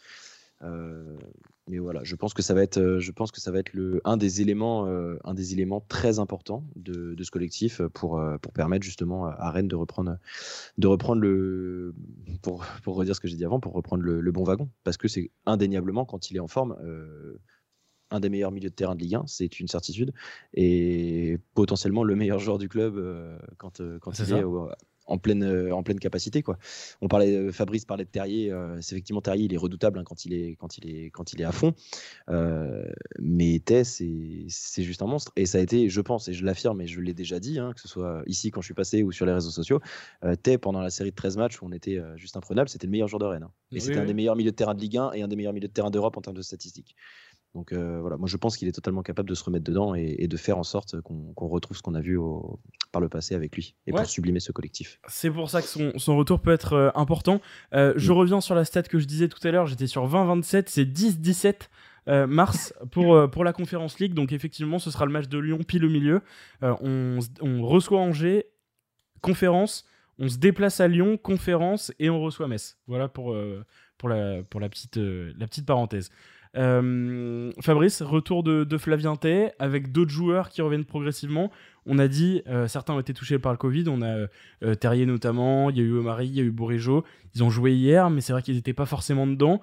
mais 1.69 1.79
voilà, 1.79 2.03
je 2.05 2.17
pense 2.17 2.35
que 2.35 2.43
ça 2.43 2.55
va 2.55 2.63
être, 2.63 2.99
je 2.99 3.13
pense 3.13 3.31
que 3.31 3.41
ça 3.41 3.51
va 3.51 3.59
être 3.59 3.73
le, 3.73 4.01
un 4.05 4.17
des 4.17 4.41
éléments, 4.41 4.87
un 5.25 5.35
des 5.35 5.53
éléments 5.53 5.81
très 5.81 6.19
importants 6.19 6.65
de, 6.77 7.21
ce 7.23 7.31
collectif 7.31 7.83
pour, 7.95 8.23
pour 8.41 8.53
permettre 8.53 8.85
justement 8.85 9.27
à 9.27 9.51
Rennes 9.51 9.69
de 9.69 9.77
reprendre, 9.77 10.17
de 10.79 10.87
reprendre 10.87 11.21
le, 11.21 11.95
pour, 12.43 12.65
pour 12.85 12.97
redire 12.97 13.15
ce 13.15 13.21
que 13.21 13.29
j'ai 13.29 13.37
dit 13.37 13.45
avant, 13.45 13.61
pour 13.61 13.73
reprendre 13.73 14.03
le, 14.03 14.21
le, 14.21 14.33
bon 14.33 14.45
wagon, 14.45 14.71
parce 14.85 14.97
que 14.97 15.09
c'est 15.09 15.31
indéniablement 15.47 16.05
quand 16.05 16.31
il 16.31 16.37
est 16.37 16.41
en 16.41 16.49
forme 16.49 16.77
un 18.13 18.21
des 18.21 18.29
meilleurs 18.29 18.53
milieux 18.53 18.71
de 18.71 18.75
terrain 18.75 18.95
de 18.95 19.01
Ligue 19.01 19.17
1, 19.17 19.25
c'est 19.27 19.59
une 19.59 19.69
certitude, 19.69 20.13
et 20.55 21.39
potentiellement 21.55 22.05
le 22.05 22.15
meilleur 22.15 22.39
joueur 22.39 22.59
du 22.59 22.69
club 22.69 22.97
euh, 22.97 23.39
quand, 23.57 23.81
euh, 23.81 23.99
quand 23.99 24.19
il 24.19 24.33
est 24.33 24.45
en 25.07 25.19
pleine, 25.19 25.43
euh, 25.43 25.75
en 25.75 25.83
pleine 25.83 25.99
capacité. 25.99 26.43
Quoi. 26.43 26.59
On 27.01 27.09
parlait, 27.09 27.51
Fabrice 27.51 27.85
parlait 27.85 28.05
de 28.05 28.11
Terrier, 28.11 28.55
c'est 28.81 28.95
effectivement 28.95 29.21
Terrier, 29.21 29.47
il 29.47 29.55
est 29.55 29.59
redoutable 29.59 29.99
hein, 29.99 30.05
quand, 30.05 30.25
il 30.25 30.33
est, 30.33 30.57
quand, 30.57 30.79
il 30.79 30.89
est, 30.89 31.11
quand 31.11 31.33
il 31.33 31.41
est 31.41 31.45
à 31.45 31.53
fond, 31.53 31.75
mais 33.19 33.59
Tay, 33.65 33.83
c'est 33.85 34.83
juste 34.83 35.03
un 35.03 35.07
monstre, 35.07 35.33
et 35.37 35.47
ça 35.47 35.59
a 35.59 35.61
été, 35.61 35.89
je 35.89 36.01
pense, 36.01 36.29
et 36.29 36.35
je 36.35 36.45
l'affirme, 36.45 36.81
et 36.83 36.87
je 36.87 37.01
l'ai 37.01 37.15
déjà 37.15 37.41
dit, 37.41 37.59
hein, 37.59 37.73
que 37.75 37.81
ce 37.81 37.89
soit 37.89 38.23
ici 38.27 38.51
quand 38.51 38.61
je 38.61 38.67
suis 38.67 38.75
passé 38.75 39.03
ou 39.03 39.11
sur 39.11 39.27
les 39.27 39.33
réseaux 39.33 39.51
sociaux, 39.51 39.81
Tay, 40.43 40.59
pendant 40.59 40.81
la 40.81 40.91
série 40.91 41.11
de 41.11 41.17
13 41.17 41.37
matchs 41.39 41.61
où 41.63 41.67
on 41.67 41.73
était 41.73 41.99
juste 42.17 42.37
imprenable, 42.37 42.69
c'était 42.69 42.87
le 42.87 42.93
meilleur 42.93 43.09
joueur 43.09 43.21
de 43.21 43.27
Rennes, 43.27 43.45
hein. 43.45 43.53
et 43.73 43.81
c'était 43.81 43.99
un 43.99 44.05
des 44.05 44.15
meilleurs 44.15 44.37
milieux 44.37 44.53
de 44.53 44.57
terrain 44.57 44.75
de 44.75 44.81
Ligue 44.81 44.99
1 44.99 45.13
et 45.13 45.23
un 45.23 45.29
des 45.29 45.37
meilleurs 45.37 45.53
milieux 45.53 45.69
de 45.69 45.73
terrain 45.73 45.91
d'Europe 45.91 46.17
en 46.17 46.21
termes 46.21 46.37
de 46.37 46.43
statistiques. 46.43 46.95
Donc 47.55 47.73
euh, 47.73 48.01
voilà, 48.01 48.17
moi 48.17 48.29
je 48.29 48.37
pense 48.39 48.57
qu'il 48.57 48.67
est 48.69 48.73
totalement 48.73 49.03
capable 49.03 49.29
de 49.29 49.35
se 49.35 49.45
remettre 49.45 49.65
dedans 49.65 49.95
et, 49.95 50.27
de 50.27 50.37
faire 50.39 50.57
en 50.57 50.63
sorte 50.63 51.01
qu'on 51.03 51.49
retrouve 51.49 51.77
ce 51.77 51.83
qu'on 51.83 51.95
a 51.95 52.01
vu 52.01 52.19
par 52.93 53.03
le 53.03 53.09
passé 53.09 53.35
avec 53.35 53.55
lui 53.55 53.75
et 53.87 53.93
pour 53.93 54.07
sublimer 54.07 54.41
ce 54.41 54.53
collectif. 54.53 54.99
C'est 55.09 55.31
pour 55.31 55.51
ça 55.51 55.61
que 55.61 55.69
son, 55.69 56.17
retour 56.17 56.41
peut 56.41 56.53
être 56.53 56.73
euh, 56.73 56.91
important. 56.95 57.41
Euh, 57.75 57.93
je 57.97 58.11
mm. 58.11 58.17
reviens 58.17 58.41
sur 58.41 58.55
la 58.55 58.65
stat 58.65 58.85
que 58.85 58.99
je 58.99 59.07
disais 59.07 59.29
tout 59.29 59.47
à 59.47 59.51
l'heure, 59.51 59.67
j'étais 59.67 59.87
sur 59.87 60.09
20-27, 60.09 60.65
c'est 60.69 60.85
10-17. 60.85 62.27
mars 62.27 62.73
pour, 62.91 63.31
pour 63.31 63.45
la 63.45 63.53
Conférence 63.53 63.99
League. 63.99 64.15
Donc 64.15 64.33
effectivement, 64.33 64.79
ce 64.79 64.91
sera 64.91 65.05
le 65.05 65.13
match 65.13 65.29
de 65.29 65.39
Lyon 65.39 65.59
pile 65.59 65.85
au 65.85 65.91
milieu. 65.91 66.23
on, 66.63 67.19
on, 67.43 67.67
reçoit 67.67 68.01
Angers, 68.01 68.47
conférence, 69.21 69.85
on 70.19 70.29
se 70.29 70.39
déplace 70.39 70.81
à 70.81 70.89
Lyon, 70.89 71.19
conférence, 71.19 71.93
et 71.99 72.09
on 72.09 72.21
reçoit 72.21 72.49
Metz. 72.49 72.79
Voilà 72.87 73.09
pour, 73.09 73.37
pour, 73.99 74.09
la, 74.09 74.43
pour 74.43 74.59
la, 74.59 74.71
petite, 74.71 74.97
la 74.97 75.47
petite 75.47 75.67
parenthèse. 75.67 76.11
Euh, 76.57 77.51
Fabrice, 77.61 78.03
retour 78.03 78.43
de, 78.43 78.65
de 78.65 78.79
Flavien 78.79 79.15
avec 79.59 79.93
d'autres 79.93 80.11
joueurs 80.11 80.51
qui 80.51 80.63
reviennent 80.63 80.85
progressivement. 80.85 81.51
On 81.87 81.99
a 81.99 82.09
dit, 82.09 82.43
euh, 82.47 82.69
certains 82.69 82.95
ont 82.95 83.01
été 83.01 83.15
touchés 83.15 83.39
par 83.39 83.53
le 83.53 83.59
Covid. 83.59 83.85
On 83.89 84.03
a 84.03 84.27
euh, 84.63 84.75
Terrier 84.75 85.07
notamment, 85.07 85.71
il 85.71 85.79
y 85.79 85.81
a 85.81 85.85
eu 85.85 85.93
Omari, 85.93 86.29
il 86.29 86.35
y 86.35 86.41
a 86.41 86.45
eu 86.45 86.51
Bourigeau. 86.51 87.05
Ils 87.35 87.43
ont 87.43 87.51
joué 87.51 87.73
hier, 87.73 88.11
mais 88.11 88.21
c'est 88.21 88.33
vrai 88.33 88.43
qu'ils 88.43 88.57
n'étaient 88.57 88.75
pas 88.75 88.87
forcément 88.87 89.27
dedans. 89.27 89.61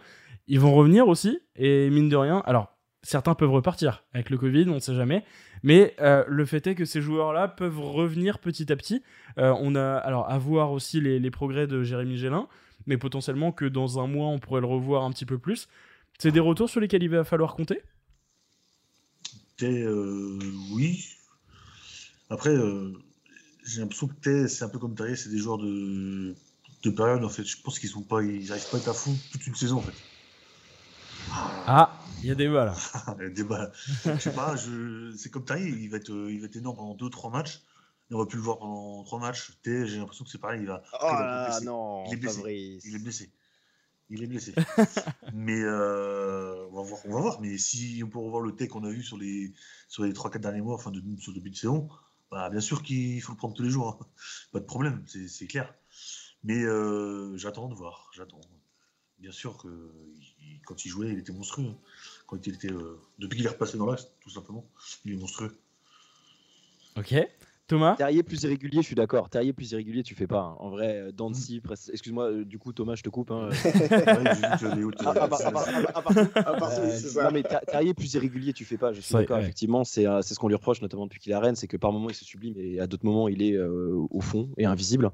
Ils 0.48 0.60
vont 0.60 0.74
revenir 0.74 1.08
aussi, 1.08 1.40
et 1.56 1.90
mine 1.90 2.10
de 2.10 2.16
rien, 2.16 2.42
alors 2.46 2.76
certains 3.04 3.36
peuvent 3.36 3.52
repartir 3.52 4.04
avec 4.14 4.30
le 4.30 4.38
Covid, 4.38 4.66
on 4.68 4.76
ne 4.76 4.80
sait 4.80 4.96
jamais. 4.96 5.24
Mais 5.62 5.96
le 6.00 6.46
fait 6.46 6.66
est 6.66 6.74
que 6.74 6.86
ces 6.86 7.02
joueurs-là 7.02 7.48
peuvent 7.48 7.80
revenir 7.80 8.40
petit 8.40 8.72
à 8.72 8.76
petit. 8.76 9.04
on 9.38 9.76
a 9.76 9.98
alors 9.98 10.28
à 10.28 10.40
voir 10.40 10.72
aussi 10.72 11.00
les, 11.00 11.20
les, 11.20 11.30
progrès 11.30 11.68
de 11.68 11.84
Jérémy 11.84 12.18
Gélin, 12.18 12.48
mais 12.88 12.98
potentiellement 12.98 13.52
que 13.52 13.66
dans 13.66 14.00
un 14.00 14.08
mois 14.08 14.28
on 14.28 14.40
pourrait 14.40 14.62
le 14.62 14.68
revoir 14.68 15.04
un 15.04 15.12
petit 15.12 15.26
peu 15.26 15.38
plus. 15.38 15.68
C'est 16.20 16.32
des 16.32 16.42
retours 16.42 16.70
sur 16.70 16.82
lesquels 16.82 17.02
il 17.02 17.10
va 17.10 17.24
falloir 17.24 17.56
compter? 17.56 17.82
Euh, 19.64 20.40
Oui. 20.74 21.06
Après, 22.30 22.50
euh, 22.50 22.94
j'ai 23.66 23.82
l'impression 23.82 24.08
que 24.08 24.48
c'est 24.48 24.64
un 24.64 24.70
peu 24.70 24.80
comme 24.80 24.96
Terrier, 24.96 25.16
c'est 25.16 25.30
des 25.30 25.38
joueurs 25.40 25.58
de, 25.58 26.36
de 26.84 26.90
période 26.92 27.24
en 27.24 27.30
fait. 27.30 27.44
Je 27.44 27.60
pense 27.62 27.80
qu'ils 27.80 27.90
sont 27.90 28.04
pas, 28.04 28.22
ils 28.22 28.50
n'arrivent 28.50 28.70
pas 28.70 28.78
à 28.78 28.80
être 28.82 28.88
à 28.90 28.94
fond 28.94 29.18
toute 29.32 29.48
une 29.48 29.56
saison 29.56 29.78
en 29.78 29.82
fait. 29.82 29.94
Ah, 31.32 31.98
il 32.22 32.28
y 32.28 32.32
a 32.32 32.36
des 32.36 32.50
balles. 32.50 32.74
il 33.20 33.24
y 33.24 33.26
a 33.26 33.30
des 33.30 33.44
balles. 33.44 33.72
je 34.06 34.18
sais 34.18 34.34
pas, 34.34 34.56
c'est 35.18 35.32
comme 35.32 35.46
Terrier, 35.46 35.70
il 35.70 35.90
va 35.90 35.98
être, 35.98 36.12
il 36.30 36.40
va 36.40 36.46
être 36.46 36.56
énorme 36.58 36.76
pendant 36.78 36.96
2-3 36.96 37.32
matchs. 37.32 37.62
On 38.12 38.16
aurait 38.16 38.28
pu 38.28 38.36
le 38.36 38.42
voir 38.42 38.58
pendant 38.60 39.04
3 39.04 39.20
matchs. 39.20 39.52
J'ai 39.64 39.98
l'impression 39.98 40.26
que 40.26 40.32
c'est 40.32 40.38
pareil. 40.40 40.62
Il 40.62 40.68
va, 40.68 40.84
oh 41.02 41.64
non, 41.64 42.04
il 42.08 42.14
est 42.14 42.18
blessé. 42.18 42.80
Il 42.84 42.96
est 42.96 43.00
blessé. 43.00 43.32
Il 44.10 44.24
est 44.24 44.28
blessé. 44.28 44.54
mais 45.34 45.62
euh, 45.62 46.68
on, 46.72 46.76
va 46.76 46.82
voir, 46.82 47.02
on 47.06 47.14
va 47.14 47.22
voir. 47.22 47.42
Mais 47.42 47.58
si 47.58 48.02
on 48.04 48.10
peut 48.10 48.20
revoir 48.20 48.42
le 48.42 48.56
thé 48.56 48.68
qu'on 48.68 48.84
a 48.84 48.90
vu 48.90 49.04
sur 49.04 49.18
les, 49.18 49.54
sur 49.88 50.04
les 50.04 50.14
3-4 50.14 50.40
derniers 50.40 50.62
mois, 50.62 50.76
enfin 50.76 50.92
de, 50.92 51.02
sur 51.20 51.32
le 51.32 51.36
début 51.36 51.52
de 51.52 51.56
saison, 51.56 51.88
bah, 52.32 52.50
bien 52.50 52.60
sûr 52.60 52.82
qu'il 52.84 53.22
faut 53.22 53.34
le 53.34 53.38
prendre 53.38 53.54
tous 53.54 53.64
les 53.64 53.70
jours. 53.70 54.00
Hein. 54.02 54.06
Pas 54.52 54.60
de 54.60 54.66
problème, 54.66 55.04
c'est 55.08 55.48
clair. 55.48 55.74
Mais 56.44 56.64
euh, 56.64 57.38
j'attends 57.38 57.70
de 57.70 57.76
voir. 57.76 58.10
J'attends. 58.16 58.42
Bien 59.20 59.32
sûr 59.32 59.58
que 59.58 59.94
quand 60.66 60.86
il 60.86 60.90
jouait, 60.90 61.12
il 61.12 61.20
était 61.20 61.34
monstrueux. 61.34 61.68
Hein. 61.68 61.78
Quand 62.26 62.48
il 62.48 62.56
était, 62.56 62.72
euh, 62.72 63.00
depuis 63.20 63.38
qu'il 63.38 63.46
est 63.46 63.50
repassé 63.50 63.78
dans 63.78 63.86
l'axe, 63.86 64.08
tout 64.22 64.30
simplement, 64.30 64.66
il 65.06 65.14
est 65.14 65.18
monstrueux. 65.18 65.60
Ok. 66.96 67.16
Thomas 67.70 67.96
Terrier 67.96 68.24
plus 68.24 68.42
irrégulier, 68.44 68.82
je 68.82 68.88
suis 68.88 68.96
d'accord. 68.96 69.30
Terrier 69.30 69.54
plus 69.54 69.72
irrégulier, 69.72 70.02
tu 70.02 70.16
fais 70.16 70.26
pas. 70.26 70.40
Hein. 70.42 70.56
En 70.58 70.72
vrai, 70.72 70.98
euh, 70.98 71.12
Dancy, 71.12 71.62
excuse-moi, 71.94 72.32
euh, 72.32 72.44
du 72.44 72.58
coup, 72.58 72.74
Thomas, 72.74 72.96
je 72.96 73.04
te 73.04 73.10
coupe. 73.10 73.30
Hein. 73.30 73.50
Non, 77.16 77.30
mais 77.32 77.44
Terrier 77.44 77.94
plus 77.94 78.12
irrégulier, 78.16 78.54
tu 78.54 78.66
fais 78.66 78.78
pas. 78.78 78.92
Je 78.92 79.02
suis 79.02 79.14
d'accord, 79.14 79.38
effectivement. 79.38 79.82
Euh, 79.82 80.22
c'est 80.24 80.34
ce 80.34 80.40
qu'on 80.40 80.48
lui 80.48 80.56
reproche, 80.56 80.82
notamment 80.82 81.06
depuis 81.06 81.20
qu'il 81.20 81.32
est 81.32 81.36
à 81.36 81.40
Rennes, 81.40 81.56
c'est 81.56 81.68
que 81.68 81.78
par 81.78 81.92
moments, 81.92 82.10
il 82.10 82.16
se 82.16 82.26
sublime 82.26 82.56
et 82.58 82.80
à 82.80 82.88
d'autres 82.88 83.06
moments, 83.06 83.28
il 83.28 83.44
est 83.44 83.58
au 83.60 84.20
fond 84.20 84.50
et 84.58 84.66
invisible. 84.66 85.12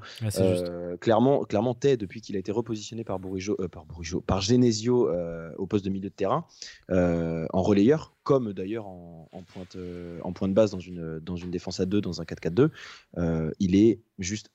clairement, 1.01 1.43
clairement, 1.43 1.73
Tay, 1.73 1.97
depuis 1.97 2.21
qu'il 2.21 2.37
a 2.37 2.39
été 2.39 2.53
repositionné 2.53 3.03
par 3.03 3.19
Bourigeau, 3.19 3.57
par, 3.69 3.85
Bourigeau, 3.85 4.21
par 4.21 4.39
Genesio 4.39 5.09
au 5.57 5.67
poste 5.67 5.83
de 5.83 5.89
milieu 5.89 6.09
de 6.09 6.15
terrain, 6.15 6.45
en 6.89 7.61
relayeur, 7.61 8.14
comme 8.25 8.53
d'ailleurs 8.53 8.87
en, 8.87 9.43
pointe, 9.53 9.75
euh, 9.77 10.19
en 10.23 10.31
de 10.31 10.53
base 10.53 10.71
dans 10.71 10.79
une, 10.79 11.19
dans 11.19 11.35
une 11.37 11.51
défense 11.51 11.79
à 11.79 11.85
2, 11.85 12.01
dans 12.01 12.21
un 12.21 12.25
4-4-2, 12.25 12.69
euh, 13.17 13.51
il 13.59 13.75
est 13.75 14.01
juste 14.19 14.49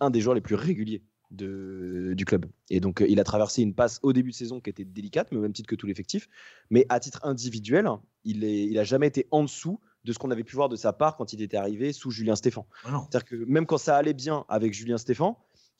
un 0.00 0.10
des 0.10 0.20
joueurs 0.20 0.36
les 0.36 0.40
plus 0.40 0.54
réguliers 0.54 1.02
de, 1.32 2.14
du 2.16 2.24
club. 2.24 2.46
Et 2.70 2.78
donc, 2.78 3.02
euh, 3.02 3.06
il 3.08 3.18
a 3.18 3.24
traversé 3.24 3.62
une 3.62 3.74
passe 3.74 3.98
au 4.04 4.12
début 4.12 4.30
de 4.30 4.36
saison 4.36 4.60
qui 4.60 4.70
était 4.70 4.84
délicate, 4.84 5.32
mais 5.32 5.38
au 5.38 5.40
même 5.40 5.52
titre 5.52 5.68
que 5.68 5.74
tout 5.74 5.88
l'effectif. 5.88 6.28
Mais 6.70 6.86
à 6.88 7.00
titre 7.00 7.18
individuel, 7.24 7.88
il 8.22 8.40
n'a 8.40 8.46
il 8.46 8.78
a 8.78 8.84
jamais 8.84 9.08
été 9.08 9.26
en 9.32 9.42
dessous 9.42 9.80
de 10.04 10.12
ce 10.12 10.18
qu'on 10.20 10.30
avait 10.30 10.44
pu 10.44 10.54
voir 10.54 10.68
de 10.68 10.76
sa 10.76 10.92
part 10.92 11.16
quand 11.16 11.32
il 11.32 11.42
était 11.42 11.56
arrivé 11.56 11.92
sous 11.92 12.12
Julien 12.12 12.36
Stéphan. 12.36 12.68
Ah 12.84 13.04
C'est-à-dire 13.10 13.24
que 13.24 13.36
même 13.46 13.66
quand 13.66 13.78
ça 13.78 13.96
allait 13.96 14.14
bien 14.14 14.44
avec 14.48 14.74
Julien 14.74 14.98
Stéphan, 14.98 15.38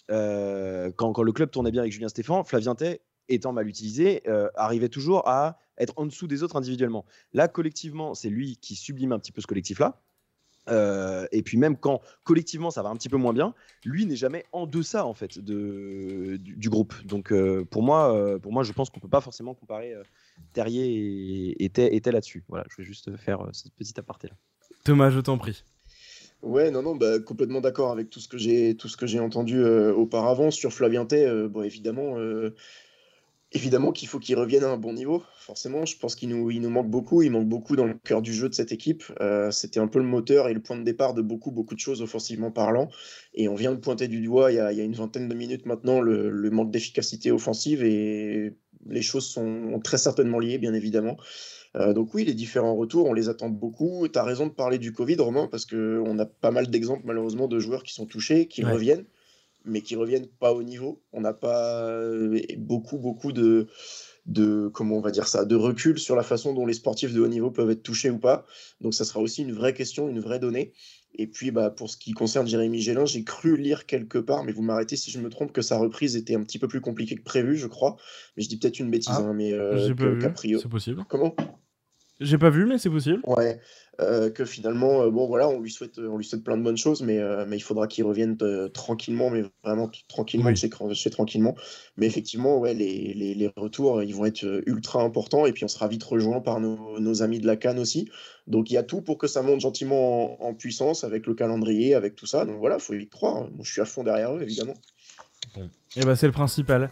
quand, 0.09 1.13
quand, 1.13 1.23
le 1.23 1.33
club 1.33 1.51
tournait 1.53 1.71
bien 1.71 1.83
avec 1.83 1.93
Julien 1.93 2.09
Stéphan, 2.09 2.43
Flavien 2.43 2.75
Tay, 2.75 3.01
étant 3.29 3.53
mal 3.53 3.69
utilisé, 3.69 4.23
arrivait 4.55 4.89
toujours 4.89 5.29
à 5.29 5.59
être 5.79 5.95
en 5.97 6.07
dessous 6.07 6.27
des 6.27 6.43
autres 6.43 6.57
individuellement. 6.57 7.05
Là, 7.33 7.49
collectivement, 7.49 8.15
c'est 8.15 8.31
lui 8.31 8.57
qui 8.57 8.77
sublime 8.77 9.13
un 9.13 9.19
petit 9.19 9.33
peu 9.33 9.41
ce 9.41 9.47
collectif-là. 9.47 10.01
Euh, 10.71 11.27
et 11.31 11.43
puis 11.43 11.59
même 11.59 11.77
quand 11.77 12.01
collectivement 12.23 12.71
ça 12.71 12.83
va 12.83 12.89
un 12.89 12.97
petit 12.97 13.11
peu 13.11 13.19
moins 13.19 13.35
bien, 13.35 13.55
lui 13.85 14.07
n'est 14.07 14.17
jamais 14.17 14.45
en 14.53 14.67
deçà 14.67 15.05
en 15.05 15.13
fait 15.13 15.39
de, 15.39 16.39
du, 16.39 16.71
groupe. 16.71 16.95
Donc 17.05 17.33
euh, 17.33 17.65
pour 17.65 17.83
moi, 17.83 18.15
euh, 18.15 18.39
pour 18.39 18.53
moi, 18.53 18.63
je 18.63 18.73
pense 18.73 18.91
qu'on 18.91 19.01
peut 19.01 19.09
pas 19.09 19.21
forcément 19.21 19.55
comparer 19.55 19.95
Terrier 20.53 21.55
et, 21.59 21.65
et 21.65 22.11
là-dessus. 22.11 22.45
Voilà, 22.49 22.65
je 22.71 22.77
vais 22.79 22.85
juste 22.85 23.15
faire 23.17 23.47
cette 23.53 23.75
petite 23.75 23.99
aparté 23.99 24.29
là. 24.29 24.35
Thomas, 24.85 25.11
je 25.11 25.21
t'en 25.21 25.39
prie. 25.39 25.65
Ouais, 26.43 26.71
non, 26.71 26.83
non, 26.83 26.95
bah, 26.95 27.19
complètement 27.21 27.63
d'accord 27.63 27.91
avec 27.91 28.11
tout 28.11 28.21
ce 28.21 28.29
que 28.29 28.37
j'ai, 28.37 28.77
tout 28.77 28.89
ce 28.89 28.99
que 28.99 29.07
j'ai 29.07 29.19
entendu 29.19 29.65
auparavant 29.65 30.51
sur 30.51 30.73
Flavien 30.73 31.07
Tay. 31.07 31.27
bon, 31.49 31.63
évidemment, 31.63 32.17
Évidemment 33.57 33.93
qu'il 33.93 34.09
faut 34.09 34.19
qu'il 34.19 34.37
revienne 34.37 34.65
à 34.65 34.71
un 34.71 34.77
bon 34.77 34.93
niveau, 34.93 35.23
forcément. 35.39 35.85
Je 35.85 35.97
pense 35.97 36.17
qu'il 36.17 36.29
nous, 36.29 36.51
il 36.51 36.61
nous 36.61 36.71
manque 36.71 36.91
beaucoup. 36.91 37.23
Il 37.23 37.31
manque 37.31 37.49
beaucoup 37.49 37.77
dans 37.77 37.85
le 37.87 37.95
cœur 37.95 38.21
du 38.21 38.35
jeu 38.35 38.49
de 38.49 38.55
cette 38.55 38.73
équipe. 38.73 39.05
Euh, 39.21 39.53
c'était 39.53 39.79
un 39.79 39.87
peu 39.87 40.01
le 40.01 40.05
moteur 40.05 40.49
et 40.49 40.55
le 40.55 40.61
point 40.61 40.77
de 40.77 40.83
départ 40.83 41.15
de 41.15 41.23
beaucoup, 41.23 41.53
beaucoup 41.53 41.77
de 41.77 41.81
choses 41.81 42.03
offensivement 42.03 42.51
parlant. 42.51 42.89
Et 43.33 43.49
on 43.49 43.55
vient 43.55 43.71
de 43.71 43.79
pointer 43.79 44.09
du 44.09 44.21
doigt 44.21 44.51
il 44.51 44.57
y 44.57 44.59
a, 44.59 44.73
il 44.73 44.79
y 44.79 44.81
a 44.81 44.85
une 44.85 44.95
vingtaine 44.95 45.29
de 45.29 45.35
minutes 45.35 45.67
maintenant 45.67 46.01
le, 46.01 46.31
le 46.31 46.51
manque 46.51 46.73
d'efficacité 46.73 47.31
offensive 47.31 47.85
et 47.85 48.55
les 48.87 49.03
choses 49.03 49.27
sont 49.27 49.81
très 49.83 49.99
certainement 49.99 50.41
liées, 50.41 50.59
bien 50.59 50.75
évidemment. 50.75 51.17
Euh, 51.77 51.93
donc 51.93 52.13
oui, 52.15 52.25
les 52.25 52.35
différents 52.35 52.75
retours, 52.75 53.07
on 53.07 53.13
les 53.13 53.29
attend 53.29 53.49
beaucoup. 53.49 54.09
Tu 54.09 54.19
as 54.19 54.25
raison 54.25 54.47
de 54.47 54.53
parler 54.53 54.79
du 54.79 54.93
Covid, 54.93 55.17
Romain, 55.17 55.49
parce 55.49 55.65
qu'on 55.65 56.19
a 56.19 56.27
pas 56.27 56.51
mal 56.51 56.69
d'exemples 56.69 57.03
malheureusement 57.05 57.49
de 57.49 57.59
joueurs 57.59 57.83
qui 57.83 57.95
sont 57.95 58.07
touchés, 58.07 58.47
qui 58.47 58.65
reviennent 58.65 59.05
mais 59.65 59.81
qui 59.81 59.97
reviennent 59.97 60.27
pas 60.27 60.53
au 60.53 60.63
niveau. 60.63 61.03
On 61.13 61.21
n'a 61.21 61.33
pas 61.33 61.89
euh, 61.89 62.41
beaucoup, 62.59 62.99
beaucoup 62.99 63.33
de, 63.33 63.67
de, 64.27 64.69
comment 64.69 64.97
on 64.97 65.01
va 65.01 65.11
dire 65.11 65.29
ça, 65.29 65.45
de 65.45 65.57
recul 65.57 65.99
sur 65.99 66.17
la 66.17 66.23
façon 66.23 66.53
dont 66.55 66.67
les 66.67 66.75
sportifs 66.75 67.13
de 67.13 67.21
haut 67.21 67.29
niveau 67.29 67.51
peuvent 67.51 67.71
être 67.71 67.83
touchés 67.83 68.11
ou 68.11 68.19
pas. 68.19 68.47
Donc 68.81 68.95
ça 68.95 69.05
sera 69.05 69.21
aussi 69.21 69.43
une 69.43 69.53
vraie 69.53 69.75
question, 69.75 70.09
une 70.09 70.21
vraie 70.21 70.39
donnée. 70.39 70.73
Et 71.17 71.27
puis 71.27 71.51
bah, 71.51 71.71
pour 71.71 71.91
ce 71.91 71.97
qui 71.97 72.13
concerne 72.13 72.47
Jérémy 72.47 72.81
Gélin, 72.81 73.05
j'ai 73.05 73.23
cru 73.23 73.57
lire 73.57 73.87
quelque 73.87 74.19
part, 74.19 74.45
mais 74.45 74.53
vous 74.53 74.63
m'arrêtez 74.63 74.97
si 74.97 75.11
je 75.11 75.21
me 75.21 75.29
trompe, 75.29 75.53
que 75.53 75.63
sa 75.63 75.79
reprise 75.79 76.17
était 76.17 76.35
un 76.35 76.43
petit 76.43 76.59
peu 76.59 76.69
plus 76.69 76.81
compliquée 76.81 77.15
que 77.15 77.23
prévu, 77.23 77.57
je 77.57 77.67
crois. 77.67 77.97
Mais 78.37 78.43
je 78.43 78.49
dis 78.49 78.59
peut-être 78.59 78.81
une 78.81 78.91
bêtise, 78.91 79.15
ah, 79.17 79.23
hein, 79.23 79.35
mais 79.35 79.53
euh, 79.53 79.95
C'est 80.59 80.69
possible. 80.69 81.05
Comment? 81.09 81.35
J'ai 82.21 82.39
pas 82.39 82.51
vu, 82.51 82.65
mais 82.65 82.79
c'est 82.79 82.91
possible. 82.91 83.21
Ouais, 83.27 83.61
euh, 84.01 84.31
que 84.31 84.45
finalement, 84.45 85.03
euh, 85.03 85.11
bon 85.11 85.27
voilà, 85.27 85.49
on 85.49 85.61
lui 85.61 85.71
souhaite, 85.71 85.99
on 85.99 86.17
lui 86.17 86.25
souhaite 86.25 86.43
plein 86.45 86.57
de 86.57 86.63
bonnes 86.63 86.77
choses, 86.77 87.03
mais, 87.03 87.19
euh, 87.19 87.45
mais 87.49 87.57
il 87.57 87.61
faudra 87.63 87.87
qu'il 87.87 88.05
revienne 88.05 88.37
euh, 88.43 88.69
tranquillement, 88.69 89.31
mais 89.31 89.45
vraiment 89.63 89.91
tranquillement, 90.09 90.51
Oui. 90.51 90.57
chez, 90.57 90.71
chez 90.95 91.11
tranquillement. 91.11 91.55
Mais 91.97 92.07
effectivement, 92.07 92.59
ouais, 92.59 92.75
les, 92.75 93.15
les, 93.15 93.35
les 93.35 93.51
retours, 93.57 94.03
ils 94.03 94.15
vont 94.15 94.25
être 94.25 94.45
euh, 94.45 94.63
ultra 94.67 95.03
importants, 95.03 95.47
et 95.47 95.53
puis 95.53 95.65
on 95.65 95.69
sera 95.69 95.89
vite 95.89 96.05
rejoint 96.05 96.41
par 96.41 96.61
nos, 96.61 96.99
nos 96.99 97.23
amis 97.23 97.39
de 97.41 97.47
la 97.47 97.57
Cannes 97.57 97.79
aussi. 97.79 98.09
Donc 98.47 98.71
il 98.71 98.75
y 98.75 98.79
a 98.79 98.83
tout 98.83 99.01
pour 99.01 99.19
que 99.19 99.27
ça 99.27 99.43
monte 99.43 99.61
gentiment 99.61 100.43
en, 100.43 100.49
en 100.49 100.55
puissance 100.55 101.05
avec 101.05 101.27
le 101.27 101.35
calendrier, 101.35 101.95
avec 101.95 102.15
tout 102.15 102.27
ça. 102.27 102.45
Donc 102.45 102.59
voilà, 102.59 102.79
faut 102.79 102.95
y 102.95 103.09
croire. 103.09 103.43
Moi, 103.51 103.63
je 103.63 103.73
suis 103.73 103.81
à 103.81 103.85
fond 103.85 104.03
derrière 104.05 104.35
eux, 104.35 104.43
évidemment. 104.43 104.75
Et 105.97 106.05
bah 106.05 106.17
c'est 106.17 106.27
le 106.27 106.33
principal. 106.33 106.91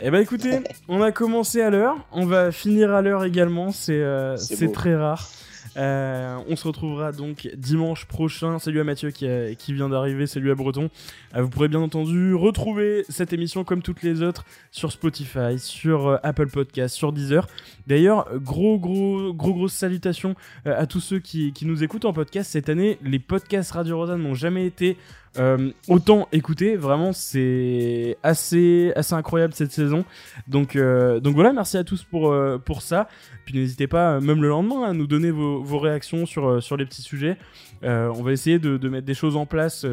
Et 0.00 0.10
bah 0.10 0.20
écoutez, 0.20 0.60
on 0.88 1.00
a 1.00 1.12
commencé 1.12 1.62
à 1.62 1.70
l'heure, 1.70 2.06
on 2.12 2.26
va 2.26 2.52
finir 2.52 2.92
à 2.92 3.00
l'heure 3.00 3.24
également, 3.24 3.72
c'est 3.72 4.00
euh, 4.00 4.36
très 4.72 4.94
rare. 4.94 5.30
Euh, 5.76 6.38
on 6.48 6.56
se 6.56 6.66
retrouvera 6.66 7.12
donc 7.12 7.48
dimanche 7.56 8.06
prochain. 8.06 8.58
Salut 8.58 8.80
à 8.80 8.84
Mathieu 8.84 9.10
qui, 9.10 9.26
qui 9.58 9.72
vient 9.72 9.88
d'arriver, 9.88 10.26
salut 10.26 10.50
à 10.50 10.54
Breton. 10.54 10.90
Euh, 11.34 11.42
vous 11.42 11.48
pourrez 11.48 11.68
bien 11.68 11.80
entendu 11.80 12.34
retrouver 12.34 13.04
cette 13.08 13.32
émission 13.32 13.64
comme 13.64 13.82
toutes 13.82 14.02
les 14.02 14.22
autres 14.22 14.44
sur 14.70 14.92
Spotify, 14.92 15.58
sur 15.58 16.08
euh, 16.08 16.16
Apple 16.22 16.48
Podcast, 16.48 16.94
sur 16.94 17.12
Deezer. 17.12 17.46
D'ailleurs, 17.86 18.28
gros 18.38 18.78
gros 18.78 19.32
gros 19.32 19.54
grosses 19.54 19.74
salutations 19.74 20.34
euh, 20.66 20.80
à 20.80 20.86
tous 20.86 21.00
ceux 21.00 21.18
qui, 21.18 21.52
qui 21.52 21.66
nous 21.66 21.82
écoutent 21.82 22.04
en 22.04 22.12
podcast 22.12 22.50
cette 22.50 22.68
année. 22.68 22.98
Les 23.02 23.18
podcasts 23.18 23.72
Radio 23.72 23.98
Rosanne 23.98 24.22
n'ont 24.22 24.34
jamais 24.34 24.66
été 24.66 24.96
euh, 25.38 25.70
autant 25.88 26.28
écoutés. 26.32 26.76
Vraiment, 26.76 27.12
c'est 27.12 28.16
assez 28.22 28.92
assez 28.96 29.14
incroyable 29.14 29.54
cette 29.54 29.72
saison. 29.72 30.04
Donc 30.46 30.76
euh, 30.76 31.20
donc 31.20 31.34
voilà, 31.34 31.52
merci 31.52 31.76
à 31.78 31.84
tous 31.84 32.04
pour 32.04 32.32
euh, 32.32 32.58
pour 32.58 32.82
ça. 32.82 33.08
Puis 33.44 33.58
n'hésitez 33.58 33.86
pas, 33.86 34.20
même 34.20 34.42
le 34.42 34.48
lendemain, 34.48 34.82
à 34.84 34.92
nous 34.92 35.06
donner 35.06 35.30
vos, 35.30 35.78
réactions 35.78 36.26
sur, 36.26 36.62
sur 36.62 36.76
les 36.76 36.84
petits 36.84 37.02
sujets. 37.02 37.36
On 37.82 38.22
va 38.22 38.32
essayer 38.32 38.60
de, 38.60 38.76
de 38.76 38.88
mettre 38.88 39.06
des 39.06 39.14
choses 39.14 39.36
en 39.36 39.46
place 39.46 39.84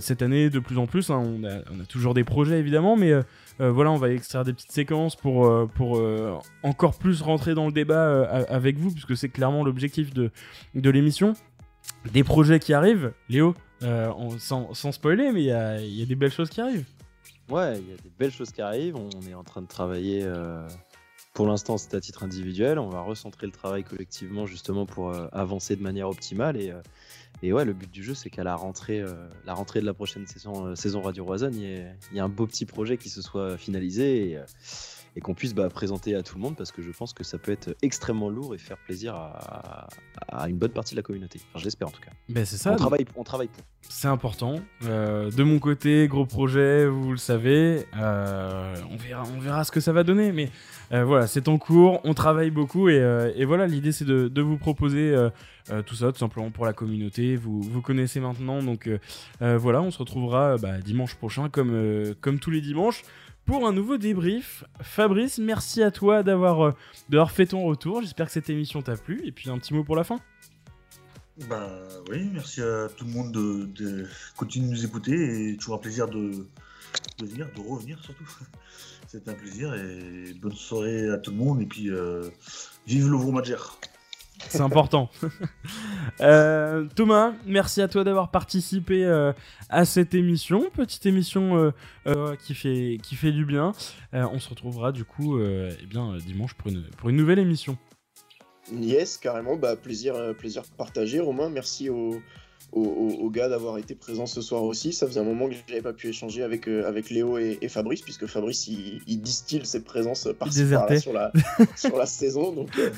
cette 0.00 0.20
année 0.20 0.50
de 0.50 0.58
plus 0.58 0.76
en 0.76 0.86
plus. 0.86 1.08
hein. 1.10 1.22
On, 1.24 1.44
a, 1.44 1.60
on 1.74 1.80
a 1.80 1.86
toujours 1.88 2.12
des 2.12 2.24
projets 2.24 2.58
évidemment, 2.58 2.96
mais 2.96 3.12
voilà, 3.58 3.90
on 3.90 3.96
va 3.96 4.10
extraire 4.10 4.44
des 4.44 4.52
petites 4.52 4.72
séquences 4.72 5.16
pour, 5.16 5.50
pour 5.74 6.02
encore 6.62 6.98
plus 6.98 7.22
rentrer 7.22 7.54
dans 7.54 7.64
le 7.66 7.72
débat 7.72 8.22
avec 8.50 8.76
vous, 8.76 8.90
puisque 8.90 9.16
c'est 9.16 9.30
clairement 9.30 9.64
l'objectif 9.64 10.12
de, 10.12 10.30
de 10.74 10.90
l'émission. 10.90 11.32
Des 12.12 12.24
projets 12.24 12.58
qui 12.58 12.74
arrivent, 12.74 13.12
Léo, 13.30 13.54
euh, 13.82 14.12
on- 14.16 14.38
sans, 14.38 14.72
spoiler, 14.92 15.32
mais 15.32 15.42
il 15.42 15.46
y 15.46 16.02
a, 16.02 16.06
des 16.06 16.14
belles 16.14 16.32
choses 16.32 16.50
qui 16.50 16.60
arrivent. 16.60 16.86
Ouais, 17.48 17.78
il 17.78 17.90
y 17.90 17.92
a 17.92 17.96
des 17.96 18.12
belles 18.18 18.30
choses 18.32 18.50
qui 18.50 18.62
arrivent. 18.62 18.96
On 18.96 19.10
est 19.28 19.34
en 19.34 19.44
train 19.44 19.62
de 19.62 19.66
travailler. 19.66 20.22
euh, 20.24 20.66
Pour 21.34 21.46
l'instant, 21.46 21.76
c'est 21.76 21.94
à 21.94 22.00
titre 22.00 22.22
individuel. 22.22 22.78
On 22.78 22.88
va 22.88 23.00
recentrer 23.00 23.46
le 23.46 23.52
travail 23.52 23.84
collectivement 23.84 24.46
justement 24.46 24.86
pour 24.86 25.10
euh, 25.10 25.26
avancer 25.32 25.76
de 25.76 25.82
manière 25.82 26.08
optimale. 26.08 26.56
Et, 27.42 27.52
ouais, 27.52 27.64
le 27.64 27.72
but 27.74 27.90
du 27.90 28.02
jeu, 28.02 28.14
c'est 28.14 28.30
qu'à 28.30 28.44
la 28.44 28.54
rentrée, 28.56 29.00
de 29.02 29.84
la 29.84 29.94
prochaine 29.94 30.26
saison, 30.26 31.02
Radio 31.02 31.24
Roisanne, 31.24 31.54
il 31.54 32.16
y, 32.16 32.20
a 32.20 32.24
un 32.24 32.28
beau 32.28 32.46
petit 32.46 32.64
projet 32.64 32.96
qui 32.96 33.10
se 33.10 33.20
soit 33.20 33.58
finalisé 33.58 34.38
et 35.16 35.20
qu'on 35.20 35.34
puisse 35.34 35.54
bah, 35.54 35.68
présenter 35.68 36.14
à 36.14 36.22
tout 36.22 36.36
le 36.36 36.40
monde 36.42 36.56
parce 36.56 36.72
que 36.72 36.82
je 36.82 36.90
pense 36.90 37.12
que 37.12 37.22
ça 37.24 37.38
peut 37.38 37.52
être 37.52 37.76
extrêmement 37.82 38.28
lourd 38.28 38.54
et 38.54 38.58
faire 38.58 38.78
plaisir 38.78 39.14
à, 39.14 39.86
à 40.28 40.48
une 40.48 40.56
bonne 40.56 40.72
partie 40.72 40.94
de 40.94 40.98
la 40.98 41.02
communauté. 41.02 41.40
Enfin, 41.50 41.62
j'espère 41.62 41.88
en 41.88 41.92
tout 41.92 42.00
cas. 42.00 42.10
Ben 42.28 42.44
c'est 42.44 42.56
ça. 42.56 42.70
on, 42.70 42.72
donc- 42.72 42.80
travaille, 42.80 43.06
on 43.16 43.24
travaille 43.24 43.48
pour. 43.48 43.62
C'est 43.82 44.08
important. 44.08 44.60
Euh, 44.84 45.30
de 45.30 45.42
mon 45.42 45.58
côté, 45.58 46.08
gros 46.08 46.26
projet, 46.26 46.86
vous 46.86 47.10
le 47.12 47.16
savez. 47.18 47.86
Euh, 47.96 48.74
on, 48.90 48.96
verra, 48.96 49.24
on 49.36 49.40
verra 49.40 49.62
ce 49.64 49.70
que 49.70 49.80
ça 49.80 49.92
va 49.92 50.04
donner. 50.04 50.32
Mais 50.32 50.50
euh, 50.92 51.04
voilà, 51.04 51.26
c'est 51.26 51.48
en 51.48 51.58
cours. 51.58 52.00
On 52.04 52.14
travaille 52.14 52.50
beaucoup. 52.50 52.88
Et, 52.88 52.96
et 53.36 53.44
voilà, 53.44 53.66
l'idée, 53.66 53.92
c'est 53.92 54.04
de, 54.06 54.28
de 54.28 54.42
vous 54.42 54.56
proposer 54.58 55.14
tout 55.86 55.94
ça, 55.94 56.12
tout 56.12 56.18
simplement 56.18 56.50
pour 56.50 56.64
la 56.66 56.72
communauté. 56.72 57.36
Vous, 57.36 57.60
vous 57.62 57.82
connaissez 57.82 58.20
maintenant. 58.20 58.62
Donc 58.62 58.88
voilà, 59.40 59.82
on 59.82 59.90
se 59.90 59.98
retrouvera 59.98 60.56
bah, 60.56 60.78
dimanche 60.78 61.14
prochain, 61.16 61.50
comme, 61.50 62.14
comme 62.22 62.38
tous 62.38 62.50
les 62.50 62.62
dimanches, 62.62 63.02
pour 63.46 63.66
un 63.66 63.72
nouveau 63.72 63.96
débrief. 63.96 64.64
Fabrice, 64.80 65.38
merci 65.38 65.82
à 65.82 65.90
toi 65.90 66.22
d'avoir 66.22 66.66
euh, 66.66 66.72
d'avoir 67.08 67.30
fait 67.30 67.46
ton 67.46 67.64
retour. 67.64 68.02
J'espère 68.02 68.26
que 68.26 68.32
cette 68.32 68.50
émission 68.50 68.82
t'a 68.82 68.96
plu. 68.96 69.22
Et 69.26 69.32
puis 69.32 69.50
un 69.50 69.58
petit 69.58 69.74
mot 69.74 69.84
pour 69.84 69.96
la 69.96 70.04
fin. 70.04 70.20
Bah 71.48 71.68
oui, 72.10 72.28
merci 72.32 72.62
à 72.62 72.88
tout 72.96 73.04
le 73.04 73.10
monde 73.10 73.32
de, 73.32 74.06
continuer 74.36 74.68
de 74.68 74.72
nous 74.72 74.84
écouter 74.84 75.50
et 75.50 75.56
toujours 75.56 75.74
un 75.74 75.78
plaisir 75.78 76.06
de, 76.06 76.46
de 77.18 77.26
venir, 77.26 77.48
de 77.56 77.60
revenir 77.60 77.98
surtout. 78.02 78.28
C'est 79.08 79.28
un 79.28 79.34
plaisir 79.34 79.74
et 79.74 80.34
bonne 80.34 80.56
soirée 80.56 81.08
à 81.08 81.18
tout 81.18 81.30
le 81.30 81.36
monde 81.36 81.60
et 81.60 81.66
puis 81.66 81.90
euh, 81.90 82.30
vive 82.86 83.08
le 83.08 83.16
Vromager. 83.16 83.56
C'est 84.48 84.60
important. 84.60 85.10
Euh, 86.20 86.86
Thomas, 86.94 87.32
merci 87.44 87.80
à 87.82 87.88
toi 87.88 88.04
d'avoir 88.04 88.30
participé 88.30 89.04
euh, 89.04 89.32
à 89.68 89.84
cette 89.84 90.14
émission, 90.14 90.70
petite 90.72 91.06
émission 91.06 91.56
euh, 91.56 91.72
euh, 92.06 92.36
qui 92.36 92.54
fait 92.54 92.98
qui 93.02 93.16
fait 93.16 93.32
du 93.32 93.44
bien. 93.44 93.72
Euh, 94.12 94.24
on 94.30 94.38
se 94.38 94.48
retrouvera 94.48 94.92
du 94.92 95.04
coup, 95.04 95.38
euh, 95.38 95.72
eh 95.82 95.86
bien 95.86 96.16
dimanche 96.24 96.54
pour 96.54 96.68
une 96.68 96.84
pour 96.98 97.08
une 97.08 97.16
nouvelle 97.16 97.40
émission. 97.40 97.76
Yes, 98.72 99.18
carrément, 99.18 99.56
bah, 99.56 99.76
plaisir, 99.76 100.14
euh, 100.14 100.32
plaisir 100.32 100.62
partagé. 100.76 101.20
Romain, 101.20 101.48
merci 101.50 101.90
aux 101.90 102.20
au, 102.74 102.82
au- 102.82 103.24
aux 103.24 103.30
gars 103.30 103.48
d'avoir 103.48 103.78
été 103.78 103.94
présents 103.94 104.26
ce 104.26 104.42
soir 104.42 104.62
aussi. 104.64 104.92
Ça 104.92 105.06
faisait 105.06 105.20
un 105.20 105.24
moment 105.24 105.48
que 105.48 105.54
j'avais 105.68 105.80
pas 105.82 105.92
pu 105.92 106.08
échanger 106.08 106.42
avec, 106.42 106.68
euh, 106.68 106.86
avec 106.86 107.08
Léo 107.10 107.38
et, 107.38 107.58
et 107.62 107.68
Fabrice, 107.68 108.02
puisque 108.02 108.26
Fabrice 108.26 108.66
il, 108.68 109.00
il 109.06 109.20
distille 109.22 109.64
ses 109.64 109.82
présences 109.82 110.28
par-là 110.38 110.52
désertait. 110.54 110.98
sur 111.00 111.12
la, 111.12 111.32
sur 111.76 111.96
la 111.96 112.06
saison. 112.06 112.52
Donc, 112.52 112.70
euh, 112.78 112.90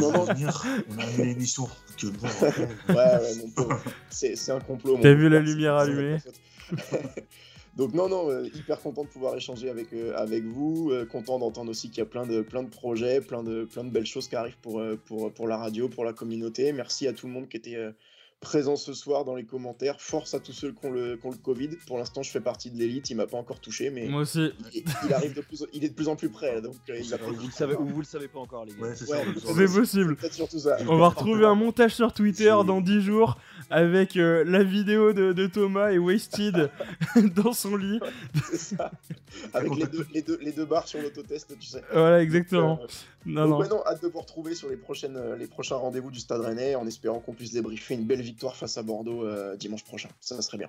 Non, 0.00 0.12
non. 0.12 0.24
on 0.24 0.98
a 0.98 1.04
annulé 1.04 1.24
l'émission. 1.24 1.66
Ouais, 2.02 2.94
ouais, 2.94 3.34
mon 3.42 3.50
pauvre. 3.50 3.80
C'est 4.10 4.36
c'est 4.36 4.52
un 4.52 4.60
complot. 4.60 4.98
T'as 5.00 5.14
vu 5.14 5.28
la 5.28 5.40
lumière 5.40 5.74
allumée. 5.76 6.18
Donc 7.76 7.92
non, 7.92 8.08
non, 8.08 8.30
euh, 8.30 8.46
hyper 8.54 8.80
content 8.80 9.02
de 9.02 9.08
pouvoir 9.08 9.34
échanger 9.36 9.68
avec, 9.68 9.92
euh, 9.92 10.12
avec 10.16 10.44
vous, 10.44 10.90
euh, 10.92 11.04
content 11.04 11.40
d'entendre 11.40 11.70
aussi 11.72 11.88
qu'il 11.88 11.98
y 11.98 12.02
a 12.02 12.06
plein 12.06 12.24
de, 12.24 12.40
plein 12.40 12.62
de 12.62 12.68
projets, 12.68 13.20
plein 13.20 13.42
de, 13.42 13.64
plein 13.64 13.82
de 13.82 13.90
belles 13.90 14.06
choses 14.06 14.28
qui 14.28 14.36
arrivent 14.36 14.58
pour, 14.62 14.78
euh, 14.78 14.96
pour, 15.06 15.32
pour 15.32 15.48
la 15.48 15.56
radio, 15.56 15.88
pour 15.88 16.04
la 16.04 16.12
communauté. 16.12 16.72
Merci 16.72 17.08
à 17.08 17.12
tout 17.12 17.26
le 17.26 17.32
monde 17.32 17.48
qui 17.48 17.56
était 17.56 17.74
euh, 17.74 17.90
présent 18.44 18.76
ce 18.76 18.92
soir 18.92 19.24
dans 19.24 19.34
les 19.34 19.44
commentaires. 19.44 20.00
Force 20.00 20.34
à 20.34 20.38
tous 20.40 20.52
ceux 20.52 20.70
qui 20.72 20.86
ont 20.86 20.92
le, 20.92 21.16
qui 21.16 21.26
ont 21.26 21.30
le 21.32 21.36
Covid. 21.36 21.70
Pour 21.88 21.98
l'instant, 21.98 22.22
je 22.22 22.30
fais 22.30 22.40
partie 22.40 22.70
de 22.70 22.78
l'élite, 22.78 23.10
il 23.10 23.16
m'a 23.16 23.26
pas 23.26 23.36
encore 23.38 23.58
touché, 23.58 23.90
mais 23.90 24.06
Moi 24.06 24.20
aussi. 24.22 24.52
il, 24.72 24.84
il 25.06 25.12
arrive 25.12 25.34
de 25.34 25.40
plus, 25.40 25.64
il 25.72 25.84
est 25.84 25.88
de 25.88 25.94
plus 25.94 26.06
en 26.08 26.14
plus 26.14 26.28
près, 26.28 26.60
donc 26.62 26.76
euh, 26.88 26.96
il 26.98 27.04
Vous 27.04 27.46
le 27.46 27.50
savez 27.52 27.74
ou 27.74 27.84
vous 27.86 27.98
le 28.00 28.06
savez 28.06 28.28
pas 28.28 28.38
encore, 28.38 28.64
les 28.64 28.72
gars. 28.72 28.78
Ouais, 28.82 28.94
c'est 28.94 29.10
Ouais, 29.10 29.66
possible. 29.66 30.16
ça. 30.58 30.76
On 30.88 30.96
va 30.98 31.08
retrouver 31.08 31.44
un 31.46 31.54
montage 31.56 31.94
sur 31.94 32.12
Twitter 32.12 32.54
dans 32.66 32.80
10 32.80 33.00
jours 33.00 33.38
avec 33.70 34.16
euh, 34.16 34.44
la 34.46 34.62
vidéo 34.62 35.12
de, 35.12 35.32
de 35.32 35.46
Thomas 35.46 35.90
et 35.90 35.98
Wasted 35.98 36.70
dans 37.34 37.52
son 37.52 37.76
lit. 37.76 37.98
C'est 38.50 38.76
ça. 38.76 38.90
Avec 39.52 39.74
les 39.74 39.86
deux, 39.86 40.06
les, 40.12 40.22
deux, 40.22 40.38
les 40.42 40.52
deux 40.52 40.64
barres 40.66 40.86
sur 40.86 41.00
l'autotest, 41.00 41.56
tu 41.58 41.66
sais. 41.66 41.82
Voilà, 41.92 42.22
exactement. 42.22 42.78
Euh, 42.82 42.86
Non, 43.26 43.48
Donc 43.48 43.70
non. 43.70 43.82
hâte 43.86 44.02
de 44.02 44.08
vous 44.08 44.20
retrouver 44.20 44.54
sur 44.54 44.68
les, 44.68 44.76
prochaines, 44.76 45.16
euh, 45.16 45.36
les 45.36 45.46
prochains 45.46 45.76
rendez-vous 45.76 46.10
du 46.10 46.20
Stade 46.20 46.40
Rennais 46.42 46.74
en 46.74 46.86
espérant 46.86 47.20
qu'on 47.20 47.32
puisse 47.32 47.52
débriefer 47.52 47.94
une 47.94 48.04
belle 48.04 48.20
victoire 48.20 48.54
face 48.54 48.76
à 48.76 48.82
Bordeaux 48.82 49.24
euh, 49.24 49.56
dimanche 49.56 49.84
prochain. 49.84 50.08
Ça, 50.20 50.36
ça 50.36 50.42
serait 50.42 50.58
bien. 50.58 50.68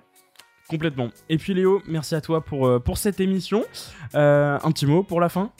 Complètement. 0.68 1.10
Et 1.28 1.38
puis 1.38 1.54
Léo, 1.54 1.80
merci 1.86 2.14
à 2.14 2.20
toi 2.20 2.40
pour, 2.40 2.66
euh, 2.66 2.80
pour 2.80 2.98
cette 2.98 3.20
émission. 3.20 3.64
Euh, 4.14 4.58
un 4.62 4.72
petit 4.72 4.86
mot 4.86 5.02
pour 5.02 5.20
la 5.20 5.28
fin? 5.28 5.52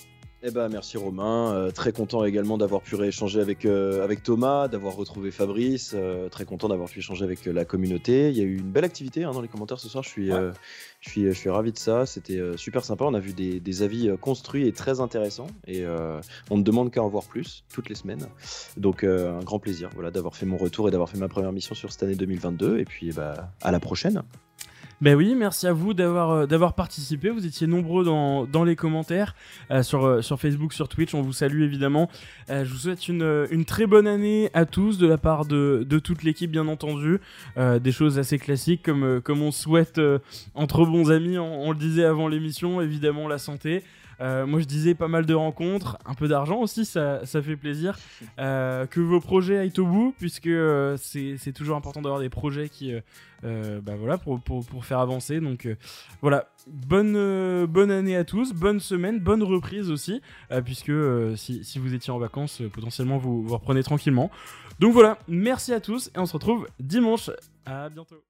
Eh 0.49 0.53
ben 0.53 0.69
merci 0.69 0.97
Romain, 0.97 1.53
Euh, 1.55 1.73
très 1.73 1.91
content 1.91 2.25
également 2.25 2.57
d'avoir 2.57 2.81
pu 2.81 2.95
rééchanger 2.95 3.41
avec, 3.41 3.65
euh, 3.65 4.05
avec 4.05 4.23
Thomas, 4.23 4.69
d'avoir 4.69 4.95
retrouvé 4.95 5.33
Fabrice, 5.33 5.91
euh, 5.93 6.29
très 6.29 6.45
content 6.45 6.69
d'avoir 6.69 6.89
pu 6.89 7.01
échanger 7.01 7.25
avec 7.25 7.47
la 7.47 7.65
communauté. 7.65 8.31
Il 8.31 8.37
y 8.37 8.41
a 8.43 8.45
eu 8.45 8.59
une 8.59 8.71
belle 8.71 8.85
activité 8.85 9.25
hein, 9.25 9.33
dans 9.33 9.41
les 9.41 9.49
commentaires 9.49 9.81
ce 9.81 9.89
soir, 9.89 10.05
je 10.05 10.09
suis, 10.09 10.29
je 10.29 11.11
suis, 11.11 11.27
je 11.27 11.33
suis 11.33 11.51
ravi 11.51 11.73
de 11.73 11.79
ça, 11.79 12.07
c'était 12.07 12.41
super 12.57 12.85
sympa, 12.85 13.05
on 13.07 13.15
a 13.15 13.19
vu 13.19 13.33
des, 13.33 13.59
des 13.59 13.83
avis 13.83 14.09
construits 14.21 14.69
et 14.69 14.73
très 14.73 15.01
intéressants. 15.01 15.49
Et 15.67 15.85
on 16.51 16.57
ne 16.57 16.63
demande 16.63 16.93
qu'à 16.93 17.03
en 17.03 17.09
voir 17.09 17.25
plus 17.25 17.65
toutes 17.73 17.89
les 17.89 17.97
semaines. 17.97 18.29
Donc 18.77 19.03
un 19.03 19.41
grand 19.41 19.59
plaisir 19.59 19.91
voilà, 19.95 20.13
d'avoir 20.13 20.37
fait 20.37 20.47
mon 20.47 20.59
retour 20.59 20.87
et 20.87 20.93
d'avoir 20.93 21.09
fait 21.09 21.19
ma 21.19 21.29
première 21.29 21.53
mission 21.53 21.75
sur 21.75 21.91
cette 21.91 22.05
année 22.05 22.15
2022 22.15 22.79
et 22.79 22.85
puis 22.85 23.11
bah, 23.11 23.51
à 23.63 23.73
la 23.73 23.81
prochaine. 23.81 24.23
Ben 25.03 25.15
oui, 25.15 25.35
merci 25.37 25.67
à 25.67 25.75
vous 25.75 25.93
d'avoir 25.93 26.31
euh, 26.31 26.47
d'avoir 26.47 26.73
participé. 26.73 27.29
Vous 27.29 27.45
étiez 27.45 27.67
nombreux 27.67 28.03
dans, 28.03 28.47
dans 28.47 28.65
les 28.65 28.77
commentaires 28.77 29.35
euh, 29.71 29.83
sur, 29.83 30.07
euh, 30.07 30.23
sur 30.23 30.41
Facebook, 30.41 30.73
sur 30.73 30.89
Twitch. 30.89 31.13
On 31.13 31.21
vous 31.21 31.35
salue 31.35 31.63
évidemment. 31.63 32.09
Je 32.49 32.65
vous 32.65 32.79
souhaite 32.79 33.07
une, 33.09 33.65
très 33.67 33.87
bonne 33.87 34.07
année 34.07 34.51
à 34.55 34.65
tous 34.65 34.97
de 34.97 35.07
la 35.07 35.19
part 35.19 35.45
de, 35.45 35.85
toute 36.03 36.23
l'équipe, 36.23 36.51
bien 36.51 36.69
entendu. 36.69 37.19
Des 37.57 37.93
choses 37.93 38.19
assez 38.19 38.39
classiques 38.39 38.85
comme, 38.85 39.43
on 39.43 39.51
souhaite 39.51 40.01
entre 40.55 40.87
bons 40.87 41.11
amis. 41.11 41.39
On 41.39 41.73
le 41.73 41.79
disait 41.79 42.05
avant 42.05 42.29
l'émission, 42.29 42.81
évidemment 42.81 43.29
la 43.29 43.39
santé. 43.39 43.83
Euh, 44.21 44.47
moi 44.47 44.61
je 44.61 44.65
disais 44.65 44.95
pas 44.95 45.09
mal 45.09 45.27
de 45.27 45.35
rencontres, 45.35 45.99
un 46.07 46.15
peu 46.15 46.29
d'argent 46.29 46.61
aussi, 46.61 46.85
ça, 46.85 47.21
fait 47.25 47.57
plaisir. 47.57 47.99
Euh, 48.39 48.87
que 48.87 49.01
vos 49.01 49.21
projets 49.21 49.59
aillent 49.59 49.73
au 49.79 49.87
bout, 49.87 50.15
puisque 50.19 50.47
euh, 50.47 50.97
c'est 50.97 51.53
toujours 51.53 51.77
important 51.77 52.03
d'avoir 52.03 52.21
des 52.21 52.31
projets 52.31 52.69
qui, 52.69 52.93
bah 53.43 53.97
voilà, 53.99 54.19
pour, 54.19 54.85
faire 54.85 54.99
avancer. 54.99 55.41
Donc 55.41 55.69
voilà, 56.23 56.49
bonne, 56.67 57.67
bonne 57.67 57.91
année 57.91 58.17
à 58.17 58.25
tous, 58.25 58.53
bonne 58.53 58.81
semaine, 58.81 59.21
bonne 59.21 59.43
reprise 59.43 59.91
aussi, 59.91 60.21
puisque 60.65 60.93
si, 61.37 61.65
si, 61.65 61.79
vous 61.79 61.95
étiez 61.95 62.13
en 62.13 62.19
vacances, 62.19 62.63
potentiellement 62.73 63.19
vous, 63.19 63.43
vous 63.43 63.55
reprenez 63.55 63.83
tranquillement. 63.83 64.31
Donc 64.79 64.93
voilà, 64.93 65.19
merci 65.29 65.73
à 65.73 65.81
tous 65.81 66.09
et 66.15 66.19
on 66.19 66.27
se 66.27 66.35
retrouve 66.35 66.69
dimanche. 66.79 67.31
À 67.65 67.89
bientôt. 67.89 68.23